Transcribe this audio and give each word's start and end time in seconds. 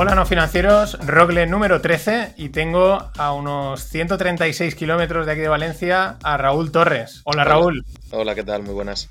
Hola 0.00 0.14
no 0.14 0.24
financieros, 0.24 0.96
Rogle 1.04 1.48
número 1.48 1.80
13 1.80 2.34
y 2.36 2.50
tengo 2.50 3.10
a 3.18 3.32
unos 3.32 3.82
136 3.82 4.76
kilómetros 4.76 5.26
de 5.26 5.32
aquí 5.32 5.40
de 5.40 5.48
Valencia 5.48 6.18
a 6.22 6.36
Raúl 6.36 6.70
Torres. 6.70 7.20
Hola, 7.24 7.42
Raúl. 7.42 7.84
Hola, 8.12 8.36
¿qué 8.36 8.44
tal? 8.44 8.62
Muy 8.62 8.74
buenas. 8.74 9.10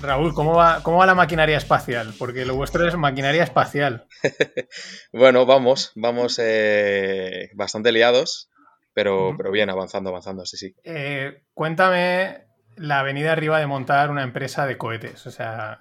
Raúl, 0.00 0.34
¿cómo 0.34 0.56
va, 0.56 0.82
¿cómo 0.82 0.96
va 0.96 1.06
la 1.06 1.14
maquinaria 1.14 1.56
espacial? 1.56 2.14
Porque 2.18 2.44
lo 2.44 2.56
vuestro 2.56 2.84
es 2.88 2.96
maquinaria 2.96 3.44
espacial. 3.44 4.08
bueno, 5.12 5.46
vamos, 5.46 5.92
vamos 5.94 6.40
eh, 6.42 7.50
bastante 7.54 7.92
liados, 7.92 8.50
pero, 8.94 9.36
pero 9.36 9.52
bien, 9.52 9.70
avanzando, 9.70 10.10
avanzando, 10.10 10.44
sí, 10.46 10.56
sí. 10.56 10.74
Eh, 10.82 11.44
cuéntame 11.54 12.48
la 12.74 12.98
avenida 12.98 13.30
arriba 13.30 13.60
de 13.60 13.68
montar 13.68 14.10
una 14.10 14.24
empresa 14.24 14.66
de 14.66 14.78
cohetes. 14.78 15.28
O 15.28 15.30
sea, 15.30 15.78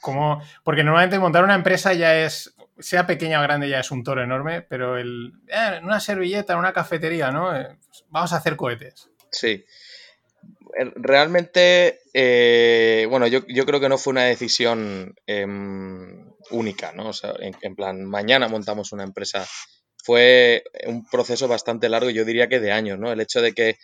¿cómo? 0.00 0.40
Porque 0.62 0.84
normalmente 0.84 1.18
montar 1.18 1.42
una 1.42 1.56
empresa 1.56 1.92
ya 1.92 2.14
es 2.18 2.54
sea 2.80 3.06
pequeña 3.06 3.40
o 3.40 3.42
grande, 3.42 3.68
ya 3.68 3.80
es 3.80 3.90
un 3.90 4.04
toro 4.04 4.22
enorme, 4.22 4.62
pero 4.62 4.98
el, 4.98 5.32
eh, 5.48 5.80
una 5.82 6.00
servilleta, 6.00 6.56
una 6.56 6.72
cafetería, 6.72 7.30
¿no? 7.30 7.54
Eh, 7.54 7.76
vamos 8.08 8.32
a 8.32 8.36
hacer 8.36 8.56
cohetes. 8.56 9.10
Sí. 9.30 9.64
Eh, 10.78 10.92
realmente, 10.96 12.00
bueno, 13.08 13.26
yo, 13.26 13.44
creo 13.44 13.80
que 13.80 13.88
no 13.88 13.98
fue 13.98 14.12
una 14.12 14.24
decisión 14.24 15.14
em, 15.26 16.32
única, 16.50 16.92
¿no? 16.92 17.08
O 17.08 17.12
sea, 17.12 17.34
en, 17.38 17.74
plan, 17.74 18.04
mañana 18.04 18.48
montamos 18.48 18.92
una 18.92 19.04
empresa. 19.04 19.46
Fue 20.04 20.62
un 20.86 21.04
proceso 21.06 21.48
bastante 21.48 21.88
largo, 21.88 22.10
yo 22.10 22.24
diría 22.24 22.48
que 22.48 22.60
de 22.60 22.72
años, 22.72 22.98
¿no? 22.98 23.12
El 23.12 23.20
hecho 23.20 23.42
de 23.42 23.52
que 23.52 23.76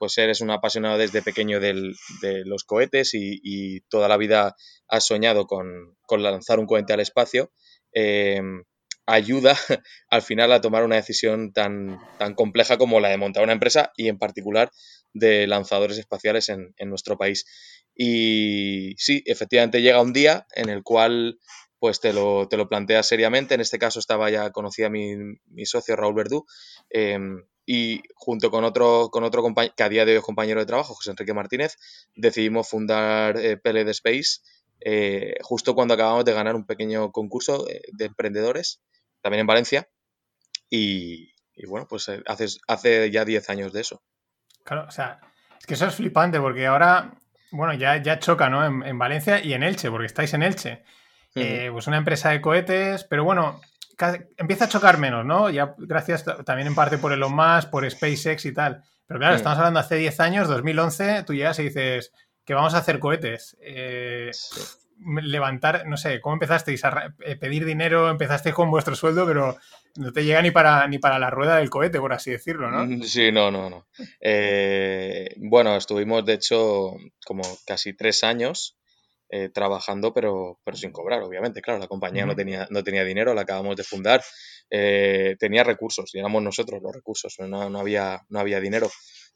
pues 0.00 0.18
eres 0.18 0.40
un 0.40 0.50
apasionado 0.50 0.98
desde 0.98 1.22
pequeño 1.22 1.60
de 1.60 1.94
los 2.44 2.64
cohetes 2.64 3.10
y, 3.14 3.80
toda 3.88 4.08
la 4.08 4.16
vida 4.16 4.56
has 4.88 5.06
soñado 5.06 5.46
con, 5.46 5.96
con, 6.06 6.22
lanzar 6.22 6.58
un 6.58 6.66
cohete 6.66 6.92
al 6.92 7.00
espacio, 7.00 7.52
Em, 7.92 8.64
ayuda 9.06 9.56
al 10.08 10.22
final 10.22 10.52
a 10.52 10.60
tomar 10.60 10.84
una 10.84 10.96
decisión 10.96 11.52
tan, 11.52 12.00
tan 12.18 12.34
compleja 12.34 12.78
como 12.78 13.00
la 13.00 13.08
de 13.08 13.16
montar 13.16 13.42
una 13.42 13.52
empresa 13.52 13.92
y 13.96 14.08
en 14.08 14.18
particular 14.18 14.70
de 15.12 15.46
lanzadores 15.46 15.98
espaciales 15.98 16.48
en, 16.48 16.72
nuestro 16.86 17.18
país. 17.18 17.44
Y 17.94 18.94
sí, 18.96 19.22
efectivamente 19.26 19.82
llega 19.82 20.00
un 20.00 20.12
día 20.12 20.46
en 20.54 20.70
el 20.70 20.82
cual 20.82 21.38
pues 21.78 22.00
te 22.00 22.12
lo, 22.12 22.48
te 22.48 22.56
lo 22.56 22.68
planteas 22.68 23.06
seriamente. 23.06 23.54
En 23.54 23.60
este 23.60 23.78
caso 23.78 23.98
estaba 23.98 24.30
ya 24.30 24.50
conocida 24.50 24.88
mi, 24.88 25.16
mi 25.46 25.66
socio 25.66 25.96
Raúl 25.96 26.14
Verdú 26.14 26.46
em, 26.90 27.42
y 27.66 28.02
junto 28.14 28.50
con 28.50 28.64
otro, 28.64 29.10
con 29.10 29.24
otro 29.24 29.42
compañero, 29.42 29.74
que 29.76 29.82
a 29.82 29.88
día 29.88 30.04
de 30.04 30.12
hoy 30.12 30.18
es 30.18 30.24
compañero 30.24 30.60
de 30.60 30.66
trabajo, 30.66 30.94
José 30.94 31.10
Enrique 31.10 31.34
Martínez, 31.34 31.76
decidimos 32.14 32.68
fundar 32.68 33.36
eh, 33.36 33.56
PLD 33.56 33.90
Space 33.90 34.40
eh, 34.84 35.36
justo 35.42 35.74
cuando 35.74 35.94
acabamos 35.94 36.24
de 36.24 36.32
ganar 36.32 36.54
un 36.54 36.66
pequeño 36.66 37.12
concurso 37.12 37.64
de, 37.64 38.04
emprendedores, 38.04 38.80
también 39.20 39.40
en 39.40 39.46
Valencia. 39.46 39.88
Y, 40.68 41.32
bueno, 41.66 41.86
pues 41.88 42.08
eh, 42.08 42.22
hace, 42.26 42.46
hace 42.66 43.10
ya 43.10 43.24
10 43.24 43.50
años 43.50 43.72
de 43.72 43.80
eso. 43.82 44.02
Claro, 44.64 44.86
o 44.88 44.90
sea, 44.90 45.20
es 45.58 45.66
que 45.66 45.74
eso 45.74 45.86
es 45.86 45.94
flipante 45.94 46.40
porque 46.40 46.66
ahora, 46.66 47.14
bueno, 47.50 47.74
ya, 47.74 48.02
ya 48.02 48.18
choca, 48.18 48.48
¿no? 48.48 48.64
En, 48.64 48.98
Valencia 48.98 49.44
y 49.44 49.52
en 49.52 49.62
Elche, 49.62 49.90
porque 49.90 50.06
estáis 50.06 50.32
en 50.34 50.42
Elche. 50.42 50.82
Eh, 51.34 51.70
pues 51.72 51.86
una 51.86 51.96
empresa 51.96 52.30
de 52.30 52.40
cohetes, 52.40 53.04
pero 53.04 53.24
bueno, 53.24 53.60
empieza 54.36 54.66
a 54.66 54.68
chocar 54.68 54.98
menos, 54.98 55.24
¿no? 55.24 55.50
Ya 55.50 55.74
gracias 55.78 56.24
también 56.44 56.68
en 56.68 56.74
parte 56.74 56.98
por 56.98 57.12
Elon 57.12 57.34
Musk, 57.34 57.70
por 57.70 57.88
SpaceX 57.90 58.44
y 58.44 58.52
tal. 58.52 58.82
Pero 59.06 59.20
claro, 59.20 59.36
estamos 59.36 59.58
hablando 59.58 59.80
hace 59.80 59.96
10 59.96 60.20
años, 60.20 60.48
2011, 60.48 61.24
tú 61.24 61.34
llegas 61.34 61.58
y 61.58 61.64
dices, 61.64 62.12
que 62.44 62.54
vamos 62.54 62.74
a 62.74 62.78
hacer 62.78 62.98
cohetes. 62.98 63.56
Eh, 63.60 64.30
levantar, 65.22 65.86
no 65.86 65.96
sé, 65.96 66.20
¿cómo 66.20 66.34
empezasteis 66.34 66.84
a 66.84 67.14
eh, 67.24 67.36
pedir 67.36 67.64
dinero? 67.64 68.08
Empezasteis 68.08 68.54
con 68.54 68.70
vuestro 68.70 68.94
sueldo, 68.94 69.26
pero 69.26 69.56
no 69.96 70.12
te 70.12 70.24
llega 70.24 70.42
ni 70.42 70.50
para, 70.50 70.86
ni 70.86 70.98
para 70.98 71.18
la 71.18 71.30
rueda 71.30 71.56
del 71.56 71.70
cohete, 71.70 71.98
por 71.98 72.12
así 72.12 72.30
decirlo, 72.30 72.70
¿no? 72.70 72.86
Mm, 72.86 73.02
sí, 73.02 73.32
no, 73.32 73.50
no, 73.50 73.68
no. 73.68 73.86
Eh, 74.20 75.34
bueno, 75.38 75.76
estuvimos, 75.76 76.24
de 76.24 76.34
hecho, 76.34 76.96
como 77.24 77.42
casi 77.66 77.94
tres 77.94 78.24
años 78.24 78.76
trabajando, 79.54 80.12
pero, 80.12 80.60
pero 80.62 80.76
sin 80.76 80.92
cobrar, 80.92 81.22
obviamente. 81.22 81.62
Claro, 81.62 81.80
la 81.80 81.88
compañía 81.88 82.26
no, 82.26 82.36
tenía, 82.36 82.66
no 82.68 82.84
tenía 82.84 83.02
dinero, 83.02 83.32
la 83.32 83.40
acabamos 83.40 83.76
de 83.76 83.82
fundar. 83.82 84.22
tenía 84.68 85.64
recursos, 85.64 86.10
digamos 86.12 86.42
nosotros 86.42 86.82
los 86.82 86.94
recursos, 86.94 87.36
no, 87.38 87.70
no, 87.70 87.80
había, 87.80 88.20
no 88.28 88.40
había 88.40 88.60
dinero. 88.60 88.90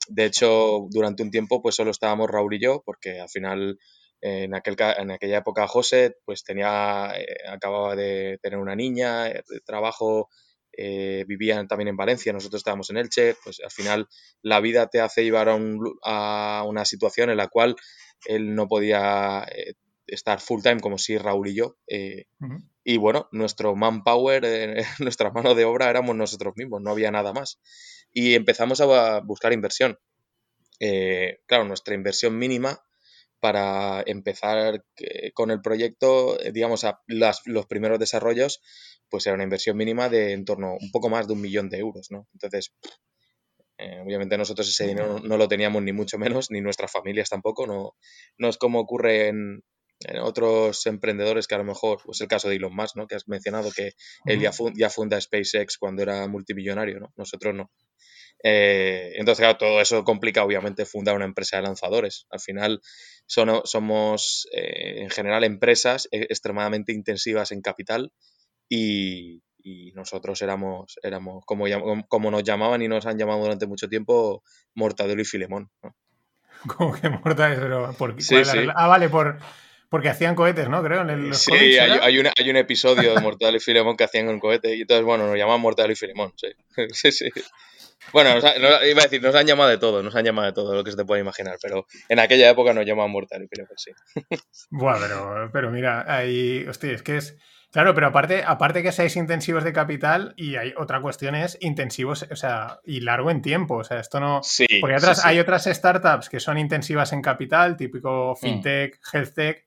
De 0.08 0.24
hecho, 0.24 0.86
durante 0.90 1.22
un 1.22 1.30
tiempo 1.30 1.62
pues 1.62 1.74
solo 1.74 1.90
estábamos 1.90 2.30
Raúl 2.30 2.54
y 2.54 2.60
yo, 2.60 2.82
porque 2.84 3.20
al 3.20 3.28
final 3.28 3.78
en, 4.20 4.54
aquel, 4.54 4.76
en 4.98 5.10
aquella 5.10 5.38
época 5.38 5.66
José 5.66 6.16
pues 6.24 6.44
tenía, 6.44 7.12
eh, 7.16 7.26
acababa 7.48 7.94
de 7.96 8.38
tener 8.42 8.58
una 8.58 8.74
niña, 8.74 9.28
eh, 9.28 9.42
de 9.48 9.60
trabajo, 9.60 10.28
eh, 10.72 11.24
vivían 11.26 11.68
también 11.68 11.88
en 11.88 11.96
Valencia, 11.96 12.32
nosotros 12.32 12.60
estábamos 12.60 12.90
en 12.90 12.98
Elche, 12.98 13.36
pues 13.42 13.60
al 13.62 13.70
final 13.70 14.08
la 14.42 14.60
vida 14.60 14.88
te 14.88 15.00
hace 15.00 15.24
llevar 15.24 15.48
a, 15.48 16.64
una 16.66 16.84
situación 16.84 17.30
en 17.30 17.36
la 17.38 17.48
cual 17.48 17.76
él 18.26 18.54
no 18.54 18.66
podía 18.68 19.46
estar 20.06 20.40
full 20.40 20.62
time 20.62 20.80
como 20.80 20.98
si 20.98 21.18
Raúl 21.18 21.48
y 21.48 21.54
yo. 21.54 21.76
Y 22.84 22.98
bueno, 22.98 23.28
nuestro 23.32 23.74
manpower, 23.74 24.44
nuestra 25.00 25.30
mano 25.30 25.54
de 25.54 25.64
obra 25.64 25.90
éramos 25.90 26.14
nosotros 26.14 26.54
mismos, 26.56 26.82
no 26.82 26.90
había 26.90 27.10
nada 27.10 27.32
más 27.32 27.58
y 28.16 28.34
empezamos 28.34 28.80
a 28.80 29.20
buscar 29.20 29.52
inversión. 29.52 29.98
Eh, 30.80 31.40
claro, 31.44 31.64
nuestra 31.64 31.94
inversión 31.94 32.38
mínima 32.38 32.82
para 33.40 34.02
empezar 34.06 34.82
eh, 34.96 35.32
con 35.32 35.50
el 35.50 35.60
proyecto, 35.60 36.40
eh, 36.40 36.50
digamos, 36.50 36.84
a 36.84 37.02
los 37.06 37.66
primeros 37.66 37.98
desarrollos, 37.98 38.62
pues 39.10 39.26
era 39.26 39.34
una 39.34 39.44
inversión 39.44 39.76
mínima 39.76 40.08
de 40.08 40.32
en 40.32 40.46
torno 40.46 40.78
un 40.80 40.90
poco 40.90 41.10
más 41.10 41.26
de 41.26 41.34
un 41.34 41.42
millón 41.42 41.68
de 41.68 41.76
euros, 41.76 42.10
¿no? 42.10 42.26
Entonces, 42.32 42.72
obviamente 44.02 44.38
nosotros 44.38 44.66
ese 44.66 44.86
dinero 44.86 45.20
no, 45.22 45.36
lo 45.36 45.46
teníamos 45.46 45.82
ni 45.82 45.92
mucho 45.92 46.16
menos, 46.16 46.50
ni 46.50 46.62
nuestras 46.62 46.90
familias 46.90 47.28
tampoco, 47.28 47.66
no, 47.66 47.96
no 48.38 48.48
es 48.48 48.56
como 48.56 48.80
ocurre 48.80 49.28
en, 49.28 49.62
otros 50.22 50.86
emprendedores 50.86 51.46
que 51.46 51.54
a 51.54 51.58
lo 51.58 51.64
mejor, 51.64 52.00
pues 52.04 52.20
el 52.20 52.28
caso 52.28 52.48
de 52.48 52.56
Elon 52.56 52.74
Musk, 52.74 52.96
¿no? 52.96 53.06
Que 53.06 53.14
has 53.14 53.28
mencionado 53.28 53.70
que 53.72 53.92
él 54.26 54.40
ya, 54.40 54.50
ya 54.74 54.90
funda 54.90 55.20
SpaceX 55.20 55.78
cuando 55.78 56.02
era 56.02 56.26
multimillonario, 56.28 57.00
¿no? 57.00 57.12
Nosotros 57.16 57.54
no. 57.54 57.70
Eh, 58.42 59.14
entonces, 59.16 59.42
claro, 59.42 59.58
todo 59.58 59.80
eso 59.80 60.04
complica 60.04 60.44
obviamente 60.44 60.84
fundar 60.84 61.16
una 61.16 61.24
empresa 61.24 61.56
de 61.56 61.62
lanzadores. 61.62 62.26
Al 62.30 62.40
final 62.40 62.80
son, 63.26 63.62
somos 63.64 64.46
eh, 64.52 65.02
en 65.02 65.10
general 65.10 65.44
empresas 65.44 66.08
e, 66.10 66.22
extremadamente 66.22 66.92
intensivas 66.92 67.50
en 67.52 67.62
capital 67.62 68.12
y, 68.68 69.42
nosotros 69.94 70.40
éramos, 70.42 70.96
éramos 71.02 71.42
como, 71.44 71.64
como 72.06 72.30
nos 72.30 72.44
llamaban 72.44 72.82
y 72.82 72.88
nos 72.88 73.04
han 73.04 73.18
llamado 73.18 73.40
durante 73.40 73.66
mucho 73.66 73.88
tiempo, 73.88 74.44
Mortadelo 74.74 75.20
y 75.20 75.24
Filemón. 75.24 75.70
Como 76.76 76.94
que 76.94 77.08
Mortadelo, 77.08 77.92
¿por 77.98 78.22
sí, 78.22 78.36
Ah, 78.76 78.86
vale, 78.86 79.08
por, 79.08 79.40
porque 79.88 80.08
hacían 80.08 80.34
cohetes, 80.34 80.68
¿no? 80.68 80.82
Creo, 80.82 81.02
en 81.02 81.28
los 81.28 81.38
Sí, 81.38 81.52
hay, 81.78 82.18
un, 82.18 82.28
hay, 82.36 82.50
un, 82.50 82.56
episodio 82.56 83.14
de 83.14 83.20
Mortadelo 83.20 83.56
y 83.58 83.60
Filemón 83.60 83.96
que 83.96 84.04
hacían 84.04 84.28
un 84.28 84.40
cohete 84.40 84.76
y 84.76 84.82
entonces, 84.82 85.04
bueno, 85.04 85.26
nos 85.26 85.36
llamaban 85.36 85.60
Mortadelo 85.60 85.92
y 85.92 85.96
Filemón, 85.96 86.32
sí. 86.36 86.48
sí, 86.92 87.12
sí. 87.12 87.30
Bueno, 88.12 88.30
iba 88.38 89.00
a 89.00 89.04
decir, 89.04 89.22
nos 89.22 89.34
han 89.34 89.46
llamado 89.46 89.70
de 89.70 89.78
todo, 89.78 90.02
nos 90.02 90.14
han 90.14 90.24
llamado 90.24 90.46
de 90.46 90.52
todo 90.52 90.74
lo 90.74 90.84
que 90.84 90.90
se 90.90 90.96
te 90.96 91.04
puede 91.04 91.20
imaginar, 91.22 91.58
pero 91.60 91.86
en 92.08 92.18
aquella 92.18 92.50
época 92.50 92.72
nos 92.72 92.86
llamaban 92.86 93.10
Mortal, 93.10 93.48
creo 93.50 93.66
que 93.66 93.74
sí. 93.76 93.90
Bueno, 94.70 94.98
pero, 95.00 95.50
pero 95.52 95.70
mira, 95.70 96.04
ahí, 96.06 96.64
hostia, 96.68 96.92
es 96.92 97.02
que 97.02 97.16
es... 97.16 97.36
Claro, 97.76 97.94
pero 97.94 98.06
aparte, 98.06 98.42
aparte 98.42 98.82
que 98.82 98.90
seáis 98.90 99.16
intensivos 99.16 99.62
de 99.62 99.74
capital, 99.74 100.32
y 100.38 100.56
hay 100.56 100.72
otra 100.78 101.02
cuestión 101.02 101.34
es 101.34 101.58
intensivos, 101.60 102.26
o 102.30 102.34
sea, 102.34 102.80
y 102.84 103.00
largo 103.00 103.30
en 103.30 103.42
tiempo. 103.42 103.74
O 103.74 103.84
sea, 103.84 104.00
esto 104.00 104.18
no. 104.18 104.42
Sí, 104.42 104.64
porque 104.80 104.96
otras, 104.96 105.26
hay 105.26 105.40
otras 105.40 105.66
startups 105.66 106.30
que 106.30 106.40
son 106.40 106.56
intensivas 106.56 107.12
en 107.12 107.20
capital, 107.20 107.76
típico 107.76 108.32
mm. 108.32 108.36
fintech, 108.42 108.98
healthtech. 109.12 109.66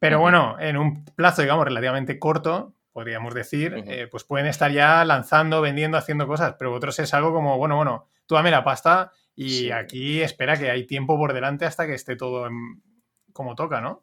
Pero 0.00 0.20
bueno, 0.20 0.56
en 0.58 0.78
un 0.78 1.04
plazo, 1.04 1.42
digamos, 1.42 1.66
relativamente 1.66 2.18
corto, 2.18 2.72
podríamos 2.94 3.34
decir, 3.34 3.74
eh, 3.88 4.08
pues 4.10 4.24
pueden 4.24 4.46
estar 4.46 4.72
ya 4.72 5.04
lanzando, 5.04 5.60
vendiendo, 5.60 5.98
haciendo 5.98 6.26
cosas, 6.26 6.54
pero 6.58 6.72
otros 6.72 6.98
es 6.98 7.12
algo 7.12 7.34
como, 7.34 7.58
bueno, 7.58 7.76
bueno, 7.76 8.08
tú 8.24 8.36
dame 8.36 8.50
la 8.50 8.64
pasta 8.64 9.12
y 9.36 9.70
aquí 9.70 10.22
espera 10.22 10.56
que 10.56 10.70
hay 10.70 10.86
tiempo 10.86 11.18
por 11.18 11.34
delante 11.34 11.66
hasta 11.66 11.86
que 11.86 11.92
esté 11.92 12.16
todo 12.16 12.48
como 13.34 13.54
toca, 13.54 13.82
¿no? 13.82 14.02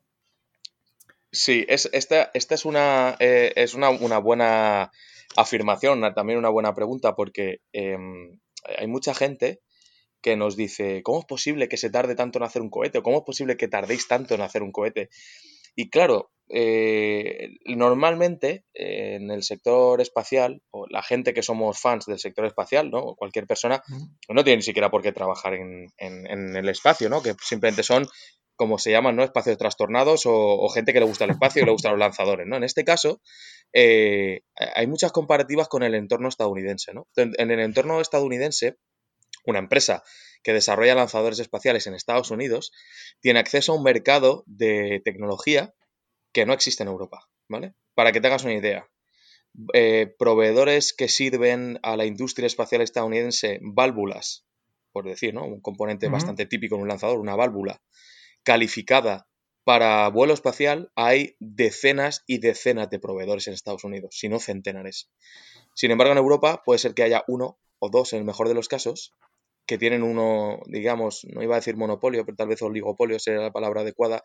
Sí, 1.31 1.65
es, 1.69 1.89
esta, 1.93 2.29
esta 2.33 2.55
es, 2.55 2.65
una, 2.65 3.15
eh, 3.19 3.53
es 3.55 3.73
una, 3.73 3.89
buena 4.19 4.91
afirmación, 5.37 6.01
también 6.13 6.39
una 6.39 6.49
buena 6.49 6.73
pregunta, 6.73 7.15
porque 7.15 7.61
em, 7.71 8.39
hay 8.77 8.87
mucha 8.87 9.13
gente 9.13 9.61
que 10.21 10.35
nos 10.35 10.55
dice, 10.55 11.01
¿cómo 11.03 11.19
es 11.19 11.25
posible 11.25 11.69
que 11.69 11.77
se 11.77 11.89
tarde 11.89 12.15
tanto 12.15 12.37
en 12.37 12.43
hacer 12.43 12.61
un 12.61 12.69
cohete? 12.69 12.99
¿O 12.99 13.03
cómo 13.03 13.19
es 13.19 13.23
posible 13.23 13.57
que 13.57 13.67
tardéis 13.67 14.07
tanto 14.07 14.35
en 14.35 14.41
hacer 14.41 14.61
un 14.61 14.71
cohete? 14.71 15.09
Y 15.75 15.89
claro, 15.89 16.31
eh, 16.49 17.49
normalmente 17.65 18.65
eh, 18.73 19.15
en 19.15 19.31
el 19.31 19.41
sector 19.41 20.01
espacial, 20.01 20.61
o 20.69 20.85
la 20.87 21.01
gente 21.01 21.33
que 21.33 21.43
somos 21.43 21.79
fans 21.79 22.05
del 22.05 22.19
sector 22.19 22.45
espacial, 22.45 22.91
¿no? 22.91 22.99
O 22.99 23.15
cualquier 23.15 23.47
persona, 23.47 23.81
no 24.27 24.43
tiene 24.43 24.57
ni 24.57 24.63
siquiera 24.63 24.91
por 24.91 25.01
qué 25.01 25.13
trabajar 25.13 25.53
en, 25.53 25.87
el 25.97 26.69
espacio, 26.69 27.09
¿no? 27.09 27.21
Que 27.23 27.35
simplemente 27.41 27.83
son 27.83 28.05
como 28.61 28.77
se 28.77 28.91
llaman, 28.91 29.15
¿no? 29.15 29.23
Espacios 29.23 29.57
trastornados 29.57 30.21
o, 30.27 30.69
gente 30.69 30.93
que 30.93 30.99
le 30.99 31.07
gusta 31.07 31.23
el 31.25 31.31
espacio 31.31 31.63
y 31.63 31.65
le 31.65 31.71
gustan 31.71 31.93
los 31.93 31.99
lanzadores, 31.99 32.45
¿no? 32.45 32.57
En 32.57 32.63
este 32.63 32.85
caso, 32.85 33.19
eh, 33.73 34.41
hay 34.75 34.85
muchas 34.85 35.11
comparativas 35.11 35.67
con 35.67 35.81
el 35.81 35.95
entorno 35.95 36.29
estadounidense, 36.29 36.93
¿no? 36.93 37.07
En 37.15 37.49
el 37.49 37.59
entorno 37.59 38.01
estadounidense, 38.01 38.77
una 39.47 39.57
empresa 39.57 40.03
que 40.43 40.53
desarrolla 40.53 40.93
lanzadores 40.93 41.39
espaciales 41.39 41.87
en 41.87 41.95
Estados 41.95 42.29
Unidos 42.29 42.71
tiene 43.19 43.39
acceso 43.39 43.71
a 43.71 43.77
un 43.77 43.81
mercado 43.81 44.43
de 44.45 45.01
tecnología 45.03 45.73
que 46.31 46.45
no 46.45 46.53
existe 46.53 46.83
en 46.83 46.89
Europa, 46.89 47.27
¿vale? 47.49 47.73
Para 47.95 48.11
que 48.11 48.21
te 48.21 48.27
hagas 48.27 48.43
una 48.43 48.53
idea, 48.53 48.87
eh, 49.73 50.13
proveedores 50.19 50.93
que 50.93 51.07
sirven 51.07 51.79
a 51.81 51.97
la 51.97 52.05
industria 52.05 52.45
espacial 52.45 52.83
estadounidense 52.83 53.57
válvulas, 53.63 54.45
por 54.91 55.05
decir, 55.05 55.33
¿no? 55.33 55.45
Un 55.45 55.61
componente 55.61 56.09
bastante 56.09 56.45
típico 56.45 56.75
en 56.75 56.83
un 56.83 56.89
lanzador, 56.89 57.17
una 57.17 57.35
válvula 57.35 57.81
calificada 58.43 59.27
para 59.63 60.07
vuelo 60.09 60.33
espacial, 60.33 60.91
hay 60.95 61.35
decenas 61.39 62.23
y 62.25 62.39
decenas 62.39 62.89
de 62.89 62.99
proveedores 62.99 63.47
en 63.47 63.53
Estados 63.53 63.83
Unidos, 63.83 64.15
si 64.17 64.27
no 64.27 64.39
centenares. 64.39 65.09
Sin 65.75 65.91
embargo, 65.91 66.11
en 66.13 66.17
Europa 66.17 66.63
puede 66.65 66.79
ser 66.79 66.93
que 66.93 67.03
haya 67.03 67.23
uno 67.27 67.59
o 67.79 67.89
dos, 67.89 68.13
en 68.13 68.19
el 68.19 68.25
mejor 68.25 68.47
de 68.47 68.53
los 68.53 68.67
casos, 68.67 69.13
que 69.65 69.77
tienen 69.77 70.03
uno, 70.03 70.59
digamos, 70.65 71.25
no 71.25 71.43
iba 71.43 71.55
a 71.55 71.59
decir 71.59 71.77
monopolio, 71.77 72.25
pero 72.25 72.35
tal 72.35 72.47
vez 72.47 72.61
oligopolio 72.61 73.19
sería 73.19 73.41
la 73.41 73.51
palabra 73.51 73.81
adecuada, 73.81 74.23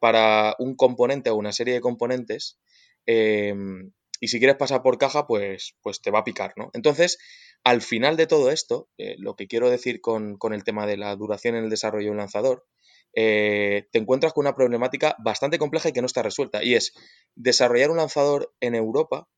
para 0.00 0.56
un 0.58 0.74
componente 0.74 1.30
o 1.30 1.36
una 1.36 1.52
serie 1.52 1.74
de 1.74 1.80
componentes. 1.80 2.58
Em, 3.06 3.92
y 4.20 4.28
si 4.28 4.38
quieres 4.38 4.56
pasar 4.56 4.82
por 4.82 4.98
caja, 4.98 5.26
pues, 5.26 5.76
pues 5.82 6.00
te 6.00 6.10
va 6.10 6.20
a 6.20 6.24
picar, 6.24 6.52
¿no? 6.56 6.70
Entonces, 6.74 7.18
al 7.64 7.80
final 7.80 8.16
de 8.16 8.26
todo 8.26 8.50
esto, 8.50 8.88
eh, 8.98 9.16
lo 9.18 9.34
que 9.34 9.46
quiero 9.46 9.70
decir 9.70 10.00
con, 10.00 10.36
el 10.52 10.64
tema 10.64 10.86
de 10.86 10.96
la 10.96 11.14
duración 11.16 11.56
en 11.56 11.64
el 11.64 11.70
desarrollo 11.70 12.06
de 12.06 12.10
un 12.10 12.16
lanzador, 12.18 12.66
eh, 13.14 13.88
te 13.92 13.98
encuentras 13.98 14.32
con 14.32 14.46
una 14.46 14.54
problemática 14.54 15.16
bastante 15.18 15.58
compleja 15.58 15.88
y 15.88 15.92
que 15.92 16.00
no 16.00 16.06
está 16.06 16.22
resuelta. 16.22 16.62
Y 16.62 16.74
es 16.74 16.94
desarrollar 17.34 17.90
un 17.90 17.98
lanzador 17.98 18.54
en 18.60 18.74
Europa 18.74 19.28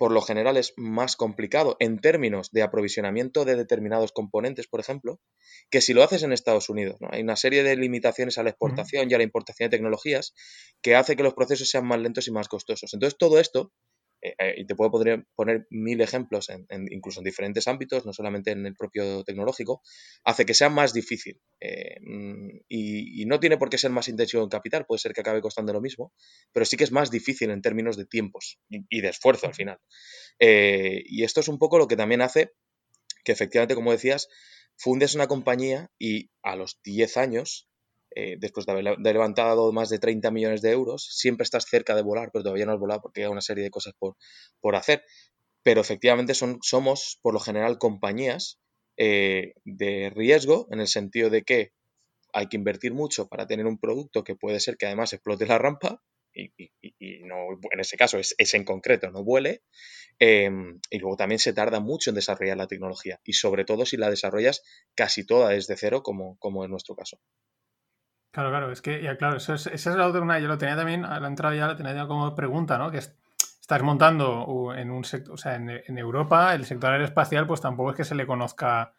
por 0.00 0.12
lo 0.12 0.22
general 0.22 0.56
es 0.56 0.72
más 0.78 1.14
complicado 1.14 1.76
en 1.78 1.98
términos 1.98 2.52
de 2.52 2.62
aprovisionamiento 2.62 3.44
de 3.44 3.54
determinados 3.54 4.12
componentes, 4.12 4.66
por 4.66 4.80
ejemplo, 4.80 5.20
que 5.68 5.82
si 5.82 5.92
lo 5.92 6.02
haces 6.02 6.22
en 6.22 6.32
Estados 6.32 6.70
Unidos. 6.70 6.96
Hay 7.10 7.20
una 7.20 7.36
serie 7.36 7.62
de 7.62 7.76
limitaciones 7.76 8.38
a 8.38 8.42
la 8.42 8.48
exportación 8.48 9.10
y 9.10 9.14
a 9.14 9.18
la 9.18 9.24
importación 9.24 9.68
de 9.68 9.76
tecnologías 9.76 10.32
que 10.80 10.96
hace 10.96 11.16
que 11.16 11.22
los 11.22 11.34
procesos 11.34 11.68
sean 11.68 11.86
más 11.86 12.00
lentos 12.00 12.26
y 12.28 12.30
más 12.30 12.48
costosos. 12.48 12.94
Entonces, 12.94 13.18
todo 13.18 13.38
esto 13.38 13.74
eh, 14.22 14.34
eh, 14.38 14.54
y 14.58 14.66
te 14.66 14.74
puedo 14.74 14.90
poner, 14.90 15.66
mil 15.70 16.00
ejemplos, 16.00 16.48
incluso 16.90 17.20
en 17.20 17.24
diferentes 17.24 17.66
ámbitos, 17.68 18.04
no 18.04 18.12
solamente 18.12 18.50
en 18.50 18.66
el 18.66 18.74
propio 18.74 19.24
tecnológico, 19.24 19.82
hace 20.24 20.44
que 20.44 20.54
sea 20.54 20.68
más 20.68 20.92
difícil. 20.92 21.40
Eh, 21.60 21.96
mm, 22.00 22.48
y, 22.68 23.24
no 23.26 23.40
tiene 23.40 23.56
por 23.58 23.70
qué 23.70 23.78
ser 23.78 23.90
más 23.90 24.08
intensivo 24.08 24.42
en 24.42 24.48
capital, 24.48 24.86
puede 24.86 24.98
ser 24.98 25.12
que 25.12 25.20
acabe 25.20 25.40
costando 25.40 25.72
lo 25.72 25.80
mismo, 25.80 26.12
pero 26.52 26.66
sí 26.66 26.76
que 26.76 26.84
es 26.84 26.92
más 26.92 27.10
difícil 27.10 27.50
en 27.50 27.62
términos 27.62 27.96
de 27.96 28.06
tiempos 28.06 28.58
y, 28.68 29.00
de 29.00 29.08
esfuerzo 29.08 29.46
al 29.46 29.54
final. 29.54 29.78
y 30.38 31.24
esto 31.24 31.40
es 31.40 31.48
un 31.48 31.58
poco 31.58 31.78
lo 31.78 31.86
que 31.86 31.96
también 31.96 32.22
hace 32.22 32.52
que 33.24 33.32
efectivamente, 33.32 33.74
como 33.74 33.92
decías, 33.92 34.28
fundes 34.76 35.14
una 35.14 35.28
compañía 35.28 35.90
y 35.98 36.30
a 36.42 36.56
los 36.56 36.80
10 36.82 37.16
años 37.18 37.69
eh, 38.14 38.36
después 38.38 38.66
de 38.66 38.72
haber 38.72 38.98
levantado 38.98 39.72
más 39.72 39.88
de 39.88 39.98
30 39.98 40.30
millones 40.30 40.62
de 40.62 40.72
euros, 40.72 41.06
siempre 41.10 41.44
estás 41.44 41.64
cerca 41.64 41.94
de 41.94 42.02
volar, 42.02 42.30
pero 42.32 42.42
todavía 42.42 42.66
no 42.66 42.72
has 42.72 42.78
volado 42.78 43.00
porque 43.02 43.22
hay 43.22 43.30
una 43.30 43.40
serie 43.40 43.64
de 43.64 43.70
cosas 43.70 43.94
por, 43.98 44.16
por 44.60 44.76
hacer. 44.76 45.04
Pero 45.62 45.80
efectivamente 45.80 46.34
son, 46.34 46.58
somos, 46.62 47.18
por 47.22 47.34
lo 47.34 47.40
general, 47.40 47.78
compañías 47.78 48.58
eh, 48.96 49.54
de 49.64 50.10
riesgo 50.10 50.66
en 50.70 50.80
el 50.80 50.88
sentido 50.88 51.30
de 51.30 51.42
que 51.42 51.72
hay 52.32 52.48
que 52.48 52.56
invertir 52.56 52.94
mucho 52.94 53.28
para 53.28 53.46
tener 53.46 53.66
un 53.66 53.78
producto 53.78 54.24
que 54.24 54.36
puede 54.36 54.60
ser 54.60 54.76
que 54.76 54.86
además 54.86 55.12
explote 55.12 55.46
la 55.46 55.58
rampa 55.58 56.02
y, 56.32 56.52
no, 57.24 57.58
en 57.72 57.80
ese 57.80 57.96
caso 57.96 58.18
es, 58.18 58.54
en 58.54 58.64
concreto, 58.64 59.10
no 59.10 59.24
vuele. 59.24 59.62
Em, 60.18 60.80
y 60.90 60.98
luego 60.98 61.16
también 61.16 61.38
se 61.38 61.52
tarda 61.52 61.80
mucho 61.80 62.10
en 62.10 62.16
desarrollar 62.16 62.56
la 62.56 62.66
tecnología 62.66 63.20
y 63.24 63.32
sobre 63.32 63.64
todo 63.64 63.86
si 63.86 63.96
la 63.96 64.10
desarrollas 64.10 64.62
casi 64.94 65.24
toda 65.24 65.50
desde 65.50 65.76
cero, 65.76 66.02
como, 66.02 66.36
como 66.38 66.62
es 66.64 66.70
nuestro 66.70 66.94
caso. 66.94 67.18
Claro, 68.32 68.50
claro, 68.50 68.70
es 68.70 68.80
que, 68.80 69.02
ya 69.02 69.16
claro, 69.16 69.38
eso 69.38 69.54
es, 69.54 69.66
esa 69.66 69.90
es 69.90 69.96
la 69.96 70.06
otra, 70.06 70.38
yo 70.38 70.46
lo 70.46 70.56
tenía 70.56 70.76
también, 70.76 71.04
a 71.04 71.18
la 71.18 71.26
entrada 71.26 71.54
ya 71.54 71.66
la 71.66 71.76
tenía 71.76 72.06
como 72.06 72.32
pregunta, 72.34 72.78
¿no? 72.78 72.90
Que 72.90 72.98
estás 72.98 73.82
montando 73.82 74.72
en 74.76 74.90
un 74.92 75.04
sector, 75.04 75.34
o 75.34 75.36
sea, 75.36 75.56
en, 75.56 75.98
Europa, 75.98 76.54
el 76.54 76.64
sector 76.64 76.92
aeroespacial, 76.92 77.46
pues 77.46 77.60
tampoco 77.60 77.90
es 77.90 77.96
que 77.96 78.04
se 78.04 78.14
le 78.14 78.26
conozca, 78.26 78.92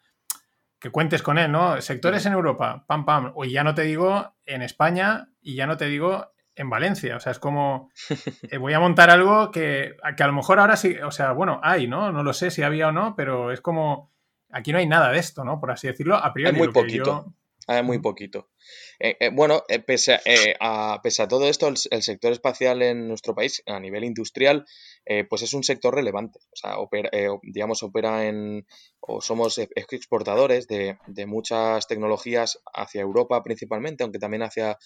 que 0.78 0.90
cuentes 0.90 1.22
con 1.22 1.38
él, 1.38 1.50
¿no? 1.50 1.80
Sectores 1.80 2.26
en 2.26 2.34
Europa, 2.34 2.84
pam, 2.86 3.06
pam, 3.06 3.32
o 3.34 3.44
ya 3.44 3.64
no 3.64 3.74
te 3.74 3.82
digo 3.82 4.34
en 4.44 4.60
España 4.60 5.30
y 5.40 5.54
ya 5.54 5.66
no 5.66 5.78
te 5.78 5.86
digo 5.86 6.32
en 6.54 6.68
Valencia, 6.68 7.16
o 7.16 7.20
sea, 7.20 7.32
es 7.32 7.38
como, 7.38 7.90
eh, 8.50 8.58
voy 8.58 8.74
a 8.74 8.80
montar 8.80 9.08
algo 9.08 9.50
que, 9.50 9.96
que 10.14 10.22
a 10.22 10.26
lo 10.26 10.34
mejor 10.34 10.60
ahora 10.60 10.76
sí, 10.76 10.94
o 10.98 11.10
sea, 11.10 11.32
bueno, 11.32 11.58
hay, 11.62 11.88
¿no? 11.88 12.12
No 12.12 12.22
lo 12.22 12.34
sé 12.34 12.50
si 12.50 12.62
había 12.62 12.88
o 12.88 12.92
no, 12.92 13.16
pero 13.16 13.50
es 13.50 13.62
como, 13.62 14.10
aquí 14.50 14.72
no 14.72 14.78
hay 14.78 14.86
nada 14.86 15.10
de 15.10 15.18
esto, 15.18 15.42
¿no? 15.42 15.58
Por 15.58 15.70
así 15.70 15.86
decirlo, 15.86 16.16
a 16.16 16.34
priori. 16.34 16.54
Hay 16.54 16.58
muy 16.58 16.72
poquito. 16.72 17.32
Hay 17.66 17.82
muy 17.82 17.98
poquito. 18.00 18.48
Eh, 18.98 19.16
eh, 19.20 19.30
bueno, 19.32 19.62
eh, 19.68 19.78
pese, 19.78 20.18
a, 20.60 20.94
a, 20.94 21.28
todo 21.28 21.48
esto, 21.48 21.68
el, 21.68 22.02
sector 22.02 22.32
espacial 22.32 22.82
en 22.82 23.08
nuestro 23.08 23.34
país, 23.34 23.62
a 23.66 23.78
nivel 23.78 24.04
industrial, 24.04 24.64
pues 25.28 25.42
es 25.42 25.52
un 25.54 25.62
sector 25.62 25.94
relevante. 25.94 26.40
O 26.52 26.56
sea, 26.56 26.78
opera, 26.78 27.10
digamos, 27.42 27.82
opera 27.82 28.26
en, 28.26 28.66
o 29.00 29.20
somos 29.20 29.58
exportadores 29.58 30.66
de, 30.66 30.98
de, 31.06 31.26
muchas 31.26 31.86
tecnologías 31.86 32.58
hacia 32.72 33.00
Europa 33.00 33.42
principalmente, 33.42 34.04
aunque 34.04 34.18
también 34.18 34.42
hacia, 34.42 34.78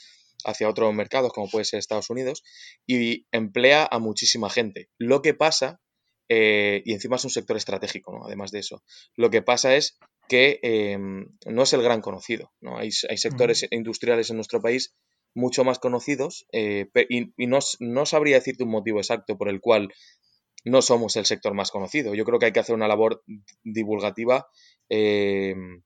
hacia 0.45 0.69
otros 0.69 0.93
mercados, 0.95 1.33
como 1.33 1.49
puede 1.51 1.65
ser 1.65 1.79
Estados 1.79 2.11
Unidos, 2.11 2.43
y 2.87 3.27
emplea 3.33 3.89
a 3.91 3.99
muchísima 3.99 4.51
gente. 4.51 4.89
Lo 4.99 5.23
que 5.23 5.35
pasa, 5.35 5.81
y 6.29 6.93
encima 6.93 7.17
es 7.17 7.25
un 7.25 7.31
sector 7.31 7.57
estratégico, 7.57 8.13
¿no? 8.13 8.27
además 8.27 8.51
de 8.51 8.59
eso, 8.59 8.83
lo 9.15 9.31
que 9.31 9.43
pasa 9.43 9.77
es 9.77 9.99
que 10.29 10.59
em, 10.63 11.29
no 11.47 11.63
es 11.63 11.73
el 11.73 11.83
gran 11.83 12.01
conocido. 12.01 12.53
¿no? 12.61 12.79
Hay, 12.79 12.91
sectores 12.91 13.67
industriales 13.71 14.31
en 14.31 14.37
nuestro 14.37 14.61
país 14.61 14.95
mucho 15.35 15.65
más 15.65 15.79
conocidos 15.79 16.47
eh, 16.53 16.87
y, 17.09 17.33
no, 17.47 18.07
sabría 18.07 18.37
decirte 18.37 18.65
un 18.65 18.71
motivo 18.71 18.99
exacto 18.99 19.37
por 19.37 19.49
el 19.49 19.61
cual 19.61 19.93
no 20.65 20.83
somos 20.83 21.17
el 21.17 21.27
sector 21.27 21.55
más 21.55 21.71
conocido. 21.71 22.15
Yo 22.15 22.25
creo 22.25 22.39
que 22.39 22.47
hay 22.47 22.53
que 22.53 22.61
hacer 22.61 22.75
una 22.75 22.89
labor 22.89 23.23
divulgativa 23.63 24.49
em, 24.89 25.83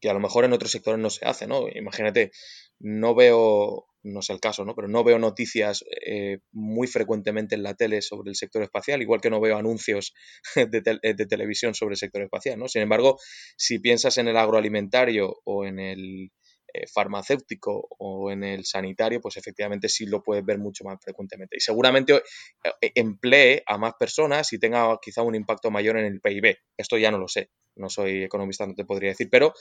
que 0.00 0.10
a 0.10 0.14
lo 0.14 0.20
mejor 0.20 0.44
en 0.44 0.52
otros 0.52 0.70
sectores 0.70 1.00
no 1.00 1.10
se 1.10 1.24
hace. 1.24 1.46
¿no? 1.46 1.68
Imagínate, 1.68 2.32
no 2.78 3.14
veo 3.14 3.86
no 4.06 4.20
es 4.20 4.30
el 4.30 4.40
caso, 4.40 4.64
¿no? 4.64 4.74
Pero 4.74 4.88
no 4.88 5.04
veo 5.04 5.18
noticias 5.18 5.84
eh, 6.06 6.38
muy 6.52 6.86
frecuentemente 6.86 7.54
en 7.54 7.62
la 7.62 7.74
tele 7.74 8.02
sobre 8.02 8.30
el 8.30 8.36
sector 8.36 8.62
espacial, 8.62 9.02
igual 9.02 9.20
que 9.20 9.30
no 9.30 9.40
veo 9.40 9.56
anuncios 9.56 10.14
de, 10.54 11.26
televisión 11.26 11.74
sobre 11.74 11.94
el 11.94 11.98
sector 11.98 12.22
espacial, 12.22 12.58
¿no? 12.58 12.68
Sin 12.68 12.82
embargo, 12.82 13.18
si 13.56 13.78
piensas 13.78 14.16
en 14.18 14.28
el 14.28 14.36
agroalimentario 14.36 15.40
o 15.44 15.66
en 15.66 15.78
el 15.80 16.30
eh, 16.72 16.86
farmacéutico 16.86 17.88
o 17.98 18.30
en 18.30 18.44
el 18.44 18.64
sanitario, 18.64 19.20
pues 19.20 19.36
efectivamente 19.36 19.88
sí 19.88 20.06
lo 20.06 20.22
puedes 20.22 20.44
ver 20.44 20.58
mucho 20.58 20.84
más 20.84 20.98
frecuentemente. 21.02 21.56
Y 21.56 21.60
seguramente 21.60 22.14
eh, 22.14 22.92
emplee 22.94 23.62
a 23.66 23.76
más 23.76 23.94
personas 23.98 24.52
y 24.52 24.58
tenga 24.58 24.98
quizá 25.02 25.22
un 25.22 25.34
impacto 25.34 25.70
mayor 25.70 25.98
en 25.98 26.06
el 26.06 26.20
PIB. 26.20 26.56
Esto 26.76 26.96
ya 26.96 27.10
no 27.10 27.18
lo 27.18 27.28
sé, 27.28 27.50
no 27.74 27.88
soy 27.88 28.22
economista, 28.22 28.66
no 28.66 28.74
te 28.74 28.84
podría 28.84 29.10
decir, 29.10 29.28
pero 29.30 29.52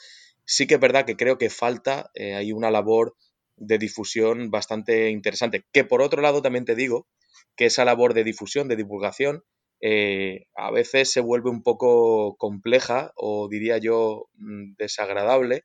sí 0.45 0.67
que 0.67 0.75
es 0.75 0.79
verdad 0.79 1.05
que 1.05 1.17
creo 1.17 1.39
que 1.39 1.49
falta 1.49 2.11
hay 2.15 2.51
una 2.51 2.69
labor 2.69 3.15
de 3.57 3.77
difusión 3.77 4.51
bastante 4.51 5.09
interesante. 5.09 5.65
Que 5.71 5.83
por 5.83 6.01
otro 6.01 6.21
lado 6.21 6.41
también 6.41 6.65
te 6.65 6.75
digo 6.75 7.07
que 7.55 7.65
esa 7.65 7.85
labor 7.85 8.13
de 8.13 8.23
difusión, 8.23 8.67
de 8.67 8.75
divulgación, 8.75 9.43
eh, 9.81 10.47
a 10.55 10.71
veces 10.71 11.11
se 11.11 11.21
vuelve 11.21 11.49
un 11.49 11.61
poco 11.61 12.35
compleja 12.37 13.11
o 13.15 13.47
diría 13.49 13.77
yo 13.77 14.29
mm, 14.33 14.73
desagradable 14.77 15.63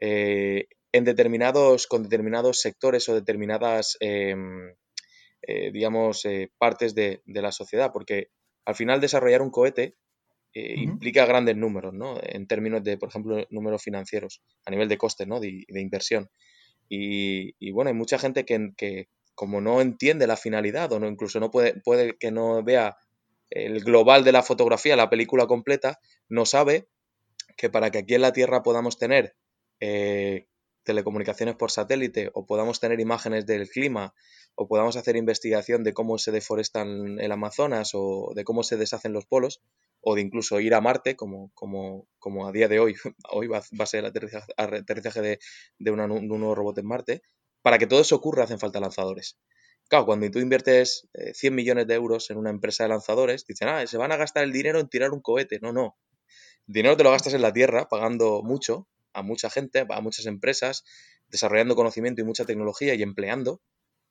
eh, 0.00 0.66
en 0.92 1.04
determinados, 1.04 1.86
con 1.86 2.04
determinados 2.04 2.60
sectores 2.60 3.08
o 3.08 3.14
determinadas, 3.14 3.96
em, 4.00 4.74
eh, 5.42 5.70
digamos, 5.72 6.24
partes 6.58 6.94
de, 6.94 7.20
la 7.26 7.52
sociedad, 7.52 7.90
porque 7.92 8.28
al 8.64 8.76
final 8.76 9.00
desarrollar 9.00 9.42
un 9.42 9.50
cohete 9.50 9.96
implica 10.54 11.26
grandes 11.26 11.56
números, 11.56 11.92
¿no? 11.92 12.16
En 12.22 12.46
términos 12.46 12.84
de, 12.84 12.96
por 12.96 13.08
ejemplo, 13.08 13.44
números 13.50 13.82
financieros, 13.82 14.40
a 14.64 14.70
nivel 14.70 14.88
de 14.88 14.96
coste, 14.96 15.26
¿no? 15.26 15.40
de 15.40 15.80
inversión. 15.80 16.30
Y, 16.88 17.70
bueno, 17.72 17.88
hay 17.88 17.94
mucha 17.94 18.18
gente 18.18 18.44
que, 18.44 19.08
como 19.34 19.60
no 19.60 19.80
entiende 19.80 20.26
la 20.26 20.36
finalidad 20.36 20.92
o 20.92 21.00
no 21.00 21.08
incluso 21.08 21.40
no 21.40 21.50
puede, 21.50 21.80
puede 21.80 22.16
que 22.18 22.30
no 22.30 22.62
vea 22.62 22.96
el 23.50 23.82
global 23.82 24.24
de 24.24 24.32
la 24.32 24.42
fotografía, 24.42 24.96
la 24.96 25.10
película 25.10 25.46
completa, 25.46 26.00
no 26.28 26.46
sabe 26.46 26.88
que 27.56 27.70
para 27.70 27.90
que 27.90 27.98
aquí 27.98 28.14
en 28.14 28.22
la 28.22 28.32
Tierra 28.32 28.62
podamos 28.62 28.98
tener 28.98 29.36
eh, 29.80 30.46
telecomunicaciones 30.84 31.56
por 31.56 31.70
satélite 31.70 32.30
o 32.34 32.46
podamos 32.46 32.80
tener 32.80 33.00
imágenes 33.00 33.46
del 33.46 33.68
clima 33.68 34.14
o 34.54 34.68
podamos 34.68 34.96
hacer 34.96 35.16
investigación 35.16 35.82
de 35.82 35.94
cómo 35.94 36.18
se 36.18 36.30
deforestan 36.30 37.18
el 37.18 37.32
Amazonas 37.32 37.90
o 37.94 38.32
de 38.34 38.44
cómo 38.44 38.62
se 38.62 38.76
deshacen 38.76 39.12
los 39.12 39.26
polos, 39.26 39.62
o 40.04 40.14
de 40.14 40.20
incluso 40.20 40.60
ir 40.60 40.74
a 40.74 40.80
Marte, 40.80 41.16
como, 41.16 41.50
como, 41.54 42.06
como 42.18 42.46
a 42.46 42.52
día 42.52 42.68
de 42.68 42.78
hoy, 42.78 42.94
hoy 43.30 43.46
va, 43.46 43.58
a 43.58 43.86
ser 43.86 44.00
el 44.00 44.06
aterrizaje, 44.06 45.20
de, 45.22 45.38
de 45.78 45.90
un 45.90 46.28
nuevo 46.28 46.54
robot 46.54 46.78
en 46.78 46.86
Marte, 46.86 47.22
para 47.62 47.78
que 47.78 47.86
todo 47.86 48.02
eso 48.02 48.14
ocurra 48.14 48.44
hacen 48.44 48.58
falta 48.58 48.80
lanzadores. 48.80 49.38
Claro, 49.88 50.06
cuando 50.06 50.30
tú 50.30 50.38
inviertes 50.38 51.08
100 51.34 51.52
eh, 51.52 51.56
millones 51.56 51.86
de 51.86 51.94
euros 51.94 52.30
en 52.30 52.36
una 52.36 52.50
empresa 52.50 52.84
de 52.84 52.90
lanzadores, 52.90 53.46
dicen, 53.46 53.68
ah, 53.68 53.86
se 53.86 53.96
van 53.96 54.12
a 54.12 54.16
gastar 54.16 54.44
el 54.44 54.52
dinero 54.52 54.80
en 54.80 54.88
tirar 54.88 55.12
un 55.12 55.20
cohete. 55.20 55.58
No, 55.60 55.72
no. 55.72 55.96
El 56.68 56.74
dinero 56.74 56.96
te 56.96 57.04
lo 57.04 57.10
gastas 57.10 57.34
en 57.34 57.42
la 57.42 57.52
Tierra, 57.52 57.88
pagando 57.88 58.42
mucho 58.42 58.88
a 59.12 59.22
mucha 59.22 59.50
gente, 59.50 59.86
a 59.88 60.00
muchas 60.00 60.26
empresas, 60.26 60.84
desarrollando 61.28 61.76
conocimiento 61.76 62.20
y 62.20 62.24
mucha 62.24 62.44
tecnología 62.44 62.94
y 62.94 63.02
empleando, 63.02 63.62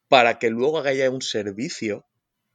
para 0.07 0.39
que 0.39 0.50
luego 0.50 0.79
haya 0.79 1.09
un 1.09 1.21
servicio 1.21 2.05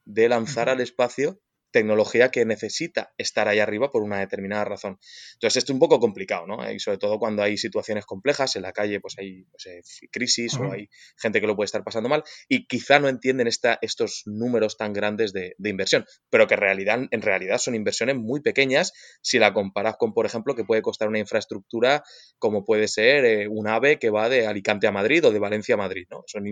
de 0.04 0.28
lanzar 0.28 0.68
al 0.68 0.80
espacio 0.80 1.40
tecnología 1.70 2.30
que 2.30 2.44
necesita 2.44 3.12
estar 3.18 3.48
ahí 3.48 3.58
arriba 3.58 3.90
por 3.90 4.02
una 4.02 4.18
determinada 4.18 4.64
razón. 4.64 4.98
Entonces, 5.34 5.58
esto 5.58 5.72
es 5.72 5.75
un 5.75 5.80
poco 5.80 6.00
complicado, 6.00 6.46
¿no? 6.46 6.70
Y 6.70 6.78
sobre 6.78 6.98
todo 6.98 7.18
cuando 7.18 7.42
hay 7.42 7.56
situaciones 7.58 8.06
complejas, 8.06 8.56
en 8.56 8.62
la 8.62 8.72
calle 8.72 9.00
pues 9.00 9.14
hay 9.18 9.44
pues, 9.44 9.68
crisis 10.10 10.54
o 10.54 10.72
hay 10.72 10.88
gente 11.16 11.40
que 11.40 11.46
lo 11.46 11.56
puede 11.56 11.66
estar 11.66 11.84
pasando 11.84 12.08
mal 12.08 12.25
y 12.48 12.66
quizá 12.66 12.98
no 12.98 13.08
entienden 13.08 13.46
esta, 13.46 13.78
estos 13.82 14.22
números 14.26 14.76
tan 14.76 14.92
grandes 14.92 15.32
de, 15.32 15.54
inversión, 15.62 16.06
pero 16.30 16.46
que 16.46 16.54
en 16.54 16.60
realidad, 16.60 17.00
en 17.10 17.22
realidad 17.22 17.58
son 17.58 17.75
inversiones 17.75 18.16
muy 18.16 18.40
pequeñas 18.40 18.92
si 19.20 19.38
la 19.38 19.52
comparas 19.52 19.96
con, 19.98 20.14
por 20.14 20.25
ejemplo, 20.25 20.54
que 20.54 20.64
puede 20.64 20.82
costar 20.82 21.08
una 21.08 21.18
infraestructura 21.18 22.02
como 22.38 22.64
puede 22.64 22.88
ser 22.88 23.25
eh, 23.25 23.48
un 23.48 23.68
AVE 23.68 23.98
que 23.98 24.10
va 24.10 24.28
de 24.28 24.46
Alicante 24.46 24.87
a 24.87 24.92
Madrid 24.92 25.25
o 25.26 25.30
de 25.30 25.38
Valencia 25.38 25.75
a 25.75 25.78
Madrid, 25.78 26.06
¿no? 26.10 26.22
Son 26.26 26.44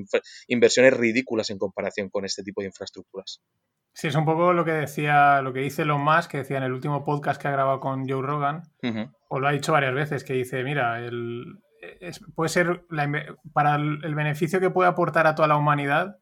inversiones 0.48 0.92
ridículas 0.94 1.50
en 1.50 1.58
comparación 1.58 2.10
con 2.10 2.24
este 2.24 2.42
tipo 2.42 2.60
de 2.60 2.68
infraestructuras. 2.68 3.40
Sí, 3.96 4.08
es 4.08 4.14
un 4.14 4.26
poco 4.26 4.52
lo 4.52 4.62
que 4.66 4.72
decía, 4.72 5.40
lo 5.40 5.54
que 5.54 5.60
dice 5.60 5.80
Elon 5.80 6.02
Musk, 6.04 6.30
que 6.30 6.36
decía 6.38 6.58
en 6.58 6.64
el 6.64 6.72
último 6.72 7.02
podcast 7.02 7.40
que 7.40 7.48
ha 7.48 7.50
grabado 7.50 7.80
con 7.80 8.06
Joe 8.06 8.20
Rogan, 8.20 8.60
o 9.28 9.40
lo 9.40 9.48
ha 9.48 9.52
dicho 9.52 9.72
varias 9.72 9.94
veces, 9.94 10.22
que 10.22 10.34
dice, 10.34 10.62
mira, 10.64 11.00
el, 11.00 11.60
puede 12.34 12.50
ser 12.50 12.84
para 13.54 13.76
el, 13.76 14.14
beneficio 14.14 14.60
que 14.60 14.68
puede 14.68 14.90
aportar 14.90 15.26
a 15.26 15.34
toda 15.34 15.48
la 15.48 15.56
humanidad, 15.56 16.18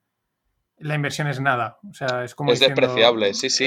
la 0.78 0.95
inversión 0.95 1.26
es 1.26 1.40
nada. 1.40 1.78
O 1.90 1.95
sea, 1.95 2.23
es 2.23 2.37
como. 2.37 2.52
Es 2.52 2.61
despreciable, 2.61 3.35
sí, 3.35 3.50
sí. 3.50 3.66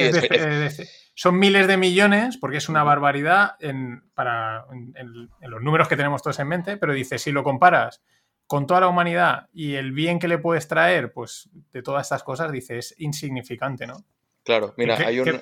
son 1.14 1.38
miles 1.38 1.68
de 1.68 1.76
millones, 1.76 2.38
porque 2.38 2.60
es 2.60 2.70
una 2.70 2.84
barbaridad 2.84 3.56
en, 3.60 4.10
para, 4.14 4.68
en, 4.72 5.30
los 5.42 5.62
números 5.62 5.90
que 5.90 5.98
tenemos 5.98 6.22
todos 6.22 6.40
en 6.40 6.48
mente, 6.48 6.78
pero 6.78 6.94
dice, 6.94 7.18
si 7.18 7.34
lo 7.34 7.44
comparas 7.44 8.02
con 8.48 8.66
toda 8.66 8.82
la 8.82 8.88
humanidad 8.88 9.50
y 9.54 9.76
el 9.76 9.92
bien 9.92 10.20
que 10.20 10.28
le 10.28 10.38
puedes 10.38 10.68
traer, 10.68 11.12
pues 11.14 11.50
de 11.72 11.84
todas 11.84 12.08
estas 12.08 12.24
cosas, 12.24 12.52
dice, 12.52 12.78
es 12.78 12.96
insignificante, 12.98 13.86
¿no? 13.86 14.06
Claro, 14.44 14.74
mira, 14.78 14.98
hay 14.98 15.20
un... 15.20 15.42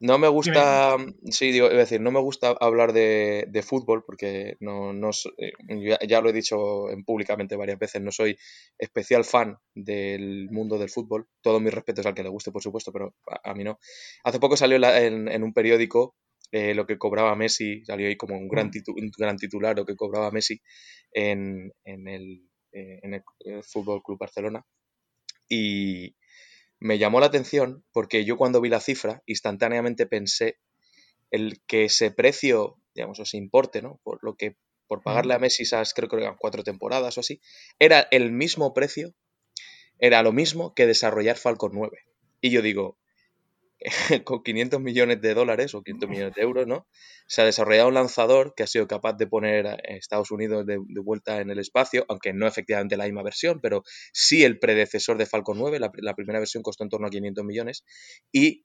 No 0.00 0.16
me 0.16 0.28
gusta, 0.28 0.96
sí, 1.28 1.50
digo, 1.50 1.68
decir, 1.68 2.00
no 2.00 2.12
me 2.12 2.20
gusta 2.20 2.54
hablar 2.60 2.92
de, 2.92 3.64
fútbol 3.66 4.04
porque 4.04 4.56
no, 4.60 4.92
no 4.92 5.10
eh, 5.38 5.98
ya, 6.06 6.20
lo 6.20 6.30
he 6.30 6.32
dicho 6.32 6.88
en 6.90 7.04
públicamente 7.04 7.56
varias 7.56 7.80
veces, 7.80 8.00
no 8.00 8.12
soy 8.12 8.38
especial 8.78 9.24
fan 9.24 9.58
del 9.74 10.48
mundo 10.52 10.78
del 10.78 10.88
fútbol. 10.88 11.26
Todos 11.40 11.60
mis 11.60 11.74
respetos 11.74 12.06
al 12.06 12.14
que 12.14 12.22
le 12.22 12.28
guste, 12.28 12.52
por 12.52 12.62
supuesto, 12.62 12.92
pero 12.92 13.16
a, 13.26 13.54
mí 13.54 13.64
no. 13.64 13.80
Hace 14.22 14.38
poco 14.38 14.56
salió 14.56 14.76
en, 14.76 15.42
un 15.42 15.52
periódico 15.52 16.14
eh, 16.50 16.74
lo 16.74 16.86
que 16.86 16.98
cobraba 16.98 17.36
Messi, 17.36 17.84
salió 17.84 18.08
ahí 18.08 18.16
como 18.16 18.36
un 18.36 18.48
gran, 18.48 18.68
mm. 18.68 18.90
un 18.96 19.10
gran 19.16 19.36
titular 19.36 19.76
lo 19.76 19.84
que 19.84 19.96
cobraba 19.96 20.30
Messi 20.30 20.60
en, 21.12 21.72
el, 21.84 22.48
eh, 22.72 23.00
en 23.02 23.14
el, 23.14 23.22
Fútbol 23.62 24.02
Club 24.02 24.18
Barcelona. 24.18 24.64
Y 25.48 26.16
me 26.78 26.98
llamó 26.98 27.20
la 27.20 27.26
atención 27.26 27.84
porque 27.92 28.24
yo 28.24 28.36
cuando 28.36 28.60
vi 28.60 28.68
la 28.68 28.80
cifra, 28.80 29.22
instantáneamente 29.26 30.06
pensé 30.06 30.58
el 31.30 31.60
que 31.66 31.84
ese 31.84 32.10
precio, 32.10 32.76
digamos, 32.94 33.18
o 33.18 33.22
ese 33.22 33.36
importe, 33.36 33.82
¿no? 33.82 34.00
Por 34.02 34.22
lo 34.22 34.34
que 34.34 34.56
por 34.86 35.02
pagarle 35.02 35.34
a 35.34 35.38
Messi 35.38 35.64
esas, 35.64 35.92
creo 35.92 36.08
que 36.08 36.16
eran 36.16 36.36
cuatro 36.38 36.64
temporadas 36.64 37.18
o 37.18 37.20
así, 37.20 37.40
era 37.78 38.08
el 38.10 38.32
mismo 38.32 38.72
precio, 38.72 39.14
era 39.98 40.22
lo 40.22 40.32
mismo 40.32 40.74
que 40.74 40.86
desarrollar 40.86 41.36
Falcon 41.36 41.72
9. 41.74 41.98
Y 42.40 42.50
yo 42.50 42.62
digo, 42.62 42.98
con 44.24 44.42
500 44.42 44.80
millones 44.80 45.20
de 45.20 45.34
dólares 45.34 45.74
o 45.74 45.82
500 45.82 46.08
millones 46.08 46.34
de 46.34 46.42
euros, 46.42 46.66
¿no? 46.66 46.86
Se 47.26 47.42
ha 47.42 47.44
desarrollado 47.44 47.88
un 47.88 47.94
lanzador 47.94 48.54
que 48.56 48.62
ha 48.62 48.66
sido 48.66 48.88
capaz 48.88 49.14
de 49.14 49.26
poner 49.26 49.66
a 49.66 49.74
Estados 49.74 50.30
Unidos 50.30 50.66
de, 50.66 50.78
vuelta 51.02 51.40
en 51.40 51.50
el 51.50 51.58
espacio, 51.58 52.04
aunque 52.08 52.32
no 52.32 52.46
efectivamente 52.46 52.96
la 52.96 53.04
misma 53.04 53.22
versión, 53.22 53.60
pero 53.60 53.84
sí 54.12 54.44
el 54.44 54.58
predecesor 54.58 55.18
de 55.18 55.26
Falcon 55.26 55.58
9, 55.58 55.78
la, 55.78 56.14
primera 56.14 56.38
versión 56.38 56.62
costó 56.62 56.84
en 56.84 56.90
torno 56.90 57.06
a 57.06 57.10
500 57.10 57.44
millones, 57.44 57.84
y 58.32 58.64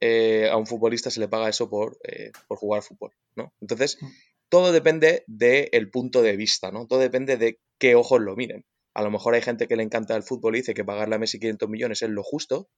eh, 0.00 0.48
a 0.50 0.56
un 0.56 0.66
futbolista 0.66 1.10
se 1.10 1.20
le 1.20 1.28
paga 1.28 1.48
eso 1.48 1.70
por, 1.70 1.98
eh, 2.04 2.32
por 2.48 2.58
jugar 2.58 2.82
fútbol, 2.82 3.12
¿no? 3.36 3.54
Entonces, 3.60 3.98
mm. 4.00 4.06
todo 4.48 4.72
depende 4.72 5.24
del 5.26 5.90
punto 5.90 6.22
de 6.22 6.36
vista, 6.36 6.70
¿no? 6.70 6.86
Todo 6.86 6.98
depende 6.98 7.36
de 7.36 7.60
qué 7.78 7.94
ojos 7.94 8.20
lo 8.20 8.36
miren. 8.36 8.64
A 8.94 9.02
lo 9.02 9.10
mejor 9.10 9.34
hay 9.34 9.42
gente 9.42 9.68
que 9.68 9.76
le 9.76 9.82
encanta 9.82 10.14
el 10.16 10.22
fútbol 10.22 10.56
y 10.56 10.58
dice 10.58 10.74
que 10.74 10.84
pagarle 10.84 11.14
a 11.14 11.18
Messi 11.18 11.38
500 11.38 11.68
millones 11.68 12.02
es 12.02 12.10
lo 12.10 12.22
justo. 12.22 12.68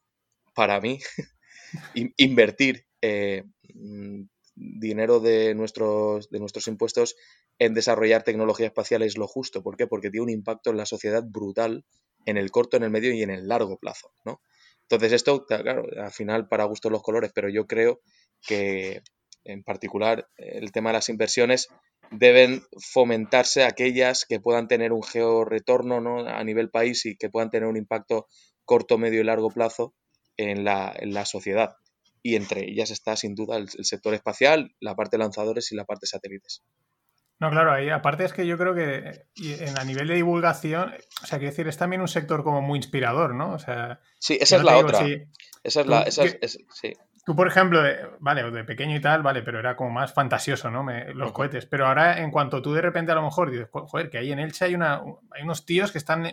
Para 0.55 0.81
mí, 0.81 1.01
invertir 2.17 2.87
eh, 3.03 3.45
mm, 3.75 4.23
dinero 4.55 5.21
de 5.21 5.55
nuestros, 5.55 6.31
de 6.31 6.39
nuestros 6.39 6.69
impuestos 6.69 7.17
en 7.59 7.75
desarrollar 7.75 8.23
tecnología 8.23 8.67
espacial 8.67 9.03
es 9.03 9.17
lo 9.17 9.27
justo. 9.27 9.63
¿Por 9.63 9.77
qué? 9.77 9.87
Porque 9.87 10.11
tiene 10.11 10.25
un 10.25 10.31
impacto 10.31 10.71
en 10.71 10.77
la 10.77 10.87
sociedad 10.87 11.25
brutal 11.27 11.85
en 12.27 12.37
el 12.37 12.51
corto, 12.51 12.77
en 12.77 12.85
el 12.85 12.91
medio 12.91 13.13
y 13.13 13.23
en 13.23 13.31
el 13.31 13.49
largo 13.49 13.79
plazo, 13.79 14.13
¿no? 14.25 14.41
Entonces 14.83 15.13
esto, 15.13 15.47
claro, 15.47 15.87
al 15.97 16.13
final 16.13 16.49
para 16.49 16.65
gusto 16.65 16.91
los 16.91 17.03
colores, 17.03 17.33
pero 17.35 17.49
yo 17.49 17.67
creo 17.67 18.01
que 18.47 19.03
en 19.45 19.63
particular 19.63 20.29
el 20.37 20.73
tema 20.73 20.91
de 20.91 20.95
las 20.95 21.09
inversiones 21.09 21.69
deben 22.11 22.63
fomentarse 22.93 23.65
aquellas 23.65 24.25
que 24.27 24.41
puedan 24.41 24.69
tener 24.69 24.93
un 24.93 25.03
georretorno 25.03 26.01
¿no? 26.01 26.27
a 26.27 26.43
nivel 26.45 26.71
país 26.71 27.07
y 27.07 27.17
que 27.17 27.31
puedan 27.31 27.51
tener 27.51 27.69
un 27.69 27.77
impacto 27.77 28.27
corto, 28.65 28.99
medio 28.99 29.21
y 29.21 29.25
largo 29.25 29.51
plazo 29.51 29.95
en 30.37 30.65
la, 30.65 30.93
en 30.97 31.15
la 31.15 31.25
sociedad. 31.25 31.77
Y 32.23 32.37
entre 32.37 32.65
ellas 32.71 32.91
está 32.91 33.17
sin 33.17 33.35
duda 33.35 33.57
el, 33.57 33.69
sector 33.69 34.15
espacial, 34.15 34.75
la 34.81 34.95
parte 34.95 35.17
de 35.17 35.23
lanzadores 35.23 35.71
y 35.73 35.77
la 35.77 35.85
parte 35.85 36.05
de 36.05 36.09
satélites. 36.09 36.65
No, 37.41 37.51
claro, 37.51 37.73
ahí 37.73 37.91
aparte 37.91 38.25
es 38.25 38.33
que 38.33 38.47
yo 38.47 38.57
creo 38.57 38.75
que 38.75 39.27
en, 39.37 39.79
a 39.79 39.85
nivel 39.85 40.09
de 40.09 40.15
divulgación, 40.15 40.95
o 41.23 41.27
sea, 41.27 41.39
quiero 41.39 41.51
decir, 41.51 41.69
es 41.69 41.77
también 41.77 42.01
un 42.01 42.09
sector 42.09 42.45
como 42.45 42.63
muy 42.63 42.79
inspirador, 42.79 43.35
¿no? 43.35 43.53
O 43.53 43.59
sea, 43.59 44.01
sí, 44.19 44.39
esa 44.41 44.57
es 44.57 44.63
la 44.63 44.79
otra. 44.79 45.01
esa 45.63 45.81
es 45.81 45.87
la, 45.87 46.03
esa 46.03 46.25
es, 46.25 46.59
sí. 46.73 46.95
Tú, 47.27 47.35
por 47.35 47.49
ejemplo, 47.49 47.83
vale, 48.21 48.51
de 48.51 48.65
pequeño 48.65 48.97
y 48.97 49.01
tal, 49.01 49.23
vale, 49.23 49.43
pero 49.43 49.59
era 49.59 49.77
como 49.77 49.91
más 49.91 50.13
fantasioso, 50.13 50.71
¿no? 50.71 50.85
los 51.15 51.33
cohetes. 51.33 51.65
Pero 51.65 51.87
ahora, 51.87 52.21
en 52.21 52.31
cuanto 52.31 52.61
tú 52.61 52.75
de 52.75 52.83
repente 52.83 53.13
a 53.13 53.15
lo 53.15 53.23
mejor 53.23 53.51
dices, 53.51 53.69
joder, 53.73 54.11
que 54.11 54.19
ahí 54.19 54.31
en 54.31 54.41
Elche 54.41 54.67
hay, 54.67 54.75
una, 54.75 55.03
hay 55.31 55.43
unos 55.43 55.65
tíos 55.65 55.91
que 55.91 55.99
están, 55.99 56.31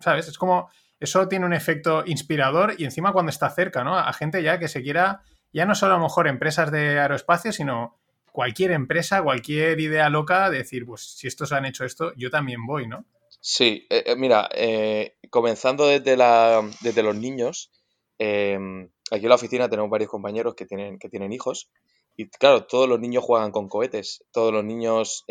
¿sabes? 0.00 0.28
Es 0.28 0.38
como, 0.38 0.70
eso 1.02 1.26
tiene 1.28 1.46
un 1.46 1.52
efecto 1.52 2.04
inspirador 2.06 2.74
y 2.78 2.84
encima 2.84 3.12
cuando 3.12 3.30
está 3.30 3.50
cerca, 3.50 3.82
¿no? 3.82 3.98
A 3.98 4.12
gente 4.12 4.42
ya 4.42 4.58
que 4.58 4.68
se 4.68 4.82
quiera, 4.82 5.22
ya 5.52 5.66
no 5.66 5.74
solo 5.74 5.94
a 5.94 5.96
lo 5.98 6.04
mejor 6.04 6.28
empresas 6.28 6.70
de 6.70 7.00
aeroespacio, 7.00 7.52
sino 7.52 7.98
cualquier 8.30 8.70
empresa, 8.70 9.22
cualquier 9.22 9.78
idea 9.80 10.08
loca, 10.08 10.48
decir, 10.50 10.86
pues 10.86 11.16
si 11.16 11.26
estos 11.26 11.52
han 11.52 11.66
hecho 11.66 11.84
esto, 11.84 12.12
yo 12.16 12.30
también 12.30 12.66
voy, 12.66 12.86
¿no? 12.86 13.04
Sí, 13.40 13.86
eh, 13.90 14.04
eh, 14.06 14.16
mira, 14.16 14.48
eh, 14.54 15.16
comenzando 15.30 15.86
desde, 15.88 16.16
la, 16.16 16.62
desde 16.80 17.02
los 17.02 17.16
niños, 17.16 17.72
em, 18.18 18.88
aquí 19.10 19.24
en 19.24 19.28
la 19.28 19.34
oficina 19.34 19.68
tenemos 19.68 19.90
varios 19.90 20.10
compañeros 20.10 20.54
que 20.54 20.66
tienen, 20.66 20.98
que 20.98 21.08
tienen 21.08 21.32
hijos 21.32 21.68
y 22.16 22.28
claro, 22.28 22.66
todos 22.66 22.88
los 22.88 23.00
niños 23.00 23.24
juegan 23.24 23.50
con 23.50 23.68
cohetes, 23.68 24.24
todos 24.30 24.52
los 24.52 24.64
niños 24.64 25.24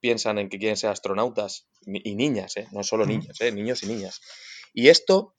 piensan 0.00 0.38
en 0.38 0.48
que 0.48 0.58
quieren 0.58 0.76
ser 0.76 0.90
astronautas 0.90 1.68
y 1.86 2.14
niñas, 2.16 2.54
no 2.72 2.82
solo 2.82 3.06
niños, 3.06 3.38
niños 3.40 3.82
y 3.84 3.86
niñas. 3.86 4.20
Y 4.72 4.88
esto 4.88 5.34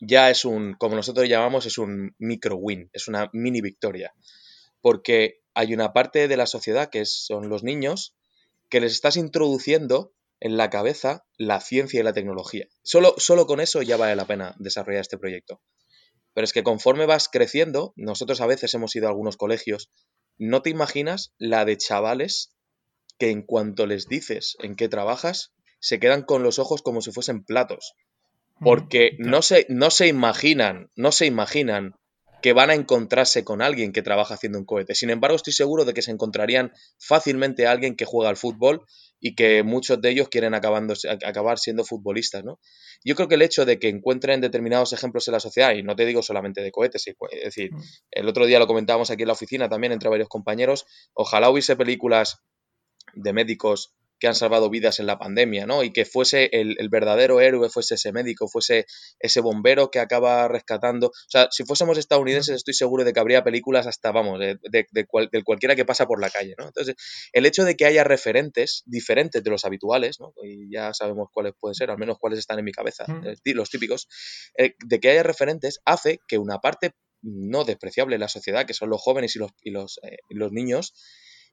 ya 0.00 0.30
es 0.30 0.44
un, 0.44 0.74
como 0.74 0.96
nosotros 0.96 1.28
llamamos, 1.28 1.66
es 1.66 1.78
un 1.78 2.14
micro 2.18 2.56
win, 2.56 2.90
es 2.92 3.08
una 3.08 3.30
mini 3.32 3.60
victoria. 3.60 4.12
Porque 4.80 5.40
hay 5.54 5.74
una 5.74 5.92
parte 5.92 6.28
de 6.28 6.36
la 6.36 6.46
sociedad, 6.46 6.90
que 6.90 7.04
son 7.06 7.48
los 7.48 7.62
niños, 7.62 8.14
que 8.68 8.80
les 8.80 8.92
estás 8.92 9.16
introduciendo 9.16 10.12
en 10.40 10.56
la 10.56 10.70
cabeza 10.70 11.24
la 11.38 11.60
ciencia 11.60 12.00
y 12.00 12.02
la 12.02 12.12
tecnología. 12.12 12.66
Solo, 12.82 13.14
solo 13.16 13.46
con 13.46 13.60
eso 13.60 13.82
ya 13.82 13.96
vale 13.96 14.16
la 14.16 14.26
pena 14.26 14.54
desarrollar 14.58 15.00
este 15.00 15.18
proyecto. 15.18 15.62
Pero 16.34 16.44
es 16.44 16.52
que 16.52 16.62
conforme 16.62 17.06
vas 17.06 17.28
creciendo, 17.28 17.94
nosotros 17.96 18.40
a 18.42 18.46
veces 18.46 18.74
hemos 18.74 18.94
ido 18.94 19.06
a 19.06 19.10
algunos 19.10 19.38
colegios, 19.38 19.90
no 20.36 20.60
te 20.60 20.68
imaginas 20.68 21.32
la 21.38 21.64
de 21.64 21.78
chavales 21.78 22.54
que 23.18 23.30
en 23.30 23.42
cuanto 23.42 23.86
les 23.86 24.08
dices 24.08 24.56
en 24.62 24.76
qué 24.76 24.90
trabajas, 24.90 25.54
se 25.80 25.98
quedan 25.98 26.22
con 26.22 26.42
los 26.42 26.58
ojos 26.58 26.82
como 26.82 27.00
si 27.00 27.12
fuesen 27.12 27.44
platos 27.44 27.94
porque 28.60 29.16
no 29.18 29.42
se, 29.42 29.66
no 29.68 29.90
se 29.90 30.06
imaginan, 30.06 30.90
no 30.96 31.12
se 31.12 31.26
imaginan 31.26 31.94
que 32.42 32.52
van 32.52 32.70
a 32.70 32.74
encontrarse 32.74 33.44
con 33.44 33.62
alguien 33.62 33.92
que 33.92 34.02
trabaja 34.02 34.34
haciendo 34.34 34.58
un 34.58 34.64
cohete. 34.64 34.94
Sin 34.94 35.10
embargo, 35.10 35.36
estoy 35.36 35.52
seguro 35.52 35.84
de 35.84 35.94
que 35.94 36.02
se 36.02 36.10
encontrarían 36.10 36.72
fácilmente 36.98 37.66
a 37.66 37.72
alguien 37.72 37.96
que 37.96 38.04
juega 38.04 38.28
al 38.28 38.36
fútbol 38.36 38.84
y 39.18 39.34
que 39.34 39.62
muchos 39.62 40.00
de 40.00 40.10
ellos 40.10 40.28
quieren 40.28 40.54
acabar 40.54 41.58
siendo 41.58 41.84
futbolistas. 41.84 42.44
¿no? 42.44 42.60
Yo 43.04 43.14
creo 43.14 43.28
que 43.28 43.34
el 43.34 43.42
hecho 43.42 43.64
de 43.64 43.78
que 43.78 43.88
encuentren 43.88 44.40
determinados 44.40 44.92
ejemplos 44.92 45.26
en 45.28 45.32
la 45.32 45.40
sociedad, 45.40 45.72
y 45.74 45.82
no 45.82 45.96
te 45.96 46.04
digo 46.04 46.22
solamente 46.22 46.62
de 46.62 46.70
cohetes, 46.70 47.06
es 47.06 47.44
decir, 47.44 47.72
mm. 47.72 47.82
el 48.12 48.28
otro 48.28 48.46
día 48.46 48.58
lo 48.58 48.66
comentábamos 48.66 49.10
aquí 49.10 49.22
en 49.22 49.28
la 49.28 49.34
oficina 49.34 49.68
también 49.68 49.92
entre 49.92 50.08
varios 50.08 50.28
compañeros, 50.28 50.86
ojalá 51.14 51.50
hubiese 51.50 51.74
películas 51.76 52.42
de 53.14 53.32
médicos 53.32 53.94
que 54.18 54.28
han 54.28 54.34
salvado 54.34 54.70
vidas 54.70 55.00
en 55.00 55.06
la 55.06 55.18
pandemia, 55.18 55.66
¿no? 55.66 55.82
Y 55.82 55.92
que 55.92 56.04
fuese 56.04 56.48
el, 56.52 56.76
verdadero 56.88 57.40
héroe, 57.40 57.68
fuese 57.68 57.94
ese 57.94 58.12
médico, 58.12 58.48
fuese 58.48 58.86
ese 59.18 59.40
bombero 59.40 59.90
que 59.90 59.98
acaba 59.98 60.48
rescatando. 60.48 61.08
O 61.08 61.28
sea, 61.28 61.48
si 61.50 61.64
fuésemos 61.64 61.98
estadounidenses, 61.98 62.56
estoy 62.56 62.74
seguro 62.74 63.04
de 63.04 63.12
que 63.12 63.20
habría 63.20 63.44
películas 63.44 63.86
hasta, 63.86 64.12
vamos, 64.12 64.38
de, 64.40 64.58
de, 64.70 65.06
cualquiera 65.44 65.76
que 65.76 65.84
pasa 65.84 66.06
por 66.06 66.20
la 66.20 66.30
calle, 66.30 66.54
¿no? 66.58 66.66
Entonces, 66.66 66.94
el 67.32 67.46
hecho 67.46 67.64
de 67.64 67.76
que 67.76 67.86
haya 67.86 68.04
referentes 68.04 68.82
diferentes 68.86 69.42
de 69.42 69.50
los 69.50 69.64
habituales, 69.64 70.20
¿no? 70.20 70.32
Y 70.42 70.72
ya 70.72 70.94
sabemos 70.94 71.28
cuáles 71.32 71.52
pueden 71.58 71.74
ser, 71.74 71.90
al 71.90 71.98
menos 71.98 72.18
cuáles 72.18 72.38
están 72.38 72.58
en 72.58 72.64
mi 72.64 72.72
cabeza, 72.72 73.04
eh, 73.24 73.36
los 73.54 73.70
típicos, 73.70 74.08
eh, 74.58 74.74
de 74.84 75.00
que 75.00 75.10
haya 75.10 75.22
referentes 75.22 75.80
hace 75.84 76.20
que 76.28 76.38
una 76.38 76.58
parte 76.58 76.92
no 77.22 77.64
despreciable 77.64 78.16
de 78.16 78.20
la 78.20 78.28
sociedad, 78.28 78.66
que 78.66 78.74
son 78.74 78.90
los 78.90 79.00
jóvenes 79.00 79.34
y 79.36 79.38
los, 79.38 79.50
y 79.62 79.70
los, 79.70 79.98
eh, 80.02 80.18
y 80.28 80.34
los 80.36 80.52
niños, 80.52 80.94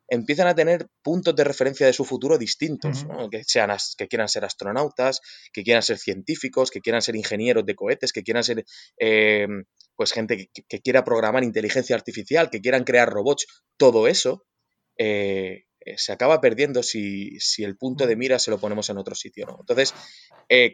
empiezan 0.08 0.48
a 0.48 0.56
tener 0.56 0.88
puntos 1.02 1.36
de 1.36 1.44
referencia 1.44 1.86
de 1.86 1.94
su 1.94 2.06
futuro 2.06 2.38
distintos, 2.38 3.06
que, 3.32 3.44
sean, 3.44 3.76
que 3.98 4.08
quieran 4.08 4.28
ser 4.28 4.46
astronautas, 4.46 5.22
que 5.52 5.64
quieran 5.64 5.84
ser 5.84 5.98
científicos, 5.98 6.72
que 6.72 6.82
quieran 6.82 7.02
ser 7.02 7.16
ingenieros 7.16 7.66
de 7.66 7.76
cohetes, 7.76 8.12
que 8.12 8.24
quieran 8.24 8.44
ser 8.44 8.66
eh, 9.00 9.48
pues 9.96 10.12
gente 10.12 10.50
que, 10.54 10.82
quiera 10.82 11.04
programar 11.04 11.44
inteligencia 11.44 11.96
artificial, 11.96 12.50
que 12.50 12.62
quieran 12.62 12.84
crear 12.84 13.10
robots, 13.10 13.46
todo 13.78 14.08
eso 14.08 14.46
eh, 14.98 15.64
eh, 15.80 15.98
se 15.98 16.12
acaba 16.12 16.42
perdiendo 16.42 16.84
si, 16.84 17.38
el 17.60 17.78
punto 17.78 18.06
de 18.06 18.16
mira 18.16 18.40
se 18.40 18.52
lo 18.52 18.60
ponemos 18.60 18.90
en 18.90 18.98
otro 18.98 19.16
sitio. 19.16 19.58
Entonces, 19.60 19.94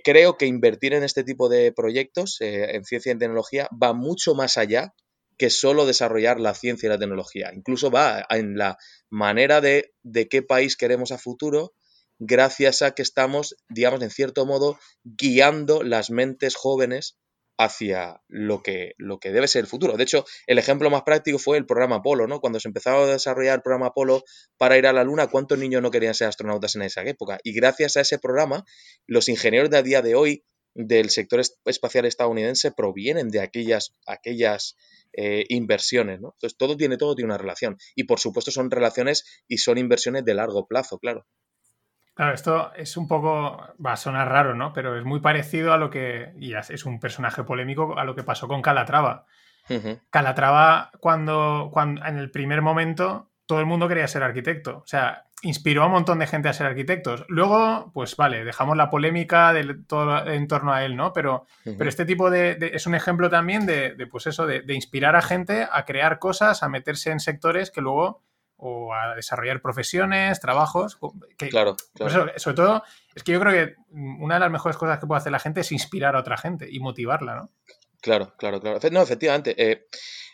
creo 0.03 0.37
que 0.37 0.45
invertir 0.45 0.93
en 0.93 1.03
este 1.03 1.23
tipo 1.23 1.49
de 1.49 1.71
proyectos, 1.71 2.37
en 2.41 2.83
ciencia 2.83 3.13
y 3.13 3.17
tecnología, 3.17 3.69
va 3.71 3.93
mucho 3.93 4.35
más 4.35 4.57
allá 4.57 4.93
que 5.39 5.49
solo 5.49 5.85
desarrollar 5.85 6.39
la 6.39 6.53
ciencia 6.53 6.87
y 6.87 6.89
la 6.89 6.99
tecnología. 6.99 7.51
Incluso 7.55 7.89
va 7.89 8.25
en 8.29 8.57
la 8.57 8.77
manera 9.09 9.61
de, 9.61 9.93
de 10.03 10.27
qué 10.27 10.43
país 10.43 10.75
queremos 10.75 11.11
a 11.11 11.17
futuro, 11.17 11.73
gracias 12.19 12.81
a 12.81 12.91
que 12.91 13.01
estamos, 13.01 13.55
digamos, 13.69 14.01
en 14.01 14.11
cierto 14.11 14.45
modo, 14.45 14.77
guiando 15.03 15.81
las 15.81 16.11
mentes 16.11 16.55
jóvenes 16.55 17.17
hacia 17.57 18.21
lo 18.27 18.61
que, 18.61 18.93
lo 18.97 19.19
que 19.19 19.31
debe 19.31 19.47
ser 19.47 19.61
el 19.61 19.67
futuro. 19.67 19.97
De 19.97 20.03
hecho, 20.03 20.25
el 20.45 20.59
ejemplo 20.59 20.89
más 20.89 21.03
práctico 21.03 21.39
fue 21.39 21.57
el 21.57 21.65
programa 21.65 21.97
Apolo, 21.97 22.27
¿no? 22.27 22.39
Cuando 22.39 22.59
se 22.59 22.67
empezaba 22.67 23.03
a 23.03 23.07
desarrollar 23.07 23.55
el 23.55 23.61
programa 23.61 23.87
Apolo 23.87 24.23
para 24.57 24.77
ir 24.77 24.87
a 24.87 24.93
la 24.93 25.03
Luna, 25.03 25.27
¿cuántos 25.27 25.57
niños 25.57 25.81
no 25.81 25.91
querían 25.91 26.13
ser 26.13 26.27
astronautas 26.27 26.75
en 26.75 26.83
esa 26.83 27.03
época? 27.03 27.39
Y 27.43 27.53
gracias 27.53 27.97
a 27.97 28.01
ese 28.01 28.19
programa, 28.19 28.65
los 29.07 29.27
ingenieros 29.29 29.69
de 29.69 29.77
a 29.77 29.83
día 29.83 30.01
de 30.01 30.15
hoy 30.15 30.45
del 30.87 31.09
sector 31.09 31.41
espacial 31.65 32.05
estadounidense 32.05 32.71
provienen 32.71 33.29
de 33.29 33.41
aquellas, 33.41 33.95
aquellas 34.07 34.77
eh, 35.13 35.45
inversiones, 35.49 36.21
¿no? 36.21 36.29
Entonces 36.35 36.57
todo 36.57 36.77
tiene, 36.77 36.97
todo 36.97 37.15
tiene 37.15 37.27
una 37.27 37.37
relación. 37.37 37.77
Y 37.95 38.05
por 38.05 38.19
supuesto 38.19 38.51
son 38.51 38.71
relaciones 38.71 39.43
y 39.47 39.57
son 39.57 39.77
inversiones 39.77 40.23
de 40.23 40.33
largo 40.33 40.67
plazo, 40.67 40.99
claro. 40.99 41.25
Claro, 42.13 42.33
esto 42.33 42.73
es 42.75 42.97
un 42.97 43.07
poco, 43.07 43.61
va 43.85 43.93
a 43.93 43.97
sonar 43.97 44.29
raro, 44.29 44.53
¿no? 44.53 44.73
Pero 44.73 44.97
es 44.97 45.05
muy 45.05 45.19
parecido 45.19 45.73
a 45.73 45.77
lo 45.77 45.89
que, 45.89 46.33
y 46.39 46.53
es 46.53 46.85
un 46.85 46.99
personaje 46.99 47.43
polémico, 47.43 47.97
a 47.97 48.03
lo 48.03 48.15
que 48.15 48.23
pasó 48.23 48.47
con 48.47 48.61
Calatrava. 48.61 49.25
Calatrava, 50.09 50.91
cuando, 50.99 51.69
cuando 51.71 52.03
en 52.05 52.17
el 52.17 52.31
primer 52.31 52.61
momento 52.61 53.28
todo 53.49 53.61
el 53.61 53.65
mundo 53.65 53.87
quería 53.87 54.07
ser 54.07 54.21
arquitecto. 54.21 54.77
O 54.77 54.85
sea, 54.85 55.25
inspiró 55.41 55.81
a 55.81 55.87
un 55.87 55.93
montón 55.93 56.19
de 56.19 56.27
gente 56.27 56.49
a 56.49 56.53
ser 56.53 56.67
arquitectos. 56.67 57.25
Luego, 57.29 57.89
pues 57.95 58.15
vale, 58.15 58.45
dejamos 58.45 58.77
la 58.77 58.91
polémica 58.91 59.51
de 59.53 59.73
todo 59.87 60.23
en 60.27 60.47
torno 60.47 60.71
a 60.71 60.85
él, 60.85 60.95
¿no? 60.95 61.13
Pero, 61.13 61.47
pero 61.63 61.89
este 61.89 62.05
tipo 62.05 62.29
de, 62.29 62.59
es 62.73 62.85
un 62.85 62.93
ejemplo 62.93 63.27
también 63.27 63.65
de, 63.65 63.95
pues 64.11 64.27
eso, 64.27 64.45
de, 64.45 64.63
inspirar 64.71 65.15
a 65.15 65.23
gente 65.23 65.67
a 65.71 65.83
crear 65.85 66.19
cosas, 66.19 66.61
a 66.61 66.69
meterse 66.69 67.09
en 67.09 67.19
sectores 67.19 67.71
que 67.71 67.81
luego 67.81 68.21
o 68.55 68.93
a 68.93 69.15
desarrollar 69.15 69.63
profesiones, 69.63 70.39
trabajos. 70.39 70.99
claro, 71.49 71.75
claro. 71.95 72.31
sobre 72.37 72.55
todo, 72.55 72.83
es 73.15 73.23
que 73.23 73.31
yo 73.31 73.39
creo 73.39 73.51
que 73.51 73.75
una 73.89 74.35
de 74.35 74.41
las 74.41 74.51
mejores 74.51 74.77
cosas 74.77 74.99
que 74.99 75.07
puede 75.07 75.21
hacer 75.21 75.31
la 75.31 75.39
gente 75.39 75.61
es 75.61 75.71
inspirar 75.71 76.15
a 76.15 76.19
otra 76.19 76.37
gente 76.37 76.67
y 76.69 76.79
motivarla, 76.79 77.33
¿no? 77.33 77.49
Claro, 77.99 78.35
claro, 78.37 78.61
claro. 78.61 78.77
No, 78.91 79.01
efectivamente. 79.01 79.55
Eh, 79.57 79.87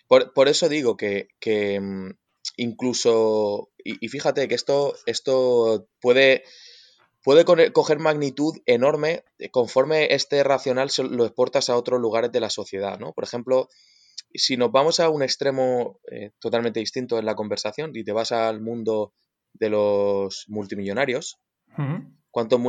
por, 0.06 0.50
eso 0.50 0.68
digo 0.68 0.98
que, 0.98 1.30
que 1.40 1.80
mm, 1.80 2.10
incluso, 2.58 3.70
y, 3.84 4.08
fíjate 4.08 4.48
que 4.48 4.56
esto, 4.56 4.96
esto 5.06 5.88
puede, 6.00 6.44
puede 7.24 7.46
coger 7.74 8.00
magnitud 8.00 8.56
enorme 8.66 9.24
conforme 9.52 10.14
este 10.14 10.44
racional 10.44 10.90
lo 11.10 11.26
exportas 11.26 11.70
a 11.70 11.78
otros 11.78 12.00
lugares 12.00 12.32
de 12.32 12.40
la 12.40 12.50
sociedad, 12.50 13.00
¿no? 13.00 13.14
Por 13.14 13.24
ejemplo, 13.24 13.70
si 14.34 14.58
nos 14.58 14.72
vamos 14.72 15.00
a 15.00 15.10
un 15.10 15.24
extremo 15.24 16.00
eh, 16.12 16.32
totalmente 16.40 16.80
distinto 16.80 17.18
en 17.18 17.26
la 17.26 17.36
conversación 17.36 17.92
y 17.94 18.04
te 18.04 18.12
vas 18.12 18.32
al 18.32 18.62
mundo 18.62 19.14
de 19.54 19.70
los 19.70 20.46
multimillonarios, 20.48 21.40
¿cuántos 22.32 22.60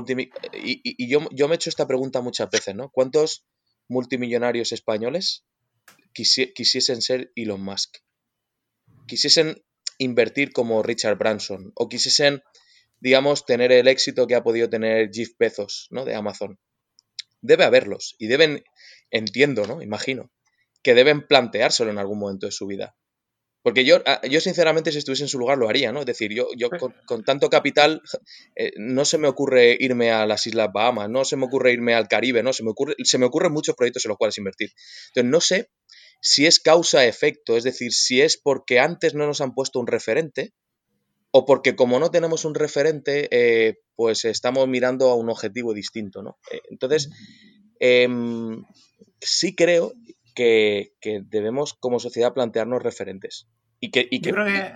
y, 0.53 0.81
y, 0.83 1.09
yo, 1.09 1.21
yo, 1.33 1.49
me 1.49 1.55
he 1.55 1.57
hecho 1.57 1.71
esta 1.71 1.87
pregunta 1.87 2.21
muchas 2.21 2.51
veces, 2.51 2.75
¿no? 2.75 2.91
¿Cuántos 2.91 3.45
multimillonarios 3.89 4.73
españoles 4.73 5.45
quisiesen 6.13 7.03
ser 7.03 7.33
Elon 7.35 7.63
Musk? 7.63 7.97
Quisiesen 9.07 9.63
invertir 9.99 10.53
como 10.53 10.83
Richard 10.83 11.19
Branson 11.19 11.73
o 11.75 11.89
quisiesen, 11.89 12.43
digamos, 13.01 13.47
tener 13.47 13.73
el 13.73 13.89
éxito 13.89 14.27
que 14.27 14.35
ha 14.35 14.43
podido 14.43 14.69
tener 14.69 15.11
Jeff 15.13 15.31
Bezos, 15.39 15.89
¿no? 15.91 16.05
De 16.05 16.15
Amazon. 16.15 16.59
Debe 17.41 17.65
haberlos 17.65 18.17
y 18.19 18.27
deben, 18.27 18.65
entiendo, 19.11 19.67
¿no? 19.67 19.83
Imagino, 19.83 20.31
que 20.83 20.95
deben 20.95 21.27
planteárselo 21.27 21.91
en 21.91 21.99
algún 21.99 22.19
momento 22.19 22.47
de 22.47 22.53
su 22.53 22.67
vida. 22.67 22.97
Porque 23.67 23.85
yo, 23.85 24.01
ah, 24.07 24.21
yo 24.31 24.41
sinceramente, 24.41 24.93
si 24.93 24.99
estuviese 24.99 25.25
en 25.25 25.29
su 25.29 25.41
lugar, 25.41 25.59
lo 25.59 25.69
haría, 25.69 25.91
¿no? 25.91 25.99
Es 25.99 26.07
decir, 26.07 26.33
yo, 26.33 26.47
yo 26.57 26.71
con, 26.71 27.25
tanto 27.25 27.51
capital 27.51 28.01
eh, 28.55 28.71
no 28.77 29.05
se 29.05 29.19
me 29.19 29.27
ocurre 29.27 29.77
irme 29.81 30.13
a 30.13 30.25
las 30.25 30.47
Islas 30.47 30.69
Bahamas, 30.73 31.11
no 31.11 31.25
se 31.25 31.37
me 31.37 31.47
ocurre 31.47 31.73
irme 31.73 31.93
al 31.93 32.07
Caribe, 32.07 32.45
¿no? 32.45 32.53
Se 32.53 32.63
me, 32.63 32.71
ocurre, 32.71 32.95
se 33.03 33.19
me 33.19 33.27
ocurren 33.27 33.53
muchos 33.53 33.75
proyectos 33.75 34.05
en 34.05 34.11
los 34.11 34.19
cuales 34.19 34.39
invertir. 34.39 34.71
Entonces, 35.09 35.31
no 35.33 35.41
sé 35.41 35.71
si 36.21 36.47
es 36.47 36.61
causa-efecto, 36.61 37.57
es 37.57 37.65
decir, 37.65 37.93
si 37.93 38.21
es 38.21 38.37
porque 38.37 38.81
antes 38.81 39.15
no 39.15 39.27
nos 39.27 39.41
han 39.41 39.55
puesto 39.55 39.79
un 39.81 39.87
referente 39.87 40.53
o 41.31 41.45
porque 41.45 41.77
como 41.77 41.99
no 41.99 42.11
tenemos 42.11 42.45
un 42.45 42.55
referente, 42.55 43.29
eh, 43.31 43.79
pues 43.95 44.25
estamos 44.25 44.67
mirando 44.69 45.11
a 45.11 45.17
un 45.17 45.29
objetivo 45.29 45.75
distinto, 45.75 46.23
¿no? 46.23 46.39
Eh, 46.51 46.61
entonces, 46.71 47.11
em, 47.79 48.65
sí 49.21 49.55
creo 49.55 49.93
que, 50.35 50.93
debemos 51.03 51.75
como 51.75 51.99
sociedad 51.99 52.33
plantearnos 52.33 52.83
referentes. 52.83 53.49
Y 53.81 53.91
que, 53.91 54.07
y 54.11 54.21
Yo 54.21 54.33
creo 54.33 54.47
que, 54.47 54.73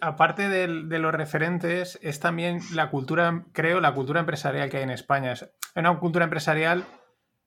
aparte 0.00 0.48
de, 0.48 0.68
los 0.68 1.12
referentes, 1.12 1.98
es 2.02 2.20
también 2.20 2.60
la 2.72 2.90
cultura, 2.90 3.46
creo, 3.52 3.80
la 3.80 3.94
cultura 3.94 4.20
empresarial 4.20 4.70
que 4.70 4.78
hay 4.78 4.82
en 4.84 4.90
España. 4.90 5.32
Es 5.32 5.48
una 5.74 5.98
cultura 5.98 6.24
empresarial 6.24 6.86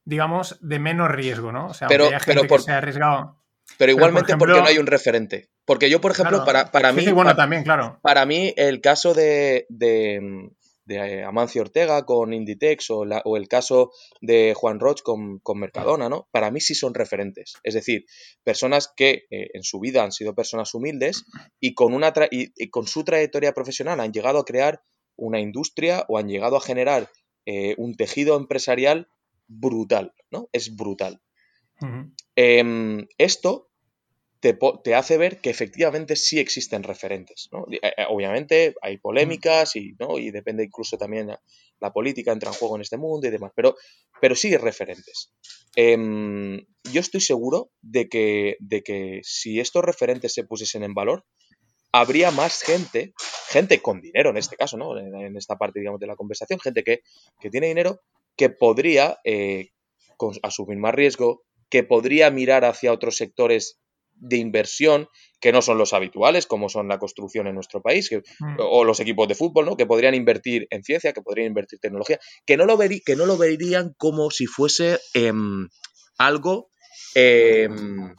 digamos, 0.06 0.56
de 0.60 0.78
menos 0.78 1.10
riesgo, 1.10 1.52
¿no? 1.52 1.66
O 1.66 1.74
sea, 1.74 1.88
pero, 1.88 2.06
hay 2.06 2.18
gente 2.20 2.46
que 2.46 2.58
se 2.60 2.72
ha 2.72 2.78
arriesgado. 2.78 3.42
Pero 3.76 3.92
igualmente 3.92 4.36
porque 4.38 4.58
no 4.58 4.64
hay 4.64 4.78
un 4.78 4.86
referente. 4.86 5.50
Porque 5.66 5.90
yo, 5.90 6.00
por 6.00 6.12
ejemplo, 6.12 6.44
para, 6.44 6.70
para 6.70 6.92
mí. 6.92 7.06
bueno, 7.10 7.34
también, 7.34 7.64
claro. 7.64 7.98
Para 8.00 8.24
mí, 8.24 8.54
el 8.56 8.80
caso 8.80 9.12
de, 9.12 9.66
de, 9.68 10.48
de 10.84 11.24
Amancio 11.24 11.62
Ortega 11.62 12.06
con 12.06 12.32
Inditex 12.32 12.90
o, 12.90 13.04
o, 13.24 13.36
el 13.36 13.48
caso 13.48 13.90
de 14.20 14.54
Juan 14.56 14.78
Roch 14.78 15.02
con, 15.02 15.40
con, 15.40 15.58
Mercadona, 15.58 16.08
¿no? 16.08 16.28
Para 16.30 16.52
mí 16.52 16.60
sí 16.60 16.76
son 16.76 16.94
referentes. 16.94 17.54
Es 17.64 17.74
decir, 17.74 18.06
personas 18.44 18.92
que 18.96 19.26
eh, 19.30 19.50
en 19.52 19.64
su 19.64 19.80
vida 19.80 20.04
han 20.04 20.12
sido 20.12 20.36
personas 20.36 20.72
humildes 20.72 21.24
y 21.58 21.74
con, 21.74 21.92
una 21.92 22.14
y, 22.30 22.70
con 22.70 22.86
su 22.86 23.02
trayectoria 23.04 23.52
profesional 23.52 23.98
han 23.98 24.12
llegado 24.12 24.38
a 24.38 24.44
crear 24.44 24.82
una 25.16 25.40
industria 25.40 26.04
o 26.08 26.18
han 26.18 26.28
llegado 26.28 26.56
a 26.56 26.60
generar 26.60 27.10
eh, 27.46 27.74
un 27.76 27.96
tejido 27.96 28.36
empresarial 28.36 29.08
brutal, 29.46 30.12
¿no? 30.30 30.48
Es 30.52 30.74
brutal. 30.74 31.20
Em, 32.34 33.06
esto 33.18 33.70
te, 34.82 34.94
hace 34.94 35.18
ver 35.18 35.40
que 35.40 35.50
efectivamente 35.50 36.16
sí 36.16 36.38
existen 36.38 36.82
referentes. 36.82 37.48
¿no? 37.52 37.66
Eh, 37.70 37.80
eh, 37.82 38.04
obviamente 38.08 38.74
hay 38.82 38.98
polémicas 38.98 39.76
y, 39.76 39.94
¿no? 39.98 40.18
y 40.18 40.30
depende 40.30 40.64
incluso 40.64 40.96
también 40.98 41.28
la, 41.80 41.92
política 41.92 42.32
entra 42.32 42.50
en 42.50 42.56
juego 42.56 42.76
en 42.76 42.82
este 42.82 42.96
mundo 42.96 43.26
y 43.26 43.30
demás, 43.30 43.52
pero, 43.54 43.76
pero 44.20 44.34
sí 44.34 44.48
hay 44.48 44.56
referentes. 44.56 45.32
Em, 45.74 46.66
yo 46.92 47.00
estoy 47.00 47.20
seguro 47.20 47.70
de 47.80 48.08
que, 48.08 48.56
de 48.60 48.82
que 48.82 49.20
si 49.22 49.60
estos 49.60 49.84
referentes 49.84 50.32
se 50.32 50.44
pusiesen 50.44 50.82
en 50.82 50.94
valor, 50.94 51.24
habría 51.92 52.30
más 52.30 52.62
gente, 52.62 53.14
gente 53.48 53.80
con 53.80 54.00
dinero 54.00 54.30
en 54.30 54.36
este 54.36 54.56
caso, 54.56 54.76
¿no? 54.76 54.98
En, 54.98 55.36
esta 55.36 55.56
parte, 55.56 55.80
digamos, 55.80 56.00
de 56.00 56.06
la 56.06 56.16
conversación, 56.16 56.60
gente 56.60 56.82
que, 56.82 57.00
que 57.40 57.50
tiene 57.50 57.68
dinero 57.68 58.00
que 58.36 58.50
podría 58.50 59.18
eh, 59.24 59.70
asumir 60.42 60.78
más 60.78 60.94
riesgo, 60.94 61.42
que 61.70 61.82
podría 61.82 62.30
mirar 62.30 62.64
hacia 62.64 62.92
otros 62.92 63.16
sectores 63.16 63.80
de 64.18 64.36
inversión 64.38 65.08
que 65.40 65.52
no 65.52 65.62
son 65.62 65.78
los 65.78 65.92
habituales, 65.92 66.46
como 66.46 66.68
son 66.68 66.88
la 66.88 66.98
construcción 66.98 67.46
en 67.46 67.54
nuestro 67.54 67.82
país, 67.82 68.10
mm. 68.12 68.56
o 68.58 68.84
los 68.84 69.00
equipos 69.00 69.28
de 69.28 69.34
fútbol, 69.34 69.66
¿no? 69.66 69.76
Que 69.76 69.86
podrían 69.86 70.14
invertir 70.14 70.66
en 70.70 70.82
ciencia, 70.82 71.12
que 71.12 71.22
podrían 71.22 71.48
invertir 71.48 71.76
en 71.76 71.80
tecnología, 71.80 72.18
que 72.46 72.56
no 72.56 72.64
lo, 72.64 72.78
que 72.78 73.16
no 73.16 73.26
lo 73.26 73.36
verían 73.36 73.94
como 73.98 74.30
si 74.30 74.46
fuese 74.46 74.98
em, 75.12 75.68
algo 76.18 76.70
em, 77.14 78.14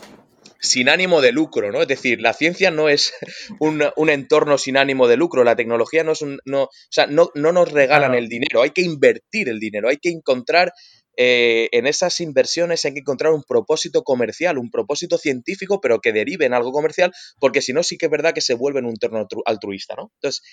sin 0.59 0.89
ánimo 0.89 1.21
de 1.21 1.31
lucro, 1.31 1.71
¿no? 1.71 1.81
Es 1.81 1.87
decir, 1.87 2.21
la 2.21 2.33
ciencia 2.33 2.71
no 2.71 2.89
es 2.89 3.13
un, 3.59 4.09
entorno 4.09 4.57
sin 4.57 4.77
ánimo 4.77 5.07
de 5.07 5.17
lucro, 5.17 5.43
la 5.43 5.55
tecnología 5.55 6.03
no 6.03 6.13
es 6.13 6.21
un... 6.21 6.39
No, 6.45 6.63
o 6.63 6.69
sea, 6.89 7.07
no, 7.07 7.29
no 7.35 7.51
nos 7.51 7.71
regalan 7.71 8.15
el 8.15 8.27
dinero, 8.27 8.61
hay 8.61 8.71
que 8.71 8.81
invertir 8.81 9.49
el 9.49 9.59
dinero, 9.59 9.89
hay 9.89 9.97
que 9.97 10.09
encontrar 10.09 10.73
eh, 11.19 11.69
en 11.71 11.87
esas 11.87 12.19
inversiones 12.19 12.85
hay 12.85 12.93
que 12.93 12.99
encontrar 12.99 13.33
un 13.33 13.43
propósito 13.43 14.03
comercial, 14.03 14.59
un 14.59 14.69
propósito 14.69 15.17
científico, 15.17 15.81
pero 15.81 15.99
que 15.99 16.13
derive 16.13 16.45
en 16.45 16.53
algo 16.53 16.71
comercial, 16.71 17.11
porque 17.39 17.61
si 17.61 17.73
no, 17.73 17.81
sí 17.81 17.97
que 17.97 18.05
es 18.05 18.11
verdad 18.11 18.33
que 18.33 18.41
se 18.41 18.53
vuelve 18.53 18.79
en 18.79 18.85
un 18.85 18.91
entorno 18.91 19.27
altruista, 19.45 19.95
¿no? 19.95 20.11
Entonces, 20.21 20.43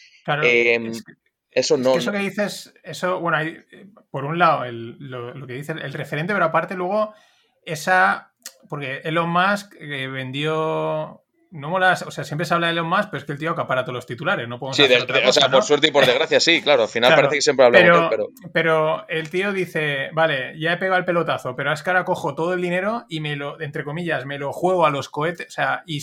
em, 0.43 0.93
eso 1.51 1.77
no. 1.77 1.97
eso 1.97 2.11
que 2.11 2.19
dices, 2.19 2.73
eso, 2.83 3.21
bueno, 3.21 3.37
hay, 3.37 3.59
por 4.11 4.25
un 4.25 4.39
lado, 4.39 4.65
lo, 4.73 5.35
lo, 5.35 5.47
que 5.47 5.53
dice 5.53 5.73
el 5.73 5.93
referente, 5.93 6.33
pero 6.33 6.47
aparte 6.47 6.75
luego, 6.75 7.15
esa. 7.67 8.33
Porque 8.69 9.03
Elon 9.05 9.29
Musk 9.29 9.75
eh, 9.79 10.09
vendió 10.09 11.25
no 11.55 11.71
mola, 11.71 11.97
o 12.05 12.11
sea, 12.11 12.25
siempre 12.25 12.45
se 12.45 12.53
habla 12.53 12.67
de 12.67 12.73
Elon 12.73 12.89
Musk, 12.89 13.11
pero 13.11 13.19
es 13.19 13.25
que 13.25 13.33
el 13.33 13.39
tío 13.39 13.53
acapara 13.53 13.85
todos 13.85 13.95
los 13.95 14.07
titulares, 14.07 14.49
no 14.49 14.59
podemos 14.59 14.77
Sí, 14.77 14.83
o 14.83 15.33
sea, 15.33 15.49
por 15.49 15.63
suerte 15.63 15.87
y 15.87 15.91
por 15.93 16.05
desgracia, 16.05 16.41
sí, 16.41 16.61
claro, 16.61 16.83
al 16.83 16.89
final 16.89 17.15
parece 17.15 17.37
que 17.37 17.43
siempre 17.43 17.65
hablamos 17.65 17.87
pero, 17.87 17.99
de 18.01 18.05
él, 18.05 18.11
pero... 18.11 18.51
Pero 18.53 19.09
el 19.09 19.31
tío 19.31 19.53
dice, 19.53 20.11
vale, 20.13 20.59
ya 20.59 20.73
he 20.73 20.77
pegado 20.79 20.99
el 20.99 21.05
pelotazo, 21.05 21.55
pero 21.55 21.73
es 21.73 21.85
que 21.85 21.91
ahora 21.91 22.05
cojo 22.05 22.35
todo 22.35 22.55
el 22.55 22.61
dinero 22.61 23.05
y 23.09 23.21
me 23.21 23.37
lo, 23.37 23.61
entre 23.61 23.85
comillas, 23.85 24.27
me 24.27 24.37
lo 24.37 24.53
juego 24.53 24.85
a 24.85 24.91
los 24.91 25.09
cohetes, 25.09 25.47
o 25.47 25.51
sea, 25.53 25.85
y, 25.87 26.01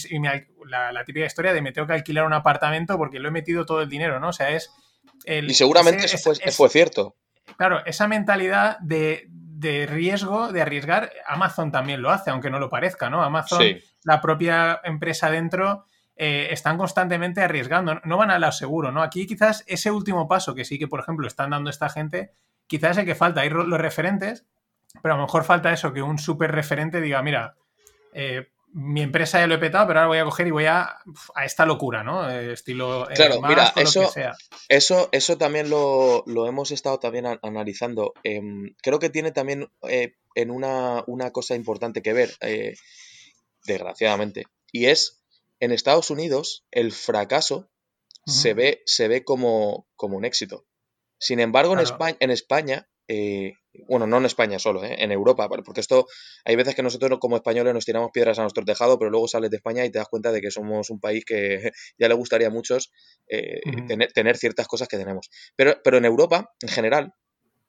la, 0.70 1.04
típica 1.04 1.26
historia 1.26 1.52
de 1.52 1.62
me 1.62 1.74
tengo 1.74 1.86
que 1.86 1.96
alquilar 1.96 2.26
un 2.26 2.34
apartamento 2.34 2.98
porque 2.98 3.20
lo 3.20 3.28
he 3.28 3.32
metido 3.32 3.66
todo 3.66 3.82
el 3.82 3.90
dinero, 3.90 4.22
¿no? 4.22 4.30
O 4.30 4.34
sea, 4.34 4.52
es... 4.52 4.72
y 5.26 5.54
seguramente 5.54 6.06
eso 6.06 6.18
fue, 6.18 6.36
fue 6.50 6.70
cierto. 6.70 7.18
Claro, 7.58 7.86
esa 7.86 8.08
mentalidad 8.08 8.80
de, 8.80 9.28
de 9.62 9.86
riesgo, 9.86 10.52
de 10.52 10.64
arriesgar, 10.64 11.12
Amazon 11.28 11.72
también 11.72 12.02
lo 12.02 12.10
hace, 12.10 12.32
aunque 12.32 12.50
no 12.50 12.58
lo 12.58 12.70
parezca, 12.70 13.12
¿no? 13.12 13.22
Amazon, 13.22 13.64
la 14.04 14.20
propia 14.20 14.82
empresa 14.84 15.30
dentro, 15.30 15.86
eh, 16.16 16.48
están 16.50 16.80
constantemente 16.80 17.42
arriesgando, 17.42 18.02
no 18.04 18.18
van 18.18 18.32
a 18.32 18.40
lo 18.40 18.52
seguro, 18.52 18.92
¿no? 18.92 19.04
Aquí 19.04 19.28
quizás 19.28 19.64
ese 19.68 19.92
último 19.92 20.28
paso 20.28 20.56
que 20.56 20.66
sí 20.66 20.80
que, 20.80 20.88
por 20.88 21.00
ejemplo, 21.00 21.28
están 21.28 21.52
dando 21.52 21.70
esta 21.70 21.90
gente, 21.90 22.32
quizás 22.66 22.92
es 22.92 22.98
el 22.98 23.06
que 23.06 23.14
falta, 23.14 23.42
hay 23.42 23.52
los 23.52 23.80
referentes, 23.80 24.48
pero 25.04 25.14
a 25.14 25.18
lo 25.18 25.24
mejor 25.24 25.44
falta 25.44 25.72
eso, 25.72 25.94
que 25.94 26.02
un 26.02 26.18
súper 26.18 26.52
referente 26.52 27.00
diga, 27.00 27.22
mira, 27.22 27.54
eh, 28.14 28.51
mi 28.74 29.02
empresa 29.02 29.40
ya 29.40 29.48
lo 29.48 29.56
he 29.56 29.60
petado, 29.60 29.88
pero 29.88 30.00
ahora 30.00 30.08
voy 30.08 30.18
a 30.20 30.24
coger 30.26 30.48
y 30.48 30.52
voy 30.52 30.66
a, 30.66 30.98
a 31.36 31.46
esta 31.46 31.66
locura, 31.66 32.04
¿no? 32.04 32.30
Eh, 32.30 32.54
estilo. 32.54 33.10
Eh, 33.10 33.14
claro, 33.16 33.42
mira, 33.42 33.74
eso, 33.76 34.12
eso, 34.70 35.10
eso 35.12 35.38
también 35.38 35.70
lo, 35.70 36.24
hemos 36.48 36.72
estado 36.72 37.00
también 37.00 37.26
analizando. 37.42 38.14
Em, 38.24 38.76
creo 38.82 39.00
que 39.00 39.10
tiene 39.10 39.32
también 39.32 39.70
eh, 39.88 40.16
en 40.36 40.52
una, 40.52 41.04
cosa 41.32 41.56
importante 41.56 42.02
que 42.02 42.14
ver, 42.14 42.32
desgraciadamente, 43.66 44.46
y 44.72 44.86
es 44.86 45.22
en 45.60 45.72
Estados 45.72 46.10
Unidos 46.10 46.66
el 46.72 46.92
fracaso 46.92 47.70
se 48.26 48.54
ve, 48.54 48.82
se 48.86 49.08
ve 49.08 49.24
como, 49.24 49.88
como 49.96 50.18
un 50.18 50.26
éxito. 50.26 50.66
Sin 51.20 51.40
embargo, 51.40 51.74
en, 51.74 51.80
España, 51.80 52.18
en 52.20 52.32
España 52.32 52.91
bueno, 53.88 54.08
no 54.08 54.18
en 54.18 54.26
España 54.26 54.60
solo, 54.60 54.84
¿eh? 54.84 54.96
en 55.00 55.12
Europa, 55.12 55.48
porque 55.48 55.82
esto 55.82 56.08
hay 56.46 56.56
veces 56.56 56.76
que 56.76 56.84
nosotros 56.84 57.20
como 57.20 57.36
españoles 57.36 57.74
nos 57.74 57.86
tiramos 57.86 58.12
piedras 58.12 58.38
a 58.40 58.42
nuestro 58.42 58.64
tejado, 58.66 59.00
pero 59.00 59.10
luego 59.10 59.28
sales 59.28 59.50
de 59.50 59.58
España 59.58 59.86
y 59.86 59.92
te 59.92 60.00
das 60.00 60.08
cuenta 60.08 60.32
de 60.32 60.42
que 60.42 60.52
somos 60.52 60.90
un 60.90 61.00
país 61.00 61.26
que 61.26 61.72
ya 61.98 62.08
le 62.08 62.14
gustaría 62.14 62.48
a 62.48 62.52
muchos 62.52 62.92
eh, 63.28 63.62
tener, 64.14 64.38
ciertas 64.38 64.68
cosas 64.68 64.88
que 64.88 64.98
tenemos. 64.98 65.30
Pero, 65.56 65.82
pero 65.84 65.98
en 65.98 66.06
Europa, 66.06 66.54
en 66.62 66.70
general, 66.70 67.14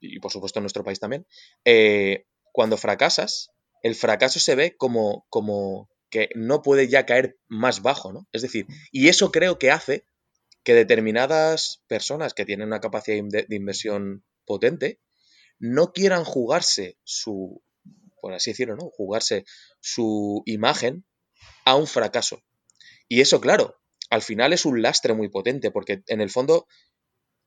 y 0.00 0.18
por 0.20 0.32
supuesto 0.32 0.58
en 0.58 0.64
nuestro 0.64 0.84
país 0.84 1.00
también, 1.00 1.26
eh, 1.64 2.24
cuando 2.52 2.76
fracasas, 2.76 3.50
el 3.82 3.94
fracaso 3.94 4.38
se 4.40 4.54
ve 4.54 4.76
como, 4.76 5.26
como 5.28 5.88
que 6.10 6.28
no 6.34 6.62
puede 6.62 6.88
ya 6.88 7.06
caer 7.06 7.36
más 7.48 7.82
bajo, 7.82 8.12
¿no? 8.12 8.28
Es 8.32 8.42
decir, 8.42 8.66
y 8.90 9.08
eso 9.08 9.32
creo 9.32 9.58
que 9.58 9.70
hace 9.70 10.04
que 10.62 10.74
determinadas 10.74 11.82
personas 11.88 12.34
que 12.34 12.44
tienen 12.44 12.68
una 12.68 12.80
capacidad 12.80 13.24
de 13.24 13.56
inversión 13.56 14.24
potente, 14.44 15.00
no 15.62 15.92
quieran 15.92 16.24
jugarse 16.24 16.98
su, 17.04 17.62
por 18.20 18.34
así 18.34 18.50
decirlo, 18.50 18.74
¿no? 18.74 18.90
Jugarse 18.90 19.44
su 19.80 20.42
imagen 20.44 21.04
a 21.64 21.76
un 21.76 21.86
fracaso. 21.86 22.42
Y 23.08 23.20
eso, 23.20 23.40
claro, 23.40 23.80
al 24.10 24.22
final 24.22 24.52
es 24.52 24.64
un 24.66 24.82
lastre 24.82 25.14
muy 25.14 25.28
potente, 25.28 25.70
porque 25.70 26.02
en 26.08 26.20
el 26.20 26.30
fondo 26.30 26.66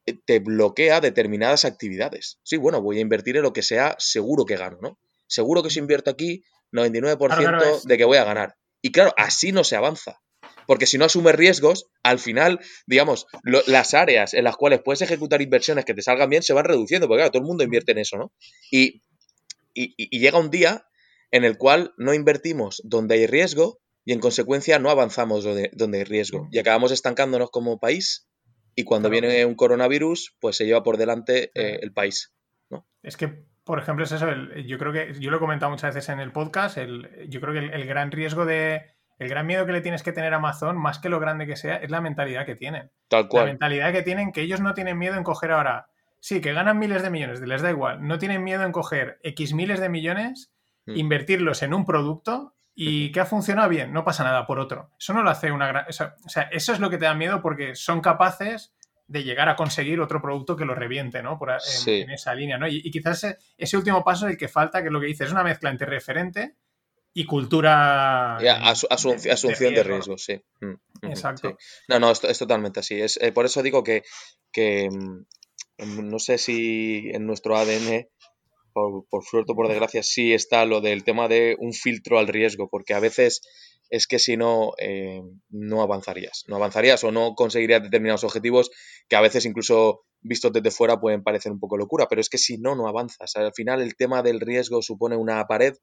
eh, 0.06 0.17
te 0.25 0.39
bloquea 0.39 1.01
determinadas 1.01 1.65
actividades. 1.65 2.39
Sí, 2.43 2.56
bueno, 2.56 2.82
voy 2.82 2.99
a 2.99 3.01
invertir 3.01 3.36
en 3.36 3.43
lo 3.43 3.51
que 3.51 3.63
sea 3.63 3.97
seguro 3.99 4.45
que 4.45 4.56
gano, 4.56 4.78
¿no? 4.82 4.97
Seguro 5.28 5.62
que 5.62 5.69
si 5.69 5.80
invierto 5.80 6.10
aquí, 6.10 6.45
99% 6.71 7.84
de 7.84 7.97
que 7.97 8.06
voy 8.06 8.17
a 8.17 8.23
ganar. 8.23 8.56
Y 8.82 8.93
claro, 8.93 9.13
así 9.17 9.51
no 9.51 9.65
se 9.65 9.75
avanza 9.75 10.21
porque 10.67 10.86
si 10.86 10.97
no 10.97 11.06
asumes 11.06 11.36
riesgos, 11.36 11.88
al 12.04 12.19
final, 12.19 12.60
digamos, 12.88 13.28
las 13.43 13.93
áreas 13.93 14.34
en 14.34 14.43
las 14.43 14.56
cuales 14.56 14.82
puedes 14.84 15.01
ejecutar 15.01 15.41
inversiones 15.41 15.86
que 15.86 15.93
te 15.93 16.01
salgan 16.01 16.30
bien 16.30 16.43
se 16.43 16.54
van 16.54 16.65
reduciendo, 16.65 17.08
porque 17.08 17.19
claro, 17.19 17.32
todo 17.32 17.41
el 17.41 17.47
mundo 17.47 17.63
invierte 17.63 17.91
en 17.91 17.99
eso, 17.99 18.17
¿no? 18.17 18.32
Y, 18.71 19.01
llega 19.73 20.39
un 20.39 20.49
día 20.49 20.88
en 21.32 21.43
el 21.43 21.58
cual 21.58 21.93
no 21.97 22.13
invertimos 22.13 22.82
donde 22.86 23.15
hay 23.15 23.28
riesgo 23.28 23.82
y 24.06 24.13
en 24.13 24.21
consecuencia 24.21 24.80
no 24.80 24.89
avanzamos 24.89 25.43
donde, 25.43 25.97
hay 25.97 26.04
riesgo 26.06 26.47
y 26.49 26.60
acabamos 26.60 26.93
estancándonos 26.93 27.51
como 27.51 27.78
país 27.78 28.30
y 28.73 28.86
cuando 28.86 29.10
viene 29.10 29.43
un 29.45 29.56
coronavirus, 29.56 30.38
pues 30.39 30.56
se 30.56 30.65
lleva 30.65 30.82
por 30.82 30.95
delante 30.95 31.51
eh, 31.56 31.80
el 31.82 31.91
país. 31.91 32.34
¿no? 32.69 32.88
Es 33.04 33.17
que, 33.17 33.43
por 33.65 33.80
ejemplo, 33.80 34.06
es 34.06 34.13
eso, 34.13 34.28
yo 34.65 34.78
creo 34.78 34.93
que, 34.93 35.13
yo 35.19 35.30
lo 35.30 35.38
he 35.38 35.41
comentado 35.41 35.71
muchas 35.71 35.93
veces 35.93 36.10
en 36.10 36.21
el 36.21 36.32
podcast, 36.32 36.78
yo 37.28 37.41
creo 37.41 37.54
que 37.54 37.75
el 37.75 37.86
gran 37.86 38.12
riesgo 38.12 38.45
de, 38.45 38.94
el 39.17 39.30
gran 39.30 39.45
miedo 39.47 39.65
que 39.65 39.71
le 39.71 39.82
tienes 39.82 40.04
que 40.04 40.12
tener 40.12 40.34
a 40.34 40.38
Amazon, 40.38 40.78
más 40.78 40.99
que 40.99 41.10
lo 41.10 41.19
grande 41.19 41.47
que 41.47 41.56
sea, 41.56 41.78
es 41.78 41.89
la 41.89 42.01
mentalidad 42.01 42.45
que 42.45 42.56
tienen. 42.56 42.91
Tal 43.08 43.28
cual. 43.28 43.45
La 43.45 43.51
mentalidad 43.51 43.91
que 43.93 44.01
tienen, 44.01 44.32
que 44.32 44.41
ellos 44.41 44.60
no 44.60 44.73
tienen 44.73 44.97
miedo 44.97 45.15
en 45.15 45.23
coger 45.23 45.51
ahora. 45.51 45.88
Sí, 46.19 46.41
que 46.41 46.54
ganan 46.54 46.80
miles 46.80 47.01
de 47.04 47.10
millones, 47.10 47.39
les 47.41 47.62
da 47.62 47.69
igual. 47.69 48.06
No 48.06 48.17
tienen 48.17 48.43
miedo 48.43 48.63
en 48.63 48.71
coger 48.71 49.19
X 49.23 49.54
miles 49.54 49.80
de 49.80 49.89
millones, 49.89 50.51
mm. 50.86 50.97
invertirlos 50.97 51.63
en 51.63 51.73
un 51.73 51.86
producto 51.86 52.56
y 52.73 53.12
que 53.13 53.21
ha 53.21 53.25
funcionado 53.25 53.69
bien, 53.69 53.93
no 53.93 54.04
pasa 54.04 54.25
nada 54.25 54.45
por 54.45 54.60
otro. 54.60 54.91
Eso 54.99 55.13
no 55.13 55.23
lo 55.23 55.30
hace 55.30 55.51
una 55.51 55.67
gran. 55.67 55.86
O 55.88 55.93
sea, 55.93 56.49
eso 56.51 56.73
es 56.73 56.80
lo 56.80 56.89
que 56.89 56.97
te 56.97 57.06
da 57.06 57.13
miedo 57.13 57.41
porque 57.41 57.75
son 57.75 58.01
capaces 58.01 58.73
de 59.08 59.23
llegar 59.23 59.47
a 59.47 59.56
conseguir 59.56 60.01
otro 60.01 60.21
producto 60.21 60.58
que 60.58 60.65
lo 60.65 60.75
reviente, 60.75 61.21
¿no? 61.21 61.38
Por, 61.38 61.51
en, 61.51 62.10
esa 62.10 62.34
línea, 62.34 62.58
¿no? 62.58 62.67
Y, 62.67 62.89
quizás 62.89 63.23
ese, 63.23 63.38
ese, 63.58 63.78
último 63.78 64.04
paso 64.04 64.25
es 64.25 64.34
el 64.34 64.38
que 64.38 64.47
falta, 64.47 64.82
que 64.82 64.88
es 64.88 64.91
lo 64.91 64.99
que 64.99 65.06
dices, 65.06 65.28
es 65.28 65.32
una 65.32 65.43
mezcla 65.43 65.69
entre 65.69 65.86
referente 65.86 66.56
y 67.17 67.25
cultura. 67.25 68.36
asunción 68.89 69.73
de, 69.73 69.84
riesgo, 69.84 70.17
sí. 70.17 70.41
Mm, 70.60 71.08
Exacto. 71.10 71.58
No, 71.88 71.97
no, 71.97 72.12
es, 72.12 72.38
totalmente 72.38 72.82
así. 72.82 72.99
Es, 73.01 73.17
eh, 73.21 73.32
por 73.32 73.45
eso 73.45 73.63
digo 73.63 73.84
que, 73.84 74.04
mm, 74.91 76.10
no 76.10 76.19
sé 76.19 76.38
si 76.38 77.10
en 77.13 77.25
nuestro 77.25 77.56
ADN, 77.56 78.10
por, 78.73 79.08
por 79.10 79.23
suerte 79.23 79.54
o 79.54 79.56
por 79.56 79.69
desgracia, 79.69 80.04
sí 80.04 80.34
está 80.34 80.65
lo 80.65 80.82
del 80.82 81.06
tema 81.06 81.30
de 81.30 81.56
un 81.58 81.71
filtro 81.71 82.19
al 82.19 82.28
riesgo, 82.28 82.67
porque 82.69 82.93
a 82.93 82.99
veces 82.99 83.41
es 83.89 84.08
que 84.08 84.19
si 84.19 84.36
no, 84.36 84.73
eh, 84.78 85.21
no 85.49 85.82
avanzarías. 85.82 86.43
No 86.47 86.58
avanzarías 86.58 87.01
o 87.06 87.13
no 87.13 87.34
conseguirías 87.34 87.82
determinados 87.82 88.25
objetivos 88.25 88.71
que 89.08 89.15
a 89.15 89.21
veces 89.21 89.45
incluso 89.45 90.01
vistos 90.19 90.51
desde 90.51 90.71
fuera 90.71 90.99
pueden 90.99 91.23
parecer 91.23 91.54
un 91.54 91.60
poco 91.60 91.78
locura, 91.78 92.08
pero 92.10 92.19
es 92.19 92.28
que 92.28 92.38
si 92.38 92.58
no, 92.58 92.75
no 92.75 92.89
avanzas. 92.89 93.38
Al 93.38 93.54
final 93.54 93.82
el 93.82 93.95
tema 93.95 94.21
del 94.21 94.41
riesgo 94.41 94.82
supone 94.82 95.15
una 95.15 95.45
pared 95.45 95.75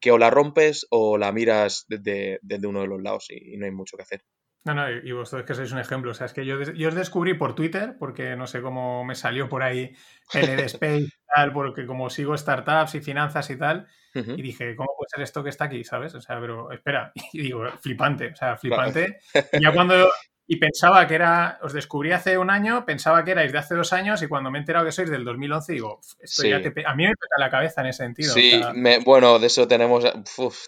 que 0.00 0.10
o 0.10 0.18
la 0.18 0.30
rompes 0.30 0.86
o 0.90 1.18
la 1.18 1.32
miras 1.32 1.86
desde, 1.88 2.40
uno 2.66 2.80
de 2.80 2.86
los 2.86 3.02
lados 3.02 3.26
y, 3.30 3.56
no 3.56 3.66
hay 3.66 3.72
mucho 3.72 3.96
que 3.96 4.02
hacer. 4.02 4.22
No, 4.64 4.74
no, 4.74 4.90
y 4.90 5.12
vosotros 5.12 5.46
que 5.46 5.54
sois 5.54 5.70
un 5.70 5.78
ejemplo. 5.78 6.10
O 6.10 6.14
sea, 6.14 6.26
es 6.26 6.32
que 6.32 6.44
yo, 6.44 6.60
yo 6.60 6.88
os 6.88 6.94
descubrí 6.96 7.34
por 7.34 7.54
Twitter, 7.54 7.96
porque 8.00 8.34
no 8.34 8.48
sé 8.48 8.60
cómo 8.60 9.04
me 9.04 9.14
salió 9.14 9.48
por 9.48 9.62
ahí 9.62 9.94
LD 10.34 10.64
Space 10.64 11.04
y 11.04 11.10
tal, 11.32 11.52
porque 11.52 11.86
como 11.86 12.10
sigo 12.10 12.36
startups 12.36 12.96
y 12.96 13.00
finanzas 13.00 13.48
y 13.50 13.56
tal, 13.56 13.86
y 14.12 14.42
dije, 14.42 14.74
¿cómo 14.74 14.88
puede 14.96 15.08
ser 15.14 15.22
esto 15.22 15.44
que 15.44 15.50
está 15.50 15.66
aquí? 15.66 15.84
¿Sabes? 15.84 16.14
O 16.16 16.20
sea, 16.20 16.40
pero 16.40 16.72
espera. 16.72 17.12
Y 17.32 17.42
digo, 17.42 17.64
flipante, 17.80 18.32
o 18.32 18.34
sea, 18.34 18.56
flipante. 18.56 19.18
Y 19.52 19.62
ya 19.62 19.72
cuando, 19.72 20.08
y 20.48 20.56
pensaba 20.56 21.06
que 21.08 21.16
era, 21.16 21.58
os 21.62 21.72
descubrí 21.72 22.12
hace 22.12 22.38
un 22.38 22.50
año, 22.50 22.86
pensaba 22.86 23.24
que 23.24 23.32
erais 23.32 23.50
de 23.50 23.58
hace 23.58 23.74
dos 23.74 23.92
años 23.92 24.22
y 24.22 24.28
cuando 24.28 24.50
me 24.50 24.58
he 24.58 24.60
enterado 24.60 24.84
que 24.84 24.92
sois 24.92 25.10
del 25.10 25.24
2011 25.24 25.72
digo, 25.72 26.00
esto 26.20 26.46
ya 26.46 26.56
a 26.56 26.94
mí 26.94 27.04
me 27.04 27.10
peta 27.10 27.36
la 27.38 27.50
cabeza 27.50 27.80
en 27.80 27.88
ese 27.88 28.04
sentido. 28.04 28.32
Sí, 28.32 28.60
bueno, 29.04 29.40
de 29.40 29.48
eso 29.48 29.66
tenemos, 29.66 30.04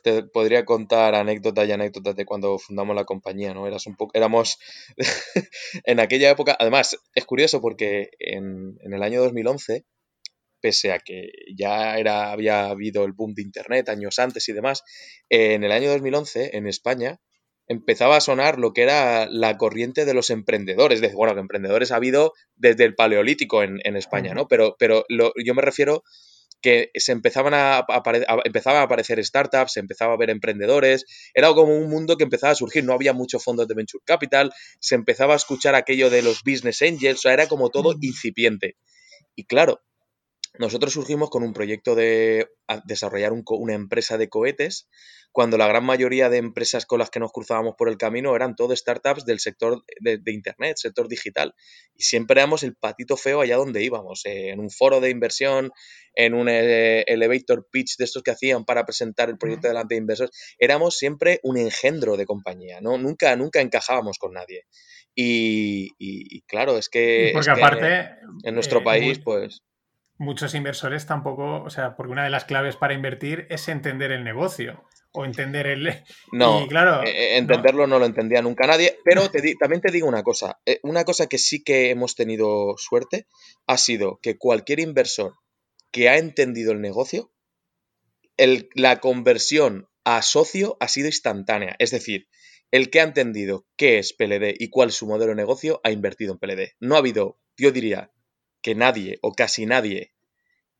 te 0.03 0.25
podría 0.25 0.65
contar 0.65 1.15
anécdotas 1.15 1.69
y 1.69 1.73
anécdotas 1.73 2.17
de 2.17 2.25
cuando 2.25 2.59
fundamos 2.59 2.97
la 2.97 3.05
compañía, 3.05 3.55
¿no? 3.55 3.67
Eras 3.69 3.87
un 3.87 3.95
poco, 3.95 4.11
éramos 4.15 4.59
en 5.85 6.01
aquella 6.01 6.31
época, 6.31 6.57
además 6.59 6.99
es 7.15 7.25
curioso 7.25 7.61
porque 7.61 8.11
en, 8.19 8.79
en 8.81 8.95
el 8.95 9.03
año 9.03 9.23
2011 9.23 9.85
pese 10.61 10.91
a 10.91 10.99
que 10.99 11.31
ya 11.57 11.99
era, 11.99 12.33
había 12.33 12.67
habido 12.67 13.05
el 13.05 13.13
boom 13.13 13.33
de 13.35 13.43
Internet 13.43 13.89
años 13.89 14.19
antes 14.19 14.49
y 14.49 14.53
demás, 14.53 14.83
en 15.29 15.63
el 15.63 15.71
año 15.71 15.89
2011 15.91 16.57
en 16.57 16.67
España 16.67 17.21
empezaba 17.69 18.17
a 18.17 18.21
sonar 18.21 18.59
lo 18.59 18.73
que 18.73 18.83
era 18.83 19.29
la 19.31 19.57
corriente 19.59 20.05
de 20.05 20.15
los 20.15 20.31
emprendedores. 20.31 21.01
De, 21.01 21.09
bueno, 21.15 21.35
que 21.35 21.41
emprendedores 21.41 21.93
ha 21.93 21.97
habido 21.97 22.33
desde 22.57 22.85
el 22.85 22.95
Paleolítico 22.95 23.63
en, 23.63 23.97
España, 23.97 24.35
¿no? 24.35 24.49
Pero, 24.49 24.77
pero 24.79 25.05
yo 25.09 25.55
me 25.55 25.63
refiero 25.63 26.03
que 26.61 26.91
se 26.95 27.13
empezaban 27.13 27.55
a, 27.55 27.87
empezaban 28.45 28.81
a 28.81 28.85
aparecer 28.85 29.25
startups, 29.25 29.73
se 29.75 29.81
empezaba 29.81 30.15
a 30.15 30.17
ver 30.17 30.31
emprendedores, 30.31 31.05
era 31.35 31.53
como 31.53 31.77
un 31.77 31.89
mundo 31.89 32.17
que 32.17 32.25
empezaba 32.25 32.53
a 32.53 32.57
surgir, 32.57 32.85
no 32.85 32.95
había 32.95 33.13
muchos 33.13 33.45
fondos 33.45 33.69
de 33.69 33.75
venture 33.75 34.03
capital, 34.05 34.53
se 34.81 34.97
empezaba 34.97 35.35
a 35.35 35.37
escuchar 35.37 35.75
aquello 35.75 36.11
de 36.11 36.23
los 36.23 36.43
business 36.43 36.83
angels, 36.83 37.21
o 37.21 37.23
sea, 37.23 37.33
era 37.33 37.47
como 37.47 37.71
todo 37.71 37.95
incipiente. 38.01 38.77
Y 39.37 39.45
claro, 39.45 39.81
nosotros 40.59 40.93
surgimos 40.93 41.31
con 41.31 41.43
un 41.43 41.53
proyecto 41.53 41.95
de 41.95 42.49
desarrollar 42.85 43.33
una 43.33 43.75
empresa 43.75 44.19
de 44.19 44.29
cohetes, 44.29 44.89
cuando 45.31 45.57
la 45.57 45.69
gran 45.69 45.85
mayoría 45.85 46.29
de 46.29 46.39
empresas 46.39 46.85
con 46.85 46.99
las 46.99 47.11
que 47.11 47.21
nos 47.21 47.33
cruzábamos 47.33 47.75
por 47.77 47.89
el 47.89 47.97
camino 47.97 48.35
eran 48.35 48.57
todo 48.57 48.75
startups 48.75 49.25
del 49.25 49.41
sector 49.41 49.85
de, 50.01 50.21
Internet, 50.33 50.77
sector 50.77 51.07
digital. 51.07 51.55
Y 51.95 52.03
siempre 52.03 52.41
éramos 52.41 52.63
el 52.63 52.75
patito 52.75 53.17
feo 53.17 53.41
allá 53.41 53.57
donde 53.57 53.83
íbamos, 53.83 54.27
eh, 54.27 54.51
en 54.51 54.61
un 54.61 54.71
foro 54.71 55.01
de 55.01 55.11
inversión, 55.11 55.71
en 56.15 56.35
un 56.35 56.49
eh, 56.49 57.03
elevator 57.07 57.69
pitch 57.71 57.97
de 57.97 58.05
estos 58.05 58.23
que 58.23 58.33
hacían 58.33 58.65
para 58.65 58.85
presentar 58.85 59.29
el 59.29 59.39
proyecto 59.39 59.69
delante 59.69 59.95
de 59.95 60.01
inversores. 60.01 60.57
Éramos 60.59 60.97
siempre 60.97 61.41
un 61.43 61.57
engendro 61.57 62.17
de 62.17 62.27
compañía, 62.27 62.81
¿no? 62.81 62.99
Nunca, 62.99 63.37
nunca 63.37 63.61
encajábamos 63.61 64.19
con 64.19 64.33
nadie. 64.33 64.65
Y, 65.15 66.43
claro, 66.43 66.79
es 66.79 66.89
que... 66.89 67.31
Porque 67.33 67.51
aparte... 67.51 68.11
En 68.45 68.55
nuestro 68.55 68.81
eh, 68.81 68.85
país, 68.85 69.19
pues 69.19 69.63
muchos 70.19 70.55
inversores 70.55 71.07
tampoco, 71.07 71.63
o 71.63 71.71
sea, 71.71 71.97
porque 71.97 72.13
una 72.13 72.25
de 72.25 72.31
las 72.31 72.45
claves 72.45 72.77
para 72.77 72.95
invertir 72.95 73.47
es 73.51 73.69
entender 73.69 74.11
el 74.11 74.25
negocio 74.25 74.85
o 75.13 75.25
entender 75.25 75.67
el... 75.67 75.89
No, 76.33 76.67
claro, 76.69 77.03
eh, 77.05 77.11
eh, 77.11 77.39
entenderlo 77.39 77.87
no. 77.87 77.99
lo 77.99 78.07
entendía 78.07 78.43
nunca 78.43 78.67
nadie, 78.67 78.99
pero 79.05 79.23
también 79.59 79.81
te 79.81 79.93
digo 79.93 80.07
una 80.07 80.23
cosa, 80.23 80.59
eh, 80.67 80.81
una 80.83 81.05
cosa 81.05 81.27
que 81.27 81.39
sí 81.39 81.63
que 81.63 81.91
hemos 81.91 82.15
tenido 82.15 82.75
suerte 82.77 83.27
ha 83.67 83.79
sido 83.79 84.19
que 84.21 84.37
cualquier 84.37 84.81
inversor 84.81 85.35
que 85.91 86.09
ha 86.09 86.19
entendido 86.19 86.73
el 86.73 86.81
negocio, 86.81 87.33
el, 88.37 88.69
la 88.75 89.01
conversión 89.01 89.89
a 90.05 90.23
socio 90.23 90.77
ha 90.81 90.89
sido 90.89 91.07
instantánea, 91.07 91.77
es 91.79 91.91
decir, 91.91 92.29
el 92.71 92.91
que 92.91 93.01
ha 93.01 93.05
entendido 93.05 93.67
qué 93.77 93.99
es 93.99 94.13
PLD 94.13 94.55
y 94.59 94.69
cuál 94.69 94.91
es 94.91 94.97
su 94.97 95.07
modelo 95.07 95.31
de 95.31 95.37
negocio 95.37 95.81
ha 95.85 95.91
invertido 95.91 96.33
en 96.33 96.39
PLD. 96.39 96.75
No 96.81 96.97
ha 96.97 96.99
habido, 96.99 97.39
yo 97.57 97.73
diría, 97.73 98.13
que 98.63 98.75
nadie 98.75 99.19
o 99.23 99.33
casi 99.33 99.67
nadie 99.67 100.13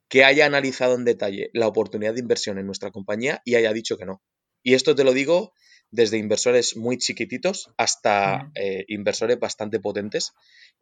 que 0.09 0.25
haya 0.25 0.47
analizado 0.47 0.95
en 0.95 1.05
detalle 1.05 1.51
la 1.53 1.69
oportunidad 1.69 2.15
de 2.15 2.21
inversión 2.21 2.59
en 2.59 2.67
nuestra 2.67 2.91
compañía 2.91 3.43
y 3.45 3.57
haya 3.57 3.73
dicho 3.73 3.99
que 3.99 4.07
no. 4.07 4.23
Y 4.63 4.75
esto 4.75 4.95
te 4.95 5.05
lo 5.05 5.13
digo 5.13 5.53
desde 5.91 6.19
inversores 6.19 6.77
muy 6.77 6.99
chiquititos 6.99 7.71
hasta 7.77 8.51
eh, 8.55 8.85
inversores 8.89 9.39
bastante 9.39 9.81
potentes, 9.81 10.33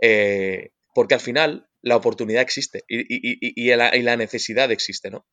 eh, 0.00 0.70
porque 0.94 1.14
al 1.14 1.20
final 1.20 1.68
la 1.82 1.96
oportunidad 1.96 2.42
existe 2.42 2.84
y, 2.88 3.70
la, 3.74 4.16
necesidad 4.16 4.72
existe, 4.72 5.10
¿no? 5.10 5.26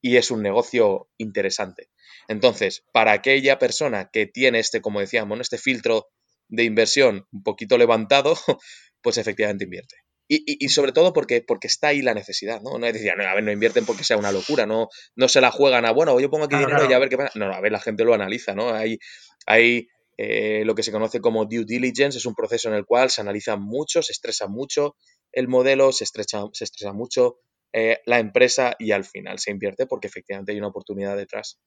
Y 0.00 0.16
es 0.16 0.30
un 0.30 0.42
negocio 0.42 1.08
interesante. 1.18 1.90
Entonces, 2.26 2.84
para 2.92 3.12
aquella 3.12 3.58
persona 3.58 4.10
que 4.12 4.26
tiene 4.26 4.58
este, 4.58 4.80
como 4.80 5.00
decíamos, 5.00 5.38
este 5.40 5.58
filtro 5.58 6.08
de 6.48 6.64
inversión 6.64 7.26
un 7.30 7.42
poquito 7.42 7.78
levantado, 7.78 8.34
pues 9.02 9.18
efectivamente 9.18 9.64
invierte. 9.64 9.96
Y, 10.32 10.68
sobre 10.68 10.92
todo 10.92 11.12
porque, 11.12 11.42
porque 11.42 11.66
está 11.66 11.88
ahí 11.88 12.02
la 12.02 12.14
necesidad, 12.14 12.60
¿no? 12.62 12.78
No 12.78 12.86
es 12.86 12.92
decir, 12.92 13.12
no, 13.16 13.24
a 13.24 13.34
ver, 13.34 13.42
no 13.42 13.50
invierten 13.50 13.84
porque 13.84 14.04
sea 14.04 14.16
una 14.16 14.30
locura, 14.30 14.64
no, 14.64 14.88
no 15.16 15.26
se 15.26 15.40
la 15.40 15.50
juegan 15.50 15.84
a, 15.86 15.90
bueno, 15.90 16.20
yo 16.20 16.30
pongo 16.30 16.44
aquí 16.44 16.54
dinero 16.54 16.88
y 16.88 16.92
a 16.92 17.00
ver 17.00 17.08
qué 17.08 17.16
pasa. 17.16 17.36
No, 17.36 17.48
no, 17.48 17.54
a 17.54 17.60
ver, 17.60 17.72
la 17.72 17.80
gente 17.80 18.04
lo 18.04 18.14
analiza, 18.14 18.54
¿no? 18.54 18.72
Hay, 18.72 19.00
hay 19.46 19.88
eh, 20.16 20.62
lo 20.64 20.76
que 20.76 20.84
se 20.84 20.92
conoce 20.92 21.20
como 21.20 21.46
due 21.46 21.64
diligence, 21.64 22.16
es 22.16 22.26
un 22.26 22.36
proceso 22.36 22.68
en 22.68 22.76
el 22.76 22.86
cual 22.86 23.10
se 23.10 23.22
analiza 23.22 23.56
mucho, 23.56 24.02
se 24.02 24.12
estresa 24.12 24.46
mucho 24.46 24.94
el 25.32 25.48
modelo, 25.48 25.90
se, 25.90 26.04
estrecha, 26.04 26.42
se 26.52 26.62
estresa 26.62 26.92
mucho 26.92 27.38
eh, 27.72 27.98
la 28.06 28.20
empresa 28.20 28.76
y 28.78 28.92
al 28.92 29.04
final 29.04 29.40
se 29.40 29.50
invierte 29.50 29.86
porque 29.86 30.06
efectivamente 30.06 30.52
hay 30.52 30.58
una 30.58 30.68
oportunidad 30.68 31.16
detrás. 31.16 31.58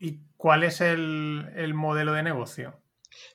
¿Y 0.00 0.18
cuál 0.36 0.64
es 0.64 0.80
el, 0.80 1.52
el 1.54 1.74
modelo 1.74 2.12
de 2.12 2.24
negocio? 2.24 2.82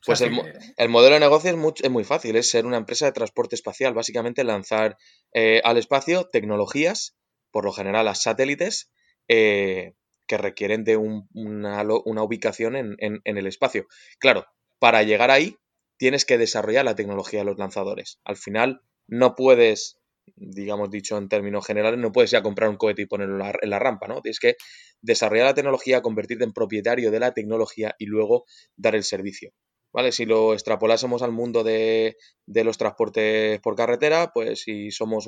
Pues 0.06 0.22
el, 0.22 0.90
modelo 0.90 1.16
de 1.16 1.20
negocio 1.20 1.50
es 1.50 1.58
muy, 1.58 1.74
es 1.82 1.90
muy, 1.90 2.04
fácil, 2.04 2.36
es 2.36 2.50
ser 2.50 2.66
una 2.66 2.78
empresa 2.78 3.06
de 3.06 3.12
transporte 3.12 3.56
espacial, 3.56 3.94
básicamente 3.94 4.44
lanzar 4.44 4.98
eh, 5.34 5.62
al 5.64 5.78
espacio 5.78 6.30
tecnologías, 6.32 7.16
por 7.52 7.66
lo 7.66 7.72
general 7.72 8.08
a 8.08 8.16
satélites, 8.16 8.92
eh, 9.28 9.94
que 10.28 10.38
requieren 10.38 10.84
de 10.84 10.98
una, 10.98 11.84
ubicación 11.84 12.76
en, 12.76 13.22
el 13.24 13.48
espacio. 13.48 13.88
Claro, 14.20 14.46
para 14.80 15.04
llegar 15.04 15.32
ahí 15.32 15.58
tienes 15.98 16.26
que 16.26 16.38
desarrollar 16.38 16.86
la 16.86 16.96
tecnología 16.96 17.40
de 17.40 17.46
los 17.46 17.58
lanzadores. 17.58 18.20
Al 18.24 18.38
final 18.38 18.82
no 19.08 19.36
puedes, 19.36 20.00
digamos 20.36 20.90
dicho 20.90 21.18
en 21.18 21.30
términos 21.30 21.66
generales, 21.66 22.00
no 22.00 22.12
puedes 22.12 22.32
ya 22.32 22.42
comprar 22.42 22.70
un 22.70 22.78
cohete 22.78 23.04
y 23.04 23.06
ponerlo 23.06 23.46
en 23.62 23.70
la 23.70 23.80
rampa, 23.80 24.08
¿no? 24.08 24.22
Tienes 24.22 24.40
que 24.40 24.56
desarrollar 25.02 25.48
la 25.48 25.54
tecnología, 25.54 26.02
convertirte 26.02 26.46
en 26.46 26.54
propietario 26.54 27.12
de 27.12 27.20
la 27.20 27.34
tecnología 27.34 27.96
y 28.00 28.06
luego 28.06 28.46
dar 28.76 28.96
el 28.96 29.04
servicio. 29.04 29.52
¿Vale? 29.94 30.12
Si 30.12 30.26
lo 30.26 30.54
extrapolásemos 30.54 31.22
al 31.22 31.32
mundo 31.32 31.64
de, 31.64 32.18
los 32.48 32.78
transportes 32.78 33.62
por 33.62 33.76
carretera, 33.76 34.32
pues 34.34 34.62
si 34.62 34.92
somos 34.92 35.28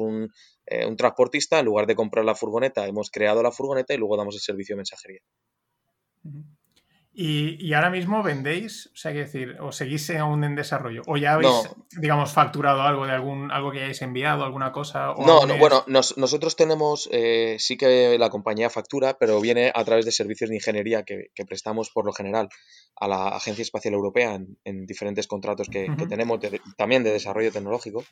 eh, 0.65 0.85
un, 0.85 0.97
transportista, 0.97 1.59
en 1.59 1.65
lugar 1.65 1.85
de 1.85 1.95
comprar 1.95 2.25
la 2.25 2.35
furgoneta, 2.35 2.87
hemos 2.87 3.11
creado 3.11 3.43
la 3.43 3.51
furgoneta 3.51 3.93
y 3.93 3.97
luego 3.97 4.17
damos 4.17 4.35
el 4.35 4.41
servicio 4.41 4.73
de 4.73 4.77
mensajería. 4.77 5.21
Y, 7.17 7.71
ahora 7.73 7.89
mismo 7.89 8.21
vendéis, 8.23 8.87
o 8.93 8.97
sea, 8.97 9.13
que 9.13 9.19
decir, 9.19 9.55
o 9.61 9.71
seguís 9.71 10.09
aún 10.09 10.43
en 10.43 10.53
desarrollo, 10.53 11.01
o 11.07 11.15
ya 11.15 11.35
habéis, 11.35 11.69
digamos, 11.97 12.33
facturado 12.33 12.81
algo 12.81 13.05
de 13.05 13.13
algún, 13.13 13.51
algo 13.51 13.71
que 13.71 13.79
hayáis 13.79 14.01
enviado, 14.01 14.43
alguna 14.43 14.73
cosa. 14.73 15.13
no, 15.25 15.45
no 15.45 15.57
bueno, 15.57 15.85
nosotros 15.87 16.57
tenemos, 16.57 17.07
eh, 17.13 17.55
sí 17.57 17.77
que 17.77 18.17
la 18.19 18.29
compañía 18.29 18.69
factura, 18.69 19.17
pero 19.17 19.39
viene 19.39 19.71
a 19.73 19.85
través 19.85 20.03
de 20.03 20.11
servicios 20.11 20.49
de 20.49 20.57
ingeniería 20.57 21.03
que, 21.03 21.29
prestamos 21.47 21.89
por 21.89 22.05
lo 22.05 22.11
general 22.11 22.49
a 22.97 23.07
la 23.07 23.29
Agencia 23.29 23.61
Espacial 23.61 23.93
Europea 23.93 24.37
en, 24.65 24.85
diferentes 24.85 25.25
contratos 25.25 25.69
que, 25.69 25.87
tenemos, 26.09 26.39
también 26.75 27.03
de 27.03 27.13
desarrollo 27.13 27.51
tecnológico. 27.51 28.03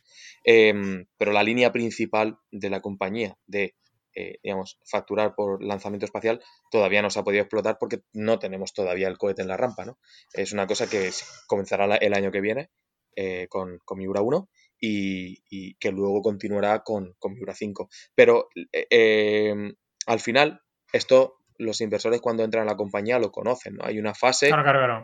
Em, 0.46 1.08
pero 1.18 1.34
la 1.34 1.44
línea 1.44 1.74
principal 1.74 2.38
de 2.52 2.70
la 2.70 2.80
compañía 2.80 3.36
de 3.48 3.76
eh, 4.16 4.40
digamos, 4.44 4.80
facturar 4.86 5.34
por 5.34 5.64
lanzamiento 5.64 6.06
espacial 6.06 6.44
todavía 6.70 7.02
no 7.02 7.10
se 7.10 7.20
ha 7.20 7.24
podido 7.24 7.42
explotar 7.42 7.78
porque 7.80 8.02
no 8.14 8.38
tenemos 8.38 8.74
todavía 8.74 9.08
el 9.08 9.18
cohete 9.18 9.42
en 9.42 9.48
la 9.48 9.58
rampa, 9.58 9.86
¿no? 9.86 9.98
Es 10.34 10.54
una 10.54 10.68
cosa 10.68 10.88
que 10.88 11.10
comenzará 11.48 11.96
el 11.96 12.14
año 12.14 12.32
que 12.32 12.42
viene 12.42 12.70
eh, 13.16 13.48
con, 13.50 13.80
con, 13.86 13.98
Miura 13.98 14.22
1 14.22 14.50
y, 14.80 15.76
que 15.76 15.92
luego 15.92 16.22
continuará 16.22 16.84
con, 16.84 17.16
con 17.18 17.34
Miura 17.34 17.56
5. 17.56 17.90
Pero 18.14 18.50
eh, 18.72 19.74
al 20.06 20.20
final, 20.20 20.62
esto 20.92 21.40
los 21.58 21.82
inversores 21.82 22.22
cuando 22.22 22.44
entran 22.44 22.68
a 22.68 22.72
la 22.72 22.78
compañía 22.78 23.18
lo 23.20 23.32
conocen, 23.32 23.76
¿no? 23.76 23.86
Hay 23.86 23.98
una 23.98 24.14
fase 24.14 24.50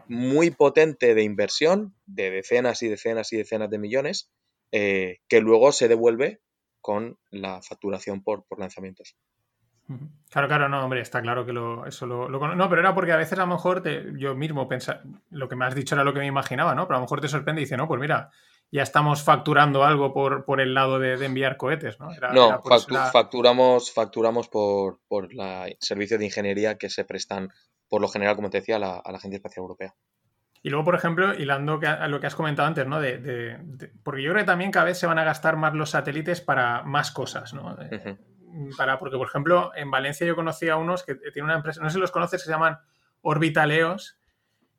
muy 0.08 0.52
potente 0.52 1.16
de 1.16 1.24
inversión 1.24 1.96
de 2.06 2.30
decenas 2.30 2.84
y 2.84 2.90
decenas 2.90 3.34
y 3.34 3.38
decenas 3.38 3.70
de 3.70 3.80
millones 3.80 4.32
que 4.72 5.42
luego 5.42 5.72
se 5.72 5.88
devuelve 5.88 6.42
con 6.82 7.18
la 7.32 7.62
facturación 7.62 8.24
por, 8.24 8.46
por 8.46 8.60
lanzamientos. 8.60 9.16
Claro, 10.30 10.48
claro, 10.48 10.70
no, 10.70 10.84
hombre, 10.84 11.02
está 11.02 11.20
claro 11.20 11.46
que 11.46 11.52
lo, 11.52 11.88
eso 11.88 12.06
lo, 12.06 12.30
No, 12.30 12.70
pero 12.70 12.82
era 12.82 12.94
porque 12.94 13.12
a 13.12 13.18
veces 13.18 13.40
a 13.40 13.46
lo 13.46 13.54
mejor 13.54 13.84
yo 14.18 14.36
mismo 14.36 14.68
pensaba, 14.68 15.02
lo 15.32 15.50
que 15.50 15.56
me 15.56 15.66
has 15.66 15.74
dicho 15.74 15.96
era 15.96 16.04
lo 16.04 16.14
que 16.14 16.20
me 16.20 16.28
imaginaba, 16.28 16.76
¿no? 16.76 16.86
Pero 16.86 16.98
a 16.98 17.00
lo 17.00 17.06
mejor 17.06 17.22
te 17.22 17.28
sorprende 17.28 17.62
y 17.62 17.66
dice, 17.66 17.76
no, 17.76 17.88
pues 17.88 18.00
mira, 18.00 18.30
ya 18.72 18.84
estamos 18.84 19.24
facturando 19.24 19.84
algo 19.84 20.14
por, 20.14 20.46
por 20.46 20.62
el 20.62 20.76
lado 20.76 21.00
de, 21.00 21.14
enviar 21.26 21.58
cohetes, 21.58 22.00
¿no? 22.00 22.10
no, 22.34 22.62
facturamos, 23.12 23.92
facturamos 23.92 24.48
por, 24.48 25.00
por 25.08 25.34
la 25.34 25.68
servicios 25.80 26.20
de 26.20 26.28
ingeniería 26.28 26.78
que 26.78 26.90
se 26.90 27.04
prestan, 27.04 27.50
por 27.88 28.00
lo 28.00 28.10
general, 28.10 28.36
como 28.36 28.52
te 28.52 28.60
decía, 28.60 28.76
a 28.76 28.80
la, 28.80 28.98
a 28.98 29.12
la 29.12 29.18
Agencia 29.18 29.38
Espacial 29.38 29.64
Europea. 29.64 29.96
Y 30.62 30.70
luego, 30.70 30.84
por 30.84 30.96
ejemplo, 30.96 31.34
hilando 31.34 31.80
a 31.86 32.08
lo 32.08 32.20
que 32.20 32.28
has 32.28 32.36
comentado 32.36 32.68
antes, 32.68 32.86
¿no? 32.86 33.00
De, 33.00 33.58
porque 34.04 34.22
yo 34.22 34.32
creo 34.32 34.44
que 34.44 34.48
también 34.48 34.72
cada 34.72 34.86
vez 34.86 34.98
se 34.98 35.08
van 35.08 35.18
a 35.18 35.24
gastar 35.24 35.56
más 35.56 35.74
los 35.74 35.92
satélites 35.92 36.42
para 36.42 36.84
más 36.84 37.12
cosas, 37.12 37.54
¿no? 37.54 37.78
para, 38.78 39.00
porque, 39.00 39.18
por 39.18 39.28
ejemplo, 39.28 39.72
en 39.76 39.90
Valencia 39.92 40.28
yo 40.28 40.36
conocí 40.36 40.68
a 40.70 40.76
unos 40.76 41.04
que 41.04 41.16
tienen 41.16 41.46
una 41.46 41.56
empresa, 41.56 41.82
no 41.82 41.90
sé 41.90 41.94
si 41.94 42.00
los 42.00 42.12
conoces, 42.12 42.42
se 42.42 42.50
llaman 42.50 42.78
Orbitaleos, 43.22 44.20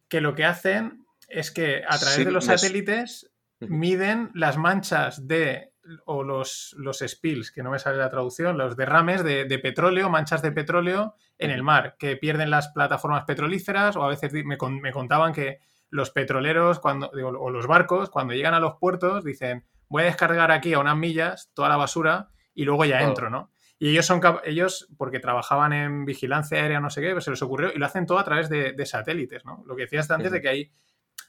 que 0.08 0.20
lo 0.20 0.34
que 0.34 0.44
hacen 0.44 1.06
es 1.28 1.50
que 1.50 1.82
a 1.88 1.98
través 1.98 2.24
de 2.24 2.32
los 2.32 2.46
satélites 2.46 3.30
miden 3.60 4.30
las 4.34 4.58
manchas 4.58 5.26
de, 5.28 5.69
o 6.04 6.22
los, 6.22 6.74
los 6.78 6.98
spills, 7.06 7.50
que 7.50 7.62
no 7.62 7.70
me 7.70 7.78
sale 7.78 7.98
la 7.98 8.10
traducción, 8.10 8.58
los 8.58 8.76
derrames 8.76 9.24
de, 9.24 9.44
de 9.44 9.58
petróleo, 9.58 10.08
manchas 10.08 10.42
de 10.42 10.52
petróleo 10.52 11.14
en 11.38 11.50
el 11.50 11.62
mar, 11.62 11.96
que 11.98 12.16
pierden 12.16 12.50
las 12.50 12.68
plataformas 12.68 13.24
petrolíferas, 13.24 13.96
o 13.96 14.04
a 14.04 14.08
veces 14.08 14.32
me, 14.32 14.56
me 14.80 14.92
contaban 14.92 15.32
que 15.32 15.58
los 15.90 16.10
petroleros 16.10 16.78
cuando, 16.78 17.10
o 17.10 17.50
los 17.50 17.66
barcos, 17.66 18.10
cuando 18.10 18.34
llegan 18.34 18.54
a 18.54 18.60
los 18.60 18.76
puertos, 18.78 19.24
dicen, 19.24 19.64
voy 19.88 20.02
a 20.02 20.06
descargar 20.06 20.50
aquí 20.50 20.72
a 20.72 20.78
unas 20.78 20.96
millas 20.96 21.50
toda 21.52 21.68
la 21.68 21.76
basura 21.76 22.28
y 22.54 22.64
luego 22.64 22.84
ya 22.84 23.02
entro, 23.02 23.28
¿no? 23.28 23.50
Y 23.78 23.90
ellos 23.90 24.06
son 24.06 24.20
ellos, 24.44 24.88
porque 24.98 25.20
trabajaban 25.20 25.72
en 25.72 26.04
vigilancia 26.04 26.58
aérea, 26.58 26.80
no 26.80 26.90
sé 26.90 27.00
qué, 27.00 27.12
pues 27.12 27.24
se 27.24 27.30
les 27.30 27.42
ocurrió 27.42 27.72
y 27.74 27.78
lo 27.78 27.86
hacen 27.86 28.06
todo 28.06 28.18
a 28.18 28.24
través 28.24 28.48
de, 28.48 28.86
satélites, 28.86 29.44
¿no? 29.44 29.64
Lo 29.66 29.74
que 29.74 29.82
decías 29.82 30.10
antes 30.10 30.30
de 30.30 30.40
que 30.40 30.48
hay, 30.48 30.72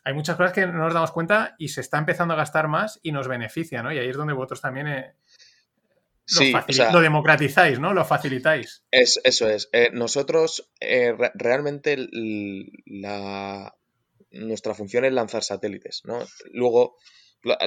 hay 0.04 0.14
muchas 0.14 0.36
cosas 0.36 0.54
que 0.54 0.66
no 0.66 0.74
nos 0.74 0.94
damos 0.94 1.12
cuenta 1.12 1.56
y 1.58 1.70
se 1.70 1.82
está 1.82 1.98
empezando 1.98 2.34
a 2.34 2.38
gastar 2.38 2.68
más 2.68 3.00
y 3.04 3.12
nos 3.12 3.28
beneficia, 3.28 3.84
¿no? 3.84 3.92
Y 3.92 4.00
ahí 4.00 4.10
es 4.10 4.18
donde 4.18 4.34
vosotros 4.34 4.62
también 4.62 4.88
eh, 4.88 5.14
lo, 6.92 7.02
democratizáis, 7.02 7.80
¿no? 7.80 7.94
Lo 7.94 8.06
facilitáis. 8.06 8.84
Es, 8.92 9.20
eso 9.24 9.50
es. 9.50 9.70
Eh, 9.74 9.90
nosotros 9.94 10.72
eh, 10.80 11.14
realmente 11.36 11.98
la, 12.86 13.76
nuestra 14.32 14.74
función 14.74 15.06
es 15.06 15.14
lanzar 15.14 15.44
satélites, 15.44 16.02
¿no? 16.06 16.20
Luego 16.52 16.98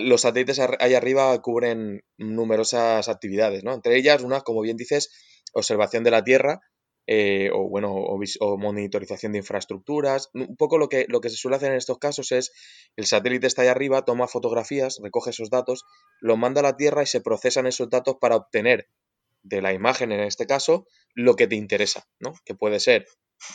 los 0.00 0.20
satélites 0.20 0.60
ahí 0.60 0.94
arriba 0.94 1.40
cubren 1.42 2.04
numerosas 2.16 3.08
actividades, 3.08 3.64
¿no? 3.64 3.74
Entre 3.74 3.96
ellas, 3.96 4.22
una, 4.22 4.40
como 4.40 4.60
bien 4.60 4.76
dices, 4.76 5.10
observación 5.52 6.04
de 6.04 6.10
la 6.12 6.24
Tierra, 6.24 6.60
eh, 7.06 7.50
o 7.52 7.68
bueno, 7.68 7.92
o, 7.94 8.58
monitorización 8.58 9.32
de 9.32 9.38
infraestructuras. 9.38 10.30
Un 10.34 10.56
poco 10.56 10.78
lo 10.78 10.88
que, 10.88 11.06
lo 11.08 11.20
que 11.20 11.30
se 11.30 11.36
suele 11.36 11.56
hacer 11.56 11.70
en 11.70 11.78
estos 11.78 11.98
casos 11.98 12.32
es 12.32 12.52
el 12.96 13.06
satélite 13.06 13.46
está 13.46 13.62
ahí 13.62 13.68
arriba, 13.68 14.04
toma 14.04 14.28
fotografías, 14.28 14.98
recoge 15.02 15.30
esos 15.30 15.50
datos, 15.50 15.84
los 16.20 16.38
manda 16.38 16.60
a 16.60 16.64
la 16.64 16.76
Tierra 16.76 17.02
y 17.02 17.06
se 17.06 17.20
procesan 17.20 17.66
esos 17.66 17.90
datos 17.90 18.16
para 18.20 18.36
obtener 18.36 18.88
de 19.42 19.60
la 19.60 19.72
imagen, 19.72 20.10
en 20.12 20.20
este 20.20 20.46
caso, 20.46 20.86
lo 21.14 21.36
que 21.36 21.46
te 21.46 21.56
interesa, 21.56 22.08
¿no? 22.18 22.32
Que 22.44 22.54
puede 22.54 22.80
ser 22.80 23.06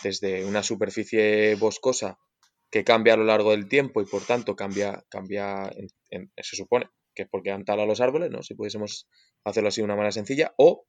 desde 0.04 0.46
una 0.46 0.62
superficie 0.62 1.56
boscosa 1.56 2.20
que 2.70 2.84
cambia 2.84 3.16
a 3.16 3.18
lo 3.18 3.24
largo 3.24 3.52
del 3.52 3.68
tiempo 3.68 4.02
y 4.02 4.06
por 4.06 4.24
tanto 4.24 4.56
cambia, 4.56 5.04
cambia 5.10 5.72
se 6.38 6.56
supone 6.56 6.90
que 7.16 7.24
es 7.24 7.30
porque 7.30 7.52
han 7.52 7.66
talado 7.66 7.88
los 7.88 8.02
árboles, 8.02 8.30
¿no? 8.32 8.44
Si 8.44 8.54
pudiésemos 8.54 9.10
hacerlo 9.44 9.70
así 9.70 9.82
de 9.82 9.86
una 9.86 9.96
manera 9.96 10.12
sencilla, 10.12 10.54
o, 10.58 10.88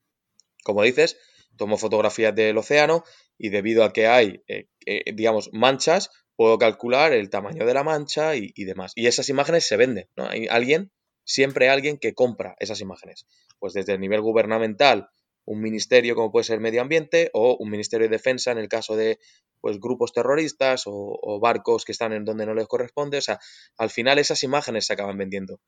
como 0.62 0.82
dices, 0.82 1.18
tomo 1.56 1.76
fotografías 1.76 2.34
del 2.34 2.58
océano 2.58 3.04
y 3.38 3.50
debido 3.50 3.84
a 3.84 3.92
que 3.92 4.06
hay, 4.06 4.42
eh, 4.48 4.68
eh, 4.86 5.12
digamos, 5.14 5.50
manchas, 5.52 6.10
puedo 6.36 6.58
calcular 6.58 7.12
el 7.12 7.28
tamaño 7.28 7.66
de 7.66 7.74
la 7.74 7.84
mancha 7.84 8.34
y, 8.34 8.64
demás. 8.64 8.92
Y 8.94 9.06
esas 9.06 9.28
imágenes 9.28 9.66
se 9.66 9.76
venden, 9.76 10.08
¿no? 10.16 10.26
Hay 10.26 10.46
alguien, 10.46 10.90
siempre 11.24 11.68
alguien 11.68 11.98
que 11.98 12.14
compra 12.14 12.56
esas 12.60 12.80
imágenes. 12.80 13.26
Pues 13.58 13.74
desde 13.74 13.92
el 13.92 14.00
nivel 14.00 14.22
gubernamental, 14.22 15.10
un 15.44 15.60
ministerio 15.60 16.14
como 16.14 16.32
puede 16.32 16.44
ser 16.44 16.60
Medio 16.60 16.80
Ambiente 16.80 17.30
o 17.34 17.56
un 17.58 17.70
ministerio 17.70 18.08
de 18.08 18.16
Defensa 18.16 18.52
en 18.52 18.58
el 18.58 18.68
caso 18.68 18.96
de 18.96 19.18
pues 19.60 19.78
grupos 19.78 20.12
terroristas 20.12 20.84
o, 20.86 21.38
barcos 21.40 21.84
que 21.84 21.92
están 21.92 22.14
en 22.14 22.24
donde 22.24 22.46
no 22.46 22.54
les 22.54 22.66
corresponde. 22.66 23.18
O 23.18 23.22
sea, 23.22 23.38
al 23.76 23.90
final 23.90 24.18
esas 24.18 24.42
imágenes 24.42 24.86
se 24.86 24.94
acaban 24.94 25.18
vendiendo. 25.18 25.60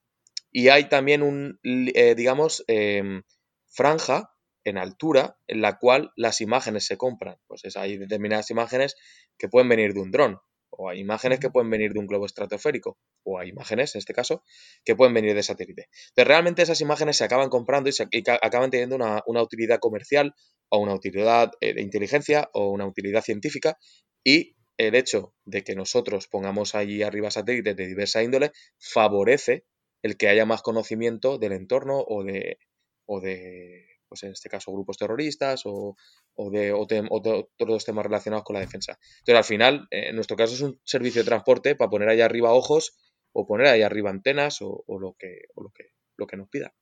Y 0.51 0.69
hay 0.69 0.89
también 0.89 1.23
un, 1.23 1.59
eh, 1.63 2.15
digamos, 2.15 2.65
em, 2.67 3.23
franja 3.69 4.31
en 4.65 4.79
altura 4.79 5.39
en 5.47 5.61
la 5.61 5.79
cual 5.79 6.13
las 6.17 6.41
imágenes 6.41 6.87
se 6.87 6.97
compran. 6.97 7.37
Pues 7.47 7.65
es, 7.65 7.77
hay 7.77 7.99
determinadas 7.99 8.51
imágenes 8.51 8.97
que 9.39 9.49
pueden 9.49 9.69
venir 9.69 9.95
de 9.95 10.01
un 10.01 10.11
dron, 10.11 10.39
o 10.71 10.89
hay 10.89 11.01
imágenes 11.01 11.39
que 11.39 11.51
pueden 11.51 11.71
venir 11.71 11.93
de 11.93 11.99
un 11.99 12.07
globo 12.07 12.27
estratosférico, 12.27 12.99
o 13.25 13.39
hay 13.39 13.51
imágenes, 13.51 13.95
en 13.95 13.99
este 13.99 14.15
caso, 14.15 14.43
que 14.85 14.97
pueden 14.97 15.13
venir 15.13 15.35
de 15.35 15.43
satélite. 15.43 15.89
Pero 16.15 16.29
realmente 16.29 16.63
esas 16.63 16.81
imágenes 16.81 17.17
se 17.17 17.25
acaban 17.25 17.51
comprando 17.51 17.91
y, 17.91 17.93
se, 17.93 18.09
acaban 18.43 18.71
teniendo 18.71 18.97
una, 18.97 19.23
una, 19.27 19.43
utilidad 19.43 19.79
comercial 19.81 20.35
o 20.71 20.79
una 20.79 20.95
utilidad 20.95 21.53
eh, 21.61 21.75
de 21.75 21.83
inteligencia 21.83 22.49
o 22.55 22.71
una 22.71 22.87
utilidad 22.87 23.23
científica 23.23 23.77
y 24.25 24.57
el 24.79 24.95
hecho 24.95 25.35
de 25.45 25.63
que 25.63 25.75
nosotros 25.75 26.27
pongamos 26.29 26.75
allí 26.75 27.03
arriba 27.03 27.31
satélites 27.31 27.77
de 27.77 27.87
diversa 27.87 28.23
índole 28.23 28.53
favorece 28.79 29.65
el 30.03 30.17
que 30.17 30.29
haya 30.29 30.47
más 30.47 30.63
conocimiento 30.63 31.39
del 31.39 31.53
entorno 31.53 32.03
o 32.07 32.25
de, 32.25 32.59
o 33.07 33.21
de 33.21 33.92
pues 34.13 34.25
en 34.25 34.33
este 34.33 34.51
caso 34.51 34.71
grupos 34.71 34.99
terroristas 34.99 35.63
o, 35.65 35.97
de, 36.51 36.71
otros 36.75 37.85
temas 37.87 38.05
relacionados 38.05 38.45
con 38.45 38.53
la 38.53 38.61
defensa. 38.61 38.99
Entonces 39.21 39.37
al 39.37 39.45
final, 39.45 39.89
eh, 39.91 40.11
en 40.11 40.17
nuestro 40.17 40.37
caso 40.37 40.53
es 40.53 40.61
un 40.61 40.79
servicio 40.85 41.23
de 41.23 41.29
transporte 41.29 41.75
para 41.75 41.89
poner 41.89 42.11
allá 42.11 42.27
arriba 42.27 42.53
ojos 42.53 42.99
o 43.33 43.47
poner 43.47 43.69
ahí 43.69 43.81
arriba 43.81 44.11
antenas 44.11 44.59
o, 44.61 44.85
lo, 45.01 45.17
que, 45.19 45.45
o 45.55 45.63
lo, 45.63 45.71
que, 45.71 45.85
lo 46.19 46.27
que 46.27 46.37
nos 46.37 46.51
pida. 46.51 46.75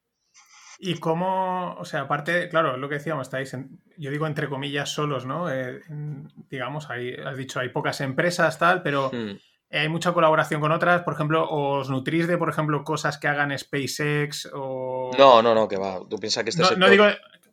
Y 0.80 0.98
cómo, 0.98 1.74
o 1.74 1.84
sea, 1.84 2.00
aparte, 2.00 2.48
claro, 2.48 2.76
lo 2.76 2.88
que 2.88 2.96
decíamos, 2.96 3.28
estáis, 3.28 3.56
yo 3.96 4.10
digo 4.10 4.26
entre 4.26 4.48
comillas 4.48 4.88
solos, 4.88 5.24
¿no? 5.24 5.52
Eh, 5.52 5.82
digamos, 6.48 6.90
hay, 6.90 7.14
has 7.14 7.36
dicho, 7.36 7.60
hay 7.60 7.68
pocas 7.68 8.00
empresas, 8.00 8.58
tal, 8.58 8.82
pero 8.82 9.12
hmm. 9.12 9.38
Hay 9.70 9.88
mucha 9.88 10.12
colaboración 10.12 10.60
con 10.60 10.72
otras. 10.72 11.02
Por 11.02 11.14
ejemplo, 11.14 11.48
¿os 11.48 11.88
nutrís 11.90 12.26
de, 12.26 12.38
por 12.38 12.48
ejemplo, 12.48 12.82
cosas 12.84 13.18
que 13.18 13.28
hagan 13.28 13.56
SpaceX 13.56 14.48
o...? 14.52 15.10
No, 15.16 15.42
no, 15.42 15.54
no, 15.54 15.68
que 15.68 15.76
va. 15.76 16.00
Tú 16.08 16.18
piensas 16.18 16.44
que 16.44 16.50
este 16.50 16.62
no, 16.62 16.70
no 16.76 16.88
digo, 16.90 17.06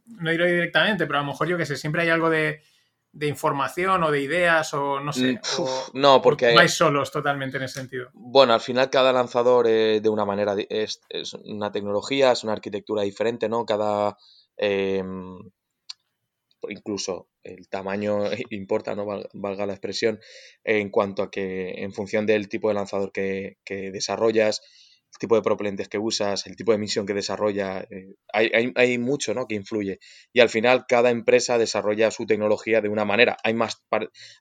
no 0.07 0.31
digo 0.31 0.45
directamente, 0.45 1.05
pero 1.05 1.19
a 1.19 1.21
lo 1.21 1.27
mejor 1.27 1.47
yo 1.47 1.57
que 1.57 1.65
sé, 1.65 1.75
siempre 1.75 2.01
hay 2.01 2.09
algo 2.09 2.29
de 2.29 2.61
de 3.17 3.27
información 3.27 4.03
o 4.03 4.11
de 4.11 4.21
ideas 4.21 4.73
o 4.75 4.99
no 4.99 5.11
sé. 5.11 5.33
Mm, 5.33 5.99
no, 5.99 6.21
porque... 6.21 6.53
Vais 6.53 6.73
solos 6.73 7.11
totalmente 7.11 7.57
en 7.57 7.63
ese 7.63 7.79
sentido. 7.79 8.09
Bueno, 8.13 8.53
al 8.53 8.61
final 8.61 8.91
cada 8.91 9.11
lanzador 9.11 9.67
eh, 9.67 9.99
de 10.01 10.09
una 10.09 10.23
manera 10.23 10.55
es, 10.69 11.01
una 11.43 11.71
tecnología, 11.71 12.31
es 12.31 12.43
una 12.43 12.53
arquitectura 12.53 13.01
diferente, 13.01 13.49
¿no? 13.49 13.65
Cada... 13.65 14.17
Em, 14.55 15.39
incluso 16.69 17.29
el 17.43 17.67
tamaño 17.69 18.23
importa, 18.49 18.95
¿no? 18.95 19.05
Valga 19.33 19.65
la 19.65 19.73
expresión, 19.73 20.19
en 20.63 20.89
cuanto 20.89 21.23
a 21.23 21.31
que 21.31 21.83
en 21.83 21.93
función 21.93 22.25
del 22.25 22.49
tipo 22.49 22.67
de 22.67 22.75
lanzador 22.75 23.11
que, 23.11 23.57
que 23.63 23.91
desarrollas, 23.91 24.61
el 25.13 25.19
tipo 25.19 25.35
de 25.35 25.41
propelentes 25.41 25.87
que 25.87 25.97
usas, 25.97 26.45
el 26.47 26.55
tipo 26.55 26.71
de 26.71 26.77
misión 26.77 27.05
que 27.05 27.13
desarrolla, 27.13 27.87
eh, 27.89 28.15
hay, 28.31 28.71
hay, 28.75 28.97
mucho 28.97 29.33
¿no? 29.33 29.47
que 29.47 29.55
influye. 29.55 29.99
Y 30.33 30.41
al 30.41 30.49
final 30.49 30.85
cada 30.87 31.09
empresa 31.09 31.57
desarrolla 31.57 32.11
su 32.11 32.25
tecnología 32.25 32.81
de 32.81 32.89
una 32.89 33.05
manera. 33.05 33.37
Hay, 33.43 33.53
más, 33.53 33.81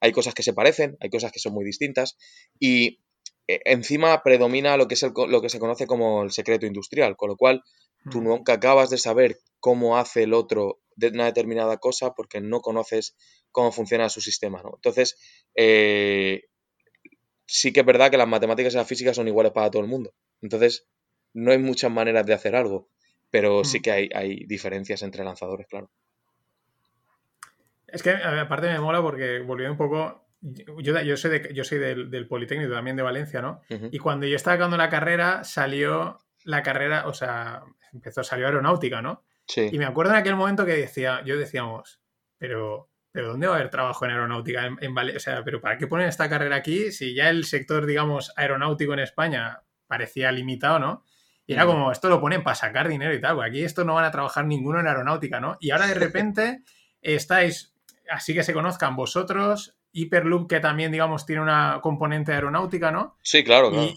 hay 0.00 0.12
cosas 0.12 0.34
que 0.34 0.42
se 0.42 0.52
parecen, 0.52 0.96
hay 1.00 1.08
cosas 1.08 1.32
que 1.32 1.38
son 1.38 1.54
muy 1.54 1.64
distintas 1.64 2.18
y 2.58 3.00
eh, 3.48 3.60
encima 3.64 4.22
predomina 4.22 4.76
lo 4.76 4.88
que, 4.88 4.94
es 4.94 5.02
lo 5.02 5.40
que 5.40 5.48
se 5.48 5.58
conoce 5.58 5.86
como 5.86 6.24
el 6.24 6.32
secreto 6.32 6.66
industrial, 6.66 7.16
con 7.16 7.30
lo 7.30 7.36
cual 7.36 7.62
tú 8.10 8.20
mm. 8.20 8.24
nunca 8.24 8.54
acabas 8.54 8.90
de 8.90 8.98
saber 8.98 9.38
cómo 9.60 9.96
hace 9.96 10.24
el 10.24 10.34
otro 10.34 10.80
de 10.96 11.08
una 11.08 11.26
determinada 11.26 11.76
cosa 11.76 12.14
porque 12.14 12.40
no 12.40 12.60
conoces 12.60 13.16
cómo 13.52 13.70
funciona 13.70 14.08
su 14.08 14.20
sistema. 14.20 14.62
¿no? 14.62 14.72
Entonces, 14.74 15.16
eh, 15.54 16.44
sí 17.46 17.72
que 17.72 17.80
es 17.80 17.86
verdad 17.86 18.10
que 18.10 18.16
las 18.16 18.28
matemáticas 18.28 18.74
y 18.74 18.76
la 18.76 18.84
física 18.84 19.14
son 19.14 19.28
iguales 19.28 19.52
para 19.52 19.70
todo 19.70 19.82
el 19.82 19.88
mundo. 19.88 20.14
Entonces, 20.42 20.88
no 21.32 21.52
hay 21.52 21.58
muchas 21.58 21.90
maneras 21.90 22.26
de 22.26 22.34
hacer 22.34 22.56
algo, 22.56 22.88
pero 23.30 23.62
sí 23.64 23.78
mm. 23.78 23.82
que 23.82 23.90
hay, 23.92 24.08
hay 24.14 24.44
diferencias 24.46 25.02
entre 25.02 25.24
lanzadores, 25.24 25.66
claro. 25.66 25.90
Es 27.86 28.02
que 28.02 28.10
aparte 28.10 28.68
me 28.68 28.80
mola 28.80 29.00
porque 29.00 29.40
volviendo 29.40 29.72
un 29.72 29.78
poco. 29.78 30.26
Yo, 30.40 31.00
yo 31.00 31.16
soy, 31.16 31.38
de, 31.38 31.54
yo 31.54 31.64
soy 31.64 31.78
del, 31.78 32.28
Politécnico 32.28 32.72
también 32.72 32.96
de 32.96 33.02
Valencia, 33.02 33.40
¿no? 33.40 33.62
Y 33.68 33.98
cuando 33.98 34.26
yo 34.26 34.36
estaba 34.36 34.54
acabando 34.54 34.76
la 34.76 34.90
carrera, 34.90 35.44
salió 35.44 36.18
la 36.44 36.62
carrera, 36.62 37.06
o 37.08 37.14
sea, 37.14 37.62
empezó, 37.92 38.22
salió 38.22 38.46
aeronáutica, 38.46 39.02
¿no? 39.02 39.24
Sí. 39.46 39.68
Y 39.72 39.78
me 39.78 39.84
acuerdo 39.84 40.12
en 40.12 40.18
aquel 40.18 40.36
momento 40.36 40.66
que 40.66 40.72
decía, 40.72 41.22
yo 41.24 41.38
decíamos, 41.38 42.00
pero 42.38 42.90
pero 43.16 43.28
¿dónde 43.28 43.46
va 43.46 43.54
a 43.54 43.56
haber 43.56 43.70
trabajo 43.70 44.04
en 44.04 44.10
aeronáutica 44.10 44.66
en, 44.66 44.98
O 44.98 45.18
sea, 45.18 45.42
¿pero 45.42 45.58
para 45.58 45.78
qué 45.78 45.86
ponen 45.86 46.06
esta 46.06 46.28
carrera 46.28 46.56
aquí 46.56 46.92
si 46.92 47.14
ya 47.14 47.30
el 47.30 47.46
sector, 47.46 47.86
digamos, 47.86 48.30
aeronáutico 48.36 48.92
en 48.92 48.98
España 48.98 49.62
parecía 49.86 50.30
limitado, 50.32 50.78
¿no? 50.78 51.04
Y 51.46 51.54
era 51.54 51.64
como, 51.64 51.90
esto 51.90 52.10
lo 52.10 52.20
ponen 52.20 52.42
para 52.42 52.56
sacar 52.56 52.88
dinero 52.88 53.14
y 53.14 53.20
tal, 53.22 53.36
pues 53.36 53.48
aquí 53.48 53.62
esto 53.62 53.84
no 53.84 53.94
van 53.94 54.04
a 54.04 54.10
trabajar 54.10 54.44
ninguno 54.44 54.80
en 54.80 54.86
aeronáutica, 54.86 55.40
¿no? 55.40 55.56
Y 55.60 55.70
ahora 55.70 55.86
de 55.86 55.94
repente 55.94 56.62
estáis, 57.00 57.72
así 58.10 58.34
que 58.34 58.42
se 58.42 58.52
conozcan 58.52 58.96
vosotros, 58.96 59.78
Hyperloop, 59.92 60.46
que 60.46 60.60
también, 60.60 60.92
digamos, 60.92 61.24
tiene 61.24 61.40
una 61.40 61.80
componente 61.82 62.34
aeronáutica, 62.34 62.90
¿no? 62.90 63.16
Sí, 63.22 63.42
claro, 63.42 63.70
claro. 63.70 63.94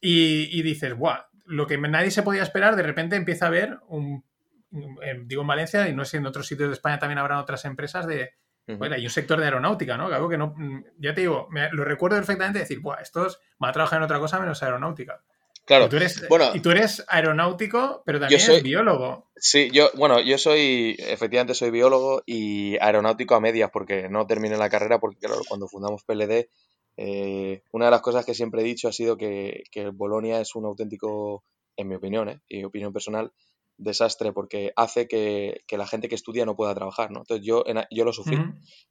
Y, 0.00 0.62
dices, 0.62 0.94
guau, 0.94 1.22
lo 1.46 1.68
que 1.68 1.78
nadie 1.78 2.10
se 2.10 2.24
podía 2.24 2.42
esperar, 2.42 2.74
de 2.74 2.82
repente 2.82 3.14
empieza 3.14 3.44
a 3.44 3.48
haber 3.48 3.78
un, 3.86 4.24
digo 4.70 5.42
en 5.42 5.48
Valencia, 5.48 5.88
y 5.88 5.94
no 5.94 6.04
sé, 6.04 6.18
en 6.18 6.26
otros 6.26 6.46
sitios 6.46 6.68
de 6.68 6.74
España 6.74 6.98
también 6.98 7.18
habrán 7.18 7.38
otras 7.38 7.64
empresas 7.64 8.06
de, 8.06 8.32
bueno, 8.66 8.96
hay 8.96 9.04
un 9.04 9.10
sector 9.10 9.38
de 9.38 9.46
aeronáutica, 9.46 9.96
¿no? 9.96 10.06
algo 10.06 10.28
que 10.28 10.36
no, 10.36 10.54
mm, 10.56 10.84
ya 10.98 11.14
te 11.14 11.22
digo, 11.22 11.48
lo 11.72 11.84
recuerdo 11.84 12.16
perfectamente 12.16 12.58
decir, 12.58 12.80
Buah, 12.80 13.00
estos 13.00 13.40
va 13.62 13.70
a 13.70 13.72
trabajar 13.72 13.98
en 13.98 14.04
otra 14.04 14.18
cosa 14.18 14.38
menos 14.38 14.62
aeronáutica. 14.62 15.22
Claro. 15.64 15.84
Y 15.84 15.88
tú 15.90 15.96
eres, 15.96 16.26
bueno, 16.30 16.50
y 16.54 16.60
tú 16.60 16.70
eres 16.70 17.04
aeronáutico, 17.08 18.02
pero 18.06 18.18
también 18.18 18.40
eres 18.40 18.62
biólogo. 18.62 19.30
Sí, 19.36 19.70
yo, 19.70 19.90
bueno, 19.96 20.18
yo 20.20 20.38
soy, 20.38 20.96
efectivamente 20.98 21.52
soy 21.52 21.70
biólogo 21.70 22.22
y 22.24 22.78
aeronáutico 22.78 23.34
a 23.34 23.40
medias, 23.40 23.70
porque 23.70 24.08
no 24.08 24.26
terminé 24.26 24.56
la 24.56 24.70
carrera, 24.70 24.98
porque 24.98 25.18
claro, 25.18 25.42
cuando 25.46 25.68
fundamos 25.68 26.04
PLD, 26.04 26.48
eh, 26.96 27.62
una 27.70 27.84
de 27.84 27.90
las 27.90 28.00
cosas 28.00 28.24
que 28.24 28.32
siempre 28.32 28.62
he 28.62 28.64
dicho 28.64 28.88
ha 28.88 28.92
sido 28.92 29.18
que, 29.18 29.64
que 29.70 29.90
Bolonia 29.90 30.40
es 30.40 30.54
un 30.54 30.64
auténtico, 30.64 31.44
en 31.76 31.88
mi 31.88 31.96
opinión, 31.96 32.30
¿eh? 32.30 32.40
y 32.48 32.64
opinión 32.64 32.94
personal, 32.94 33.30
desastre 33.78 34.32
porque 34.32 34.72
hace 34.76 35.08
que, 35.08 35.62
la 35.70 35.86
gente 35.86 36.08
que 36.08 36.14
estudia 36.14 36.44
no 36.44 36.56
pueda 36.56 36.74
trabajar, 36.74 37.10
¿no? 37.10 37.20
Entonces 37.20 37.46
yo, 37.46 37.64
yo 37.90 38.04
lo 38.04 38.12
sufrí. 38.12 38.36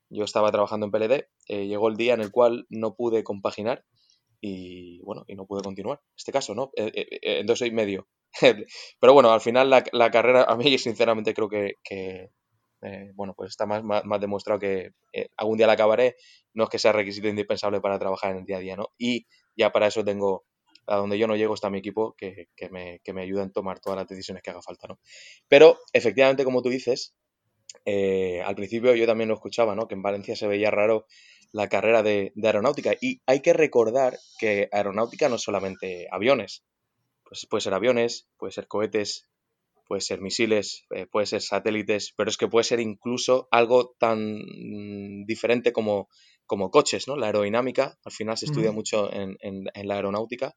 Yo 0.10 0.24
estaba 0.24 0.52
trabajando 0.52 0.86
en 0.86 0.92
PLD, 0.92 1.28
eh, 1.50 1.68
llegó 1.68 1.90
el 1.90 1.98
día 1.98 2.14
en 2.14 2.22
el 2.22 2.32
cual 2.32 2.66
no 2.70 2.96
pude 2.96 3.24
compaginar 3.24 3.86
y 4.40 5.02
bueno, 5.04 5.26
y 5.28 5.36
no 5.36 5.46
pude 5.46 5.62
continuar. 5.62 6.02
Este 6.16 6.32
caso, 6.32 6.56
¿no? 6.56 6.72
Eh, 6.76 6.92
eh, 6.96 7.40
entonces 7.40 7.60
soy 7.60 7.72
medio. 7.72 8.08
Pero 9.00 9.14
bueno, 9.14 9.32
al 9.32 9.42
final 9.42 9.70
la, 9.70 10.12
carrera, 10.12 10.44
a 10.44 10.56
mí 10.56 10.78
sinceramente 10.78 11.34
creo 11.34 11.50
que, 11.50 11.76
eh, 12.82 13.12
bueno, 13.16 13.34
pues 13.36 13.50
está 13.52 13.66
más, 13.66 13.84
más, 13.84 14.22
demostrado 14.22 14.60
que 14.60 14.92
eh, 15.14 15.30
algún 15.38 15.58
día 15.58 15.68
la 15.68 15.74
acabaré, 15.74 16.16
no 16.54 16.66
es 16.66 16.70
que 16.70 16.80
sea 16.80 16.92
requisito 16.92 17.28
indispensable 17.28 17.82
para 17.82 18.00
trabajar 18.00 18.32
en 18.32 18.38
el 18.38 18.46
día 18.46 18.58
a 18.58 18.60
día, 18.60 18.76
¿no? 18.76 18.90
Y 18.98 19.26
ya 19.56 19.72
para 19.72 19.88
eso 19.88 20.04
tengo, 20.04 20.46
a 20.88 20.96
donde 20.96 21.18
yo 21.18 21.28
no 21.28 21.36
llego 21.36 21.54
está 21.54 21.70
mi 21.70 21.80
equipo 21.80 22.16
que, 22.18 22.48
que, 22.56 22.70
me, 22.70 23.00
que 23.04 23.14
me 23.14 23.22
ayuda 23.22 23.44
en 23.44 23.52
tomar 23.52 23.80
todas 23.80 23.98
las 23.98 24.08
decisiones 24.08 24.42
que 24.42 24.50
haga 24.50 24.62
falta, 24.62 24.88
¿no? 24.88 25.00
Pero 25.48 25.78
efectivamente, 25.94 26.44
como 26.44 26.62
tú 26.62 26.70
dices, 26.70 27.14
eh, 27.86 28.42
al 28.44 28.56
principio 28.56 28.96
yo 28.96 29.06
también 29.06 29.30
lo 29.30 29.36
escuchaba, 29.36 29.76
¿no? 29.76 29.88
Que 29.88 29.96
en 29.96 30.02
Valencia 30.02 30.36
se 30.36 30.48
veía 30.48 30.72
raro 30.72 31.06
la 31.52 31.70
carrera 31.70 32.04
de, 32.04 32.34
aeronáutica. 32.44 32.94
Y 33.00 33.22
hay 33.26 33.42
que 33.42 33.54
recordar 33.54 34.18
que 34.40 34.70
aeronáutica 34.72 35.30
no 35.30 35.36
es 35.36 35.42
solamente 35.42 36.08
aviones. 36.12 36.64
Pues 37.24 37.46
puede 37.50 37.62
ser 37.62 37.74
aviones, 37.74 38.28
puede 38.38 38.52
ser 38.52 38.68
cohetes, 38.68 39.28
puede 39.88 40.02
ser 40.02 40.22
misiles, 40.22 40.86
eh, 40.94 41.06
puede 41.06 41.26
ser 41.26 41.42
satélites, 41.42 42.14
pero 42.16 42.30
es 42.30 42.38
que 42.38 42.48
puede 42.48 42.64
ser 42.64 42.80
incluso 42.80 43.48
algo 43.52 43.96
tan 43.98 44.38
diferente 45.26 45.72
como, 45.72 46.10
como 46.48 46.72
coches, 46.72 47.08
¿no? 47.08 47.16
La 47.16 47.28
aerodinámica, 47.28 47.98
al 48.04 48.12
final 48.12 48.38
se 48.38 48.46
estudia 48.46 48.72
mucho 48.72 49.14
en, 49.14 49.38
en, 49.42 49.88
la 49.88 49.96
aeronáutica 49.96 50.56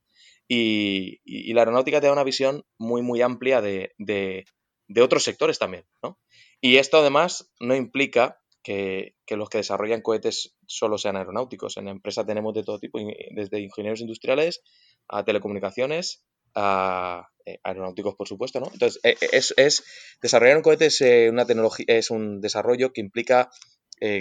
y, 0.49 1.21
y, 1.25 1.53
la 1.53 1.63
aeronáutica 1.63 2.01
te 2.01 2.07
da 2.07 2.13
una 2.13 2.25
visión 2.25 2.65
muy, 2.79 3.03
muy 3.03 3.21
amplia 3.21 3.61
de, 3.61 3.93
de, 3.99 4.45
de, 4.89 5.03
otros 5.03 5.25
sectores 5.25 5.59
también, 5.59 5.85
¿no? 6.03 6.19
Y 6.61 6.77
esto 6.77 6.99
además 6.99 7.53
no 7.61 7.75
implica 7.75 8.41
que, 8.63 9.17
que, 9.27 9.37
los 9.37 9.49
que 9.49 9.59
desarrollan 9.59 10.03
cohetes 10.03 10.57
solo 10.67 10.97
sean 10.97 11.17
aeronáuticos. 11.17 11.77
En 11.77 11.87
la 11.87 11.91
empresa 11.91 12.25
tenemos 12.25 12.55
de 12.55 12.63
todo 12.63 12.79
tipo, 12.79 12.99
desde 13.33 13.61
ingenieros 13.61 14.01
industriales 14.01 14.63
a 15.09 15.25
telecomunicaciones, 15.25 16.25
a 16.55 17.29
eh, 17.47 17.59
aeronáuticos, 17.63 18.15
por 18.15 18.29
supuesto, 18.29 18.61
¿no? 18.61 18.69
Entonces, 18.73 19.01
eh, 19.03 19.17
es, 19.33 19.55
es 19.57 19.85
desarrollar 20.23 20.57
un 20.57 20.63
cohete 20.63 20.87
es 20.87 21.01
eh, 21.01 21.29
una 21.31 21.47
tecnología, 21.47 21.87
es 21.89 22.11
un 22.11 22.41
desarrollo 22.41 22.93
que 22.93 23.01
implica 23.01 23.51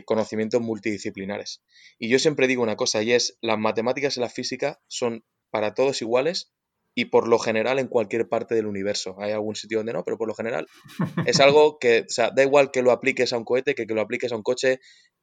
conocimientos 0.05 0.61
multidisciplinares. 0.61 1.61
Y 1.97 2.09
yo 2.09 2.19
siempre 2.19 2.47
digo 2.47 2.63
una 2.63 2.75
cosa, 2.75 3.01
y 3.01 3.13
es, 3.13 3.37
las 3.41 3.57
matemáticas 3.57 4.17
y 4.17 4.19
la 4.19 4.29
física 4.29 4.81
son 4.87 5.23
para 5.51 5.73
todos 5.73 6.01
iguales 6.01 6.51
y 6.95 7.05
por 7.05 7.27
lo 7.27 7.39
general 7.39 7.79
en 7.79 7.87
cualquier 7.87 8.27
parte 8.27 8.55
del 8.55 8.65
universo. 8.65 9.15
Hay 9.19 9.31
algún 9.31 9.55
sitio 9.55 9.77
donde 9.77 9.93
no, 9.93 10.03
pero 10.03 10.17
por 10.17 10.27
lo 10.27 10.35
general 10.35 10.67
es 11.25 11.39
algo 11.39 11.79
que, 11.79 12.01
o 12.01 12.09
sea, 12.09 12.31
da 12.31 12.43
igual 12.43 12.71
que 12.71 12.81
lo 12.81 12.91
apliques 12.91 13.31
a 13.31 13.37
un 13.37 13.45
cohete, 13.45 13.75
que, 13.75 13.87
que 13.87 13.93
lo 13.93 14.01
apliques 14.01 14.31
a 14.31 14.35
un 14.35 14.43
coche, 14.43 14.79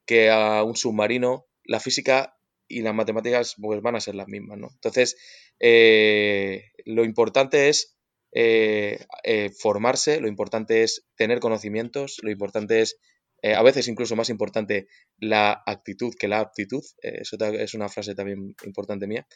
que 0.07 0.31
a 0.31 0.63
un 0.63 0.77
submarino. 0.77 1.47
La 1.65 1.81
física 1.81 2.37
y 2.69 2.83
las 2.83 2.95
matemáticas 2.95 3.57
pues, 3.61 3.83
van 3.83 3.97
a 3.97 4.01
ser 4.01 4.15
las 4.15 4.29
mismas, 4.29 4.59
¿no? 4.59 4.69
Entonces, 4.73 5.17
eh, 5.61 6.65
lo 6.85 7.05
importante 7.05 7.69
es 7.69 7.97
eh, 8.33 9.05
eh, 9.25 9.51
formarse, 9.51 10.21
lo 10.21 10.29
importante 10.29 10.83
es 10.83 11.07
tener 11.17 11.41
conocimientos, 11.41 12.19
lo 12.23 12.31
importante 12.31 12.81
es, 12.81 12.99
a 13.43 13.63
veces 13.63 13.87
incluso 13.89 14.17
más 14.17 14.29
importante, 14.29 14.89
la 15.19 15.63
actitud 15.67 16.15
que 16.19 16.27
la 16.29 16.41
aptitud. 16.41 16.83
eso 17.01 17.37
es 17.53 17.75
una 17.75 17.89
frase 17.89 18.15
también 18.15 18.57
importante 18.65 19.07
mía, 19.07 19.27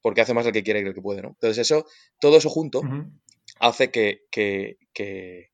porque 0.00 0.20
hace 0.20 0.34
más 0.34 0.46
el 0.46 0.52
que 0.52 0.62
quiere 0.62 0.82
que 0.82 0.88
el 0.88 0.94
que 0.94 1.02
puede, 1.02 1.22
¿no? 1.22 1.28
Entonces, 1.28 1.58
eso, 1.58 1.84
todo 2.18 2.38
eso 2.38 2.48
junto 2.48 2.80
hace 3.60 3.90
que, 3.90 4.22
que, 4.30 4.78
que 4.94 5.52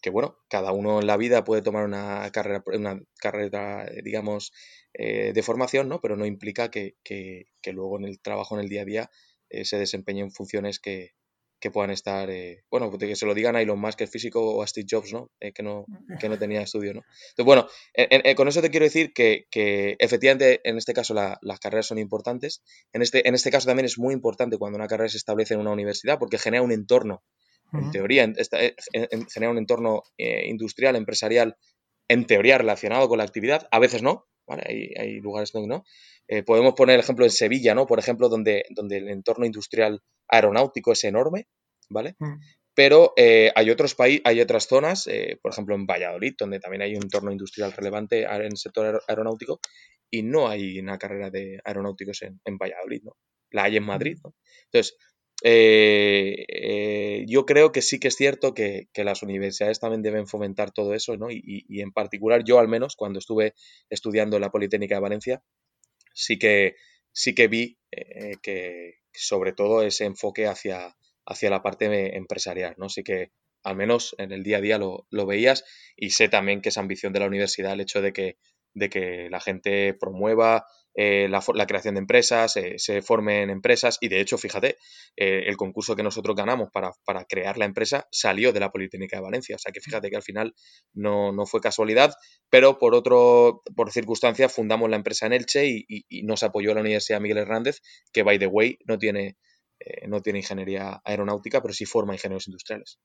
que 0.00 0.10
bueno, 0.10 0.38
cada 0.48 0.72
uno 0.72 1.00
en 1.00 1.06
la 1.06 1.16
vida 1.16 1.44
puede 1.44 1.62
tomar 1.62 1.84
una 1.84 2.30
carrera, 2.30 2.62
una 2.66 3.00
carrera 3.20 3.86
digamos, 4.04 4.52
eh, 4.94 5.32
de 5.34 5.42
formación, 5.42 5.88
¿no? 5.88 6.00
Pero 6.00 6.16
no 6.16 6.26
implica 6.26 6.70
que, 6.70 6.96
que, 7.02 7.46
luego 7.72 7.98
en 7.98 8.04
el 8.04 8.20
trabajo, 8.20 8.56
en 8.56 8.62
el 8.62 8.68
día 8.68 8.82
a 8.82 8.84
día, 8.84 9.10
eh, 9.50 9.64
se 9.64 9.78
desempeñen 9.78 10.30
funciones 10.30 10.78
que, 10.78 11.12
que 11.60 11.70
puedan 11.70 11.90
estar, 11.90 12.30
eh, 12.30 12.64
bueno, 12.70 12.90
que 12.96 13.16
se 13.16 13.26
lo 13.26 13.34
digan 13.34 13.56
a 13.56 13.62
Elon 13.62 13.80
Musk, 13.80 14.00
el 14.02 14.08
físico, 14.08 14.40
o 14.40 14.62
a 14.62 14.66
Steve 14.66 14.86
Jobs, 14.88 15.12
¿no? 15.12 15.30
que, 15.38 15.62
no 15.62 15.86
que 16.20 16.28
no 16.28 16.38
tenía 16.38 16.62
estudio, 16.62 16.94
¿no? 16.94 17.02
Entonces, 17.30 17.44
bueno, 17.44 17.66
con 18.36 18.48
eso 18.48 18.62
te 18.62 18.70
quiero 18.70 18.84
decir 18.84 19.12
que, 19.12 19.46
que 19.50 19.96
efectivamente 19.98 20.60
en 20.64 20.78
este 20.78 20.92
caso 20.94 21.14
las 21.14 21.60
carreras 21.60 21.86
son 21.86 21.98
importantes. 21.98 22.62
En 22.92 23.02
este, 23.02 23.28
en 23.28 23.34
este 23.34 23.50
caso 23.50 23.66
también 23.66 23.86
es 23.86 23.98
muy 23.98 24.14
importante 24.14 24.58
cuando 24.58 24.76
una 24.76 24.86
carrera 24.86 25.08
se 25.08 25.16
establece 25.16 25.54
en 25.54 25.60
una 25.60 25.72
universidad 25.72 26.18
porque 26.18 26.38
genera 26.38 26.62
un 26.62 26.72
entorno, 26.72 27.22
en 27.72 27.90
teoría, 27.90 28.32
genera 29.32 29.50
un 29.50 29.58
entorno 29.58 30.02
industrial, 30.16 30.96
empresarial, 30.96 31.56
en 32.08 32.26
teoría 32.26 32.58
relacionado 32.58 33.08
con 33.08 33.18
la 33.18 33.24
actividad, 33.24 33.68
a 33.70 33.78
veces 33.78 34.02
no, 34.02 34.26
hay, 34.48 35.20
lugares 35.20 35.52
donde 35.52 35.68
no. 35.68 35.84
Eh, 36.26 36.42
podemos 36.42 36.74
poner 36.74 36.94
el 36.94 37.00
ejemplo 37.00 37.24
en 37.24 37.30
Sevilla, 37.30 37.74
¿no? 37.74 37.86
Por 37.86 37.98
ejemplo, 37.98 38.28
donde, 38.28 38.64
donde 38.70 38.98
el 38.98 39.08
entorno 39.08 39.46
industrial 39.46 40.02
aeronáutico 40.28 40.92
es 40.92 41.04
enorme, 41.04 41.48
¿vale? 41.88 42.16
Mm. 42.18 42.36
Pero 42.74 43.12
eh, 43.16 43.50
hay 43.54 43.70
otros 43.70 43.94
países, 43.94 44.22
hay 44.24 44.40
otras 44.40 44.68
zonas, 44.68 45.06
eh, 45.08 45.38
por 45.42 45.52
ejemplo 45.52 45.74
en 45.74 45.86
Valladolid, 45.86 46.34
donde 46.38 46.60
también 46.60 46.82
hay 46.82 46.94
un 46.94 47.02
entorno 47.02 47.32
industrial 47.32 47.72
relevante 47.72 48.22
en 48.22 48.42
el 48.42 48.56
sector 48.56 49.02
aeronáutico, 49.08 49.60
y 50.10 50.22
no 50.22 50.48
hay 50.48 50.78
una 50.78 50.96
carrera 50.96 51.30
de 51.30 51.58
aeronáuticos 51.64 52.22
en, 52.22 52.40
en 52.44 52.56
Valladolid, 52.56 53.02
¿no? 53.02 53.16
La 53.50 53.64
hay 53.64 53.76
en 53.78 53.84
Madrid, 53.84 54.18
¿no? 54.22 54.34
Entonces, 54.66 54.96
eh, 55.44 56.44
eh, 56.48 57.24
yo 57.28 57.46
creo 57.46 57.70
que 57.70 57.82
sí 57.82 58.00
que 58.00 58.08
es 58.08 58.16
cierto 58.16 58.54
que, 58.54 58.88
las 58.94 59.22
universidades 59.22 59.78
también 59.78 60.02
deben 60.02 60.26
fomentar 60.26 60.72
todo 60.72 60.94
eso, 60.94 61.16
¿no? 61.16 61.30
Y, 61.30 61.64
en 61.80 61.92
particular 61.92 62.42
yo 62.44 62.58
al 62.58 62.68
menos 62.68 62.96
cuando 62.96 63.18
estuve 63.18 63.54
estudiando 63.90 64.36
en 64.36 64.42
la 64.42 64.50
Politécnica 64.50 64.96
de 64.96 65.00
Valencia, 65.00 65.42
sí 66.12 66.38
que, 66.38 66.76
sí 67.12 67.34
que 67.34 67.48
vi 67.48 67.78
eh, 67.92 68.36
que 68.42 68.94
sobre 69.12 69.52
todo 69.52 69.82
ese 69.82 70.04
enfoque 70.04 70.46
hacia, 70.46 70.96
hacia 71.26 71.50
la 71.50 71.62
parte 71.62 72.16
empresarial, 72.16 72.74
¿no? 72.78 72.88
Sí 72.88 73.02
que 73.02 73.30
al 73.62 73.76
menos 73.76 74.14
en 74.18 74.32
el 74.32 74.42
día 74.42 74.58
a 74.58 74.60
día 74.60 74.78
lo, 74.78 75.06
lo 75.10 75.26
veías 75.26 75.64
y 75.96 76.10
sé 76.10 76.28
también 76.28 76.60
que 76.62 76.70
es 76.70 76.78
ambición 76.78 77.12
de 77.12 77.20
la 77.20 77.26
universidad 77.26 77.72
el 77.72 77.80
hecho 77.80 78.00
de 78.00 78.12
que, 78.12 78.38
de 78.74 78.88
que 78.88 79.28
la 79.30 79.40
gente 79.40 79.94
promueva 79.94 80.66
eh, 81.00 81.28
la, 81.28 81.66
creación 81.68 81.94
de 81.94 82.00
empresas, 82.00 82.56
eh, 82.56 82.74
se 82.76 83.02
formen 83.02 83.50
empresas 83.50 83.98
y 84.00 84.08
de 84.08 84.20
hecho, 84.20 84.36
fíjate, 84.36 84.78
eh, 85.16 85.44
el 85.46 85.56
concurso 85.56 85.94
que 85.94 86.02
nosotros 86.02 86.34
ganamos 86.34 86.70
para, 86.72 86.92
crear 87.28 87.56
la 87.56 87.66
empresa 87.66 88.08
salió 88.10 88.52
de 88.52 88.58
la 88.58 88.72
Politécnica 88.72 89.16
de 89.16 89.22
Valencia. 89.22 89.54
O 89.54 89.60
sea 89.60 89.70
que 89.70 89.80
fíjate 89.80 90.10
que 90.10 90.16
al 90.16 90.24
final 90.24 90.56
no, 90.92 91.32
fue 91.46 91.60
casualidad, 91.60 92.16
pero 92.50 92.80
por 92.80 92.96
otro, 92.96 93.62
por 93.76 93.92
circunstancias 93.92 94.52
fundamos 94.52 94.90
la 94.90 94.96
empresa 94.96 95.26
en 95.26 95.34
Elche 95.34 95.68
y, 95.68 96.04
nos 96.24 96.42
apoyó 96.42 96.74
la 96.74 96.80
Universidad 96.80 97.20
Miguel 97.20 97.38
Hernández, 97.38 97.78
que 98.12 98.24
by 98.24 98.40
the 98.40 98.48
way 98.48 98.76
no 98.84 98.98
tiene, 98.98 99.36
no 100.08 100.20
tiene 100.20 100.40
ingeniería 100.40 101.00
aeronáutica, 101.04 101.62
pero 101.62 101.74
sí 101.74 101.84
forma 101.84 102.14
ingenieros 102.14 102.48
industriales. 102.48 102.98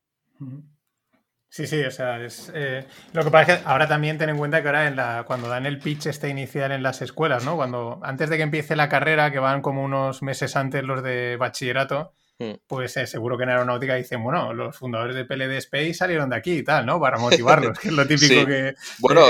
Sí, 1.53 1.67
sí, 1.67 1.83
o 1.83 1.91
sea, 1.91 2.19
es, 2.19 2.51
eh, 2.55 2.83
lo 3.11 3.23
que 3.23 3.29
pasa 3.29 3.53
es 3.53 3.59
que 3.59 3.65
ahora 3.67 3.87
también 3.87 4.17
ten 4.17 4.27
en 4.27 4.39
cuenta 4.39 4.63
que 4.63 4.69
ahora 4.69 4.87
en 4.87 4.95
la, 4.95 5.23
cuando 5.27 5.47
dan 5.47 5.67
el 5.67 5.77
pitch 5.77 6.07
este 6.07 6.27
inicial 6.27 6.71
en 6.71 6.81
las 6.81 7.03
escuelas, 7.03 7.45
¿no? 7.45 7.55
Cuando 7.55 7.99
antes 8.01 8.31
de 8.31 8.37
que 8.37 8.41
empiece 8.41 8.75
la 8.75 8.89
carrera, 8.89 9.31
que 9.31 9.37
van 9.37 9.61
como 9.61 9.83
unos 9.83 10.23
meses 10.23 10.55
antes 10.55 10.83
los 10.83 11.03
de 11.03 11.37
bachillerato, 11.37 12.13
hmm. 12.39 12.53
pues 12.65 12.97
eh, 12.97 13.05
seguro 13.05 13.37
que 13.37 13.43
en 13.43 13.49
aeronáutica 13.49 13.93
dicen, 13.93 14.23
bueno, 14.23 14.51
los 14.51 14.75
fundadores 14.75 15.15
de 15.15 15.25
PLD 15.25 15.57
Space 15.57 15.93
salieron 15.93 16.31
de 16.31 16.37
aquí 16.37 16.53
y 16.53 16.63
tal, 16.63 16.87
¿no? 16.87 16.99
Para 16.99 17.19
motivarlos, 17.19 17.77
que 17.77 17.89
es 17.89 17.93
lo 17.93 18.07
típico 18.07 18.47
que... 18.47 18.73
Bueno, 18.97 19.21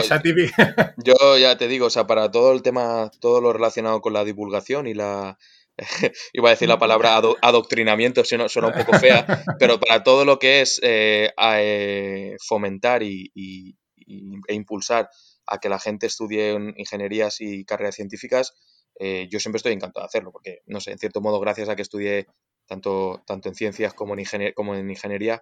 yo 1.03 1.37
ya 1.37 1.57
te 1.57 1.67
digo, 1.67 1.87
o 1.87 1.89
sea, 1.89 2.07
para 2.07 2.31
todo 2.31 2.53
el 2.53 2.61
tema, 2.61 3.11
todo 3.19 3.41
lo 3.41 3.51
relacionado 3.51 3.99
con 3.99 4.13
la 4.13 4.23
divulgación 4.23 4.87
y 4.87 4.93
la 4.93 5.37
iba 6.33 6.49
a 6.49 6.51
decir 6.51 6.67
la 6.67 6.77
palabra 6.77 7.17
adoctrinamiento, 7.41 8.23
suena, 8.23 8.47
suena 8.49 8.69
un 8.69 8.73
poco 8.75 8.97
fea, 8.99 9.25
pero 9.59 9.79
para 9.79 10.03
todo 10.03 10.25
lo 10.25 10.39
que 10.39 10.61
es 10.61 10.79
eh, 10.83 11.31
eh, 11.37 12.35
fomentar 12.45 13.03
y, 13.03 13.31
e 13.35 14.53
impulsar 14.53 15.09
a 15.47 15.57
que 15.59 15.69
la 15.69 15.79
gente 15.79 16.07
estudie 16.07 16.53
ingenierías 16.77 17.41
y 17.41 17.65
carreras 17.65 17.95
científicas, 17.95 18.53
eh, 18.99 19.27
yo 19.31 19.39
siempre 19.39 19.57
estoy 19.57 19.73
encantado 19.73 20.03
de 20.03 20.07
hacerlo, 20.07 20.31
porque, 20.31 20.61
no 20.65 20.79
sé, 20.79 20.91
en 20.91 20.99
cierto 20.99 21.21
modo, 21.21 21.39
gracias 21.39 21.69
a 21.69 21.75
que 21.75 21.81
estudié 21.81 22.27
tanto, 22.67 23.23
tanto 23.25 23.49
en 23.49 23.55
ciencias 23.55 23.93
como 23.93 24.15
en, 24.15 24.53
como 24.53 24.75
en 24.75 24.89
ingeniería, 24.89 25.41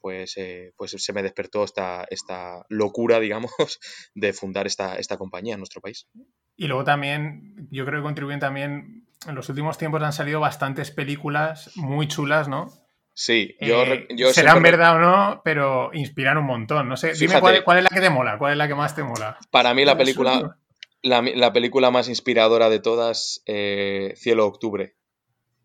pues, 0.00 0.36
pues 0.76 0.92
se 0.96 1.12
me 1.12 1.22
despertó 1.22 1.64
esta, 1.64 2.06
esta 2.10 2.64
locura, 2.68 3.20
digamos, 3.20 3.52
de 4.14 4.32
fundar 4.32 4.66
esta, 4.66 4.96
esta 4.96 5.16
compañía 5.16 5.54
en 5.54 5.60
nuestro 5.60 5.80
país. 5.80 6.08
Y 6.56 6.66
luego 6.66 6.84
también, 6.84 7.68
yo 7.70 7.84
creo 7.86 8.00
que 8.00 8.06
contribuyen 8.06 8.40
también, 8.40 9.07
en 9.26 9.34
los 9.34 9.48
últimos 9.48 9.78
tiempos 9.78 10.02
han 10.02 10.12
salido 10.12 10.40
bastantes 10.40 10.90
películas 10.90 11.70
muy 11.76 12.06
chulas, 12.08 12.48
¿no? 12.48 12.72
Sí, 13.14 13.56
yo, 13.60 13.82
eh, 13.82 14.06
Serán 14.32 14.62
verdad 14.62 14.94
o 14.94 14.98
no, 15.00 15.42
pero 15.42 15.90
inspiran 15.92 16.38
un 16.38 16.44
montón. 16.44 16.88
No 16.88 16.96
sé, 16.96 17.14
dime 17.14 17.40
cuál, 17.40 17.78
es 17.78 17.82
la 17.82 17.90
que 17.90 18.00
te 18.00 18.10
mola, 18.10 18.38
cuál 18.38 18.52
es 18.52 18.58
la 18.58 18.68
que 18.68 18.76
más 18.76 18.94
te 18.94 19.02
mola. 19.02 19.36
Para 19.50 19.74
mí 19.74 19.84
la 19.84 19.98
película, 19.98 20.56
la, 21.02 21.52
película 21.52 21.90
más 21.90 22.08
inspiradora 22.08 22.70
de 22.70 22.78
todas, 22.78 23.42
eh, 23.46 24.14
Cielo 24.16 24.46
Octubre. 24.46 24.94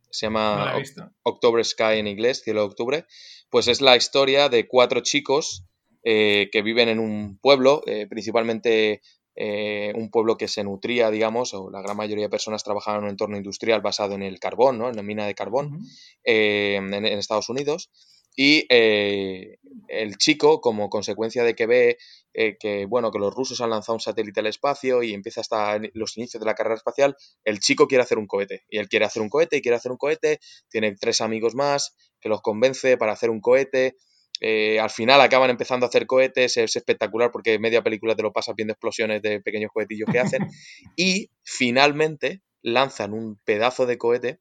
Se 0.09 0.25
llama 0.25 0.73
October 1.21 1.63
Sky 1.63 1.99
en 1.99 2.07
inglés, 2.07 2.41
Cielo 2.43 2.65
Octubre. 2.65 3.05
Pues 3.51 3.67
es 3.67 3.81
la 3.81 3.95
historia 3.95 4.49
de 4.49 4.67
cuatro 4.67 5.01
chicos 5.01 5.63
eh, 6.03 6.49
que 6.51 6.63
viven 6.63 6.89
en 6.89 6.97
un 6.97 7.37
pueblo, 7.37 7.83
principalmente 8.09 9.01
eh, 9.35 9.91
un 9.95 10.11
pueblo 10.11 10.37
que 10.37 10.47
se 10.47 10.63
nutría, 10.63 11.09
digamos, 11.09 11.53
o 11.53 11.71
la 11.71 11.81
gran 11.81 11.97
mayoría 11.97 12.25
de 12.25 12.29
personas 12.29 12.63
trabajaban 12.63 12.99
en 12.99 13.05
un 13.05 13.09
entorno 13.11 13.37
industrial 13.37 13.81
basado 13.81 14.13
en 14.13 14.21
el 14.21 14.39
carbón, 14.39 14.77
¿no? 14.77 14.89
en 14.89 14.95
la 14.95 15.03
mina 15.03 15.25
de 15.25 15.33
carbón, 15.33 15.79
eh, 16.23 16.75
en, 16.75 17.05
Estados 17.05 17.49
Unidos. 17.49 17.89
Y 18.35 18.65
eh, 18.69 19.59
el 19.87 20.17
chico, 20.17 20.59
como 20.59 20.89
consecuencia 20.89 21.43
de 21.43 21.55
que 21.55 21.67
ve 21.67 21.97
que, 22.33 22.87
bueno, 22.87 23.11
que 23.11 23.19
los 23.19 23.31
rusos 23.33 23.61
han 23.61 23.69
lanzado 23.69 23.93
un 23.93 23.99
satélite 23.99 24.39
al 24.39 24.47
espacio 24.47 25.03
y 25.03 25.13
empieza 25.13 25.41
hasta 25.41 25.79
los 25.93 26.17
inicios 26.17 26.41
de 26.41 26.47
la 26.47 26.55
carrera 26.55 26.75
espacial, 26.75 27.15
el 27.43 27.59
chico 27.59 27.87
quiere 27.87 28.03
hacer 28.03 28.17
un 28.17 28.25
cohete. 28.25 28.63
Y 28.69 28.79
él 28.79 28.89
quiere 28.89 29.05
hacer 29.05 29.21
un 29.21 29.29
cohete 29.29 29.57
y 29.57 29.61
quiere 29.61 29.77
hacer 29.77 29.91
un 29.91 29.99
cohete, 29.99 30.39
tiene 30.67 30.95
tres 30.95 31.21
amigos 31.21 31.53
más 31.53 31.95
que 32.19 32.29
los 32.29 32.41
convence 32.41 32.97
para 32.97 33.13
hacer 33.13 33.29
un 33.29 33.39
cohete. 33.39 33.97
Eh, 34.41 34.79
al 34.79 34.89
final 34.89 35.21
acaban 35.21 35.49
empezando 35.49 35.85
a 35.85 35.89
hacer 35.89 36.05
cohetes, 36.05 36.57
es 36.57 36.75
espectacular 36.75 37.31
porque 37.31 37.59
media 37.59 37.81
película 37.81 38.15
te 38.15 38.23
lo 38.23 38.33
pasas 38.33 38.55
viendo 38.55 38.73
explosiones 38.73 39.21
de 39.21 39.39
pequeños 39.41 39.71
cohetillos 39.73 40.09
que 40.11 40.19
hacen. 40.19 40.47
y 40.97 41.29
finalmente 41.43 42.41
lanzan 42.61 43.13
un 43.13 43.39
pedazo 43.43 43.85
de 43.85 43.97
cohete, 43.97 44.39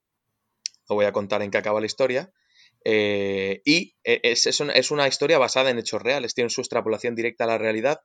lo 0.89 0.95
voy 0.95 1.05
a 1.05 1.11
contar 1.11 1.41
en 1.41 1.51
qué 1.51 1.57
acaba 1.57 1.79
la 1.79 1.85
historia, 1.85 2.31
eh, 2.85 3.61
y 3.63 3.95
e, 4.03 4.19
es, 4.23 4.47
es, 4.47 4.91
una, 4.91 5.07
historia 5.07 5.37
basada 5.37 5.69
en 5.69 5.79
hechos 5.79 6.01
reales, 6.01 6.33
tiene 6.33 6.49
su 6.49 6.61
extrapolación 6.61 7.15
directa 7.15 7.45
a 7.45 7.47
la 7.47 7.57
realidad 7.57 8.01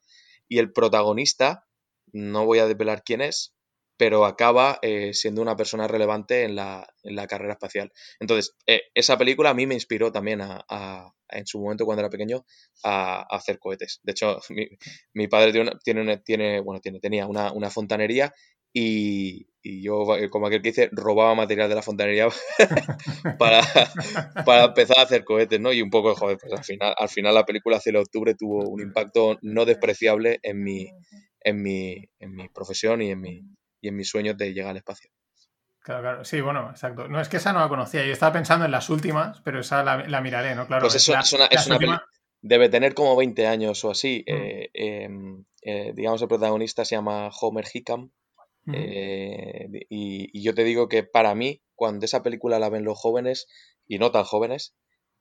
y 0.48 0.58
el 0.58 0.72
protagonista, 0.72 1.66
no 2.12 2.46
voy 2.46 2.60
a 2.60 2.66
desvelar 2.66 3.02
quién 3.04 3.20
es, 3.20 3.54
pero 3.98 4.24
acaba 4.24 4.78
eh, 4.80 5.12
siendo 5.12 5.42
una 5.42 5.56
persona 5.56 5.88
relevante 5.88 6.44
en 6.44 6.54
la, 6.54 6.86
carrera 7.28 7.54
espacial. 7.54 7.92
Entonces, 8.20 8.54
eh, 8.66 8.82
esa 8.94 9.18
película 9.18 9.50
a 9.50 9.54
mí 9.54 9.66
me 9.66 9.74
inspiró 9.74 10.12
también 10.12 10.40
a, 10.40 11.12
en 11.28 11.46
su 11.46 11.60
momento 11.60 11.84
cuando 11.84 12.00
era 12.00 12.08
pequeño 12.08 12.46
a, 12.84 13.22
hacer 13.28 13.58
cohetes. 13.58 14.00
De 14.04 14.12
hecho, 14.12 14.38
mi, 15.12 15.26
padre 15.26 15.52
tiene, 15.82 16.18
tiene, 16.24 16.60
bueno, 16.60 16.80
tiene, 16.80 17.00
tenía 17.00 17.26
una, 17.26 17.52
una 17.52 17.70
fontanería 17.70 18.32
y, 18.72 19.48
yo, 19.62 20.16
eh, 20.16 20.30
como 20.30 20.46
aquel 20.46 20.62
que 20.62 20.70
dice, 20.70 20.88
robaba 20.92 21.34
material 21.34 21.68
de 21.68 21.74
la 21.74 21.82
fontanería 21.82 22.28
para, 23.38 23.60
para 24.46 24.64
empezar 24.66 24.98
a 25.00 25.02
hacer 25.02 25.24
cohetes, 25.24 25.60
¿no? 25.60 25.72
Y 25.72 25.82
un 25.82 25.90
poco, 25.90 26.14
joder, 26.14 26.38
pues 26.38 26.52
al 26.52 26.64
final, 26.64 26.94
al 26.96 27.08
final 27.08 27.34
la 27.34 27.44
película 27.44 27.80
Cielo 27.80 28.00
Octubre 28.00 28.34
tuvo 28.34 28.68
un 28.68 28.80
impacto 28.80 29.38
no 29.42 29.64
despreciable 29.64 30.38
en 30.42 30.62
mi, 30.62 30.88
en 31.40 31.62
mi, 31.62 32.08
en 32.20 32.34
mi 32.34 32.48
profesión 32.48 33.02
y 33.02 33.10
en, 33.10 33.20
mi, 33.20 33.42
y 33.80 33.88
en 33.88 33.96
mis 33.96 34.08
sueños 34.08 34.36
de 34.36 34.52
llegar 34.52 34.70
al 34.70 34.76
espacio. 34.76 35.10
Claro, 35.80 36.02
claro. 36.02 36.24
Sí, 36.24 36.40
bueno, 36.40 36.68
exacto. 36.70 37.08
No, 37.08 37.20
es 37.20 37.28
que 37.28 37.38
esa 37.38 37.52
no 37.52 37.60
la 37.60 37.68
conocía. 37.68 38.04
Yo 38.04 38.12
estaba 38.12 38.32
pensando 38.32 38.64
en 38.64 38.70
las 38.70 38.90
últimas, 38.90 39.40
pero 39.40 39.60
esa 39.60 39.82
la, 39.82 40.20
miraré, 40.20 40.54
¿no? 40.54 40.66
Claro. 40.66 40.82
Pues 40.82 40.96
eso, 40.96 41.16
es 41.16 41.32
una, 41.32 41.46
es 41.46 41.66
una 41.66 42.02
Debe 42.40 42.68
tener 42.68 42.94
como 42.94 43.16
20 43.16 43.46
años 43.46 43.84
o 43.84 43.90
así. 43.90 44.24
Mm. 44.26 44.32
Eh, 44.32 44.70
em, 44.74 45.44
eh, 45.62 45.92
digamos, 45.94 46.22
el 46.22 46.28
protagonista 46.28 46.84
se 46.84 46.94
llama 46.94 47.30
Homer 47.40 47.66
Hickam. 47.72 48.12
Eh, 48.70 49.66
y, 49.88 50.42
yo 50.42 50.54
te 50.54 50.62
digo 50.62 50.88
que 50.90 51.02
para 51.02 51.34
mí, 51.34 51.62
cuando 51.74 52.04
esa 52.04 52.22
película 52.22 52.58
la 52.58 52.68
ven 52.68 52.84
los 52.84 52.98
jóvenes 52.98 53.48
y 53.86 53.98
no 53.98 54.10
tan 54.10 54.24
jóvenes, 54.24 54.76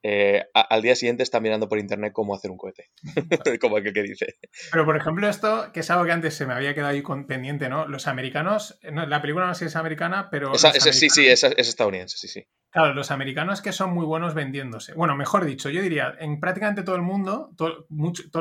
eh, 0.10 0.46
al 0.54 0.82
día 0.82 0.96
siguiente 0.96 1.22
están 1.22 1.44
mirando 1.44 1.68
por 1.68 1.80
internet 1.80 2.14
cómo 2.14 2.34
hacer 2.34 2.50
un 2.50 2.56
cohete, 2.56 2.92
como 3.62 3.76
aquel 3.76 3.92
que 3.92 4.04
dice. 4.04 4.36
Pero 4.72 4.86
por 4.86 4.96
ejemplo 4.96 5.28
esto, 5.28 5.74
que 5.74 5.82
es 5.82 5.92
algo 5.92 6.06
que 6.06 6.14
antes 6.14 6.34
se 6.34 6.46
me 6.46 6.54
había 6.54 6.74
quedado 6.74 6.92
ahí 6.92 7.02
con 7.02 7.28
pendiente, 7.28 7.68
¿no? 7.68 7.90
Los 7.90 8.08
americanos, 8.08 8.80
la 8.84 9.22
película 9.22 9.48
no 9.48 9.54
sé 9.54 9.66
si 9.66 9.66
es 9.66 9.76
americana, 9.76 10.30
pero... 10.32 10.54
Sí, 10.56 11.10
sí, 11.10 11.28
es, 11.28 11.44
estadounidense, 11.44 12.18
sí, 12.18 12.30
sí. 12.30 12.48
Claro, 12.70 12.94
los 12.94 13.12
americanos 13.12 13.62
que 13.62 13.74
son 13.74 13.94
muy 13.94 14.06
buenos 14.06 14.34
vendiéndose. 14.34 14.94
Bueno, 14.94 15.14
mejor 15.18 15.44
dicho, 15.44 15.70
yo 15.70 15.82
diría, 15.82 16.16
en 16.20 16.40
prácticamente 16.40 16.84
todo 16.84 16.96
el 16.96 17.02
mundo, 17.02 17.52
todos 17.58 17.86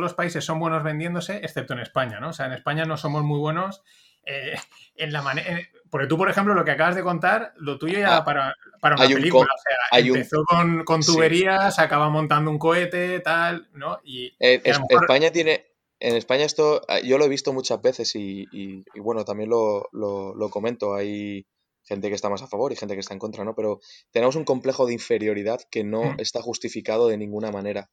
los 0.00 0.14
países 0.14 0.44
son 0.44 0.60
buenos 0.60 0.84
vendiéndose, 0.84 1.38
excepto 1.38 1.74
en 1.74 1.80
España, 1.80 2.20
¿no? 2.20 2.28
O 2.28 2.32
sea, 2.32 2.46
en 2.46 2.52
España 2.52 2.84
no 2.84 2.96
somos 2.96 3.24
muy 3.24 3.40
buenos 3.40 3.82
eh, 4.26 4.54
en 4.96 5.12
la 5.12 5.22
manera. 5.22 5.60
Porque 5.90 6.08
tú, 6.08 6.18
por 6.18 6.28
ejemplo, 6.28 6.54
lo 6.54 6.64
que 6.64 6.72
acabas 6.72 6.96
de 6.96 7.02
contar, 7.02 7.54
lo 7.56 7.78
tuyo 7.78 7.98
ya 7.98 8.18
ah, 8.18 8.24
para, 8.24 8.54
para 8.80 8.96
una 8.96 9.06
película. 9.06 9.44
o 9.44 9.58
sea, 9.58 10.00
empezó 10.00 10.44
con, 10.44 10.84
con, 10.84 11.00
tuberías, 11.00 11.78
acaba 11.78 12.10
montando 12.10 12.50
un 12.50 12.58
cohete, 12.58 13.20
tal, 13.20 13.68
¿no? 13.72 14.00
Y, 14.04 14.34
eh, 14.40 14.60
España 14.64 15.30
tiene. 15.30 15.66
En 15.98 16.14
España 16.14 16.44
esto 16.44 16.82
ah, 16.88 17.00
yo 17.00 17.16
lo 17.16 17.24
he 17.24 17.28
visto 17.28 17.54
muchas 17.54 17.80
veces 17.80 18.14
y, 18.16 18.46
y, 18.52 18.84
bueno, 19.00 19.24
también 19.24 19.48
lo, 19.48 19.88
lo, 19.92 20.50
comento. 20.50 20.94
Hay 20.94 21.46
gente 21.84 22.08
que 22.08 22.14
está 22.14 22.28
más 22.28 22.42
a 22.42 22.48
favor 22.48 22.72
y 22.72 22.76
gente 22.76 22.94
que 22.94 23.00
está 23.00 23.14
en 23.14 23.20
contra, 23.20 23.44
¿no? 23.44 23.54
Pero 23.54 23.80
tenemos 24.10 24.36
un 24.36 24.44
complejo 24.44 24.86
de 24.86 24.92
inferioridad 24.92 25.60
que 25.70 25.84
no 25.84 26.02
mm. 26.02 26.16
está 26.18 26.42
justificado 26.42 27.08
de 27.08 27.16
ninguna 27.16 27.50
manera. 27.50 27.88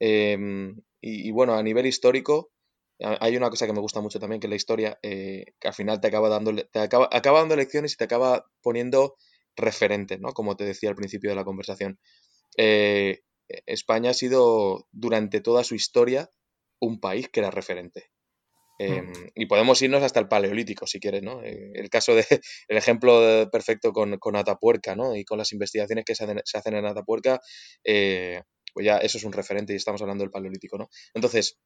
Em, 0.00 0.82
y, 1.00 1.30
bueno, 1.30 1.54
a 1.54 1.62
nivel 1.62 1.86
histórico, 1.86 2.50
hay 3.00 3.36
una 3.36 3.50
cosa 3.50 3.66
que 3.66 3.72
me 3.72 3.80
gusta 3.80 4.00
mucho 4.00 4.18
también, 4.18 4.40
que 4.40 4.48
la 4.48 4.56
historia, 4.56 4.98
eh, 5.02 5.44
que 5.60 5.68
al 5.68 5.74
final 5.74 6.00
te 6.00 6.08
acaba 6.08 6.28
dando, 6.28 6.54
te 6.54 6.78
acaba, 6.80 7.08
acaba, 7.12 7.40
dando 7.40 7.56
lecciones 7.56 7.92
y 7.92 7.96
te 7.96 8.04
acaba 8.04 8.50
poniendo 8.60 9.16
referentes, 9.56 10.20
¿no? 10.20 10.32
Como 10.32 10.56
te 10.56 10.64
decía 10.64 10.88
al 10.90 10.96
principio 10.96 11.30
de 11.30 11.36
la 11.36 11.44
conversación. 11.44 11.98
Eh, 12.56 13.20
España 13.66 14.10
ha 14.10 14.14
sido 14.14 14.88
durante 14.92 15.40
toda 15.40 15.64
su 15.64 15.74
historia 15.74 16.30
un 16.80 17.00
país 17.00 17.28
que 17.28 17.40
era 17.40 17.50
referente. 17.50 18.10
Em, 18.80 19.10
mm. 19.10 19.30
y 19.34 19.46
podemos 19.46 19.82
irnos 19.82 20.04
hasta 20.04 20.20
el 20.20 20.28
paleolítico, 20.28 20.86
si 20.86 21.00
quieres, 21.00 21.22
¿no? 21.22 21.42
Eh, 21.42 21.72
el 21.74 21.90
caso 21.90 22.14
de, 22.14 22.24
el 22.68 22.76
ejemplo 22.76 23.48
perfecto 23.50 23.92
con, 23.92 24.18
con, 24.18 24.36
Atapuerca, 24.36 24.94
¿no? 24.94 25.16
Y 25.16 25.24
con 25.24 25.38
las 25.38 25.52
investigaciones 25.52 26.04
que 26.04 26.14
se 26.14 26.24
hacen, 26.24 26.40
se 26.44 26.58
hacen 26.58 26.74
en 26.74 26.86
Atapuerca, 26.86 27.40
pues 27.84 28.86
ya 28.86 28.98
eso 28.98 29.18
es 29.18 29.24
un 29.24 29.32
referente 29.32 29.72
y 29.72 29.76
estamos 29.76 30.02
hablando 30.02 30.22
del 30.22 30.30
paleolítico, 30.30 30.78
¿no? 30.78 30.88
Entonces, 31.14 31.58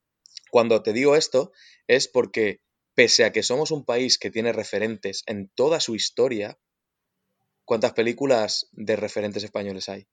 cuando 0.51 0.83
te 0.83 0.93
digo 0.93 1.16
esto 1.16 1.53
es 1.87 2.09
porque 2.09 2.61
pese 2.95 3.24
a 3.24 3.33
que 3.33 3.43
somos 3.43 3.70
un 3.70 3.85
país 3.85 4.18
que 4.18 4.30
tiene 4.30 4.53
referentes 4.53 5.22
en 5.26 5.49
toda 5.49 5.80
su 5.80 5.95
historia, 5.95 6.59
¿cuántas 7.64 7.95
películas 7.95 8.68
de 8.72 8.97
referentes 8.97 9.45
españoles 9.45 9.89
hay? 9.89 10.09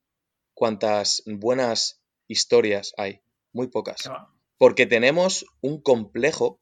¿Cuántas 0.54 1.24
buenas 1.26 2.02
historias 2.28 2.94
hay? 2.98 3.22
Muy 3.52 3.68
pocas. 3.68 4.10
Porque 4.58 4.86
tenemos 4.86 5.46
un 5.62 5.82
complejo, 5.82 6.62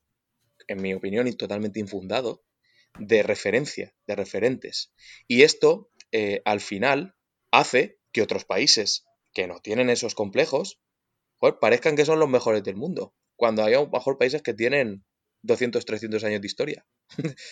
en 0.67 0.81
mi 0.81 0.93
opinión, 0.93 1.27
y 1.27 1.33
totalmente 1.33 1.79
infundado, 1.79 2.43
de 2.97 3.21
referencia, 3.21 3.93
de 4.07 4.15
referentes. 4.15 4.91
Y 5.27 5.43
esto, 5.43 5.91
eh, 6.11 6.41
al 6.45 6.61
final, 6.61 7.15
hace 7.51 7.99
que 8.11 8.23
otros 8.23 8.45
países 8.45 9.05
que 9.33 9.45
no 9.45 9.59
tienen 9.59 9.91
esos 9.91 10.15
complejos, 10.15 10.79
parezcan 11.61 11.95
que 11.95 12.05
son 12.05 12.19
los 12.19 12.29
mejores 12.29 12.63
del 12.63 12.75
mundo 12.75 13.13
cuando 13.37 13.63
hay 13.63 13.75
a 13.75 13.79
lo 13.79 13.87
mejor 13.87 14.17
países 14.17 14.41
que 14.41 14.53
tienen 14.53 15.05
200, 15.43 15.85
300 15.85 16.23
años 16.25 16.41
de 16.41 16.47
historia. 16.47 16.85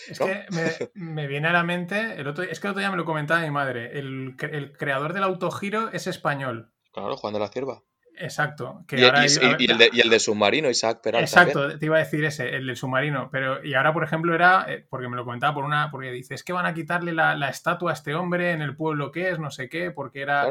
Es 0.10 0.20
que 0.20 0.90
me, 0.94 1.28
viene 1.28 1.48
a 1.48 1.54
la 1.54 1.64
mente, 1.64 2.20
el 2.20 2.28
otro, 2.28 2.44
es 2.44 2.60
que 2.60 2.68
el 2.68 2.72
otro 2.72 2.82
día 2.82 2.92
me 2.92 2.98
lo 2.98 3.06
comentaba 3.06 3.42
mi 3.42 3.52
madre, 3.52 3.98
el, 3.98 4.36
creador 4.78 5.14
del 5.14 5.24
autogiro 5.24 5.92
es 5.94 6.08
español. 6.08 6.74
Claro, 6.92 7.16
Juan 7.16 7.34
de 7.34 7.40
la 7.40 7.48
Cierva. 7.48 7.84
Exacto. 8.18 8.86
y, 8.92 10.00
el 10.00 10.10
de, 10.10 10.20
submarino, 10.20 10.70
Isaac 10.70 11.02
Peralta. 11.02 11.26
Exacto, 11.26 11.78
te 11.78 11.86
iba 11.86 11.98
a 11.98 12.00
decir 12.00 12.24
ese, 12.24 12.56
el 12.56 12.68
del 12.68 12.78
submarino. 12.78 13.30
Pero, 13.30 13.64
y 13.64 13.74
ahora, 13.74 13.94
por 13.94 14.04
ejemplo, 14.04 14.34
era, 14.34 14.66
eh, 14.70 14.86
porque 14.90 15.10
me 15.10 15.18
lo 15.18 15.26
comentaba 15.26 15.54
por 15.54 15.66
una, 15.66 15.92
porque 15.92 16.12
dice, 16.12 16.34
es 16.34 16.44
que 16.44 16.54
van 16.54 16.66
a 16.66 16.74
quitarle 16.74 17.14
la, 17.14 17.50
estatua 17.50 17.92
a 17.92 17.94
este 17.94 18.16
hombre 18.16 18.52
en 18.52 18.62
el 18.62 18.76
pueblo 18.76 19.12
que 19.12 19.30
es, 19.30 19.40
no 19.40 19.52
sé 19.52 19.70
qué, 19.70 19.92
porque 19.92 20.22
era... 20.22 20.50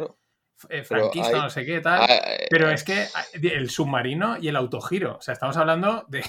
Eh, 0.69 0.85
franquista, 0.85 1.43
no 1.43 1.51
sé 1.51 1.65
qué, 1.65 1.81
tal. 1.81 2.09
Eh, 2.09 2.47
pero 2.51 2.71
eh. 2.71 2.75
es 2.75 2.85
que 2.85 3.07
el 3.43 3.71
submarino 3.71 4.39
y 4.41 4.49
el 4.49 4.57
autogiro, 4.57 5.17
o 5.19 5.21
sea, 5.21 5.35
estamos 5.35 5.57
hablando 5.57 6.05
de 6.09 6.23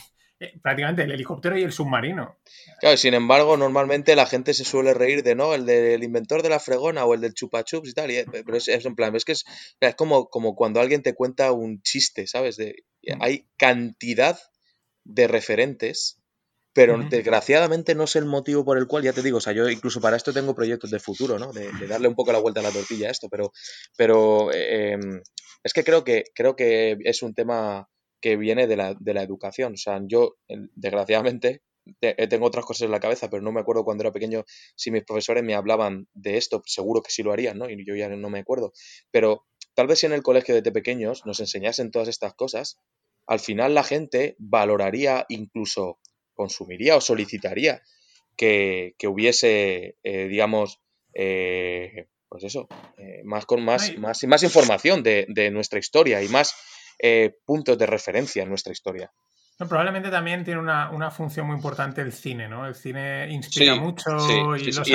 prácticamente 0.62 1.04
el 1.04 1.12
helicóptero 1.12 1.58
y 1.58 1.64
el 1.64 1.72
submarino. 1.72 2.38
Claro, 2.80 2.98
sin 2.98 3.14
embargo, 3.14 3.56
normalmente 3.56 4.16
la 4.16 4.26
gente 4.26 4.54
se 4.54 4.66
suele 4.66 4.94
reír 4.94 5.24
de, 5.24 5.36
¿no? 5.36 5.54
El 5.54 5.66
del 5.66 6.04
inventor 6.04 6.44
de 6.44 6.50
la 6.50 6.60
fregona 6.60 7.06
o 7.06 7.14
el 7.14 7.22
del 7.22 7.34
chupachups 7.34 7.90
y 7.90 7.94
tal, 7.94 8.12
pero 8.32 8.58
es, 8.58 8.68
en 8.68 8.96
plan, 8.96 9.16
es 9.16 9.26
que 9.26 9.32
es, 9.32 9.46
es 9.80 9.96
como, 9.96 10.28
como 10.28 10.56
cuando 10.56 10.82
alguien 10.82 11.02
te 11.02 11.16
cuenta 11.16 11.52
un 11.52 11.82
chiste, 11.82 12.28
¿sabes? 12.28 12.58
De, 12.58 12.84
mm. 13.04 13.22
hay 13.22 13.48
cantidad 13.58 14.38
de 15.06 15.28
referentes 15.28 16.20
pero 16.76 16.98
desgraciadamente 17.10 17.96
no 17.96 18.04
es 18.04 18.18
el 18.18 18.26
motivo 18.26 18.66
por 18.66 18.78
el 18.78 18.86
cual, 18.86 19.02
ya 19.02 19.14
te 19.14 19.22
digo, 19.22 19.38
o 19.38 19.42
sea, 19.42 19.54
yo 19.54 19.70
incluso 19.70 20.02
para 20.02 20.18
esto 20.18 20.34
tengo 20.34 20.54
proyectos 20.54 20.92
de 20.92 21.00
futuro, 21.00 21.40
¿no? 21.40 21.54
De, 21.54 21.72
darle 21.88 22.10
un 22.10 22.16
poco 22.16 22.34
la 22.34 22.40
vuelta 22.40 22.60
a 22.60 22.64
la 22.64 22.72
tortilla 22.72 23.08
a 23.08 23.12
esto, 23.12 23.30
pero, 23.30 23.54
pero 23.96 24.52
em, 24.52 25.22
es 25.64 25.72
que 25.72 25.86
creo, 25.86 26.04
que 26.04 26.26
creo 26.36 26.58
que 26.58 26.98
es 27.06 27.24
un 27.24 27.34
tema 27.34 27.88
que 28.20 28.36
viene 28.36 28.68
de 28.68 28.76
la, 28.76 28.94
de 29.00 29.14
la 29.14 29.24
educación. 29.24 29.76
O 29.76 29.78
sea, 29.78 30.02
yo, 30.06 30.36
desgraciadamente, 30.76 31.62
eh, 32.02 32.28
tengo 32.28 32.46
otras 32.46 32.66
cosas 32.66 32.82
en 32.82 32.92
la 32.92 33.00
cabeza, 33.00 33.30
pero 33.30 33.42
no 33.42 33.54
me 33.54 33.62
acuerdo 33.62 33.86
cuando 33.86 34.04
era 34.04 34.12
pequeño 34.12 34.44
si 34.76 34.92
mis 34.92 35.06
profesores 35.06 35.46
me 35.46 35.56
hablaban 35.56 36.10
de 36.14 36.36
esto, 36.36 36.62
seguro 36.66 37.02
que 37.02 37.12
sí 37.12 37.24
lo 37.24 37.32
harían, 37.32 37.58
¿no? 37.58 37.70
Y 37.70 37.86
yo 37.86 37.96
ya 37.96 38.10
no 38.10 38.30
me 38.30 38.40
acuerdo. 38.40 38.74
Pero 39.12 39.46
tal 39.76 39.88
vez 39.88 40.00
si 40.00 40.08
en 40.08 40.12
el 40.12 40.24
colegio 40.24 40.54
desde 40.56 40.74
pequeños 40.74 41.26
nos 41.26 41.40
enseñasen 41.40 41.92
todas 41.92 42.10
estas 42.10 42.34
cosas, 42.34 42.82
al 43.28 43.40
final 43.40 43.74
la 43.74 43.84
gente 43.86 44.36
valoraría 44.40 45.26
incluso 45.30 46.00
consumiría 46.36 46.96
o 46.96 47.02
solicitaría 47.02 47.82
que, 48.38 48.96
hubiese, 49.08 49.98
eh, 50.04 50.28
digamos, 50.28 50.82
eh, 51.14 52.08
pues 52.30 52.44
eso, 52.44 52.68
eh, 52.98 53.22
más, 53.24 53.46
con 53.46 53.64
más, 53.64 53.98
más, 53.98 54.24
más 54.26 54.44
información 54.44 55.04
de, 55.04 55.50
nuestra 55.52 55.80
historia 55.80 56.22
y 56.22 56.28
más 56.28 56.56
puntos 57.46 57.78
de 57.78 57.86
referencia 57.86 58.44
en 58.44 58.50
nuestra 58.50 58.72
historia. 58.72 59.12
probablemente 59.58 60.10
también 60.10 60.44
tiene 60.44 60.60
una, 60.60 61.12
función 61.12 61.48
muy 61.48 61.56
importante 61.56 62.02
el 62.02 62.12
cine, 62.12 62.48
¿no? 62.48 62.68
El 62.68 62.76
cine 62.76 63.28
inspira 63.32 63.76
mucho 63.76 64.56
y 64.58 64.72
los 64.72 64.88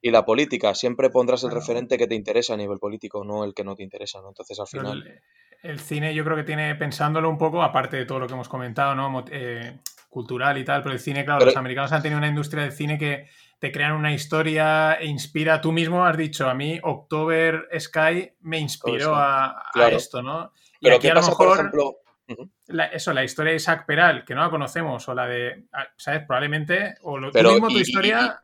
y 0.00 0.10
la 0.10 0.24
política. 0.24 0.74
Siempre 0.74 1.10
pondrás 1.10 1.44
el 1.44 1.50
referente 1.50 1.98
que 1.98 2.06
te 2.06 2.14
interesa 2.14 2.54
a 2.54 2.56
nivel 2.56 2.78
político, 2.78 3.24
no 3.24 3.44
el 3.44 3.54
que 3.54 3.64
no 3.64 3.74
te 3.74 3.82
interesa, 3.82 4.20
¿no? 4.20 4.28
Entonces, 4.28 4.58
al 4.60 4.66
final... 4.66 5.20
El, 5.62 5.80
cine 5.80 6.14
yo 6.14 6.24
creo 6.24 6.36
que 6.36 6.44
tiene, 6.44 6.76
pensándolo 6.76 7.28
un 7.28 7.38
poco, 7.38 7.62
aparte 7.62 7.96
de 7.96 8.06
todo 8.06 8.20
lo 8.20 8.26
que 8.28 8.34
hemos 8.34 8.48
comentado, 8.48 8.94
¿no? 8.94 9.24
Eh, 9.30 9.76
cultural 10.08 10.58
y 10.58 10.64
tal, 10.64 10.82
pero 10.82 10.94
el 10.94 11.00
cine, 11.00 11.24
claro, 11.24 11.44
los 11.44 11.56
americanos 11.56 11.92
han 11.92 12.02
tenido 12.02 12.18
una 12.18 12.28
industria 12.28 12.62
del 12.62 12.72
cine 12.72 12.98
que 12.98 13.28
te 13.58 13.72
crean 13.72 13.92
una 13.92 14.12
historia 14.12 14.94
e 14.94 15.06
inspira. 15.06 15.60
Tú 15.60 15.72
mismo 15.72 16.04
has 16.04 16.16
dicho, 16.16 16.48
a 16.48 16.54
mí 16.54 16.78
October 16.82 17.68
Sky 17.78 18.32
me 18.40 18.58
inspiró 18.58 19.14
a, 19.14 19.62
esto, 19.90 20.22
¿no? 20.22 20.52
Y 20.80 20.84
pero 20.84 20.96
aquí 20.96 21.08
a 21.08 21.14
lo 21.14 21.22
mejor... 21.22 21.48
Por 21.48 21.56
ejemplo, 21.56 22.00
eso, 22.92 23.12
la 23.12 23.24
historia 23.24 23.50
de 23.50 23.56
Isaac 23.56 23.86
Peral, 23.86 24.24
que 24.24 24.34
no 24.34 24.42
la 24.42 24.50
conocemos, 24.50 25.08
o 25.08 25.14
la 25.14 25.26
de, 25.26 25.64
ah, 25.72 25.88
¿sabes? 25.96 26.24
Probablemente, 26.26 26.94
o 27.02 27.18
lo 27.18 27.30
pero, 27.32 27.52
mismo 27.52 27.68
tu 27.68 27.78
historia... 27.78 28.42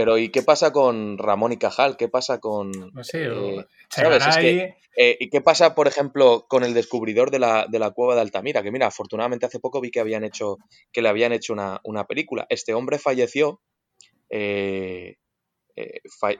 pero 0.00 0.16
¿y 0.16 0.30
qué 0.30 0.42
pasa 0.42 0.72
con 0.72 1.18
Ramón 1.18 1.52
y 1.52 1.58
Cajal? 1.58 1.98
¿Qué 1.98 2.08
pasa 2.08 2.40
con... 2.40 2.70
No 2.70 3.04
sé, 3.04 3.26
eh, 3.26 4.74
eh, 4.96 5.16
¿Y 5.20 5.28
qué 5.28 5.42
pasa, 5.42 5.74
por 5.74 5.88
ejemplo, 5.88 6.46
con 6.48 6.64
el 6.64 6.72
descubridor 6.72 7.30
de 7.30 7.38
la, 7.38 7.66
de 7.68 7.78
la, 7.78 7.90
cueva 7.90 8.14
de 8.14 8.22
Altamira? 8.22 8.62
Que 8.62 8.70
mira, 8.70 8.86
afortunadamente 8.86 9.44
hace 9.44 9.60
poco 9.60 9.78
vi 9.78 9.90
que 9.90 10.00
habían 10.00 10.24
hecho, 10.24 10.56
que 10.90 11.02
le 11.02 11.10
habían 11.10 11.34
hecho 11.34 11.52
una, 11.52 11.82
una 11.84 12.06
película. 12.06 12.46
Este 12.48 12.72
hombre 12.72 12.98
falleció, 12.98 13.60
eh, 14.30 15.16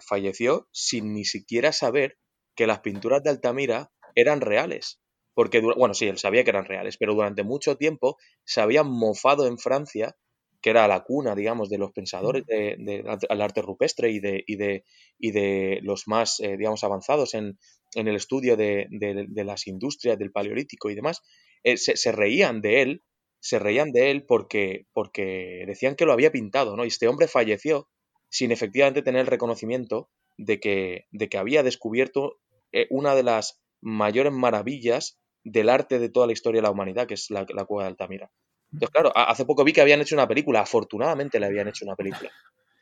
falleció 0.08 0.66
sin 0.72 1.12
ni 1.12 1.26
siquiera 1.26 1.72
saber 1.72 2.16
que 2.56 2.66
las 2.66 2.80
pinturas 2.80 3.22
de 3.22 3.28
Altamira 3.28 3.90
eran 4.14 4.40
reales 4.40 5.02
porque, 5.34 5.60
bueno, 5.60 5.92
sí, 5.94 6.06
él 6.06 6.18
sabía 6.18 6.44
que 6.44 6.50
eran 6.50 6.64
reales, 6.64 6.96
pero 6.96 7.14
durante 7.14 7.44
mucho 7.44 7.76
tiempo 7.76 8.16
se 8.44 8.60
habían 8.60 8.90
mofado 8.90 9.46
en 9.46 9.58
Francia, 9.58 10.16
que 10.60 10.70
era 10.70 10.88
la 10.88 11.00
cuna, 11.00 11.34
digamos, 11.34 11.70
de 11.70 11.78
los 11.78 11.92
pensadores 11.92 12.44
del 12.46 12.84
de, 12.84 13.04
arte 13.28 13.62
rupestre 13.62 14.10
y 14.10 14.20
de, 14.20 14.44
y 14.46 14.56
de, 14.56 14.84
y 15.18 15.30
de 15.30 15.80
los 15.82 16.06
más, 16.06 16.40
eh, 16.40 16.56
digamos, 16.56 16.84
avanzados 16.84 17.34
en, 17.34 17.58
en 17.94 18.08
el 18.08 18.16
estudio 18.16 18.56
de, 18.56 18.86
de, 18.90 19.44
las 19.44 19.66
industrias 19.66 20.18
del 20.18 20.32
paleolítico 20.32 20.90
y 20.90 20.94
demás, 20.94 21.22
eh, 21.64 21.76
se, 21.76 21.96
se, 21.96 22.12
reían 22.12 22.60
de 22.60 22.82
él, 22.82 23.02
se 23.40 23.58
reían 23.58 23.92
de 23.92 24.10
él 24.10 24.24
porque, 24.26 24.86
porque 24.92 25.64
decían 25.66 25.96
que 25.96 26.04
lo 26.04 26.12
había 26.12 26.30
pintado, 26.32 26.76
¿no? 26.76 26.84
Y 26.84 26.88
este 26.88 27.08
hombre 27.08 27.26
falleció 27.26 27.88
sin 28.28 28.52
efectivamente 28.52 29.02
tener 29.02 29.22
el 29.22 29.26
reconocimiento 29.26 30.08
de 30.36 30.60
que, 30.60 31.06
de 31.10 31.28
que 31.28 31.38
había 31.38 31.62
descubierto 31.62 32.38
eh, 32.72 32.86
una 32.90 33.14
de 33.14 33.22
las 33.22 33.60
mayores 33.80 34.32
maravillas 34.32 35.18
del 35.44 35.68
arte 35.68 35.98
de 35.98 36.08
toda 36.08 36.26
la 36.26 36.32
historia 36.32 36.60
de 36.60 36.66
la 36.66 36.70
humanidad, 36.70 37.06
que 37.06 37.14
es 37.14 37.30
la, 37.30 37.44
cueva 37.44 37.84
de 37.84 37.88
Altamira. 37.88 38.30
Entonces, 38.72 38.90
claro, 38.90 39.12
hace 39.14 39.44
poco 39.44 39.64
vi 39.64 39.72
que 39.72 39.80
habían 39.80 40.00
hecho 40.00 40.14
una 40.14 40.28
película, 40.28 40.60
afortunadamente 40.60 41.40
le 41.40 41.46
habían 41.46 41.68
hecho 41.68 41.84
una 41.84 41.96
película. 41.96 42.30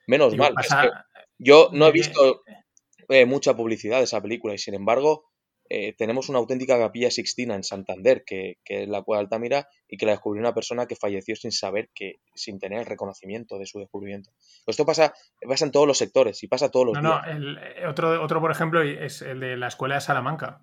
Menos 0.06 0.36
mal. 0.36 0.54
yo 1.38 1.70
no 1.72 1.86
he 1.86 1.92
visto 1.92 2.42
eh, 3.08 3.26
mucha 3.26 3.54
publicidad 3.56 3.98
de 3.98 4.04
esa 4.04 4.20
película 4.20 4.54
y 4.54 4.58
sin 4.58 4.74
embargo 4.74 5.30
eh, 5.70 5.94
tenemos 5.98 6.30
una 6.30 6.38
auténtica 6.38 6.78
capilla 6.78 7.10
sixtina 7.10 7.54
en 7.54 7.62
Santander, 7.62 8.24
que, 8.24 8.56
es 8.64 8.88
la 8.88 9.02
cueva 9.02 9.18
de 9.18 9.24
Altamira, 9.26 9.68
y 9.86 9.98
que 9.98 10.06
la 10.06 10.12
descubrió 10.12 10.40
una 10.40 10.54
persona 10.54 10.86
que 10.86 10.96
falleció 10.96 11.36
sin 11.36 11.52
saber 11.52 11.90
que, 11.94 12.20
sin 12.34 12.58
tener 12.58 12.80
el 12.80 12.86
reconocimiento 12.86 13.58
de 13.58 13.66
su 13.66 13.78
descubrimiento. 13.78 14.30
Esto 14.66 14.86
pasa, 14.86 15.12
pasa 15.46 15.66
en 15.66 15.72
todos 15.72 15.86
los 15.86 15.98
sectores 15.98 16.42
y 16.42 16.48
pasa 16.48 16.70
todos 16.70 16.86
los 16.86 17.02
no, 17.02 17.20
días. 17.20 17.38
No, 17.38 17.60
eh, 17.60 17.86
otro, 17.86 18.22
otro, 18.22 18.40
por 18.40 18.50
ejemplo, 18.50 18.82
es 18.82 19.20
el 19.20 19.40
de 19.40 19.58
la 19.58 19.68
escuela 19.68 19.96
de 19.96 20.00
Salamanca 20.00 20.62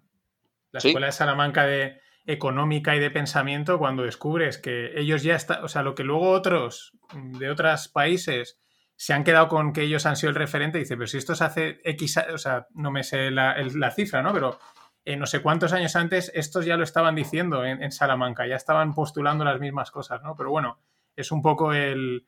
la 0.75 0.79
Escuela 0.79 1.05
de 1.07 1.11
Salamanca 1.11 1.65
de 1.65 2.01
Económica 2.25 2.95
y 2.95 2.99
de 2.99 3.11
Pensamiento, 3.11 3.77
cuando 3.77 4.03
descubres 4.03 4.57
que 4.57 4.99
ellos 4.99 5.23
ya 5.23 5.35
están, 5.35 5.63
o 5.63 5.67
sea, 5.67 5.83
lo 5.83 5.95
que 5.95 6.03
luego 6.03 6.29
otros 6.29 6.93
de 7.13 7.49
otros 7.49 7.87
países 7.87 8.59
se 8.95 9.13
han 9.13 9.23
quedado 9.23 9.47
con 9.47 9.73
que 9.73 9.81
ellos 9.81 10.05
han 10.05 10.15
sido 10.15 10.29
el 10.29 10.35
referente, 10.35 10.77
dice, 10.77 10.95
pero 10.95 11.07
si 11.07 11.17
esto 11.17 11.35
se 11.35 11.43
hace 11.43 11.81
X, 11.83 12.17
o 12.33 12.37
sea, 12.37 12.67
no 12.73 12.91
me 12.91 13.03
sé 13.03 13.29
la, 13.29 13.91
cifra, 13.91 14.21
¿no? 14.21 14.33
Pero 14.33 14.57
eh, 15.03 15.17
no 15.17 15.25
sé 15.25 15.41
cuántos 15.41 15.73
años 15.73 15.95
antes 15.95 16.31
estos 16.33 16.65
ya 16.65 16.77
lo 16.77 16.83
estaban 16.83 17.15
diciendo 17.15 17.65
en, 17.65 17.91
Salamanca, 17.91 18.47
ya 18.47 18.55
estaban 18.55 18.93
postulando 18.93 19.43
las 19.43 19.59
mismas 19.59 19.91
cosas, 19.91 20.23
¿no? 20.23 20.35
Pero 20.35 20.49
bueno, 20.49 20.79
es 21.15 21.31
un 21.31 21.41
poco 21.41 21.73
el, 21.73 22.25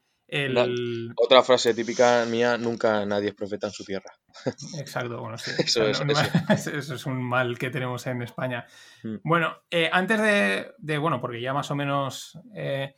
otra 1.16 1.42
frase 1.44 1.74
típica 1.74 2.26
mía, 2.26 2.58
nunca 2.58 3.06
nadie 3.06 3.30
es 3.30 3.36
profeta 3.36 3.68
en 3.68 3.74
su 3.74 3.84
tierra. 3.86 4.12
Exacto, 4.80 5.20
bueno, 5.22 5.38
sí. 5.38 5.52
eso, 5.60 5.86
es, 5.86 7.06
un 7.06 7.22
mal 7.22 7.58
que 7.58 7.70
tenemos 7.70 8.06
en 8.08 8.22
España. 8.22 8.66
Mm. 9.04 9.16
Bueno, 9.24 9.56
eh, 9.72 9.90
antes 9.92 10.20
de, 10.22 10.98
bueno, 10.98 11.22
porque 11.22 11.42
ya 11.42 11.54
más 11.54 11.72
o 11.72 11.76
menos... 11.76 12.38
Eh, 12.56 12.94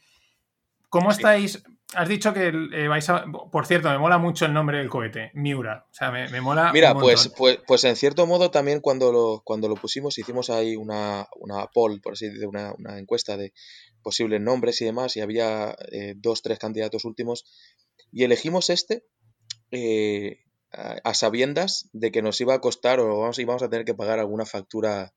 ¿Cómo 0.89 1.11
estáis? 1.11 1.63
Has 1.93 2.09
dicho 2.09 2.33
que 2.33 2.47
eh, 2.47 2.87
vais 2.87 3.07
a... 3.11 3.25
Por 3.25 3.67
cierto, 3.67 3.91
me 3.91 3.99
mola 3.99 4.17
mucho 4.17 4.47
el 4.47 4.53
nombre 4.53 4.79
del 4.79 4.89
cohete, 4.89 5.29
Miura. 5.35 5.85
O 5.87 5.93
sea, 5.93 6.09
me, 6.09 6.41
mola... 6.41 6.71
Mira, 6.73 6.95
pues, 6.95 7.31
pues, 7.37 7.59
pues 7.67 7.83
en 7.83 7.95
cierto 7.95 8.25
modo 8.25 8.49
también 8.49 8.79
cuando 8.79 9.11
lo, 9.11 9.41
cuando 9.43 9.67
lo 9.67 9.75
pusimos 9.75 10.17
hicimos 10.17 10.49
ahí 10.49 10.75
una, 10.75 11.27
una 11.35 11.67
poll, 11.67 12.01
por 12.01 12.13
así 12.13 12.25
decirlo, 12.25 12.49
una, 12.49 12.73
una 12.75 12.97
encuesta 12.97 13.37
de 13.37 13.53
posibles 14.01 14.41
nombres 14.41 14.81
y 14.81 14.85
demás, 14.85 15.15
y 15.15 15.21
había 15.21 15.75
eh, 15.91 16.15
dos, 16.17 16.41
tres 16.41 16.59
candidatos 16.59 17.05
últimos, 17.05 17.45
y 18.11 18.23
elegimos 18.23 18.69
este 18.69 19.05
eh, 19.71 20.39
a, 20.71 21.13
sabiendas 21.13 21.89
de 21.93 22.11
que 22.11 22.21
nos 22.21 22.39
iba 22.41 22.53
a 22.53 22.61
costar 22.61 22.99
o 22.99 23.19
vamos, 23.19 23.39
íbamos 23.39 23.63
a 23.63 23.69
tener 23.69 23.85
que 23.85 23.95
pagar 23.95 24.19
alguna 24.19 24.45
factura 24.45 25.13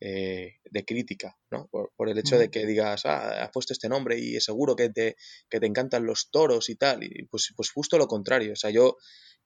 eh, 0.00 0.56
de 0.64 0.84
crítica, 0.84 1.38
¿no? 1.50 1.68
Por, 1.70 2.08
el 2.08 2.18
hecho 2.18 2.38
de 2.38 2.50
que 2.50 2.66
digas, 2.66 3.06
ah, 3.06 3.44
has 3.44 3.50
puesto 3.50 3.72
este 3.72 3.88
nombre 3.88 4.18
y 4.18 4.36
es 4.36 4.44
seguro 4.44 4.76
que 4.76 4.90
te, 4.90 5.16
que 5.48 5.60
te 5.60 5.66
encantan 5.66 6.06
los 6.06 6.30
toros 6.30 6.68
y 6.68 6.76
tal, 6.76 7.04
y 7.04 7.24
pues, 7.30 7.52
pues 7.56 7.70
justo 7.70 7.98
lo 7.98 8.06
contrario, 8.06 8.52
o 8.52 8.56
sea, 8.56 8.70
yo, 8.70 8.96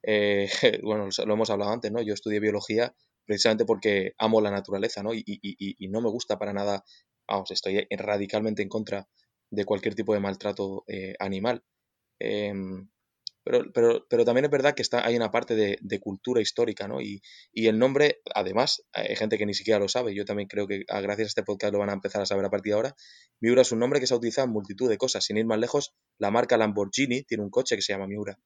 bueno, 0.83 1.09
lo 1.27 1.35
hemos 1.35 1.51
hablado 1.51 1.73
antes, 1.73 1.93
¿no? 1.93 2.03
Yo 2.03 2.15
estudié 2.15 2.41
biología 2.41 2.95
precisamente 3.31 3.65
porque 3.65 4.15
amo 4.19 4.41
la 4.41 4.51
naturaleza, 4.51 5.05
¿no? 5.05 5.15
Y, 5.15 5.23
y, 5.25 5.39
y, 5.53 5.89
no 5.89 6.01
me 6.01 6.11
gusta 6.11 6.37
para 6.37 6.53
nada 6.53 6.85
vamos, 7.31 7.51
estoy 7.51 7.87
radicalmente 7.91 8.63
en 8.63 8.69
contra 8.69 9.09
de 9.51 9.65
cualquier 9.65 9.95
tipo 9.95 10.15
de 10.15 10.21
maltrato 10.21 10.85
eh, 10.87 11.15
animal. 11.19 11.63
Em, 12.19 12.89
pero, 13.43 13.65
pero, 13.73 14.07
pero, 14.09 14.25
también 14.25 14.45
es 14.45 14.51
verdad 14.51 14.75
que 14.75 14.83
está, 14.83 15.05
hay 15.05 15.17
una 15.17 15.31
parte 15.31 15.55
de, 15.57 16.01
cultura 16.01 16.43
histórica, 16.43 16.87
¿no? 16.87 17.01
Y, 17.01 17.23
el 17.55 17.79
nombre, 17.79 18.21
además, 18.35 18.83
hay 18.93 19.17
gente 19.17 19.39
que 19.39 19.47
ni 19.47 19.55
siquiera 19.55 19.81
lo 19.81 19.89
sabe. 19.89 20.15
Yo 20.15 20.25
también 20.25 20.49
creo 20.49 20.67
que 20.67 20.85
ah, 20.89 21.01
gracias 21.01 21.27
a 21.27 21.29
este 21.31 21.43
podcast 21.43 21.73
lo 21.73 21.79
van 21.79 21.91
a 21.91 21.95
empezar 21.95 22.21
a 22.21 22.27
saber 22.27 22.45
a 22.45 22.51
partir 22.51 22.73
de 22.73 22.77
ahora. 22.77 22.97
Miura 23.41 23.63
es 23.63 23.73
un 23.73 23.79
nombre 23.79 23.99
que 23.99 24.07
se 24.07 24.15
ha 24.15 24.19
utilizado 24.19 24.47
en 24.47 24.53
multitud 24.53 24.89
de 24.89 24.99
cosas. 24.99 25.25
Sin 25.25 25.39
ir 25.39 25.47
más 25.47 25.59
lejos, 25.59 25.95
la 26.19 26.31
marca 26.31 26.59
Lamborghini 26.59 27.23
tiene 27.23 27.43
un 27.43 27.51
coche 27.51 27.77
que 27.77 27.83
se 27.83 27.95
llama 27.95 28.07
Miura. 28.07 28.39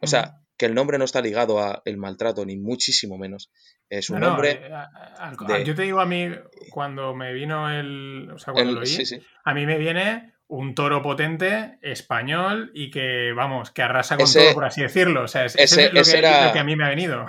O 0.00 0.06
sea, 0.06 0.45
que 0.56 0.66
el 0.66 0.74
nombre 0.74 0.98
no 0.98 1.04
está 1.04 1.20
ligado 1.20 1.60
al 1.60 1.96
maltrato, 1.96 2.44
ni 2.44 2.56
muchísimo 2.56 3.18
menos. 3.18 3.50
Es 3.88 4.10
un 4.10 4.20
nombre. 4.20 4.62
Eh, 4.62 5.64
yo 5.64 5.74
te 5.74 5.82
digo 5.82 6.00
a 6.00 6.06
mí, 6.06 6.30
cuando 6.70 7.14
me 7.14 7.32
vino 7.32 7.70
el. 7.70 8.30
O 8.34 8.38
sea, 8.38 8.52
cuando 8.52 8.72
lo 8.72 8.80
oí, 8.80 8.98
a 9.44 9.54
mí 9.54 9.66
me 9.66 9.78
viene 9.78 10.34
un 10.48 10.74
toro 10.74 11.02
potente, 11.02 11.78
español 11.82 12.70
y 12.72 12.90
que, 12.90 13.32
vamos, 13.34 13.70
que 13.70 13.82
arrasa 13.82 14.16
con 14.16 14.32
todo, 14.32 14.54
por 14.54 14.64
así 14.64 14.82
decirlo. 14.82 15.22
O 15.22 15.28
sea, 15.28 15.44
es, 15.44 15.56
ese, 15.56 15.92
lo, 15.92 16.02
que, 16.02 16.22
lo, 16.22 16.52
que, 16.52 16.58
a 16.58 16.64
mí 16.64 16.76
me 16.76 16.84
ha 16.84 16.88
venido. 16.88 17.26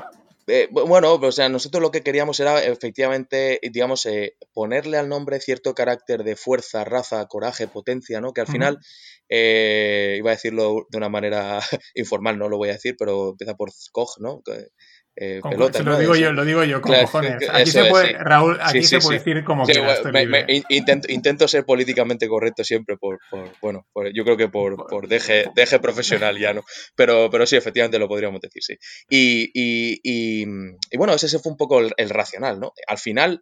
Eh, 0.50 0.70
bueno, 0.72 1.14
o 1.16 1.32
sea, 1.34 1.50
nosotros 1.50 1.82
lo 1.82 1.92
que 1.92 2.04
queríamos 2.04 2.40
era 2.40 2.64
efectivamente, 2.64 3.60
digamos, 3.70 4.06
eh, 4.06 4.38
ponerle 4.54 4.98
al 4.98 5.10
nombre 5.10 5.42
cierto 5.42 5.76
carácter 5.76 6.24
de 6.24 6.38
fuerza, 6.38 6.86
raza, 6.86 7.26
coraje, 7.28 7.68
potencia, 7.68 8.22
¿no? 8.22 8.32
Que 8.32 8.42
al 8.42 8.48
final, 8.48 8.80
eh, 9.28 10.16
iba 10.18 10.32
a 10.32 10.36
decirlo 10.36 10.88
de 10.90 10.98
una 10.98 11.10
manera 11.10 11.60
informal, 11.96 12.38
no 12.38 12.48
lo 12.48 12.58
voy 12.58 12.70
a 12.70 12.74
decir, 12.74 12.96
pero 12.98 13.32
empieza 13.32 13.56
por 13.56 13.72
Koch, 13.92 14.20
¿no? 14.20 14.42
Eh, 15.20 15.40
pelota. 15.42 15.82
Lo 15.82 15.98
digo 15.98 16.16
yo, 16.16 16.32
lo 16.32 16.46
digo 16.46 16.64
yo, 16.64 16.80
con 16.80 16.96
cojones. 16.96 17.50
Aquí 17.52 17.72
se 17.72 17.86
puede, 17.86 18.14
Raúl, 18.14 18.60
aquí 18.62 18.84
se 18.84 19.00
puede 19.00 19.18
decir 19.18 19.44
como 19.44 19.66
quieras. 19.66 20.02
intento, 20.70 21.12
intento, 21.12 21.48
ser 21.48 21.66
políticamente 21.66 22.28
correcto 22.28 22.64
siempre 22.64 22.98
por, 22.98 23.18
por 23.32 23.52
bueno, 23.60 23.88
yo 24.14 24.24
creo 24.24 24.38
que 24.38 24.48
por, 24.48 24.86
por 24.88 25.08
deje, 25.08 25.48
deje, 25.56 25.80
profesional 25.80 26.38
ya, 26.38 26.54
¿no? 26.54 26.64
Pero, 26.96 27.32
pero 27.32 27.48
sí, 27.48 27.56
efectivamente 27.56 27.98
lo 27.98 28.08
podríamos 28.08 28.42
decir, 28.42 28.62
sí. 28.62 28.76
Y, 29.10 29.50
y, 29.56 30.00
y, 30.04 30.46
y 30.92 30.98
bueno, 30.98 31.16
ese 31.16 31.40
fue 31.40 31.52
un 31.52 31.58
poco 31.58 31.80
el, 31.80 32.10
racional, 32.10 32.60
¿no? 32.60 32.74
Al 32.88 33.00
final, 33.00 33.42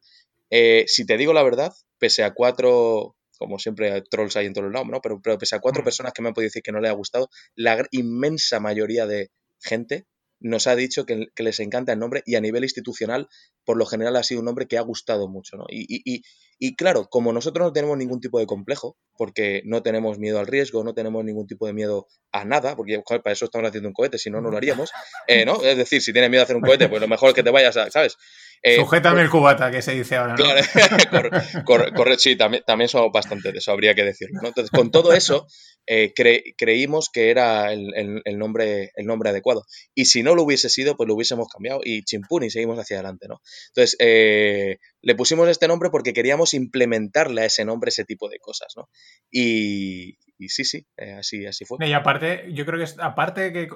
eh, 0.49 0.85
si 0.87 1.05
te 1.05 1.17
digo 1.17 1.33
la 1.33 1.43
verdad, 1.43 1.73
pese 1.99 2.23
a 2.23 2.33
cuatro, 2.33 3.17
como 3.37 3.59
siempre 3.59 4.01
trolls 4.09 4.37
hay 4.37 4.45
en 4.45 4.53
todos 4.53 4.67
los 4.67 4.73
lados, 4.73 4.87
¿no? 4.89 5.01
Pero, 5.01 5.19
pero 5.21 5.37
pese 5.37 5.57
a 5.57 5.59
cuatro 5.59 5.81
mm. 5.81 5.85
personas 5.85 6.13
que 6.13 6.21
me 6.21 6.29
han 6.29 6.33
podido 6.33 6.47
decir 6.47 6.63
que 6.63 6.71
no 6.71 6.79
le 6.79 6.87
ha 6.87 6.93
gustado, 6.93 7.27
la 7.53 7.85
inmensa 7.91 8.61
mayoría 8.61 9.05
de 9.05 9.29
gente 9.59 10.05
nos 10.39 10.67
ha 10.67 10.75
dicho 10.75 11.05
que, 11.05 11.27
les 11.37 11.59
encanta 11.59 11.93
el 11.93 11.99
nombre 11.99 12.23
y 12.25 12.35
a 12.35 12.41
nivel 12.41 12.63
institucional, 12.63 13.27
por 13.63 13.77
lo 13.77 13.85
general, 13.85 14.15
ha 14.15 14.23
sido 14.23 14.41
un 14.41 14.45
nombre 14.45 14.67
que 14.67 14.77
ha 14.77 14.81
gustado 14.81 15.27
mucho. 15.27 15.57
¿no? 15.57 15.65
Y, 15.69 16.23
y, 16.59 16.75
claro, 16.75 17.07
como 17.09 17.33
nosotros 17.33 17.67
no 17.67 17.73
tenemos 17.73 17.97
ningún 17.97 18.19
tipo 18.19 18.39
de 18.39 18.45
complejo, 18.45 18.97
porque 19.17 19.61
no 19.65 19.81
tenemos 19.83 20.19
miedo 20.19 20.39
al 20.39 20.47
riesgo, 20.47 20.83
no 20.83 20.93
tenemos 20.93 21.23
ningún 21.23 21.47
tipo 21.47 21.67
de 21.67 21.73
miedo 21.73 22.07
a 22.31 22.45
nada, 22.45 22.75
porque 22.75 23.01
para 23.05 23.33
eso 23.33 23.45
estamos 23.45 23.67
haciendo 23.67 23.89
un 23.89 23.93
cohete, 23.93 24.17
si 24.17 24.29
no, 24.29 24.41
no 24.41 24.49
lo 24.49 24.57
haríamos. 24.57 24.91
Eh, 25.27 25.45
¿no? 25.45 25.61
Es 25.61 25.77
decir, 25.77 26.01
si 26.01 26.13
tienes 26.13 26.29
miedo 26.29 26.41
a 26.41 26.45
hacer 26.45 26.55
un 26.55 26.61
cohete, 26.61 26.89
pues 26.89 27.01
lo 27.01 27.07
mejor 27.07 27.29
es 27.29 27.35
que 27.35 27.43
te 27.43 27.51
vayas 27.51 27.77
a, 27.77 27.89
¿sabes? 27.89 28.17
Eh, 28.61 28.77
Sujétame 28.77 29.21
el 29.21 29.29
cubata, 29.29 29.69
que 29.71 29.81
se 29.81 29.93
dice 29.93 30.15
ahora. 30.15 30.35
Claro, 30.35 30.61
correcto, 31.65 32.17
sí, 32.17 32.35
también, 32.35 32.63
también 32.65 32.89
somos 32.89 33.11
bastante 33.11 33.51
de 33.51 33.59
eso, 33.59 33.71
habría 33.71 33.93
que 33.93 34.03
decirlo. 34.03 34.39
Entonces, 34.43 34.71
con 34.71 34.91
todo 34.91 35.13
eso, 35.13 35.47
eh, 35.87 36.13
creímos 36.57 37.09
que 37.09 37.29
era 37.29 37.71
el, 37.71 38.23
nombre, 38.37 38.91
el 38.95 39.05
nombre 39.05 39.29
adecuado. 39.29 39.65
Y 39.93 40.05
si 40.05 40.23
no 40.23 40.33
lo 40.33 40.43
hubiese 40.43 40.69
sido, 40.69 40.97
pues 40.97 41.07
lo 41.07 41.13
hubiésemos 41.13 41.47
cambiado 41.47 41.81
y 41.83 42.03
chimpún 42.03 42.43
y 42.43 42.49
seguimos 42.49 42.79
hacia 42.79 42.97
adelante, 42.97 43.27
¿no? 43.27 43.41
Entonces, 43.67 43.95
eh, 43.99 44.77
le 45.01 45.15
pusimos 45.15 45.47
este 45.47 45.67
nombre 45.67 45.91
porque 45.91 46.13
queríamos 46.13 46.55
implementarle 46.55 47.41
a 47.41 47.45
ese 47.45 47.65
nombre 47.65 47.89
ese 47.89 48.05
tipo 48.05 48.29
de 48.29 48.39
cosas, 48.39 48.73
¿no? 48.75 48.89
Y, 49.31 50.17
sí, 50.39 50.63
sí, 50.63 50.85
eh, 50.97 51.15
así, 51.19 51.45
así 51.45 51.65
fue. 51.65 51.77
Y 51.87 51.93
aparte, 51.93 52.45
yo 52.51 52.65
creo 52.65 52.77
que 52.77 52.83
es, 52.83 52.99
aparte 52.99 53.53
que 53.53 53.69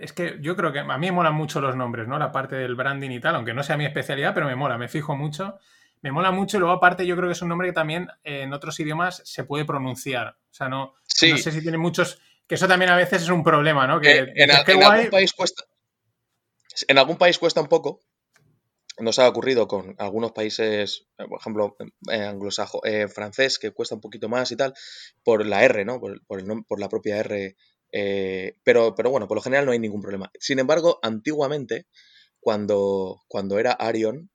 es 0.00 0.12
que 0.12 0.38
yo 0.40 0.56
creo 0.56 0.72
que 0.72 0.80
a 0.80 0.98
mí 0.98 1.06
me 1.06 1.12
molan 1.12 1.34
mucho 1.34 1.60
los 1.60 1.76
nombres, 1.76 2.08
¿no? 2.08 2.18
La 2.18 2.32
parte 2.32 2.56
del 2.56 2.74
branding 2.74 3.10
y 3.10 3.20
tal, 3.20 3.34
aunque 3.34 3.54
no 3.54 3.62
sea 3.62 3.76
mi 3.76 3.84
especialidad, 3.84 4.34
pero 4.34 4.46
me 4.46 4.56
mola, 4.56 4.78
me 4.78 4.88
fijo 4.88 5.16
mucho 5.16 5.58
me 6.02 6.12
mola 6.12 6.30
mucho 6.30 6.56
y 6.56 6.60
luego 6.60 6.74
aparte 6.74 7.06
yo 7.06 7.16
creo 7.16 7.28
que 7.28 7.32
es 7.32 7.42
un 7.42 7.48
nombre 7.48 7.68
que 7.68 7.72
también 7.72 8.08
eh, 8.22 8.42
en 8.42 8.52
otros 8.52 8.78
idiomas 8.80 9.22
se 9.24 9.44
puede 9.44 9.64
pronunciar. 9.64 10.28
O 10.28 10.54
sea, 10.54 10.68
no, 10.68 10.94
no 10.94 11.38
sé 11.38 11.50
si 11.50 11.60
tiene 11.62 11.78
muchos... 11.78 12.20
Que 12.46 12.54
eso 12.54 12.68
también 12.68 12.92
a 12.92 12.96
veces 12.96 13.22
es 13.22 13.28
un 13.28 13.42
problema, 13.42 13.88
¿no? 13.88 14.00
Que, 14.00 14.18
eh, 14.18 14.32
en, 14.36 14.50
algún 14.52 15.10
país 15.10 15.32
cuesta... 15.32 15.64
En 16.86 16.98
algún 16.98 17.16
país 17.16 17.38
cuesta 17.38 17.60
un 17.60 17.66
poco. 17.66 18.02
Nos 18.98 19.18
ha 19.18 19.28
ocurrido 19.28 19.68
con 19.68 19.94
algunos 19.98 20.32
países, 20.32 21.06
por 21.16 21.38
ejemplo, 21.38 21.76
anglosajo, 22.08 22.84
eh, 22.86 23.08
francés, 23.08 23.58
que 23.58 23.72
cuesta 23.72 23.94
un 23.94 24.00
poquito 24.00 24.28
más 24.28 24.50
y 24.52 24.56
tal, 24.56 24.72
por 25.22 25.44
la 25.44 25.64
R, 25.64 25.84
¿no? 25.84 26.00
Por, 26.00 26.20
por 26.26 26.80
la 26.80 26.88
propia 26.88 27.18
R. 27.18 27.56
pero, 28.64 28.94
pero 28.94 29.10
bueno, 29.10 29.28
por 29.28 29.36
lo 29.36 29.42
general 29.42 29.66
no 29.66 29.72
hay 29.72 29.78
ningún 29.78 30.00
problema. 30.00 30.30
Sin 30.40 30.58
embargo, 30.58 30.98
antiguamente, 31.02 31.86
cuando, 32.40 33.22
cuando 33.28 33.58
era 33.58 33.72
Arion, 33.72 34.30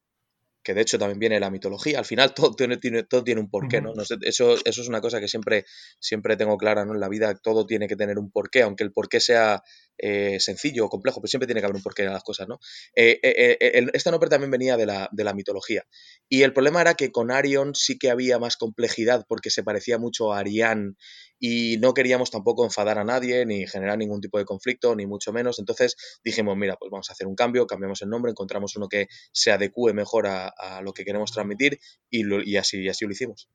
que 0.63 0.73
de 0.73 0.81
hecho 0.81 0.99
también 0.99 1.19
viene 1.19 1.39
la 1.39 1.49
mitología, 1.49 1.99
al 1.99 2.05
final 2.05 2.33
todo 2.35 2.55
tiene, 2.55 2.77
todo 3.03 3.23
tiene 3.23 3.41
un 3.41 3.49
porqué, 3.49 3.81
¿no? 3.81 3.93
eso, 3.93 4.17
eso 4.21 4.55
es 4.65 4.87
una 4.87 5.01
cosa 5.01 5.19
que 5.19 5.27
siempre, 5.27 5.65
siempre 5.99 6.37
tengo 6.37 6.57
clara, 6.57 6.85
¿no? 6.85 6.93
En 6.93 6.99
la 6.99 7.09
vida 7.09 7.33
todo 7.35 7.65
tiene 7.65 7.87
que 7.87 7.95
tener 7.95 8.17
un 8.17 8.31
porqué, 8.31 8.61
aunque 8.61 8.83
el 8.83 8.93
porqué 8.93 9.19
sea 9.19 9.63
eh, 9.97 10.39
sencillo 10.39 10.85
o 10.85 10.89
complejo, 10.89 11.21
pero 11.21 11.29
siempre 11.29 11.47
tiene 11.47 11.61
que 11.61 11.65
haber 11.65 11.75
un 11.75 11.83
porqué 11.83 12.03
de 12.03 12.09
las 12.09 12.23
cosas, 12.23 12.47
¿no? 12.47 12.59
Eh, 12.95 13.19
eh, 13.21 13.85
este 13.93 14.11
nombre 14.11 14.29
también 14.29 14.51
venía 14.51 14.77
de 14.77 14.85
la, 14.85 15.09
de 15.11 15.23
la, 15.23 15.33
mitología. 15.33 15.85
Y 16.27 16.41
el 16.43 16.53
problema 16.53 16.81
era 16.81 16.95
que 16.95 17.11
con 17.11 17.31
Arion 17.31 17.75
sí 17.75 17.97
que 17.97 18.09
había 18.09 18.39
más 18.39 18.57
complejidad 18.57 19.25
porque 19.27 19.49
se 19.49 19.63
parecía 19.63 19.97
mucho 19.97 20.33
a 20.33 20.39
Arián 20.39 20.97
y 21.43 21.77
no 21.79 21.95
queríamos 21.95 22.29
tampoco 22.29 22.63
enfadar 22.63 22.99
a 22.99 23.03
nadie 23.03 23.47
ni 23.47 23.65
generar 23.65 23.97
ningún 23.97 24.21
tipo 24.21 24.37
de 24.37 24.45
conflicto, 24.45 24.95
ni 24.95 25.07
mucho 25.07 25.33
menos. 25.33 25.57
Entonces 25.57 25.97
dijimos, 26.23 26.55
mira, 26.55 26.77
pues 26.79 26.91
vamos 26.91 27.09
a 27.09 27.13
hacer 27.13 27.25
un 27.25 27.33
cambio, 27.35 27.65
cambiamos 27.65 28.01
el 28.03 28.09
nombre, 28.09 28.29
encontramos 28.29 28.75
uno 28.75 28.87
que 28.87 29.07
se 29.33 29.51
adecue 29.51 29.91
mejor 29.93 30.27
a, 30.27 30.81
lo 30.83 30.93
que 30.93 31.03
queremos 31.03 31.31
transmitir 31.31 31.79
y, 32.09 32.55
así, 32.57 32.83
y 32.83 32.89
así 32.89 33.05
lo 33.05 33.11
hicimos. 33.11 33.49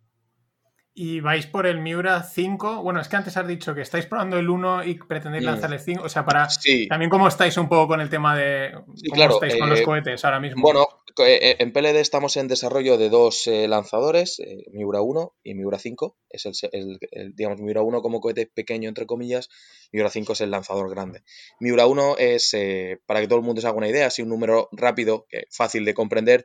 Y 0.98 1.20
vais 1.20 1.46
por 1.46 1.66
el 1.66 1.78
Miura 1.78 2.22
5. 2.22 2.82
Bueno, 2.82 3.02
es 3.02 3.08
que 3.08 3.16
antes 3.16 3.36
has 3.36 3.46
dicho 3.46 3.74
que 3.74 3.82
estáis 3.82 4.06
probando 4.06 4.38
el 4.38 4.48
1 4.48 4.84
y 4.84 4.94
pretendéis 4.94 5.44
mm. 5.44 5.46
lanzar 5.46 5.70
el 5.70 5.78
5. 5.78 6.02
O 6.02 6.08
sea, 6.08 6.24
para. 6.24 6.48
También, 6.88 7.10
¿cómo 7.10 7.28
estáis 7.28 7.54
un 7.58 7.68
poco 7.68 7.88
con 7.88 8.00
el 8.00 8.08
tema 8.08 8.34
de. 8.34 8.72
¿Cómo 9.10 9.28
estáis 9.28 9.56
con 9.56 9.68
los 9.68 9.80
eh, 9.80 9.82
cohetes 9.82 10.24
ahora 10.24 10.40
mismo? 10.40 10.62
Bueno, 10.62 10.88
eh, 11.18 11.50
eh, 11.50 11.56
en 11.58 11.74
PLD 11.74 11.96
estamos 11.96 12.38
en 12.38 12.48
desarrollo 12.48 12.96
de 12.96 13.10
dos 13.10 13.46
lanzadores, 13.46 14.40
Miura 14.72 15.02
1 15.02 15.34
y 15.44 15.54
Miura 15.54 15.78
5. 15.78 16.16
Es 16.30 16.46
el, 16.72 16.98
digamos, 17.34 17.60
Miura 17.60 17.82
1 17.82 18.00
como 18.00 18.22
cohete 18.22 18.46
pequeño, 18.46 18.88
entre 18.88 19.04
comillas. 19.04 19.50
Miura 19.92 20.08
5 20.08 20.32
es 20.32 20.40
el 20.40 20.50
lanzador 20.50 20.88
grande. 20.88 21.24
Miura 21.60 21.86
1 21.86 22.16
es, 22.16 22.56
para 23.04 23.20
que 23.20 23.28
todo 23.28 23.38
el 23.38 23.44
mundo 23.44 23.60
se 23.60 23.66
haga 23.66 23.76
una 23.76 23.88
idea, 23.88 24.06
así 24.06 24.22
un 24.22 24.30
número 24.30 24.70
rápido, 24.72 25.26
fácil 25.50 25.84
de 25.84 25.94
comprender, 25.94 26.44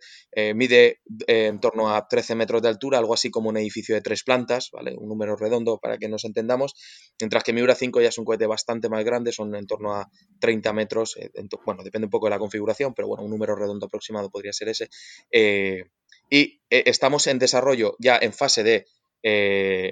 mide 0.55 0.99
en 1.27 1.59
torno 1.59 1.93
a 1.93 2.07
13 2.07 2.35
metros 2.35 2.61
de 2.61 2.67
altura, 2.67 2.99
algo 2.99 3.13
así 3.13 3.31
como 3.31 3.49
un 3.49 3.57
edificio 3.57 3.95
de 3.95 4.01
tres 4.01 4.23
plantas 4.23 4.40
¿vale? 4.71 4.95
Un 4.97 5.07
número 5.07 5.35
redondo 5.35 5.77
para 5.79 5.97
que 5.97 6.07
nos 6.07 6.25
entendamos, 6.25 6.73
mientras 7.19 7.43
que 7.43 7.53
Miura 7.53 7.75
5 7.75 8.01
ya 8.01 8.09
es 8.09 8.17
un 8.17 8.25
cohete 8.25 8.47
bastante 8.47 8.89
más 8.89 9.03
grande, 9.03 9.31
son 9.31 9.55
en 9.55 9.67
torno 9.67 9.93
a 9.93 10.09
30 10.39 10.73
metros, 10.73 11.17
eh, 11.17 11.31
bueno, 11.65 11.83
depende 11.83 12.05
un 12.05 12.11
poco 12.11 12.27
de 12.27 12.31
la 12.31 12.39
configuración, 12.39 12.93
pero 12.93 13.07
bueno, 13.07 13.23
un 13.23 13.29
número 13.29 13.55
redondo 13.55 13.85
aproximado 13.85 14.29
podría 14.29 14.53
ser 14.53 14.69
ese. 14.69 14.89
Eh, 15.31 15.85
y 16.29 16.61
eh, 16.69 16.83
estamos 16.85 17.27
en 17.27 17.39
desarrollo 17.39 17.95
ya 17.99 18.17
en 18.21 18.33
fase 18.33 18.63
de 18.63 18.85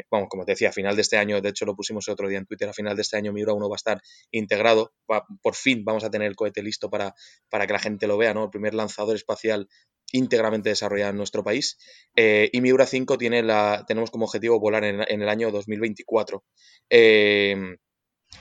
bueno, 0.10 0.28
como 0.28 0.43
te 0.43 0.54
decía, 0.54 0.70
a 0.70 0.72
final 0.72 0.95
de 0.95 1.04
este 1.04 1.18
año, 1.18 1.39
de 1.39 1.50
hecho 1.50 1.64
lo 1.64 1.76
pusimos 1.76 2.08
el 2.08 2.14
otro 2.14 2.28
día 2.28 2.39
en 2.39 2.47
Twitter, 2.47 2.68
a 2.68 2.74
final 2.74 2.95
de 2.95 3.04
este 3.04 3.16
año 3.16 3.32
Miura 3.32 3.54
1 3.54 3.70
va 3.70 3.76
a 3.76 3.78
estar 3.78 4.02
integrado, 4.32 4.91
por 5.43 5.54
fin 5.54 5.86
vamos 5.86 6.04
a 6.04 6.10
tener 6.10 6.28
el 6.28 6.36
cohete 6.36 6.64
listo 6.64 6.89
para, 6.89 7.14
para 7.47 7.68
que 7.68 7.74
la 7.74 7.80
gente 7.80 8.08
lo 8.08 8.18
vea, 8.18 8.34
¿no? 8.34 8.45
El 8.45 8.50
primer 8.50 8.74
lanzador 8.74 9.16
espacial 9.16 9.70
íntegramente 10.12 10.70
desarrollada 10.70 11.12
en 11.12 11.18
nuestro 11.18 11.43
país. 11.43 11.78
Eh, 12.16 12.49
y 12.51 12.62
Miura 12.62 12.86
5 12.86 13.18
tiene 13.18 13.43
la, 13.43 13.86
tenemos 13.88 14.12
como 14.12 14.26
objetivo 14.26 14.60
volar 14.60 14.84
en, 14.84 15.01
el 15.01 15.30
año 15.30 15.51
2024. 15.51 16.43
Em, 16.89 17.78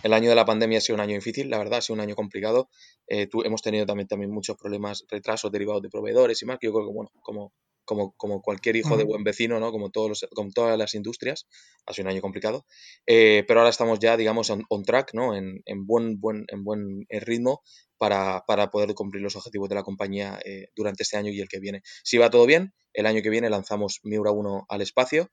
el 0.02 0.12
año 0.12 0.28
de 0.28 0.34
la 0.34 0.44
pandemia 0.44 0.78
ha 0.78 0.80
sido 0.80 0.96
un 0.96 1.00
año 1.00 1.14
difícil, 1.14 1.50
la 1.50 1.58
verdad, 1.58 1.78
ha 1.78 1.82
sido 1.82 1.94
un 1.94 2.00
año 2.00 2.14
complicado. 2.14 2.68
Eh, 3.06 3.28
hemos 3.44 3.62
tenido 3.62 3.86
también, 3.86 4.08
también 4.08 4.30
muchos 4.30 4.56
problemas, 4.56 5.04
retrasos 5.08 5.50
derivados 5.50 5.82
de 5.82 5.88
proveedores 5.88 6.42
y 6.42 6.46
más, 6.46 6.58
que 6.58 6.66
yo 6.66 6.72
creo 6.72 6.86
que, 6.86 6.92
bueno, 6.92 7.10
como 7.22 7.52
como, 7.89 8.12
como 8.18 8.43
cualquier 8.43 8.76
hijo 8.76 8.99
de 8.99 9.05
buen 9.05 9.24
vecino, 9.24 9.59
¿no? 9.59 9.72
Como, 9.72 9.89
todos 9.89 10.09
los, 10.11 10.28
como 10.34 10.51
todas 10.51 10.76
las 10.76 10.95
industrias. 10.95 11.49
Ha 11.86 11.95
sido 11.95 12.05
un 12.07 12.12
año 12.12 12.20
complicado. 12.20 12.66
Eh, 13.07 13.45
pero 13.49 13.61
ahora 13.61 13.70
estamos 13.70 13.99
ya, 13.99 14.18
digamos, 14.18 14.51
on, 14.51 14.84
track, 14.84 15.14
¿no? 15.14 15.34
En, 15.34 15.62
en, 15.64 15.86
buen, 15.86 16.20
buen, 16.20 16.45
en 16.49 16.64
buen 16.64 17.07
eh, 17.09 17.18
ritmo 17.20 17.62
para, 17.97 18.45
para, 18.47 18.70
poder 18.70 18.93
cumplir 18.93 19.22
los 19.22 19.36
objetivos 19.36 19.70
de 19.70 19.74
la 19.74 19.84
compañía 19.84 20.39
eh, 20.45 20.68
durante 20.76 21.03
este 21.03 21.16
año 21.16 21.32
y 21.32 21.41
el 21.41 21.49
que 21.49 21.61
viene. 21.61 21.80
Si 22.05 22.18
va 22.18 22.28
todo 22.28 22.45
bien, 22.45 22.74
el 22.93 23.07
año 23.07 23.22
que 23.22 23.30
viene 23.30 23.49
lanzamos 23.49 24.01
Miura 24.03 24.32
1 24.32 24.66
al 24.68 24.82
espacio 24.82 25.30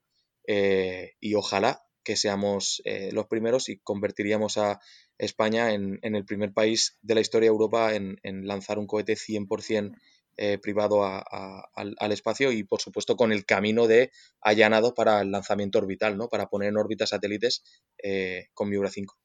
y 0.48 1.34
ojalá 1.34 1.84
que 2.04 2.16
seamos 2.16 2.84
los 3.12 3.26
primeros 3.26 3.68
y 3.68 3.80
convertiríamos 3.80 4.60
a 4.60 4.80
España 5.18 5.74
en, 5.74 5.98
en, 6.04 6.16
el 6.16 6.24
primer 6.24 6.54
país 6.54 7.00
de 7.02 7.16
la 7.16 7.22
historia 7.22 7.50
de 7.50 7.54
Europa 7.54 7.96
en, 7.96 8.20
en 8.22 8.46
lanzar 8.46 8.78
un 8.78 8.86
cohete 8.86 9.16
100% 9.16 9.96
eh, 10.38 10.58
privado 10.58 11.04
al, 11.04 12.12
espacio 12.12 12.52
y 12.52 12.64
por 12.64 12.82
supuesto 12.82 13.16
con 13.16 13.32
el 13.32 13.46
camino 13.46 13.88
de 13.88 14.12
allanado 14.42 14.94
para 14.94 15.22
el 15.22 15.32
lanzamiento 15.32 15.80
orbital, 15.80 16.18
¿no? 16.18 16.28
Para 16.28 16.48
poner 16.48 16.70
en 16.70 16.78
órbita 16.78 17.08
satélites 17.08 17.64
eh, 18.04 18.48
con 18.54 18.70
Miura 18.70 18.90
5. 18.90 19.18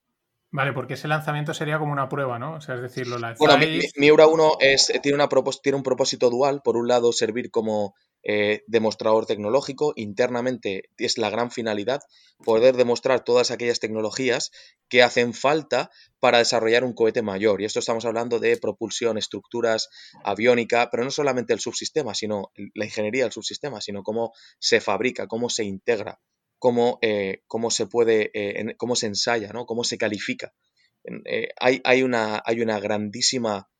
Vale, 0.52 0.72
porque 0.72 0.94
ese 0.94 1.06
lanzamiento 1.06 1.54
sería 1.54 1.78
como 1.78 1.92
una 1.92 2.08
prueba, 2.08 2.38
¿no? 2.38 2.54
O 2.54 2.60
sea, 2.60 2.74
es 2.74 2.82
decir, 2.82 3.06
lo 3.06 3.18
Bueno, 3.38 3.56
Miura 3.96 4.26
1 4.26 4.52
es, 4.60 4.92
tiene, 5.00 5.14
una 5.14 5.28
tiene 5.62 5.76
un 5.76 5.84
propósito 5.84 6.28
dual. 6.28 6.60
Por 6.62 6.76
un 6.76 6.88
lado, 6.88 7.12
servir 7.12 7.52
como 7.52 7.94
eh, 8.22 8.62
demostrador 8.66 9.24
tecnológico. 9.24 9.94
Internamente 9.96 10.90
es 10.98 11.16
la 11.16 11.30
gran 11.30 11.50
finalidad 11.50 12.00
poder 12.44 12.76
demostrar 12.76 13.24
todas 13.24 13.50
aquellas 13.50 13.80
tecnologías 13.80 14.50
que 14.88 15.02
hacen 15.02 15.32
falta 15.32 15.90
para 16.18 16.38
desarrollar 16.38 16.84
un 16.84 16.92
cohete 16.92 17.22
mayor. 17.22 17.62
Y 17.62 17.64
esto 17.64 17.78
estamos 17.78 18.04
hablando 18.04 18.38
de 18.38 18.58
propulsión, 18.58 19.16
estructuras, 19.16 19.88
aviónica, 20.22 20.90
pero 20.90 21.04
no 21.04 21.10
solamente 21.10 21.54
el 21.54 21.60
subsistema, 21.60 22.14
sino 22.14 22.52
la 22.74 22.84
ingeniería 22.84 23.24
del 23.24 23.32
subsistema, 23.32 23.80
sino 23.80 24.02
cómo 24.02 24.32
se 24.58 24.80
fabrica, 24.80 25.26
cómo 25.26 25.48
se 25.48 25.64
integra, 25.64 26.20
cómo, 26.58 26.98
eh, 27.00 27.42
cómo 27.46 27.70
se 27.70 27.86
puede, 27.86 28.30
eh, 28.34 28.74
cómo 28.76 28.96
se 28.96 29.06
ensaya, 29.06 29.50
¿no? 29.52 29.64
cómo 29.64 29.82
se 29.82 29.96
califica. 29.96 30.52
hay, 31.58 31.80
hay, 31.84 32.02
una, 32.02 32.42
hay 32.44 32.60
una 32.60 32.78
grandísima 32.80 33.70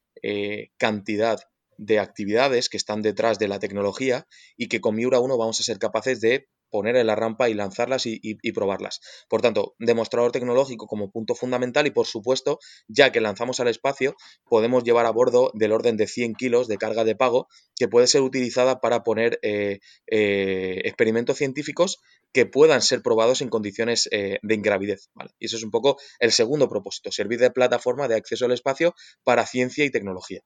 cantidad 0.79 1.50
de 1.81 1.99
actividades 1.99 2.69
que 2.69 2.77
están 2.77 3.01
detrás 3.01 3.39
de 3.39 3.49
la 3.49 3.59
tecnología 3.59 4.27
y 4.57 4.69
que 4.69 4.83
con 4.83 4.95
Miura 4.95 5.19
1 5.19 5.39
vamos 5.39 5.61
a 5.61 5.63
ser 5.63 5.79
capaces 5.79 6.21
de 6.21 6.47
poner 6.71 6.95
en 6.97 7.07
la 7.07 7.17
rampa 7.17 7.49
y 7.49 7.55
lanzarlas 7.55 8.05
y, 8.05 8.53
probarlas. 8.53 9.01
Por 9.29 9.41
tanto, 9.41 9.75
demostrador 9.79 10.31
tecnológico 10.31 10.87
como 10.87 11.11
punto 11.11 11.35
fundamental 11.35 11.87
y 11.87 11.91
por 11.91 12.07
supuesto, 12.07 12.59
ya 12.87 13.11
que 13.13 13.21
lanzamos 13.21 13.61
al 13.61 13.69
espacio, 13.69 14.15
podemos 14.45 14.85
llevar 14.85 15.07
a 15.07 15.11
bordo 15.11 15.51
del 15.55 15.73
orden 15.73 15.97
de 15.97 16.07
100 16.07 16.35
kilos 16.35 16.69
de 16.69 16.77
carga 16.77 17.05
de 17.05 17.17
pago 17.17 17.49
que 17.77 17.89
puede 17.89 18.07
ser 18.07 18.21
utilizada 18.21 18.81
para 18.81 19.03
poner 19.03 19.39
eh, 19.43 19.81
eh, 20.07 20.83
experimentos 20.85 21.39
científicos 21.39 21.99
que 22.33 22.47
puedan 22.47 22.83
ser 22.83 23.03
probados 23.03 23.41
en 23.41 23.49
condiciones 23.49 24.07
eh, 24.13 24.39
de 24.43 24.55
ingravidez. 24.55 25.09
Y 25.39 25.47
eso 25.47 25.57
es 25.57 25.65
un 25.65 25.71
poco 25.71 25.97
el 26.21 26.31
segundo 26.31 26.69
propósito, 26.69 27.11
servir 27.11 27.41
de 27.41 27.51
plataforma 27.51 28.07
de 28.07 28.17
acceso 28.17 28.45
al 28.45 28.53
espacio 28.53 28.95
para 29.25 29.47
ciencia 29.47 29.85
y 29.85 29.91
tecnología. 29.91 30.43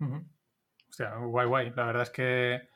O 0.00 0.92
sea, 0.92 1.16
guay, 1.16 1.46
guay. 1.46 1.72
La 1.74 1.84
verdad 1.84 2.02
es 2.02 2.10
que 2.10 2.68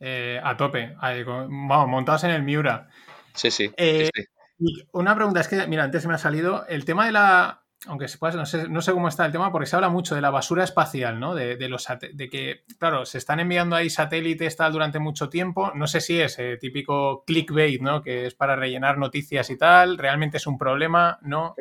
eh, 0.00 0.40
a 0.42 0.56
tope. 0.56 0.96
Vamos, 1.00 1.88
montados 1.88 2.24
en 2.24 2.30
el 2.30 2.42
Miura. 2.42 2.88
Sí, 3.34 3.50
sí, 3.50 3.70
eh, 3.76 4.10
Y 4.58 4.82
una 4.92 5.14
pregunta 5.14 5.40
es 5.40 5.48
que, 5.48 5.66
mira, 5.66 5.84
antes 5.84 6.02
se 6.02 6.08
me 6.08 6.14
ha 6.14 6.18
salido 6.18 6.66
el 6.66 6.84
tema 6.84 7.04
de 7.06 7.12
la 7.12 7.65
aunque 7.86 8.08
se 8.08 8.18
pueda, 8.18 8.34
no 8.34 8.46
sé, 8.46 8.68
no 8.68 8.80
sé 8.80 8.92
cómo 8.92 9.08
está 9.08 9.26
el 9.26 9.32
tema, 9.32 9.52
porque 9.52 9.66
se 9.66 9.76
habla 9.76 9.88
mucho 9.88 10.14
de 10.14 10.20
la 10.20 10.30
basura 10.30 10.64
espacial, 10.64 11.20
¿no? 11.20 11.34
De, 11.34 11.56
los, 11.68 11.86
de 12.12 12.28
que, 12.28 12.64
claro, 12.78 13.06
se 13.06 13.18
están 13.18 13.40
enviando 13.40 13.76
ahí 13.76 13.90
satélites 13.90 14.56
tal 14.56 14.72
durante 14.72 14.98
mucho 14.98 15.28
tiempo. 15.28 15.72
No 15.74 15.86
sé 15.86 16.00
si 16.00 16.20
es 16.20 16.38
eh, 16.38 16.56
típico 16.60 17.24
clickbait, 17.24 17.80
¿no? 17.80 18.02
Que 18.02 18.26
es 18.26 18.34
para 18.34 18.56
rellenar 18.56 18.98
noticias 18.98 19.50
y 19.50 19.56
tal. 19.56 19.98
¿Realmente 19.98 20.36
es 20.36 20.46
un 20.46 20.58
problema? 20.58 21.18
¿No? 21.22 21.54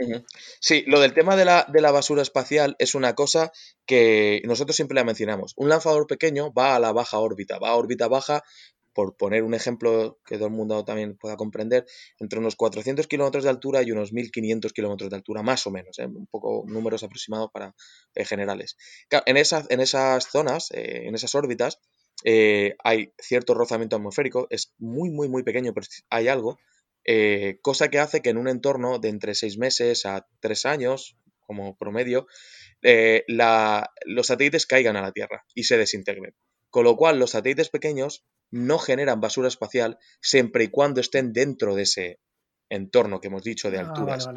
Sí, 0.60 0.84
lo 0.88 1.00
del 1.00 1.14
tema 1.14 1.36
de 1.36 1.46
la, 1.46 1.66
de 1.68 1.82
la 1.82 1.92
basura 1.92 2.22
espacial 2.22 2.76
es 2.80 2.96
una 2.96 3.14
cosa 3.14 3.52
que 3.86 4.42
nosotros 4.46 4.76
siempre 4.76 4.96
la 4.96 5.04
mencionamos. 5.04 5.54
Un 5.58 5.70
lanzador 5.70 6.08
pequeño 6.08 6.52
va 6.54 6.76
a 6.76 6.80
la 6.80 6.92
baja 6.92 7.20
órbita, 7.20 7.60
va 7.60 7.70
a 7.70 7.76
órbita 7.76 8.08
baja 8.08 8.44
por 8.96 9.18
poner 9.18 9.44
un 9.44 9.54
ejemplo 9.54 10.20
que 10.26 10.38
todo 10.38 10.48
el 10.48 10.54
mundo 10.54 10.86
también 10.86 11.18
pueda 11.18 11.36
comprender, 11.36 11.86
entre 12.18 12.40
unos 12.40 12.56
400 12.56 13.06
kilómetros 13.08 13.44
de 13.44 13.50
altura 13.50 13.84
y 13.84 13.92
unos 13.92 14.14
1500 14.14 14.72
kilómetros 14.72 15.10
de 15.10 15.18
altura, 15.18 15.44
más 15.44 15.68
o 15.68 15.72
menos, 15.72 16.00
¿eh? 16.00 16.06
un 16.06 16.28
poco 16.28 16.64
números 16.66 17.04
aproximados 17.04 17.52
para 17.52 17.76
eh, 18.16 18.24
generales. 18.24 18.78
en, 19.12 19.38
esas, 19.38 20.28
zonas, 20.32 20.70
en 20.72 21.14
esas 21.14 21.36
órbitas, 21.36 21.80
hay 22.24 23.14
cierto 23.20 23.54
rozamiento 23.54 23.98
atmosférico, 23.98 24.48
es 24.50 24.74
muy, 24.78 25.12
muy, 25.12 25.28
muy 25.28 25.44
pequeño, 25.44 25.74
pero 25.74 25.86
hay 26.10 26.30
algo, 26.30 26.58
cosa 27.62 27.90
que 27.90 28.00
hace 28.00 28.22
que 28.22 28.30
en 28.30 28.38
un 28.38 28.48
entorno 28.48 29.00
de 29.00 29.10
entre 29.10 29.36
seis 29.36 29.58
meses 29.58 30.06
a 30.06 30.26
tres 30.40 30.66
años, 30.66 31.18
como 31.42 31.76
promedio, 31.76 32.28
los 32.82 34.28
satélites 34.28 34.66
caigan 34.66 34.96
a 34.96 35.02
la 35.02 35.12
Tierra 35.12 35.44
y 35.54 35.66
se 35.66 35.78
desintegren. 35.78 36.34
Con 36.76 36.84
lo 36.84 36.98
cual, 36.98 37.20
los 37.20 37.32
satélites 37.32 37.70
pequeños 37.70 38.26
no 38.52 38.80
generan 38.80 39.22
basura 39.22 39.48
espacial 39.48 39.98
siempre 40.20 40.66
y 40.66 40.68
cuando 40.68 41.00
estén 41.00 41.32
dentro 41.32 41.74
de 41.74 41.84
ese 41.84 42.20
entorno 42.68 43.22
que 43.22 43.28
hemos 43.28 43.44
dicho 43.44 43.72
de 43.72 43.78
ah, 43.78 43.88
alturas. 43.88 44.28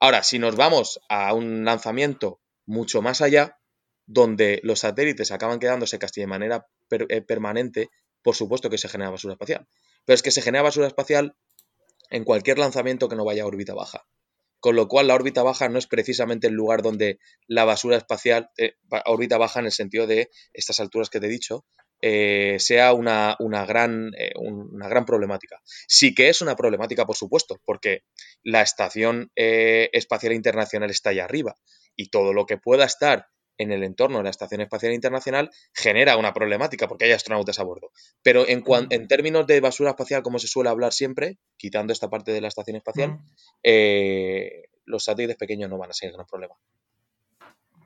Ahora, 0.00 0.22
si 0.22 0.38
nos 0.38 0.54
vamos 0.54 1.00
a 1.08 1.34
un 1.34 1.64
lanzamiento 1.64 2.40
mucho 2.66 3.02
más 3.02 3.20
allá, 3.20 3.58
donde 4.06 4.60
los 4.62 4.78
satélites 4.78 5.32
acaban 5.32 5.58
quedándose 5.58 5.98
casi 5.98 6.20
de 6.20 6.28
manera 6.28 6.68
eh, 6.88 7.20
permanente, 7.20 7.90
por 8.22 8.36
supuesto 8.36 8.70
que 8.70 8.78
se 8.78 8.88
genera 8.88 9.10
basura 9.10 9.34
espacial. 9.34 9.66
Pero 10.04 10.14
es 10.14 10.22
que 10.22 10.30
se 10.30 10.40
genera 10.40 10.62
basura 10.62 10.86
espacial 10.86 11.34
en 12.10 12.22
cualquier 12.22 12.60
lanzamiento 12.60 13.08
que 13.08 13.16
no 13.16 13.24
vaya 13.24 13.42
a 13.42 13.46
órbita 13.46 13.74
baja. 13.74 14.06
Con 14.60 14.76
lo 14.76 14.86
cual, 14.86 15.08
la 15.08 15.16
órbita 15.16 15.42
baja 15.42 15.68
no 15.68 15.80
es 15.80 15.88
precisamente 15.88 16.46
el 16.46 16.54
lugar 16.54 16.82
donde 16.82 17.18
la 17.48 17.64
basura 17.64 17.96
espacial, 17.96 18.50
eh, 18.56 18.74
órbita 19.04 19.36
baja 19.36 19.58
en 19.58 19.66
el 19.66 19.72
sentido 19.72 20.06
de 20.06 20.30
estas 20.52 20.78
alturas 20.78 21.10
que 21.10 21.18
te 21.18 21.26
he 21.26 21.28
dicho, 21.28 21.64
eh, 22.00 22.56
sea 22.60 22.92
una, 22.92 23.36
gran, 23.66 24.12
eh, 24.16 24.32
una 24.36 24.88
gran 24.88 25.04
problemática. 25.04 25.60
Sí 25.64 26.14
que 26.14 26.28
es 26.28 26.40
una 26.40 26.54
problemática, 26.54 27.06
por 27.06 27.16
supuesto, 27.16 27.60
porque 27.64 28.04
la 28.42 28.62
Estación 28.62 29.30
eh, 29.34 29.90
Espacial 29.92 30.32
Internacional 30.32 30.90
está 30.90 31.10
allá 31.10 31.24
arriba 31.24 31.56
y 31.96 32.10
todo 32.10 32.32
lo 32.32 32.46
que 32.46 32.56
pueda 32.56 32.84
estar 32.84 33.26
en 33.60 33.72
el 33.72 33.82
entorno 33.82 34.18
de 34.18 34.24
la 34.24 34.30
Estación 34.30 34.60
Espacial 34.60 34.92
Internacional 34.92 35.50
genera 35.74 36.16
una 36.16 36.32
problemática 36.32 36.86
porque 36.86 37.06
hay 37.06 37.12
astronautas 37.12 37.58
a 37.58 37.64
bordo. 37.64 37.90
Pero 38.22 38.46
en, 38.46 38.62
en 38.90 39.08
términos 39.08 39.48
de 39.48 39.60
basura 39.60 39.90
espacial, 39.90 40.22
como 40.22 40.38
se 40.38 40.46
suele 40.46 40.70
hablar 40.70 40.92
siempre, 40.92 41.38
quitando 41.56 41.92
esta 41.92 42.08
parte 42.08 42.30
de 42.30 42.40
la 42.40 42.46
Estación 42.46 42.76
Espacial, 42.76 43.18
los 44.84 45.02
satélites 45.02 45.36
pequeños 45.36 45.68
no 45.68 45.76
van 45.76 45.90
a 45.90 45.94
ser 45.94 46.12
gran 46.12 46.26
problema. 46.26 46.54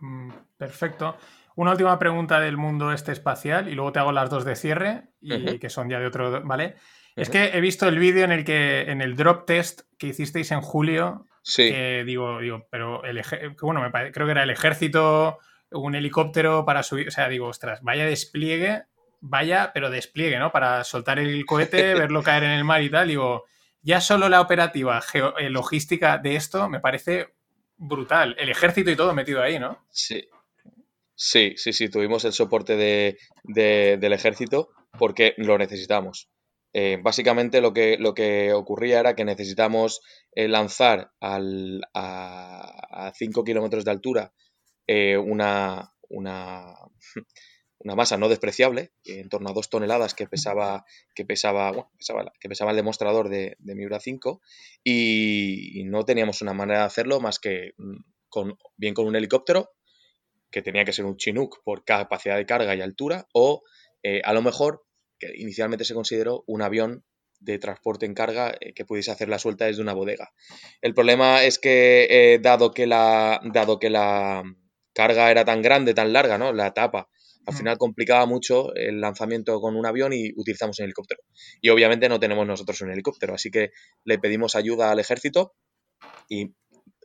Mm, 0.03 0.31
perfecto. 0.59 1.17
Una 1.57 1.73
última 1.73 1.99
pregunta 1.99 2.41
del 2.41 2.57
mundo 2.57 2.93
este 2.93 3.13
espacial 3.13 3.69
y 3.69 3.75
luego 3.75 3.93
te 3.93 3.99
hago 3.99 4.13
las 4.13 4.31
dos 4.31 4.45
de 4.45 4.57
cierre, 4.57 5.05
y 5.21 5.59
que 5.59 5.71
son 5.71 5.89
ya 5.89 6.01
de 6.01 6.07
otro, 6.07 6.43
¿vale? 6.45 6.77
Es 7.15 7.29
que 7.29 7.51
he 7.55 7.61
visto 7.61 7.89
el 7.89 7.99
vídeo 7.99 8.25
en 8.25 8.33
el 8.33 8.45
que, 8.45 8.83
en 8.83 9.03
el 9.03 9.17
drop 9.17 9.47
test 9.47 9.83
que 9.99 10.09
hicisteis 10.09 10.51
en 10.51 10.63
julio, 10.63 11.27
sí. 11.43 11.71
que 11.71 12.05
digo, 12.05 12.41
digo, 12.41 12.67
pero 12.71 13.05
el 13.05 13.23
bueno, 13.61 13.83
creo 14.13 14.27
que 14.27 14.33
era 14.33 14.43
el 14.43 14.51
ejército, 14.51 15.39
un 15.71 15.95
helicóptero 15.95 16.65
para 16.65 16.83
subir, 16.83 17.09
o 17.09 17.11
sea, 17.11 17.29
digo, 17.29 17.49
ostras, 17.49 17.83
vaya 17.83 18.07
despliegue, 18.07 18.85
vaya, 19.21 19.73
pero 19.75 19.91
despliegue, 19.91 20.39
¿no? 20.39 20.53
Para 20.53 20.85
soltar 20.85 21.19
el 21.19 21.45
cohete, 21.45 21.95
verlo 21.95 22.23
caer 22.23 22.45
en 22.45 22.51
el 22.53 22.65
mar 22.65 22.83
y 22.83 22.91
tal, 22.91 23.09
digo, 23.09 23.45
ya 23.83 24.01
solo 24.01 24.29
la 24.29 24.41
operativa 24.41 25.03
eh, 25.39 25.51
logística 25.51 26.19
de 26.19 26.37
esto 26.37 26.69
me 26.69 26.81
parece 26.81 27.35
brutal. 27.77 28.37
El 28.39 28.49
ejército 28.49 28.91
y 28.91 28.97
todo 28.97 29.13
metido 29.13 29.43
ahí, 29.43 29.59
¿no? 29.59 29.85
Sí, 29.91 30.29
Sí, 31.25 31.53
sí, 31.57 31.73
sí, 31.73 31.89
tuvimos 31.89 32.25
el 32.25 32.33
soporte 32.33 32.75
de, 32.75 33.17
del 33.45 34.13
ejército 34.13 34.71
porque 34.99 35.35
lo 35.37 35.57
necesitamos. 35.57 36.29
Eh, 36.73 36.99
básicamente 37.01 37.61
lo 37.61 37.73
que, 37.73 37.97
lo 37.97 38.13
que 38.13 38.53
ocurría 38.53 38.99
era 38.99 39.15
que 39.15 39.25
necesitamos 39.25 40.01
eh, 40.35 40.49
lanzar 40.49 41.13
al, 41.21 41.81
a 41.95 43.13
5 43.15 43.45
kilómetros 43.45 43.85
de 43.85 43.93
altura 43.93 44.33
eh, 44.89 45.17
una, 45.17 45.95
una, 46.09 46.75
una, 47.79 47.95
masa 47.95 48.17
no 48.17 48.29
despreciable, 48.29 48.91
en 49.05 49.29
torno 49.29 49.51
a 49.51 49.53
2 49.53 49.71
toneladas 49.71 50.15
que 50.15 50.27
pesaba, 50.27 50.85
que 51.15 51.25
pesaba, 51.25 51.89
que 52.41 52.49
pesaba 52.49 52.73
el 52.73 52.77
demostrador 52.77 53.29
de, 53.29 53.55
de 53.61 53.75
Miura 53.77 54.01
5 54.01 54.41
y, 54.83 55.81
y, 55.81 55.85
no 55.85 56.05
teníamos 56.05 56.43
una 56.43 56.53
manera 56.53 56.81
de 56.81 56.87
hacerlo 56.87 57.21
más 57.21 57.39
que 57.39 57.75
mm, 57.79 58.01
con, 58.29 58.57
bien 58.77 58.95
con 58.95 59.07
un 59.07 59.15
helicóptero 59.15 59.71
que 60.53 60.63
tenía 60.63 60.85
que 60.85 60.93
ser 60.93 61.05
un 61.05 61.17
Chinook 61.17 61.63
por 61.65 61.85
capacidad 61.85 62.37
de 62.37 62.47
carga 62.47 62.77
y 62.77 62.81
altura, 62.81 63.27
o 63.33 63.63
eh, 64.03 64.21
a 64.25 64.33
lo 64.33 64.43
mejor, 64.43 64.85
que 65.19 65.33
inicialmente 65.37 65.85
se 65.85 65.95
consideró 65.95 66.45
un 66.47 66.63
avión 66.63 67.05
de 67.41 67.59
transporte 67.59 68.07
en 68.07 68.15
carga 68.15 68.55
eh, 68.61 68.73
que 68.73 68.85
pudiese 68.85 69.11
hacer 69.11 69.29
la 69.29 69.39
suelta 69.39 69.65
desde 69.65 69.83
una 69.83 69.95
bodega. 69.95 70.31
El 70.81 70.95
problema 70.95 71.43
es 71.43 71.59
que, 71.59 72.07
eh, 72.09 72.39
dado, 72.41 72.73
que 72.73 72.87
la, 72.87 73.41
dado 73.53 73.79
que 73.79 73.91
la 73.91 74.45
carga 74.95 75.31
era 75.31 75.45
tan 75.45 75.63
grande, 75.63 75.95
tan 75.95 76.13
larga, 76.13 76.39
¿no? 76.39 76.53
la 76.53 76.69
etapa, 76.69 77.09
al 77.45 77.55
final 77.55 77.79
complicaba 77.79 78.25
mucho 78.27 78.73
el 78.75 79.01
lanzamiento 79.01 79.61
con 79.61 79.75
un 79.75 79.85
avión 79.85 80.13
y 80.13 80.31
utilizamos 80.37 80.79
un 80.79 80.85
helicóptero. 80.85 81.23
Y 81.61 81.71
obviamente 81.71 82.09
no 82.09 82.21
tenemos 82.21 82.47
nosotros 82.47 82.81
un 82.83 82.93
helicóptero, 82.93 83.35
así 83.35 83.51
que 83.51 83.71
le 84.05 84.19
pedimos 84.19 84.55
ayuda 84.55 84.93
al 84.93 85.01
ejército 85.01 85.55
y 86.29 86.55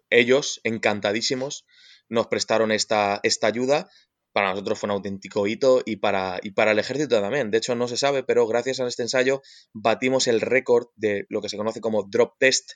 ellos, 0.10 0.62
encantadísimos, 0.64 1.66
nos 2.10 2.28
prestaron 2.28 2.72
esta, 2.72 3.20
esta 3.24 3.48
ayuda. 3.48 3.90
Para 4.34 4.52
nosotros 4.52 4.80
fue 4.80 4.88
un 4.88 4.92
auténtico 4.92 5.48
hito 5.48 5.82
y 5.86 5.98
para, 5.98 6.40
y 6.44 6.52
para 6.52 6.72
el 6.72 6.80
ejército 6.80 7.20
también. 7.20 7.50
De 7.50 7.58
hecho, 7.58 7.76
no 7.76 7.88
se 7.88 7.98
sabe, 7.98 8.24
pero 8.24 8.46
gracias 8.48 8.80
a 8.80 8.88
este 8.88 9.04
ensayo 9.04 9.42
batimos 9.74 10.28
el 10.28 10.42
récord 10.42 10.88
de 10.96 11.26
lo 11.30 11.42
que 11.42 11.50
se 11.50 11.58
conoce 11.58 11.82
como 11.82 12.04
drop 12.04 12.34
test 12.38 12.74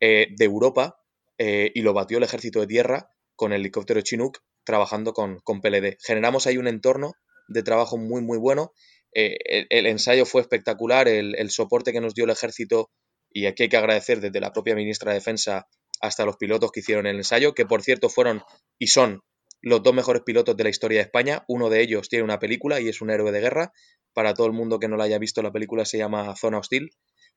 eh, 0.00 0.28
de 0.36 0.44
Europa 0.44 1.00
eh, 1.38 1.70
y 1.74 1.82
lo 1.82 1.94
batió 1.94 2.18
el 2.18 2.24
ejército 2.24 2.60
de 2.60 2.66
tierra 2.66 3.10
con 3.36 3.52
el 3.52 3.60
helicóptero 3.60 4.00
Chinook 4.02 4.40
trabajando 4.64 5.14
con, 5.14 5.38
con 5.40 5.62
PLD. 5.62 5.96
Generamos 6.04 6.46
ahí 6.46 6.58
un 6.58 6.68
entorno 6.68 7.14
de 7.48 7.62
trabajo 7.62 7.96
muy, 7.96 8.20
muy 8.20 8.36
bueno. 8.36 8.72
Eh, 9.14 9.66
el, 9.70 9.86
ensayo 9.86 10.26
fue 10.26 10.42
espectacular, 10.42 11.08
el, 11.08 11.34
el, 11.36 11.50
soporte 11.50 11.92
que 11.92 12.02
nos 12.02 12.14
dio 12.14 12.24
el 12.24 12.30
ejército, 12.30 12.90
y 13.30 13.46
aquí 13.46 13.62
hay 13.62 13.68
que 13.70 13.76
agradecer 13.78 14.20
desde 14.20 14.40
la 14.40 14.52
propia 14.52 14.74
ministra 14.74 15.12
de 15.12 15.18
Defensa 15.18 15.66
hasta 16.00 16.24
los 16.24 16.36
pilotos 16.36 16.70
que 16.72 16.80
hicieron 16.80 17.06
el 17.06 17.16
ensayo, 17.16 17.54
que 17.54 17.66
por 17.66 17.82
cierto 17.82 18.08
fueron 18.08 18.42
y 18.78 18.88
son 18.88 19.22
los 19.60 19.82
dos 19.82 19.94
mejores 19.94 20.22
pilotos 20.22 20.56
de 20.56 20.64
la 20.64 20.70
historia 20.70 20.98
de 20.98 21.04
España. 21.04 21.44
Uno 21.48 21.68
de 21.68 21.80
ellos 21.80 22.08
tiene 22.08 22.24
una 22.24 22.38
película 22.38 22.80
y 22.80 22.88
es 22.88 23.00
un 23.00 23.10
héroe 23.10 23.32
de 23.32 23.40
guerra. 23.40 23.72
Para 24.12 24.34
todo 24.34 24.46
el 24.46 24.52
mundo 24.52 24.78
que 24.78 24.88
no 24.88 24.96
la 24.96 25.04
haya 25.04 25.18
visto, 25.18 25.42
la 25.42 25.52
película 25.52 25.84
se 25.84 25.98
llama 25.98 26.34
Zona 26.36 26.58
Hostil. 26.58 26.90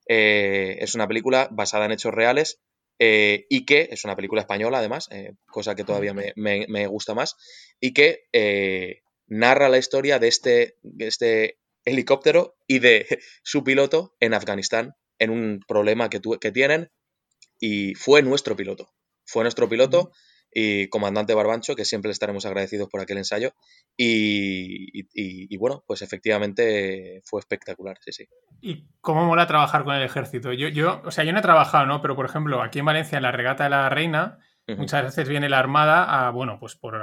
Eh, 0.08 0.78
es 0.80 0.96
una 0.96 1.08
película 1.08 1.48
basada 1.52 1.86
en 1.86 1.92
hechos 1.92 2.14
reales 2.14 2.60
eh, 3.00 3.46
y 3.50 3.66
que 3.66 3.90
es 3.92 4.04
una 4.04 4.16
película 4.16 4.42
española 4.42 4.80
además, 4.80 5.08
eh, 5.12 5.34
cosa 5.48 5.76
que 5.76 5.84
todavía 5.84 6.14
me, 6.14 6.88
gusta 6.88 7.14
más, 7.14 7.36
y 7.80 7.94
que 7.94 9.02
narra 9.28 9.70
la 9.70 9.78
historia 9.78 10.20
de 10.20 10.28
este, 10.28 10.78
este 11.00 11.60
helicóptero 11.86 12.56
y 12.68 12.80
de 12.80 13.06
su 13.44 13.64
piloto 13.64 14.16
en 14.20 14.34
Afganistán 14.34 14.94
en 15.20 15.30
un 15.30 15.60
problema 15.68 16.10
que 16.10 16.52
tienen 16.52 16.92
y 17.62 17.94
fue 17.96 18.22
nuestro 18.24 18.58
piloto. 18.58 18.90
Fue 19.24 19.44
nuestro 19.44 19.70
piloto 19.70 20.12
y 20.54 20.90
comandante 20.90 21.34
Barbancho, 21.34 21.76
que 21.76 21.86
siempre 21.86 22.10
le 22.10 22.14
estaremos 22.14 22.46
agradecidos 22.46 22.90
por 22.90 23.00
aquel 23.00 23.20
ensayo. 23.20 23.54
Y, 23.96 25.56
bueno, 25.58 25.84
pues 25.88 26.02
efectivamente 26.02 27.22
fue 27.24 27.40
espectacular, 27.40 27.98
sí, 28.02 28.12
sí. 28.12 28.28
¿Y 28.60 28.86
cómo 29.00 29.26
mola 29.26 29.48
trabajar 29.48 29.86
con 29.86 29.96
el 29.96 30.04
ejército? 30.04 30.52
Yo, 30.52 30.68
yo, 30.68 31.02
o 31.06 31.12
sea, 31.12 31.24
yo 31.24 31.32
no 31.32 31.40
he 31.40 31.44
trabajado, 31.44 31.86
¿no? 31.86 32.02
Pero 32.02 32.16
por 32.16 32.26
ejemplo, 32.26 32.62
aquí 32.62 32.80
en 32.80 32.86
Valencia, 32.86 33.18
en 33.18 33.24
la 33.24 33.32
regata 33.32 33.64
de 33.64 33.70
la 33.70 33.90
Reina, 33.90 34.40
muchas 34.76 35.04
veces 35.04 35.30
viene 35.30 35.48
la 35.48 35.60
Armada 35.60 36.28
a, 36.28 36.32
bueno, 36.32 36.58
pues 36.60 36.76
por 36.76 37.00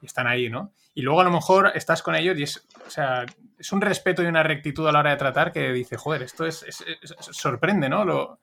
y 0.00 0.06
están 0.06 0.26
ahí, 0.26 0.48
¿no? 0.48 0.72
Y 0.94 1.02
luego 1.02 1.20
a 1.20 1.24
lo 1.24 1.30
mejor 1.30 1.72
estás 1.74 2.02
con 2.02 2.14
ellos 2.14 2.38
y 2.38 2.42
es, 2.42 2.66
o 2.86 2.90
sea, 2.90 3.24
es 3.58 3.72
un 3.72 3.80
respeto 3.80 4.22
y 4.22 4.26
una 4.26 4.42
rectitud 4.42 4.86
a 4.86 4.92
la 4.92 5.00
hora 5.00 5.10
de 5.10 5.16
tratar 5.16 5.52
que 5.52 5.72
dice, 5.72 5.96
joder, 5.96 6.22
esto 6.22 6.46
es, 6.46 6.64
sorprende, 7.20 7.88
¿no? 7.88 8.04
Lo, 8.04 8.40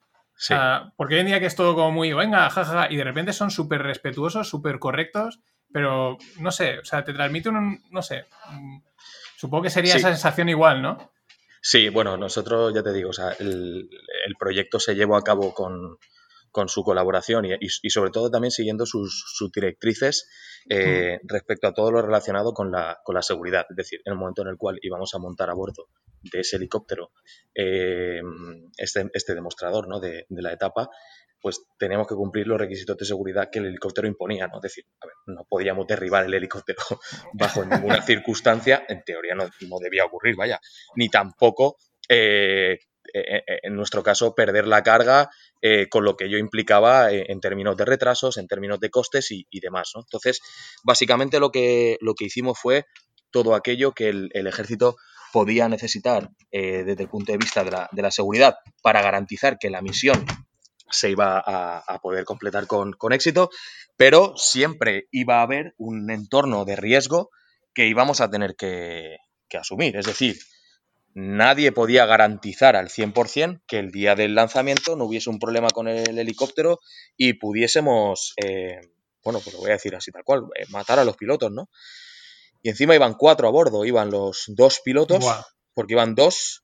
porque 0.98 1.16
hoy 1.16 1.22
en 1.22 1.28
día 1.28 1.39
que 1.39 1.46
es 1.46 1.56
todo 1.56 1.76
como 1.76 1.91
muy, 1.91 2.14
venga, 2.14 2.50
jajaja, 2.50 2.91
y 2.91 2.98
de 2.98 3.04
repente 3.04 3.34
son 3.34 3.52
súper 3.52 3.82
respetuosos, 3.82 4.50
súper 4.50 4.80
correctos, 4.80 5.39
pero 5.72 6.18
no 6.39 6.52
sé, 6.52 6.80
o 6.80 6.86
sea, 6.86 7.04
te 7.04 7.14
transmite 7.14 7.50
un, 7.50 7.82
no 7.91 8.02
sé, 8.02 8.26
supongo 9.38 9.64
que 9.64 9.70
sería 9.70 9.96
esa 9.96 10.10
sensación 10.10 10.50
igual, 10.50 10.82
¿no? 10.82 11.14
Sí, 11.66 11.88
bueno, 11.88 12.18
nosotros 12.18 12.74
ya 12.74 12.84
te 12.84 12.91
digo, 12.91 13.12
o 13.12 13.14
sea, 13.14 13.32
el, 13.39 13.89
proyecto 14.38 14.80
se 14.80 14.96
llevó 14.96 15.16
a 15.16 15.24
cabo 15.24 15.54
con, 15.54 15.98
su 16.68 16.84
colaboración 16.84 17.46
y, 17.46 17.89
sobre 17.89 18.12
todo 18.12 18.30
también 18.30 18.52
siguiendo 18.52 18.86
sus, 18.86 19.24
directrices 19.56 20.30
eh, 20.70 21.20
respecto 21.24 21.68
a 21.68 21.74
todo 21.74 21.91
lo 21.91 22.01
relacionado 22.01 22.53
con 22.53 22.72
la, 22.72 22.99
con 23.03 23.16
la 23.16 23.22
seguridad. 23.22 23.66
Es 23.70 23.76
decir, 23.76 24.01
en 24.05 24.14
el 24.14 24.20
momento 24.20 24.41
en 24.41 24.49
el 24.49 24.57
cual 24.57 24.80
íbamos 24.82 25.14
a 25.14 25.20
montar 25.20 25.49
a 25.49 25.53
bordo 25.53 25.88
de 26.32 26.39
ese 26.39 26.55
helicóptero 26.55 27.11
eh, 27.53 28.22
este, 28.78 29.09
este, 29.14 29.36
demostrador 29.36 29.88
¿no? 29.88 29.99
de, 29.99 30.26
la 30.30 30.53
etapa, 30.53 30.89
pues 31.41 31.66
teníamos 31.78 32.07
que 32.07 32.16
cumplir 32.16 32.47
los 32.47 32.57
requisitos 32.57 32.97
de 32.97 33.05
seguridad 33.05 33.49
que 33.51 33.59
el 33.59 33.66
helicóptero 33.66 34.07
imponía, 34.07 34.47
¿no? 34.47 34.55
Es 34.57 34.61
decir, 34.61 34.86
no 35.28 35.45
podíamos 35.49 35.86
derribar 35.86 36.26
el 36.26 36.34
helicóptero 36.34 36.80
bajo 37.34 37.66
ninguna 37.66 38.01
circunstancia, 38.01 38.86
en 38.88 39.03
teoría 39.03 39.36
no, 39.36 39.49
debía 39.82 40.05
ocurrir, 40.05 40.36
vaya, 40.38 40.59
ni 40.95 41.09
tampoco 41.09 41.76
eh, 42.07 42.80
en 43.14 43.76
nuestro 43.76 44.04
caso, 44.04 44.34
perder 44.36 44.68
la 44.68 44.84
carga 44.84 45.30
con 45.89 46.04
lo 46.04 46.16
que 46.16 46.30
yo 46.30 46.38
implicaba 46.38 47.12
en 47.12 47.39
términos 47.39 47.76
de 47.78 47.86
retrasos, 47.86 48.38
en 48.38 48.47
términos 48.47 48.80
de 48.80 48.89
costes 48.89 49.32
y, 49.32 49.60
demás. 49.60 49.91
Entonces, 49.95 50.41
básicamente 50.84 51.39
lo 51.39 51.51
que, 51.51 51.97
lo 52.01 52.16
que 52.16 52.26
hicimos 52.26 52.60
fue 52.60 52.86
todo 53.32 53.56
aquello 53.56 53.93
que 53.93 54.10
el, 54.10 54.47
ejército 54.47 54.95
podía 55.32 55.68
necesitar 55.68 56.30
desde 56.51 57.04
el 57.04 57.10
punto 57.10 57.32
de 57.32 57.38
vista 57.38 57.64
de 57.64 57.72
la, 57.72 57.89
de 57.91 58.01
la, 58.01 58.12
seguridad 58.12 58.56
para 58.82 59.01
garantizar 59.01 59.58
que 59.58 59.70
la 59.70 59.82
misión 59.82 60.26
se 60.93 61.10
iba 61.10 61.43
a, 61.45 61.99
poder 61.99 62.24
completar 62.24 62.68
con, 62.68 62.95
éxito, 63.12 63.49
pero 63.97 64.34
siempre 64.38 65.08
iba 65.12 65.39
a 65.39 65.41
haber 65.41 65.74
un 65.78 66.10
entorno 66.10 66.66
de 66.66 66.76
riesgo 66.76 67.30
que 67.74 67.88
íbamos 67.88 68.22
a 68.22 68.30
tener 68.30 68.56
que, 68.56 69.18
asumir. 69.60 69.95
Es 69.97 70.08
decir, 70.08 70.36
nadie 71.14 71.72
podía 71.72 72.05
garantizar 72.05 72.76
al 72.76 72.89
100% 72.89 73.61
que 73.68 73.80
el 73.80 73.91
día 73.91 74.16
del 74.16 74.36
lanzamiento 74.36 74.95
no 74.95 75.05
hubiese 75.05 75.30
un 75.30 75.39
problema 75.39 75.70
con 75.70 75.88
el 75.88 76.18
helicóptero 76.18 76.80
y 77.18 77.34
pudiésemos, 77.34 78.34
eh, 78.43 78.80
bueno, 79.24 79.39
pues 79.39 79.53
lo 79.53 79.61
voy 79.61 79.70
a 79.70 79.74
decir 79.74 79.95
así 79.95 80.11
tal 80.11 80.24
cual, 80.24 80.43
eh, 80.55 80.66
matar 80.70 80.99
a 80.99 81.05
los 81.05 81.18
pilotos, 81.18 81.51
¿no? 81.51 81.70
Y 82.61 82.70
encima 82.70 82.95
iban 82.95 83.16
cuatro 83.16 83.47
a 83.47 83.51
bordo, 83.51 83.86
iban 83.86 84.09
los 84.09 84.45
dos 84.47 84.80
pilotos, 84.84 85.26
porque 85.74 85.93
iban 85.93 86.16
dos 86.16 86.64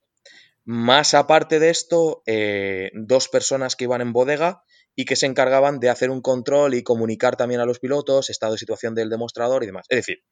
más 0.66 1.14
aparte 1.14 1.60
de 1.60 1.72
esto, 1.72 2.22
eh, 2.26 2.92
dos 2.94 3.28
personas 3.28 3.76
que 3.76 3.86
iban 3.86 4.02
en 4.02 4.14
bodega 4.14 4.64
y 4.96 5.06
que 5.06 5.16
se 5.16 5.26
encargaban 5.26 5.80
de 5.80 5.90
hacer 5.90 6.10
un 6.10 6.22
control 6.22 6.74
y 6.74 6.84
comunicar 6.84 7.36
también 7.36 7.60
a 7.60 7.66
los 7.66 7.80
pilotos, 7.80 8.30
estado 8.30 8.54
de 8.54 8.60
situación 8.60 8.96
del 8.96 9.10
demostrador 9.10 9.64
y 9.64 9.66
demás. 9.66 9.86
Es 9.90 9.98
decir, 9.98 10.24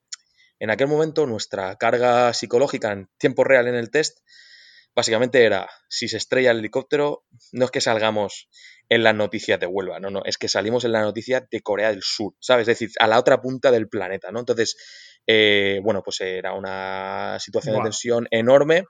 en 0.59 0.69
aquel 0.69 0.87
momento 0.87 1.25
nuestra 1.25 1.75
carga 1.77 2.33
psicológica 2.33 2.91
en 2.91 3.09
tiempo 3.17 3.43
real 3.43 3.67
en 3.67 3.75
el 3.75 3.91
test 3.91 4.19
básicamente 4.95 5.43
era, 5.45 5.69
si 5.89 6.07
se 6.07 6.17
estrella 6.17 6.49
el 6.49 6.57
helicóptero, 6.57 7.23
no 7.51 7.65
es 7.65 7.71
que 7.71 7.81
salgamos 7.81 8.49
en 8.89 9.03
las 9.03 9.13
noticias 9.13 9.59
de 9.59 9.67
Huelva, 9.67 9.99
no, 9.99 10.09
no, 10.09 10.23
es 10.25 10.39
que 10.39 10.47
salimos 10.47 10.85
en 10.85 10.93
la 10.93 11.01
noticia 11.01 11.47
de 11.51 11.61
Corea 11.61 11.89
del 11.89 12.01
Sur, 12.01 12.33
¿sabes? 12.39 12.67
Es 12.67 12.79
decir, 12.79 12.89
a 12.99 13.05
la 13.05 13.19
otra 13.19 13.39
punta 13.39 13.69
del 13.69 13.89
planeta, 13.89 14.31
¿no? 14.31 14.39
Entonces, 14.39 14.75
eh, 15.27 15.79
bueno, 15.83 16.01
pues 16.03 16.21
era 16.21 16.53
una 16.53 17.37
situación 17.39 17.75
de 17.75 17.83
tensión 17.83 18.27
enorme 18.31 18.85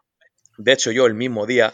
de 0.57 0.73
hecho, 0.73 0.91
yo 0.91 1.05
el 1.05 1.13
mismo 1.13 1.45
día 1.45 1.73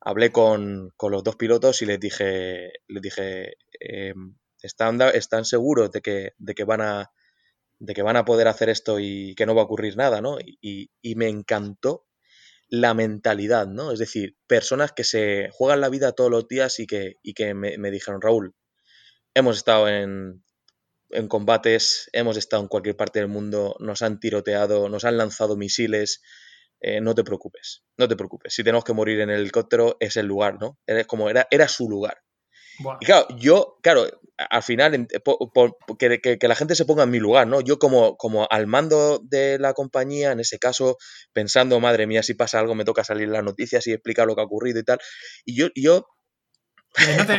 hablé 0.00 0.32
con, 0.32 0.92
los 1.00 1.24
dos 1.24 1.36
pilotos 1.36 1.82
y 1.82 1.86
les 1.86 1.98
dije, 1.98 2.70
les 2.88 3.02
dije 3.02 3.54
em, 3.80 4.36
¿están, 4.60 5.00
¿están 5.00 5.44
seguros 5.44 5.90
de 5.90 6.02
que, 6.02 6.32
de, 6.38 6.54
que 6.54 6.64
van 6.64 6.82
a, 6.82 7.10
de 7.82 7.94
que 7.94 8.02
van 8.02 8.16
a 8.16 8.24
poder 8.24 8.46
hacer 8.46 8.68
esto 8.68 9.00
y 9.00 9.34
que 9.34 9.44
no 9.44 9.56
va 9.56 9.62
a 9.62 9.64
ocurrir 9.64 9.96
nada? 9.96 10.20
¿no? 10.20 10.38
Y, 10.40 10.88
me 11.16 11.28
encantó 11.28 12.06
la 12.68 12.94
mentalidad, 12.94 13.66
¿no? 13.66 13.92
Es 13.92 13.98
decir, 13.98 14.36
personas 14.46 14.92
que 14.92 15.04
se 15.04 15.50
juegan 15.52 15.80
la 15.80 15.88
vida 15.88 16.12
todos 16.12 16.30
los 16.30 16.46
días 16.48 16.78
y 16.78 16.86
que, 16.86 17.16
y 17.22 17.34
que 17.34 17.54
me, 17.54 17.90
dijeron, 17.90 18.22
Raúl, 18.22 18.54
hemos 19.34 19.56
estado 19.56 19.88
en, 19.88 20.44
en 21.10 21.28
combates, 21.28 22.08
hemos 22.12 22.36
estado 22.36 22.62
en 22.62 22.68
cualquier 22.68 22.96
parte 22.96 23.18
del 23.18 23.28
mundo, 23.28 23.76
nos 23.80 24.00
han 24.00 24.20
tiroteado, 24.20 24.88
nos 24.88 25.04
han 25.04 25.18
lanzado 25.18 25.56
misiles, 25.56 26.22
eh, 26.80 27.00
no 27.00 27.14
te 27.14 27.24
preocupes, 27.24 27.82
no 27.98 28.06
te 28.08 28.16
preocupes. 28.16 28.54
Si 28.54 28.62
tenemos 28.62 28.84
que 28.84 28.94
morir 28.94 29.20
en 29.20 29.30
el 29.30 29.40
helicóptero, 29.40 29.96
es 29.98 30.16
el 30.16 30.26
lugar, 30.26 30.58
¿no? 30.60 30.78
Era 30.86 31.04
como 31.04 31.28
era, 31.28 31.48
era 31.50 31.66
su 31.66 31.90
lugar. 31.90 32.22
Y 33.00 33.06
claro, 33.06 33.26
yo, 33.36 33.78
claro, 33.82 34.06
al 34.36 34.62
final, 34.62 35.06
que, 35.98 36.38
la 36.40 36.54
gente 36.54 36.74
se 36.74 36.84
ponga 36.84 37.04
en 37.04 37.10
mi 37.10 37.18
lugar, 37.18 37.46
¿no? 37.46 37.60
Yo 37.60 37.78
como, 37.78 38.16
como 38.16 38.46
al 38.50 38.66
mando 38.66 39.20
de 39.22 39.58
la 39.58 39.74
compañía, 39.74 40.32
en 40.32 40.40
ese 40.40 40.58
caso, 40.58 40.96
pensando, 41.32 41.80
madre 41.80 42.06
mía, 42.06 42.22
si 42.22 42.34
pasa 42.34 42.58
algo, 42.58 42.74
me 42.74 42.84
toca 42.84 43.04
salir 43.04 43.28
las 43.28 43.44
noticias 43.44 43.86
y 43.86 43.92
explicar 43.92 44.26
lo 44.26 44.34
que 44.34 44.40
ha 44.40 44.44
ocurrido 44.44 44.80
y 44.80 44.84
tal. 44.84 44.98
Y 45.44 45.56
yo, 45.56 45.68
yo 45.74 46.06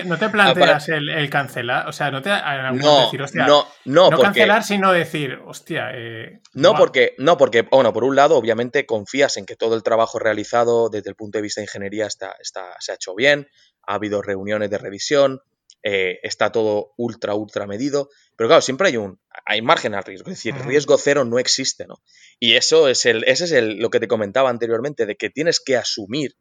¿No 0.07 0.17
te, 0.17 0.29
planteas 0.29 0.89
el, 0.89 1.29
cancelar? 1.29 1.87
O 1.87 1.91
sea, 1.91 2.09
no 2.09 2.21
te 2.21 2.29
no, 2.29 3.01
decir, 3.01 3.21
hostia, 3.21 3.45
no, 3.45 3.67
no, 3.85 4.09
no 4.09 4.19
cancelar, 4.19 4.63
sino 4.63 4.91
decir, 4.91 5.39
hostia. 5.45 5.91
Eh, 5.93 6.41
no, 6.53 6.75
porque, 6.75 7.13
no, 7.19 7.37
porque, 7.37 7.61
bueno, 7.61 7.93
por 7.93 8.03
un 8.03 8.15
lado, 8.15 8.35
obviamente 8.35 8.85
confías 8.85 9.37
en 9.37 9.45
que 9.45 9.55
todo 9.55 9.75
el 9.75 9.83
trabajo 9.83 10.17
realizado 10.17 10.89
desde 10.89 11.09
el 11.09 11.15
punto 11.15 11.37
de 11.37 11.43
vista 11.43 11.61
de 11.61 11.65
ingeniería 11.65 12.07
está, 12.07 12.35
está, 12.39 12.75
se 12.79 12.93
ha 12.93 12.95
hecho 12.95 13.13
bien, 13.13 13.47
ha 13.85 13.95
habido 13.95 14.21
reuniones 14.21 14.69
de 14.69 14.77
revisión, 14.77 15.41
eh, 15.83 16.19
está 16.23 16.51
todo 16.51 16.93
ultra, 16.97 17.35
ultra 17.35 17.67
medido. 17.67 18.09
Pero 18.37 18.47
claro, 18.47 18.61
siempre 18.61 18.87
hay 18.87 18.97
un 18.97 19.19
hay 19.45 19.61
margen 19.61 19.93
al 19.95 20.03
riesgo. 20.03 20.31
Es 20.31 20.37
decir, 20.37 20.55
riesgo 20.65 20.97
cero 20.97 21.25
no 21.25 21.39
existe, 21.39 21.85
¿no? 21.85 22.01
Y 22.39 22.53
eso 22.55 22.87
es 22.87 23.05
el, 23.05 23.23
ese 23.25 23.45
es 23.45 23.51
el, 23.51 23.77
lo 23.77 23.89
que 23.89 23.99
te 23.99 24.07
comentaba 24.07 24.49
anteriormente, 24.49 25.05
de 25.05 25.15
que 25.15 25.29
tienes 25.29 25.59
que 25.59 25.75
asumir, 25.75 26.37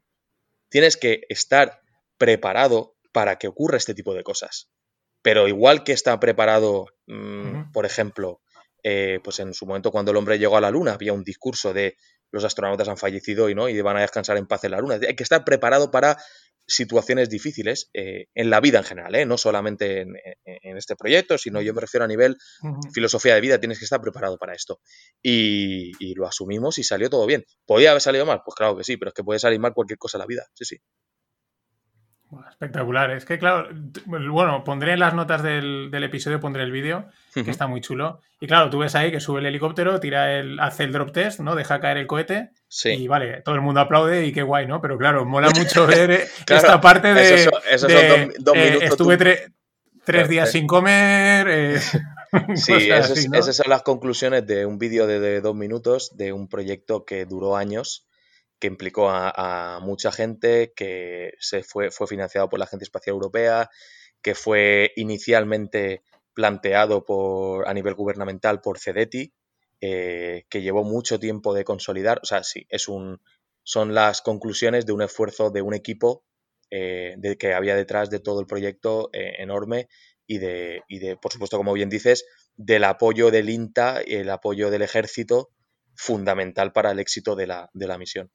tienes 0.69 0.97
que 0.97 1.23
estar 1.29 1.81
preparado 2.19 2.97
para 3.13 3.39
que 3.39 3.49
ocurra 3.49 3.77
este 3.77 3.95
tipo 3.95 4.15
de 4.15 4.23
cosas. 4.23 4.71
Pero 5.23 5.49
igual 5.49 5.85
que 5.85 5.93
está 5.93 6.19
preparado, 6.21 6.87
mm, 7.07 7.73
por 7.73 7.87
ejemplo, 7.87 8.41
eh, 8.83 9.21
pues 9.23 9.39
en 9.41 9.55
su 9.55 9.67
momento 9.67 9.93
cuando 9.93 10.11
el 10.11 10.17
hombre 10.17 10.39
llegó 10.39 10.57
a 10.57 10.61
la 10.61 10.71
Luna, 10.71 10.95
había 10.95 11.13
un 11.13 11.25
discurso 11.25 11.73
de 11.73 11.97
los 12.33 12.45
astronautas 12.45 12.89
han 12.89 12.97
fallecido 12.97 13.51
y 13.51 13.55
no 13.55 13.69
y 13.69 13.81
van 13.83 13.99
a 13.99 14.01
descansar 14.01 14.39
en 14.39 14.47
paz 14.47 14.65
en 14.65 14.71
la 14.73 14.79
Luna. 14.79 14.99
Hay 15.07 15.15
que 15.15 15.23
estar 15.23 15.45
preparado 15.45 15.91
para 15.91 16.17
situaciones 16.67 17.29
difíciles 17.29 17.91
eh, 17.93 18.27
en 18.35 18.51
la 18.51 18.61
vida 18.61 18.79
en 18.79 18.85
general, 18.85 19.15
¿eh? 19.15 19.27
no 19.27 19.37
solamente 19.39 20.03
en, 20.03 20.77
este 20.77 20.97
proyecto, 20.97 21.37
sino 21.39 21.61
yo 21.61 21.75
me 21.75 21.81
refiero 21.81 22.05
a 22.05 22.09
nivel 22.09 22.37
filosofía 22.95 23.35
de 23.35 23.41
vida, 23.41 23.61
tienes 23.61 23.79
que 23.79 23.85
estar 23.85 24.01
preparado 24.01 24.39
para 24.39 24.55
esto. 24.55 24.81
Y, 25.23 25.93
y, 25.99 26.15
lo 26.15 26.27
asumimos 26.27 26.79
y 26.79 26.85
salió 26.85 27.11
todo 27.11 27.27
bien. 27.27 27.45
¿Podía 27.67 27.91
haber 27.91 28.03
salido 28.03 28.27
mal? 28.27 28.41
Pues 28.45 28.55
claro 28.55 28.77
que 28.77 28.85
sí, 28.85 28.97
pero 28.97 29.11
es 29.11 29.15
que 29.15 29.25
puede 29.25 29.39
salir 29.39 29.61
mal 29.61 29.75
cualquier 29.75 29.99
cosa 29.99 30.19
en 30.19 30.21
la 30.21 30.27
vida, 30.27 30.47
sí, 30.55 30.65
sí. 30.65 30.77
Espectacular. 32.51 33.11
Es 33.11 33.25
que, 33.25 33.39
claro, 33.39 33.69
bueno, 34.07 34.65
pondré 34.65 34.93
en 34.93 35.01
las 35.01 35.15
notas 35.15 35.43
del, 35.43 35.91
episodio, 35.93 36.41
pondré 36.41 36.63
el 36.63 36.73
vídeo, 36.73 37.07
que 37.35 37.51
está 37.51 37.67
muy 37.67 37.81
chulo. 37.81 38.21
Y 38.41 38.47
claro, 38.47 38.71
tú 38.71 38.79
ves 38.79 38.95
ahí 38.95 39.11
que 39.11 39.21
sube 39.21 39.41
el 39.41 39.47
helicóptero, 39.47 40.01
tira 40.01 40.39
el, 40.39 40.59
hace 40.61 40.85
el 40.85 40.93
drop 40.93 41.13
test, 41.13 41.41
¿no? 41.41 41.55
Deja 41.55 41.81
caer 41.81 41.99
el 41.99 42.07
cohete. 42.07 42.51
Y 42.85 43.07
vale, 43.07 43.43
todo 43.43 43.55
el 43.55 43.61
mundo 43.61 43.81
aplaude 43.81 44.27
y 44.27 44.33
qué 44.33 44.43
guay, 44.43 44.67
¿no? 44.67 44.81
Pero 44.81 44.99
claro, 44.99 45.25
mola 45.25 45.51
mucho 45.57 45.87
ver 45.87 46.11
eh, 46.11 46.29
esta 46.49 46.81
parte 46.81 47.15
de. 47.15 47.35
Eso, 47.35 47.51
son, 47.89 48.33
dos, 48.39 48.57
eh, 48.57 48.65
minutos. 48.65 48.91
estuve 48.91 49.53
tres 50.05 50.29
días 50.29 50.51
sin 50.51 50.67
comer. 50.67 51.47
Eh, 51.49 51.81
sí, 52.55 52.73
esas 52.91 53.57
son 53.57 53.69
las 53.69 53.83
conclusiones 53.83 54.47
de 54.47 54.65
un 54.65 54.79
vídeo 54.79 55.07
de 55.07 55.41
dos 55.41 55.55
minutos 55.55 56.17
de 56.17 56.33
un 56.33 56.49
proyecto 56.49 57.05
que 57.05 57.27
duró 57.27 57.57
años 57.57 58.07
que 58.63 58.69
implicó 58.69 59.11
a, 59.11 59.81
mucha 59.83 60.13
gente, 60.13 60.73
que 60.77 61.33
se 61.41 61.65
fue, 61.65 61.91
fue 61.91 62.07
financiado 62.07 62.49
por 62.49 62.61
la 62.61 62.67
Agencia 62.67 62.85
Espacial 62.85 63.15
Europea, 63.15 63.69
que 64.23 64.37
fue 64.37 64.93
inicialmente 64.95 66.05
planteado 66.33 67.05
por, 67.05 67.69
a 67.69 67.75
nivel 67.75 67.95
gubernamental 67.95 68.61
por 68.61 68.79
CEDETI, 68.79 69.35
eh, 69.81 70.45
que 70.49 70.63
llevó 70.63 70.85
mucho 70.85 71.19
tiempo 71.19 71.55
de 71.55 71.65
consolidar. 71.65 72.21
O 72.23 72.25
sea, 72.25 72.45
sí, 72.45 72.65
es 72.69 72.87
un, 72.87 73.21
son 73.65 73.95
las 73.95 74.23
conclusiones 74.23 74.87
de 74.87 74.93
un 74.93 75.03
esfuerzo 75.03 75.51
de 75.51 75.63
un 75.63 75.75
equipo 75.75 76.25
eh, 76.71 77.17
de, 77.19 77.37
que 77.37 77.55
había 77.55 77.75
detrás 77.75 78.11
de 78.11 78.21
todo 78.21 78.39
el 78.39 78.47
proyecto 78.47 79.11
eh, 79.13 79.43
enorme 79.43 79.89
y 80.25 80.39
de, 80.39 80.83
y 80.87 81.01
de, 81.01 81.17
por 81.17 81.33
supuesto, 81.33 81.57
como 81.57 81.73
bien 81.73 81.91
dices, 81.91 82.27
del 82.55 82.85
apoyo 82.85 83.33
del 83.33 83.51
INTA 83.51 84.03
y 84.07 84.15
el 84.15 84.31
apoyo 84.31 84.71
del 84.71 84.83
ejército 84.83 85.51
fundamental 85.97 86.73
para 86.73 86.93
el 86.93 87.01
éxito 87.01 87.35
de 87.35 87.49
la, 87.49 87.69
de 87.73 87.89
la 87.89 87.99
misión. 87.99 88.31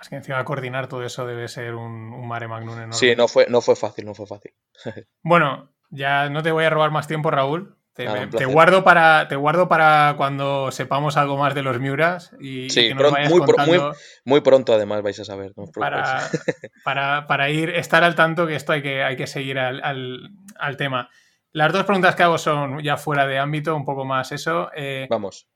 Es 0.00 0.08
que 0.08 0.16
encima 0.16 0.42
coordinar 0.44 0.88
todo 0.88 1.04
eso 1.04 1.26
debe 1.26 1.46
ser 1.48 1.74
un, 1.74 2.26
mare 2.26 2.48
magnum 2.48 2.74
enorme. 2.74 2.94
Sí, 2.94 3.14
no 3.16 3.28
fue, 3.28 3.46
no 3.50 3.60
fue 3.60 3.76
fácil, 3.76 4.06
no 4.06 4.14
fue 4.14 4.26
fácil. 4.26 4.54
bueno, 5.22 5.70
ya 5.90 6.30
no 6.30 6.42
te 6.42 6.52
voy 6.52 6.64
a 6.64 6.70
robar 6.70 6.90
más 6.90 7.06
tiempo, 7.06 7.30
Raúl. 7.30 7.76
Te, 7.92 8.46
guardo 8.46 8.82
para, 8.82 9.28
te 9.28 9.36
guardo 9.36 9.68
para 9.68 10.14
cuando 10.16 10.70
sepamos 10.70 11.18
algo 11.18 11.36
más 11.36 11.54
de 11.54 11.62
los 11.62 11.78
Miuras. 11.80 12.34
Y, 12.40 12.70
sí, 12.70 12.92
muy, 14.24 14.40
pronto 14.40 14.72
además 14.72 15.02
vais 15.02 15.20
a 15.20 15.24
saber. 15.26 15.52
para, 16.84 17.26
para, 17.26 17.50
ir, 17.50 17.68
estar 17.70 18.02
al 18.02 18.14
tanto 18.14 18.46
que 18.46 18.54
esto 18.54 18.72
hay 18.72 18.80
que, 18.80 19.02
hay 19.02 19.16
que 19.16 19.26
seguir 19.26 19.58
al, 19.58 20.30
tema. 20.78 21.10
Las 21.52 21.74
dos 21.74 21.84
preguntas 21.84 22.14
que 22.14 22.22
hago 22.22 22.38
son 22.38 22.80
ya 22.80 22.96
fuera 22.96 23.26
de 23.26 23.38
ámbito, 23.38 23.76
un 23.76 23.84
poco 23.84 24.06
más 24.06 24.32
eso. 24.32 24.70
Eh, 24.74 25.06
Vamos. 25.10 25.46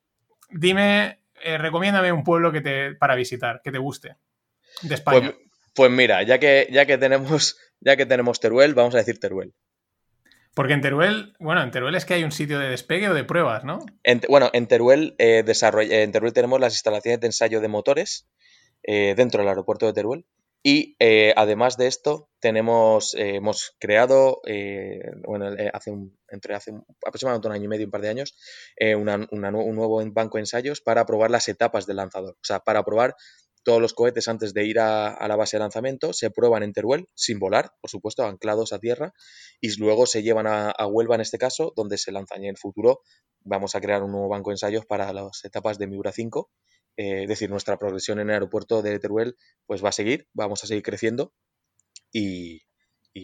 Dime, 0.51 1.21
eh, 1.43 1.57
recomiéndame 1.57 2.13
un 2.13 2.25
pueblo 2.25 2.53
que 2.53 2.61
te, 2.61 2.95
para 2.95 3.15
visitar, 3.15 3.63
que 3.65 3.73
te 3.73 3.79
guste 3.79 4.17
de 4.83 4.95
España? 4.95 5.33
Pues, 5.33 5.45
pues, 5.75 5.91
mira, 5.91 6.23
ya 6.23 6.39
que, 6.39 6.69
ya, 6.71 6.87
que 6.87 6.99
tenemos, 6.99 7.59
ya 7.81 7.97
que 7.97 8.07
tenemos 8.07 8.41
Teruel, 8.41 8.75
vamos 8.75 8.95
a 8.95 8.99
decir 8.99 9.19
Teruel. 9.19 9.55
Porque 10.55 10.73
en 10.73 10.81
Teruel, 10.81 11.35
bueno, 11.41 11.63
en 11.63 11.73
Teruel 11.73 11.97
es 11.97 12.05
que 12.05 12.15
hay 12.15 12.23
un 12.23 12.31
sitio 12.31 12.61
de 12.61 12.69
despegue 12.69 13.09
o 13.09 13.15
de 13.15 13.25
pruebas, 13.25 13.65
¿no? 13.65 13.81
bueno, 14.29 14.51
en 14.53 14.69
Teruel, 14.69 15.17
eh, 15.19 15.45
en 15.45 16.13
Teruel 16.13 16.33
tenemos 16.33 16.61
las 16.61 16.75
instalaciones 16.75 17.21
de 17.21 17.27
ensayo 17.27 17.61
de 17.61 17.69
motores 17.69 18.29
eh, 18.85 19.15
dentro 19.17 19.41
del 19.41 19.49
aeropuerto 19.49 19.87
de 19.87 19.93
Teruel. 19.93 20.27
Y 20.63 20.97
eh, 20.99 21.35
además 21.37 21.77
de 21.77 21.89
esto, 21.89 22.31
tenemos, 22.41 23.15
hemos 23.19 23.77
creado, 23.79 24.41
bueno, 25.27 25.55
hace 25.75 25.91
un, 25.91 26.17
entre 26.29 26.55
hace 26.55 26.73
aproximadamente 27.05 27.49
un 27.49 27.55
año 27.55 27.65
y 27.65 27.69
medio, 27.69 27.85
un 27.85 27.91
par 27.91 28.01
de 28.01 28.09
años, 28.09 28.35
un 28.81 29.05
nuevo 29.05 30.03
banco 30.13 30.39
de 30.39 30.43
ensayos 30.43 30.81
para 30.81 31.05
probar 31.05 31.31
las 31.31 31.49
etapas 31.49 31.85
del 31.85 31.97
lanzador. 31.97 32.37
O 32.37 32.45
sea, 32.45 32.61
para 32.61 32.83
probar 32.83 33.15
todos 33.65 33.81
los 33.81 33.95
cohetes 33.95 34.29
antes 34.29 34.55
de 34.55 34.67
ir 34.67 34.79
a, 34.79 35.27
la 35.27 35.37
base 35.37 35.57
de 35.57 35.63
lanzamiento 35.63 36.13
se 36.13 36.31
prueban 36.31 36.63
en 36.63 36.73
Teruel, 36.73 37.09
sin 37.15 37.39
volar, 37.39 37.73
por 37.81 37.91
supuesto, 37.91 38.25
anclados 38.25 38.73
a 38.73 38.79
tierra, 38.79 39.13
y 39.61 39.75
luego 39.77 40.07
se 40.07 40.23
llevan 40.23 40.47
a, 40.47 40.87
Huelva 40.87 41.17
en 41.17 41.23
este 41.23 41.39
caso, 41.39 41.73
donde 41.75 41.99
se 41.99 42.13
lanzan. 42.13 42.43
Y 42.43 42.47
en 42.47 42.51
el 42.51 42.59
futuro 42.59 43.01
vamos 43.41 43.75
a 43.75 43.81
crear 43.81 44.03
un 44.03 44.13
nuevo 44.13 44.29
banco 44.29 44.51
de 44.51 44.55
ensayos 44.55 44.87
para 44.87 45.13
las 45.13 45.45
etapas 45.45 45.79
de 45.79 45.87
Miura 45.87 46.13
5. 46.13 46.51
Eh, 46.97 47.23
es 47.23 47.29
decir, 47.29 47.51
nuestra 47.51 47.77
progresión 47.79 48.21
en 48.21 48.29
el 48.29 48.35
aeropuerto 48.35 48.81
de 48.81 49.01
Teruel 49.01 49.37
pues 49.67 49.85
va 49.85 49.89
a 49.89 49.93
seguir, 49.93 50.29
vamos 50.33 50.63
a 50.63 50.69
seguir 50.69 50.85
creciendo 50.85 51.33
y, 52.13 52.63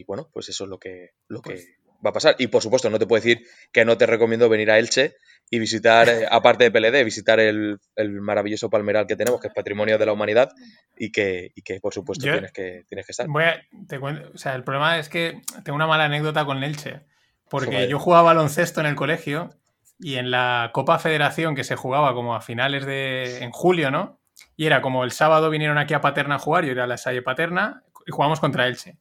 bueno, 0.06 0.28
pues 0.32 0.48
eso 0.48 0.64
es 0.64 0.70
lo 0.70 0.80
que, 0.80 1.10
lo 1.28 1.40
que 1.42 1.52
pues 1.52 1.66
va 2.04 2.10
a 2.10 2.12
pasar. 2.12 2.36
Y 2.38 2.48
por 2.48 2.62
supuesto, 2.62 2.90
no 2.90 2.98
te 2.98 3.06
puedo 3.06 3.22
decir 3.22 3.46
que 3.72 3.84
no 3.84 3.96
te 3.96 4.06
recomiendo 4.06 4.48
venir 4.48 4.70
a 4.70 4.78
Elche 4.78 5.14
y 5.52 5.58
visitar, 5.58 6.08
eh, 6.08 6.26
aparte 6.30 6.64
de 6.64 6.70
PLD, 6.70 7.04
visitar 7.04 7.40
el, 7.40 7.80
maravilloso 8.20 8.70
palmeral 8.70 9.08
que 9.08 9.16
tenemos, 9.16 9.40
que 9.40 9.48
es 9.48 9.54
patrimonio 9.54 9.98
de 9.98 10.06
la 10.06 10.12
humanidad 10.12 10.50
y 10.96 11.10
que, 11.10 11.52
que 11.64 11.80
por 11.80 11.92
supuesto 11.92 12.22
tienes, 12.22 12.52
que, 12.52 12.84
tienes 12.88 13.04
que 13.04 13.12
estar. 13.12 13.26
Voy 13.26 13.44
te 13.88 13.98
o 13.98 14.38
sea, 14.38 14.54
el 14.54 14.62
problema 14.62 14.98
es 14.98 15.08
que 15.08 15.42
tengo 15.64 15.74
una 15.74 15.88
mala 15.88 16.04
anécdota 16.04 16.44
con 16.44 16.62
Elche, 16.62 17.00
porque 17.48 17.88
yo 17.88 17.98
jugaba 17.98 18.32
baloncesto 18.32 18.80
en 18.80 18.86
el 18.86 18.94
colegio 18.94 19.50
y 19.98 20.14
en 20.14 20.30
la 20.30 20.70
Copa 20.72 21.00
Federación 21.00 21.56
que 21.56 21.64
se 21.64 21.74
jugaba 21.74 22.14
como 22.14 22.36
a 22.36 22.40
finales 22.40 22.86
de, 22.86 23.42
en 23.42 23.50
julio, 23.50 23.90
¿no? 23.90 24.20
Y 24.56 24.66
era 24.66 24.80
como 24.80 25.02
el 25.02 25.10
sábado 25.10 25.50
vinieron 25.50 25.78
aquí 25.78 25.94
a 25.94 26.00
Paterna 26.00 26.36
a 26.36 26.38
jugar, 26.38 26.64
yo 26.64 26.70
era 26.70 26.84
a 26.84 26.86
la 26.86 26.96
Salle 26.96 27.22
Paterna 27.22 27.82
y 28.06 28.12
jugamos 28.12 28.38
contra 28.38 28.68
Elche. 28.68 28.96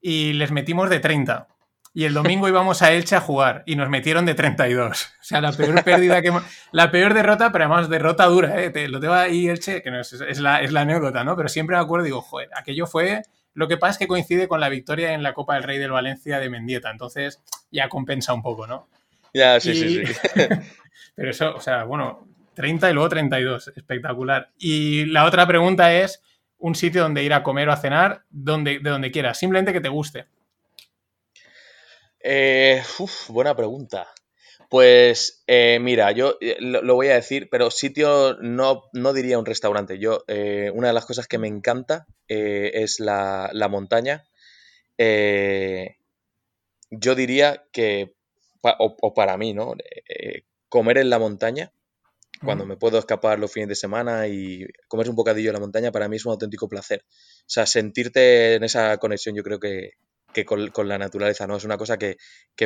Y 0.00 0.34
les 0.34 0.52
metimos 0.52 0.88
de 0.88 1.00
30 1.00 1.48
y 1.92 2.04
el 2.04 2.14
domingo 2.14 2.48
íbamos 2.48 2.82
a 2.82 2.92
Elche 2.92 3.16
a 3.16 3.20
jugar 3.20 3.64
y 3.66 3.74
nos 3.74 3.88
metieron 3.88 4.24
de 4.24 4.34
32. 4.34 5.06
O 5.20 5.22
sea, 5.22 5.40
la 5.40 5.52
peor 5.52 5.82
pérdida 5.82 6.22
que 6.22 6.32
La 6.72 6.90
peor 6.90 7.14
derrota, 7.14 7.50
pero 7.50 7.64
además 7.64 7.88
derrota 7.88 8.26
dura, 8.26 8.62
¿eh? 8.62 8.88
lo 8.88 9.00
tengo 9.00 9.14
ahí 9.14 9.48
Elche, 9.48 9.82
que 9.82 9.90
no 9.90 10.00
es, 10.00 10.12
es, 10.12 10.38
la, 10.38 10.62
es 10.62 10.72
la 10.72 10.82
anécdota, 10.82 11.24
¿no? 11.24 11.36
Pero 11.36 11.48
siempre 11.48 11.76
me 11.76 11.82
acuerdo 11.82 12.06
y 12.06 12.08
digo, 12.08 12.20
joder, 12.20 12.48
aquello 12.54 12.86
fue... 12.86 13.22
Lo 13.52 13.66
que 13.66 13.76
pasa 13.76 13.92
es 13.92 13.98
que 13.98 14.06
coincide 14.06 14.46
con 14.46 14.60
la 14.60 14.68
victoria 14.68 15.12
en 15.12 15.24
la 15.24 15.34
Copa 15.34 15.54
del 15.54 15.64
Rey 15.64 15.78
del 15.78 15.90
Valencia 15.90 16.38
de 16.38 16.48
Mendieta, 16.48 16.88
entonces 16.88 17.42
ya 17.72 17.88
compensa 17.88 18.32
un 18.32 18.42
poco, 18.42 18.68
¿no? 18.68 18.88
Ya, 19.34 19.58
sí, 19.58 19.74
sí, 19.74 20.06
sí. 20.06 20.12
pero 21.16 21.30
eso, 21.30 21.56
o 21.56 21.60
sea, 21.60 21.82
bueno, 21.82 22.28
30 22.54 22.90
y 22.90 22.92
luego 22.92 23.08
32, 23.08 23.72
espectacular. 23.74 24.50
Y 24.58 25.06
la 25.06 25.24
otra 25.24 25.46
pregunta 25.48 25.92
es 25.92 26.22
un 26.58 26.76
sitio 26.76 27.02
donde 27.02 27.24
ir 27.24 27.34
a 27.34 27.42
comer 27.42 27.68
o 27.68 27.72
a 27.72 27.76
cenar, 27.76 28.22
donde, 28.30 28.78
de 28.78 28.90
donde 28.90 29.10
quieras, 29.10 29.38
simplemente 29.38 29.72
que 29.72 29.80
te 29.80 29.88
guste. 29.88 30.26
Eh, 32.20 32.82
buena 33.28 33.56
pregunta. 33.56 34.08
Pues 34.68 35.42
eh, 35.46 35.78
mira, 35.80 36.12
yo 36.12 36.36
eh, 36.40 36.56
lo, 36.60 36.94
voy 36.94 37.08
a 37.08 37.14
decir, 37.14 37.48
pero 37.50 37.70
sitio 37.70 38.36
no, 38.40 38.84
no 38.92 39.12
diría 39.12 39.38
un 39.38 39.46
restaurante. 39.46 39.98
Yo, 39.98 40.24
una 40.74 40.88
de 40.88 40.92
las 40.92 41.06
cosas 41.06 41.26
que 41.26 41.38
me 41.38 41.48
encanta 41.48 42.06
es 42.28 43.00
la, 43.00 43.68
montaña. 43.70 44.24
yo 46.90 47.14
diría 47.14 47.64
que, 47.72 48.14
o, 48.62 49.14
para 49.14 49.36
mí, 49.36 49.54
¿no? 49.54 49.74
comer 50.68 50.98
en 50.98 51.10
la 51.10 51.18
montaña, 51.18 51.72
cuando 52.44 52.64
me 52.64 52.76
puedo 52.76 52.98
escapar 52.98 53.38
los 53.38 53.52
fines 53.52 53.68
de 53.68 53.74
semana 53.74 54.28
y 54.28 54.66
comer 54.86 55.10
un 55.10 55.16
bocadillo 55.16 55.50
en 55.50 55.54
la 55.54 55.60
montaña, 55.60 55.90
para 55.90 56.08
mí 56.08 56.16
es 56.16 56.24
un 56.24 56.32
auténtico 56.32 56.68
placer. 56.68 57.04
O 57.40 57.44
sea, 57.48 57.66
sentirte 57.66 58.54
en 58.54 58.62
esa 58.62 58.96
conexión 58.98 59.34
yo 59.34 59.42
creo 59.42 59.58
que, 59.58 59.94
que 60.32 60.44
con, 60.44 60.88
la 60.88 60.98
naturaleza, 60.98 61.46
¿no? 61.46 61.56
Es 61.56 61.64
una 61.64 61.78
cosa 61.78 61.98
que, 61.98 62.16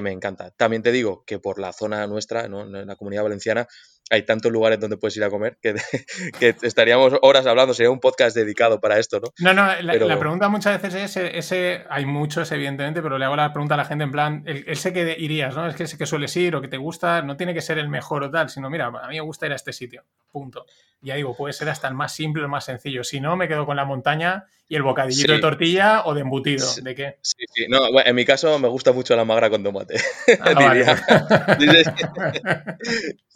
me 0.03 0.13
encanta. 0.13 0.51
También 0.51 0.83
te 0.83 0.93
digo 0.93 1.25
que 1.25 1.39
por 1.39 1.59
la 1.59 1.73
zona 1.73 2.07
nuestra, 2.07 2.49
¿no? 2.49 2.63
En 2.63 2.87
la 2.87 2.97
comunidad 2.97 3.23
valenciana, 3.23 3.67
hay 4.11 4.23
tantos 4.23 4.53
lugares 4.53 4.79
donde 4.81 4.97
puedes 4.97 5.17
ir 5.17 5.25
a 5.25 5.31
comer 5.31 5.59
que, 5.61 5.75
que 6.39 6.55
estaríamos 6.63 7.15
horas 7.23 7.47
hablando, 7.47 7.75
sería 7.75 7.91
un 7.91 8.01
podcast 8.01 8.37
dedicado 8.37 8.81
para 8.81 8.99
esto, 8.99 9.21
¿no? 9.21 9.29
No, 9.39 9.55
no, 9.55 9.81
la, 9.83 10.19
pregunta 10.19 10.49
muchas 10.49 10.81
veces 10.81 11.17
es, 11.17 11.35
ese, 11.35 11.85
hay 11.89 12.05
muchos 12.07 12.51
evidentemente, 12.53 13.03
pero 13.03 13.19
le 13.19 13.25
hago 13.25 13.37
la 13.37 13.53
pregunta 13.53 13.75
a 13.75 13.79
la 13.79 13.85
gente 13.85 14.05
en 14.05 14.13
plan, 14.13 14.43
el, 14.47 14.65
ese 14.69 14.93
que 14.93 15.17
irías, 15.19 15.55
¿no? 15.55 15.67
Es 15.67 15.77
que 15.77 15.85
ese 15.85 15.99
que 15.99 16.07
sueles 16.07 16.37
ir 16.37 16.55
o 16.57 16.61
que 16.61 16.69
te 16.69 16.77
gusta, 16.77 17.23
no 17.23 17.37
tiene 17.37 17.55
que 17.55 17.61
ser 17.61 17.79
el 17.79 17.89
mejor 17.89 18.25
o 18.25 18.31
tal, 18.31 18.51
sino 18.51 18.71
mira, 18.71 18.87
a 18.87 19.09
mí 19.09 19.15
me 19.15 19.21
gusta 19.21 19.47
ir 19.47 19.53
a 19.53 19.57
este 19.57 19.73
sitio, 19.73 20.05
punto 20.31 20.67
ya 21.05 21.17
digo, 21.17 21.37
puede 21.37 21.53
ser 21.53 21.69
hasta 21.69 21.87
el 21.87 21.95
más 21.95 22.15
simple 22.15 22.43
o 22.43 22.47
el 22.47 22.51
más 22.51 22.65
sencillo. 22.65 23.05
Si 23.05 23.21
no, 23.21 23.37
me 23.37 23.47
quedo 23.47 23.67
con 23.67 23.77
la 23.77 23.85
montaña 23.85 24.47
y 24.67 24.75
el 24.75 24.83
bocadillito 24.83 25.35
de 25.35 25.39
tortilla 25.39 26.03
o 26.07 26.15
de 26.15 26.23
embutido. 26.23 26.67
¿De 26.83 26.95
qué? 26.95 27.19
Sí, 27.21 27.45
sí. 27.53 27.67
No, 27.69 28.01
en 28.01 28.15
mi 28.15 28.25
caso 28.25 28.59
me 28.59 28.69
gusta 28.69 28.93
mucho 28.93 29.15
la 29.15 29.27
magra 29.27 29.51
con 29.51 29.63
tomate. 29.63 30.01
Ah, 30.41 30.75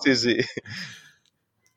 sí, 0.00 0.16
sí. 0.16 0.36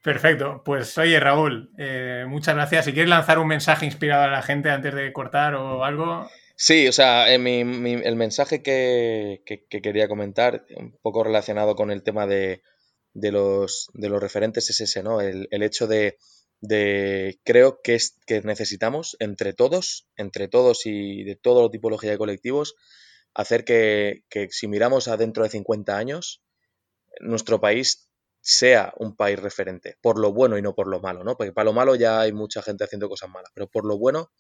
Perfecto. 0.04 0.64
Pues 0.66 0.98
oye, 0.98 1.20
Raúl, 1.20 1.72
eh, 1.78 2.26
muchas 2.28 2.56
gracias. 2.56 2.86
Si 2.86 2.94
quieres 2.94 3.10
lanzar 3.10 3.38
un 3.38 3.48
mensaje 3.48 3.86
inspirado 3.86 4.24
a 4.24 4.32
la 4.32 4.42
gente 4.42 4.70
antes 4.70 4.96
de 4.96 5.14
cortar 5.14 5.54
o 5.56 5.84
algo. 5.84 6.28
Sí, 6.56 6.88
o 6.88 6.92
sea, 6.92 7.32
el 7.32 8.16
mensaje 8.16 8.62
que, 8.62 9.42
quería 9.70 10.08
comentar, 10.08 10.66
un 10.76 10.98
poco 11.02 11.24
relacionado 11.24 11.76
con 11.76 11.92
el 11.92 12.04
tema 12.04 12.28
de, 12.28 12.62
los, 13.14 13.90
de 13.94 14.10
los 14.10 14.22
referentes 14.22 14.70
es 14.70 14.82
ese, 14.82 15.02
¿no? 15.02 15.22
El, 15.22 15.48
hecho 15.64 15.88
de, 15.88 16.18
creo 17.44 17.82
que, 17.82 17.96
es, 17.96 18.20
que 18.28 18.42
necesitamos 18.42 19.18
entre 19.20 19.54
todos, 19.54 20.08
entre 20.18 20.48
todos 20.48 20.86
y 20.86 21.24
de 21.24 21.36
toda 21.36 21.70
tipología 21.72 22.12
de 22.12 22.20
colectivos, 22.20 22.76
hacer 23.34 23.66
que, 23.66 24.24
si 24.52 24.68
miramos 24.68 25.08
adentro 25.08 25.44
de 25.44 25.50
50 25.50 25.98
años, 25.98 26.44
nuestro 27.22 27.60
país 27.60 28.11
sea 28.42 28.94
un 28.98 29.16
país 29.16 29.40
referente, 29.40 29.98
por 30.02 30.20
lo 30.20 30.34
bueno 30.34 30.58
y 30.58 30.62
no 30.62 30.74
por 30.74 30.88
lo 30.88 31.00
malo, 31.00 31.24
¿no? 31.24 31.38
Porque 31.38 31.54
para 31.54 31.66
lo 31.66 31.74
malo 31.74 31.96
ya 31.96 32.20
hay 32.20 32.34
mucha 32.34 32.62
gente 32.64 32.84
haciendo 32.84 33.08
cosas 33.08 33.30
malas, 33.30 33.52
pero 33.54 33.68
por 33.68 33.86
lo 33.86 33.98
bueno, 33.98 34.32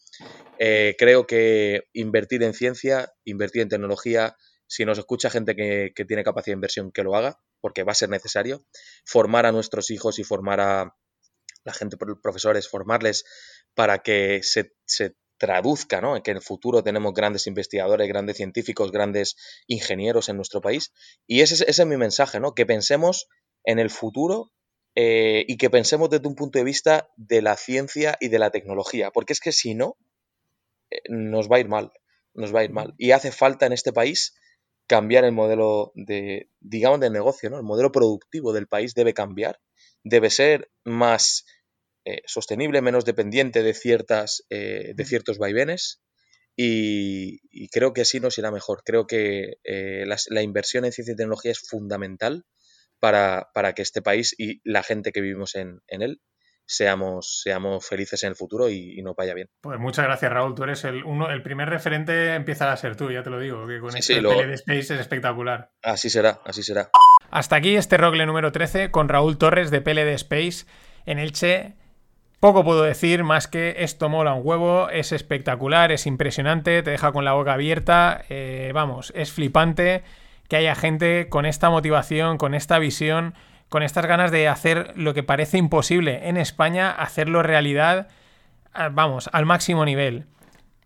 eh, 0.57 0.95
creo 0.97 1.27
que 1.27 1.83
invertir 1.93 2.41
en 2.43 2.53
ciencia, 2.53 3.13
invertir 3.25 3.61
en 3.61 3.69
tecnología, 3.69 4.35
si 4.65 4.85
nos 4.85 4.97
escucha 4.97 5.29
gente 5.29 5.55
que, 5.55 5.93
tiene 6.05 6.23
capacidad 6.23 6.53
de 6.53 6.57
inversión, 6.57 6.91
que 6.91 7.03
lo 7.03 7.15
haga, 7.15 7.39
porque 7.59 7.83
va 7.83 7.91
a 7.91 7.95
ser 7.95 8.09
necesario, 8.09 8.65
formar 9.05 9.45
a 9.45 9.51
nuestros 9.51 9.91
hijos 9.91 10.17
y 10.17 10.23
formar 10.23 10.59
a 10.59 10.95
la 11.63 11.73
gente, 11.73 11.95
profesores, 11.97 12.67
formarles 12.67 13.23
para 13.75 13.99
que 13.99 14.41
se, 14.41 14.73
traduzca, 15.37 16.01
¿no? 16.01 16.21
Que 16.21 16.29
en 16.29 16.37
el 16.37 16.43
futuro 16.43 16.83
tenemos 16.83 17.15
grandes 17.15 17.47
investigadores, 17.47 18.07
grandes 18.07 18.37
científicos, 18.37 18.91
grandes 18.91 19.35
ingenieros 19.65 20.29
en 20.29 20.35
nuestro 20.35 20.61
país. 20.61 20.93
Y 21.25 21.41
ese, 21.41 21.67
es 21.67 21.83
mi 21.83 21.97
mensaje, 21.97 22.39
¿no? 22.39 22.53
Que 22.53 22.67
pensemos 22.67 23.27
en 23.63 23.79
el 23.79 23.89
futuro 23.89 24.51
eh, 24.95 25.45
y 25.47 25.57
que 25.57 25.69
pensemos 25.69 26.09
desde 26.09 26.27
un 26.27 26.35
punto 26.35 26.59
de 26.59 26.65
vista 26.65 27.09
de 27.15 27.41
la 27.41 27.55
ciencia 27.55 28.17
y 28.19 28.27
de 28.27 28.39
la 28.39 28.51
tecnología, 28.51 29.11
porque 29.11 29.31
es 29.31 29.39
que 29.39 29.53
si 29.53 29.73
no, 29.73 29.97
eh, 30.89 31.01
nos 31.07 31.49
va 31.49 31.57
a 31.57 31.59
ir 31.61 31.69
mal, 31.69 31.93
nos 32.33 32.53
va 32.53 32.59
a 32.59 32.63
ir 32.65 32.71
mal. 32.71 32.93
Y 32.97 33.11
hace 33.11 33.31
falta 33.31 33.65
en 33.65 33.73
este 33.73 33.93
país 33.93 34.35
cambiar 34.87 35.23
el 35.23 35.31
modelo 35.31 35.93
de, 35.95 36.49
digamos, 36.59 36.99
de 36.99 37.09
negocio, 37.09 37.49
¿no? 37.49 37.57
El 37.57 37.63
modelo 37.63 37.93
productivo 37.93 38.51
del 38.51 38.67
país 38.67 38.93
debe 38.93 39.13
cambiar, 39.13 39.61
debe 40.03 40.29
ser 40.29 40.69
más 40.83 41.45
eh, 42.03 42.21
sostenible, 42.25 42.81
menos 42.81 43.05
dependiente 43.05 43.63
de, 43.63 43.73
ciertas, 43.73 44.43
de 44.49 45.05
ciertos 45.05 45.37
vaivenes 45.37 46.01
y, 46.57 47.69
creo 47.69 47.93
que 47.93 48.01
así 48.01 48.19
nos 48.19 48.37
irá 48.37 48.51
mejor. 48.51 48.81
Creo 48.83 49.07
que 49.07 49.53
la, 49.63 50.41
inversión 50.41 50.83
en 50.83 50.91
ciencia 50.91 51.13
y 51.13 51.15
tecnología 51.15 51.51
es 51.51 51.59
fundamental 51.59 52.45
para, 53.01 53.73
que 53.75 53.81
este 53.81 54.01
país 54.01 54.33
y 54.37 54.61
la 54.63 54.83
gente 54.83 55.11
que 55.11 55.21
vivimos 55.21 55.55
en, 55.55 55.81
en 55.87 56.01
él 56.01 56.21
seamos, 56.65 57.41
seamos 57.43 57.85
felices 57.85 58.23
en 58.23 58.29
el 58.29 58.35
futuro 58.35 58.69
y, 58.69 58.95
no 59.01 59.09
nos 59.09 59.15
vaya 59.15 59.33
bien. 59.33 59.49
Pues 59.61 59.79
muchas 59.79 60.05
gracias, 60.05 60.31
Raúl. 60.31 60.55
Tú 60.55 60.63
eres 60.63 60.85
el, 60.85 61.03
uno, 61.03 61.29
el 61.29 61.41
primer 61.41 61.67
referente, 61.67 62.33
empieza 62.35 62.71
a 62.71 62.77
ser 62.77 62.95
tú, 62.95 63.11
ya 63.11 63.23
te 63.23 63.29
lo 63.29 63.39
digo, 63.39 63.67
que 63.67 63.79
con 63.79 63.97
este 63.97 64.21
PLD 64.21 64.53
Space 64.53 64.79
es 64.79 64.91
espectacular. 64.91 65.71
Así 65.81 66.09
será, 66.09 66.39
así 66.45 66.63
será. 66.63 66.89
Hasta 67.29 67.55
aquí 67.55 67.75
este 67.75 67.97
Rogle 67.97 68.25
número 68.25 68.51
13 68.51 68.91
con 68.91 69.09
Raúl 69.09 69.37
Torres 69.37 69.71
de 69.71 69.81
PLD 69.81 70.13
Space 70.13 70.65
en 71.05 71.19
Elche. 71.19 71.75
Poco 72.39 72.63
puedo 72.63 72.83
decir 72.83 73.23
más 73.23 73.47
que 73.47 73.75
esto 73.79 74.09
mola 74.09 74.33
un 74.33 74.41
huevo, 74.43 74.89
es 74.89 75.11
espectacular, 75.11 75.91
es 75.91 76.07
impresionante, 76.07 76.81
te 76.83 76.91
deja 76.91 77.11
con 77.11 77.25
la 77.25 77.33
boca 77.33 77.53
abierta, 77.53 78.23
eh, 78.29 78.71
vamos, 78.73 79.11
es 79.15 79.31
flipante 79.31 80.03
que 80.51 80.57
haya 80.57 80.75
gente 80.75 81.29
con 81.29 81.45
esta 81.45 81.69
motivación, 81.69 82.37
con 82.37 82.53
esta 82.53 82.77
visión 82.77 83.35
con 83.69 83.83
estas 83.83 84.05
ganas 84.05 84.31
de 84.31 84.49
hacer 84.49 84.91
lo 84.97 85.13
que 85.13 85.23
parece 85.23 85.57
imposible 85.57 86.27
en 86.27 86.35
España, 86.35 86.91
hacerlo 86.91 87.41
realidad, 87.41 88.09
ah, 88.73 88.89
vamos, 88.91 89.29
al 89.31 89.45
máximo 89.45 89.85
nivel. 89.85 90.25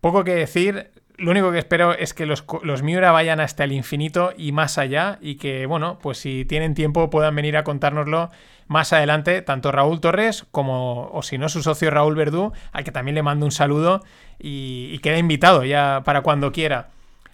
Poco 0.00 0.22
que 0.22 0.36
decir, 0.36 0.92
lo 1.16 1.32
único 1.32 1.50
que 1.50 1.58
espero 1.58 1.94
es 1.94 2.14
que 2.14 2.26
los, 2.26 2.44
los, 2.62 2.84
Miura 2.84 3.10
vayan 3.10 3.40
hasta 3.40 3.64
el 3.64 3.72
infinito 3.72 4.32
y 4.38 4.52
más 4.52 4.78
allá 4.78 5.18
y 5.20 5.34
que, 5.34 5.66
bueno, 5.66 5.98
pues 6.00 6.18
si 6.18 6.44
tienen 6.44 6.74
tiempo 6.74 7.10
puedan 7.10 7.34
venir 7.34 7.56
a 7.56 7.64
contárnoslo 7.64 8.30
más 8.68 8.92
adelante, 8.92 9.42
tanto 9.42 9.72
Raúl 9.72 10.00
Torres 10.00 10.46
como, 10.52 11.10
o 11.12 11.24
si 11.24 11.38
no, 11.38 11.48
su 11.48 11.64
socio 11.64 11.90
Raúl 11.90 12.14
Verdú, 12.14 12.52
al 12.70 12.84
que 12.84 12.92
también 12.92 13.16
le 13.16 13.24
mando 13.24 13.44
un 13.44 13.50
saludo 13.50 14.04
y, 14.38 14.90
y 14.92 15.00
queda 15.00 15.18
invitado 15.18 15.64
ya 15.64 16.02
para 16.04 16.20
cuando 16.20 16.52
quiera. 16.52 16.90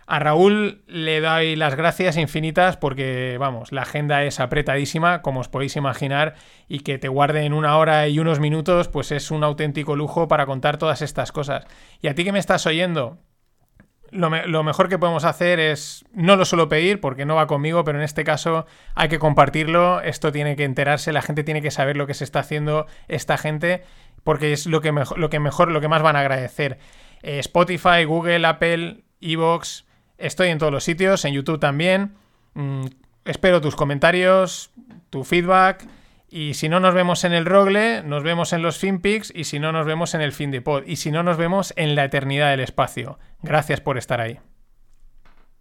A 0.06 0.18
Raúl 0.18 0.82
le 0.86 1.20
doy 1.20 1.56
las 1.56 1.74
gracias 1.74 2.16
infinitas 2.16 2.76
porque, 2.76 3.36
vamos, 3.38 3.72
la 3.72 3.82
agenda 3.82 4.24
es 4.24 4.40
apretadísima, 4.40 5.22
como 5.22 5.40
os 5.40 5.48
podéis 5.48 5.76
imaginar, 5.76 6.34
y 6.68 6.80
que 6.80 6.98
te 6.98 7.08
guarde 7.08 7.44
en 7.44 7.52
una 7.52 7.76
hora 7.78 8.08
y 8.08 8.18
unos 8.18 8.40
minutos, 8.40 8.88
pues 8.88 9.12
es 9.12 9.30
un 9.30 9.44
auténtico 9.44 9.96
lujo 9.96 10.28
para 10.28 10.46
contar 10.46 10.76
todas 10.76 11.02
estas 11.02 11.32
cosas. 11.32 11.64
Y 12.00 12.08
a 12.08 12.14
ti 12.14 12.24
que 12.24 12.32
me 12.32 12.40
estás 12.40 12.66
oyendo, 12.66 13.18
lo, 14.12 14.62
mejor 14.62 14.88
que 14.88 14.98
podemos 14.98 15.24
hacer 15.24 15.58
es, 15.58 16.04
no 16.12 16.36
lo 16.36 16.44
suelo 16.44 16.68
pedir 16.68 17.00
porque 17.00 17.24
no 17.24 17.36
va 17.36 17.46
conmigo, 17.46 17.82
pero 17.82 17.98
en 17.98 18.04
este 18.04 18.24
caso 18.24 18.66
hay 18.94 19.08
que 19.08 19.18
compartirlo, 19.18 20.00
esto 20.02 20.32
tiene 20.32 20.54
que 20.54 20.64
enterarse, 20.64 21.12
la 21.12 21.22
gente 21.22 21.44
tiene 21.44 21.62
que 21.62 21.70
saber 21.70 21.96
lo 21.96 22.06
que 22.06 22.14
se 22.14 22.24
está 22.24 22.40
haciendo 22.40 22.86
esta 23.08 23.38
gente, 23.38 23.82
porque 24.22 24.52
es 24.52 24.66
lo 24.66 24.82
que 24.82 24.92
lo 24.92 25.30
que, 25.30 25.40
mejor, 25.40 25.70
lo 25.70 25.80
que 25.80 25.88
más 25.88 26.02
van 26.02 26.16
a 26.16 26.20
agradecer. 26.20 26.78
Eh, 27.22 27.38
Spotify, 27.38 28.04
Google, 28.04 28.46
Apple, 28.46 29.04
Evox, 29.20 29.86
Estoy 30.18 30.48
en 30.48 30.58
todos 30.58 30.72
los 30.72 30.84
sitios, 30.84 31.24
en 31.24 31.34
YouTube 31.34 31.60
también. 31.60 32.14
Mm, 32.54 32.86
espero 33.24 33.60
tus 33.60 33.76
comentarios, 33.76 34.70
tu 35.10 35.24
feedback. 35.24 35.86
Y 36.28 36.54
si 36.54 36.68
no 36.68 36.80
nos 36.80 36.94
vemos 36.94 37.24
en 37.24 37.32
el 37.32 37.44
Rogle, 37.44 38.02
nos 38.02 38.22
vemos 38.22 38.52
en 38.52 38.62
los 38.62 38.78
FinPix. 38.78 39.32
Y 39.34 39.44
si 39.44 39.58
no, 39.58 39.72
nos 39.72 39.86
vemos 39.86 40.14
en 40.14 40.22
el 40.22 40.32
Fin 40.32 40.50
de 40.50 40.62
Pod. 40.62 40.84
Y 40.86 40.96
si 40.96 41.10
no, 41.10 41.22
nos 41.22 41.36
vemos 41.36 41.74
en 41.76 41.94
la 41.94 42.04
eternidad 42.04 42.50
del 42.50 42.60
espacio. 42.60 43.18
Gracias 43.42 43.80
por 43.80 43.98
estar 43.98 44.20
ahí. 44.20 44.38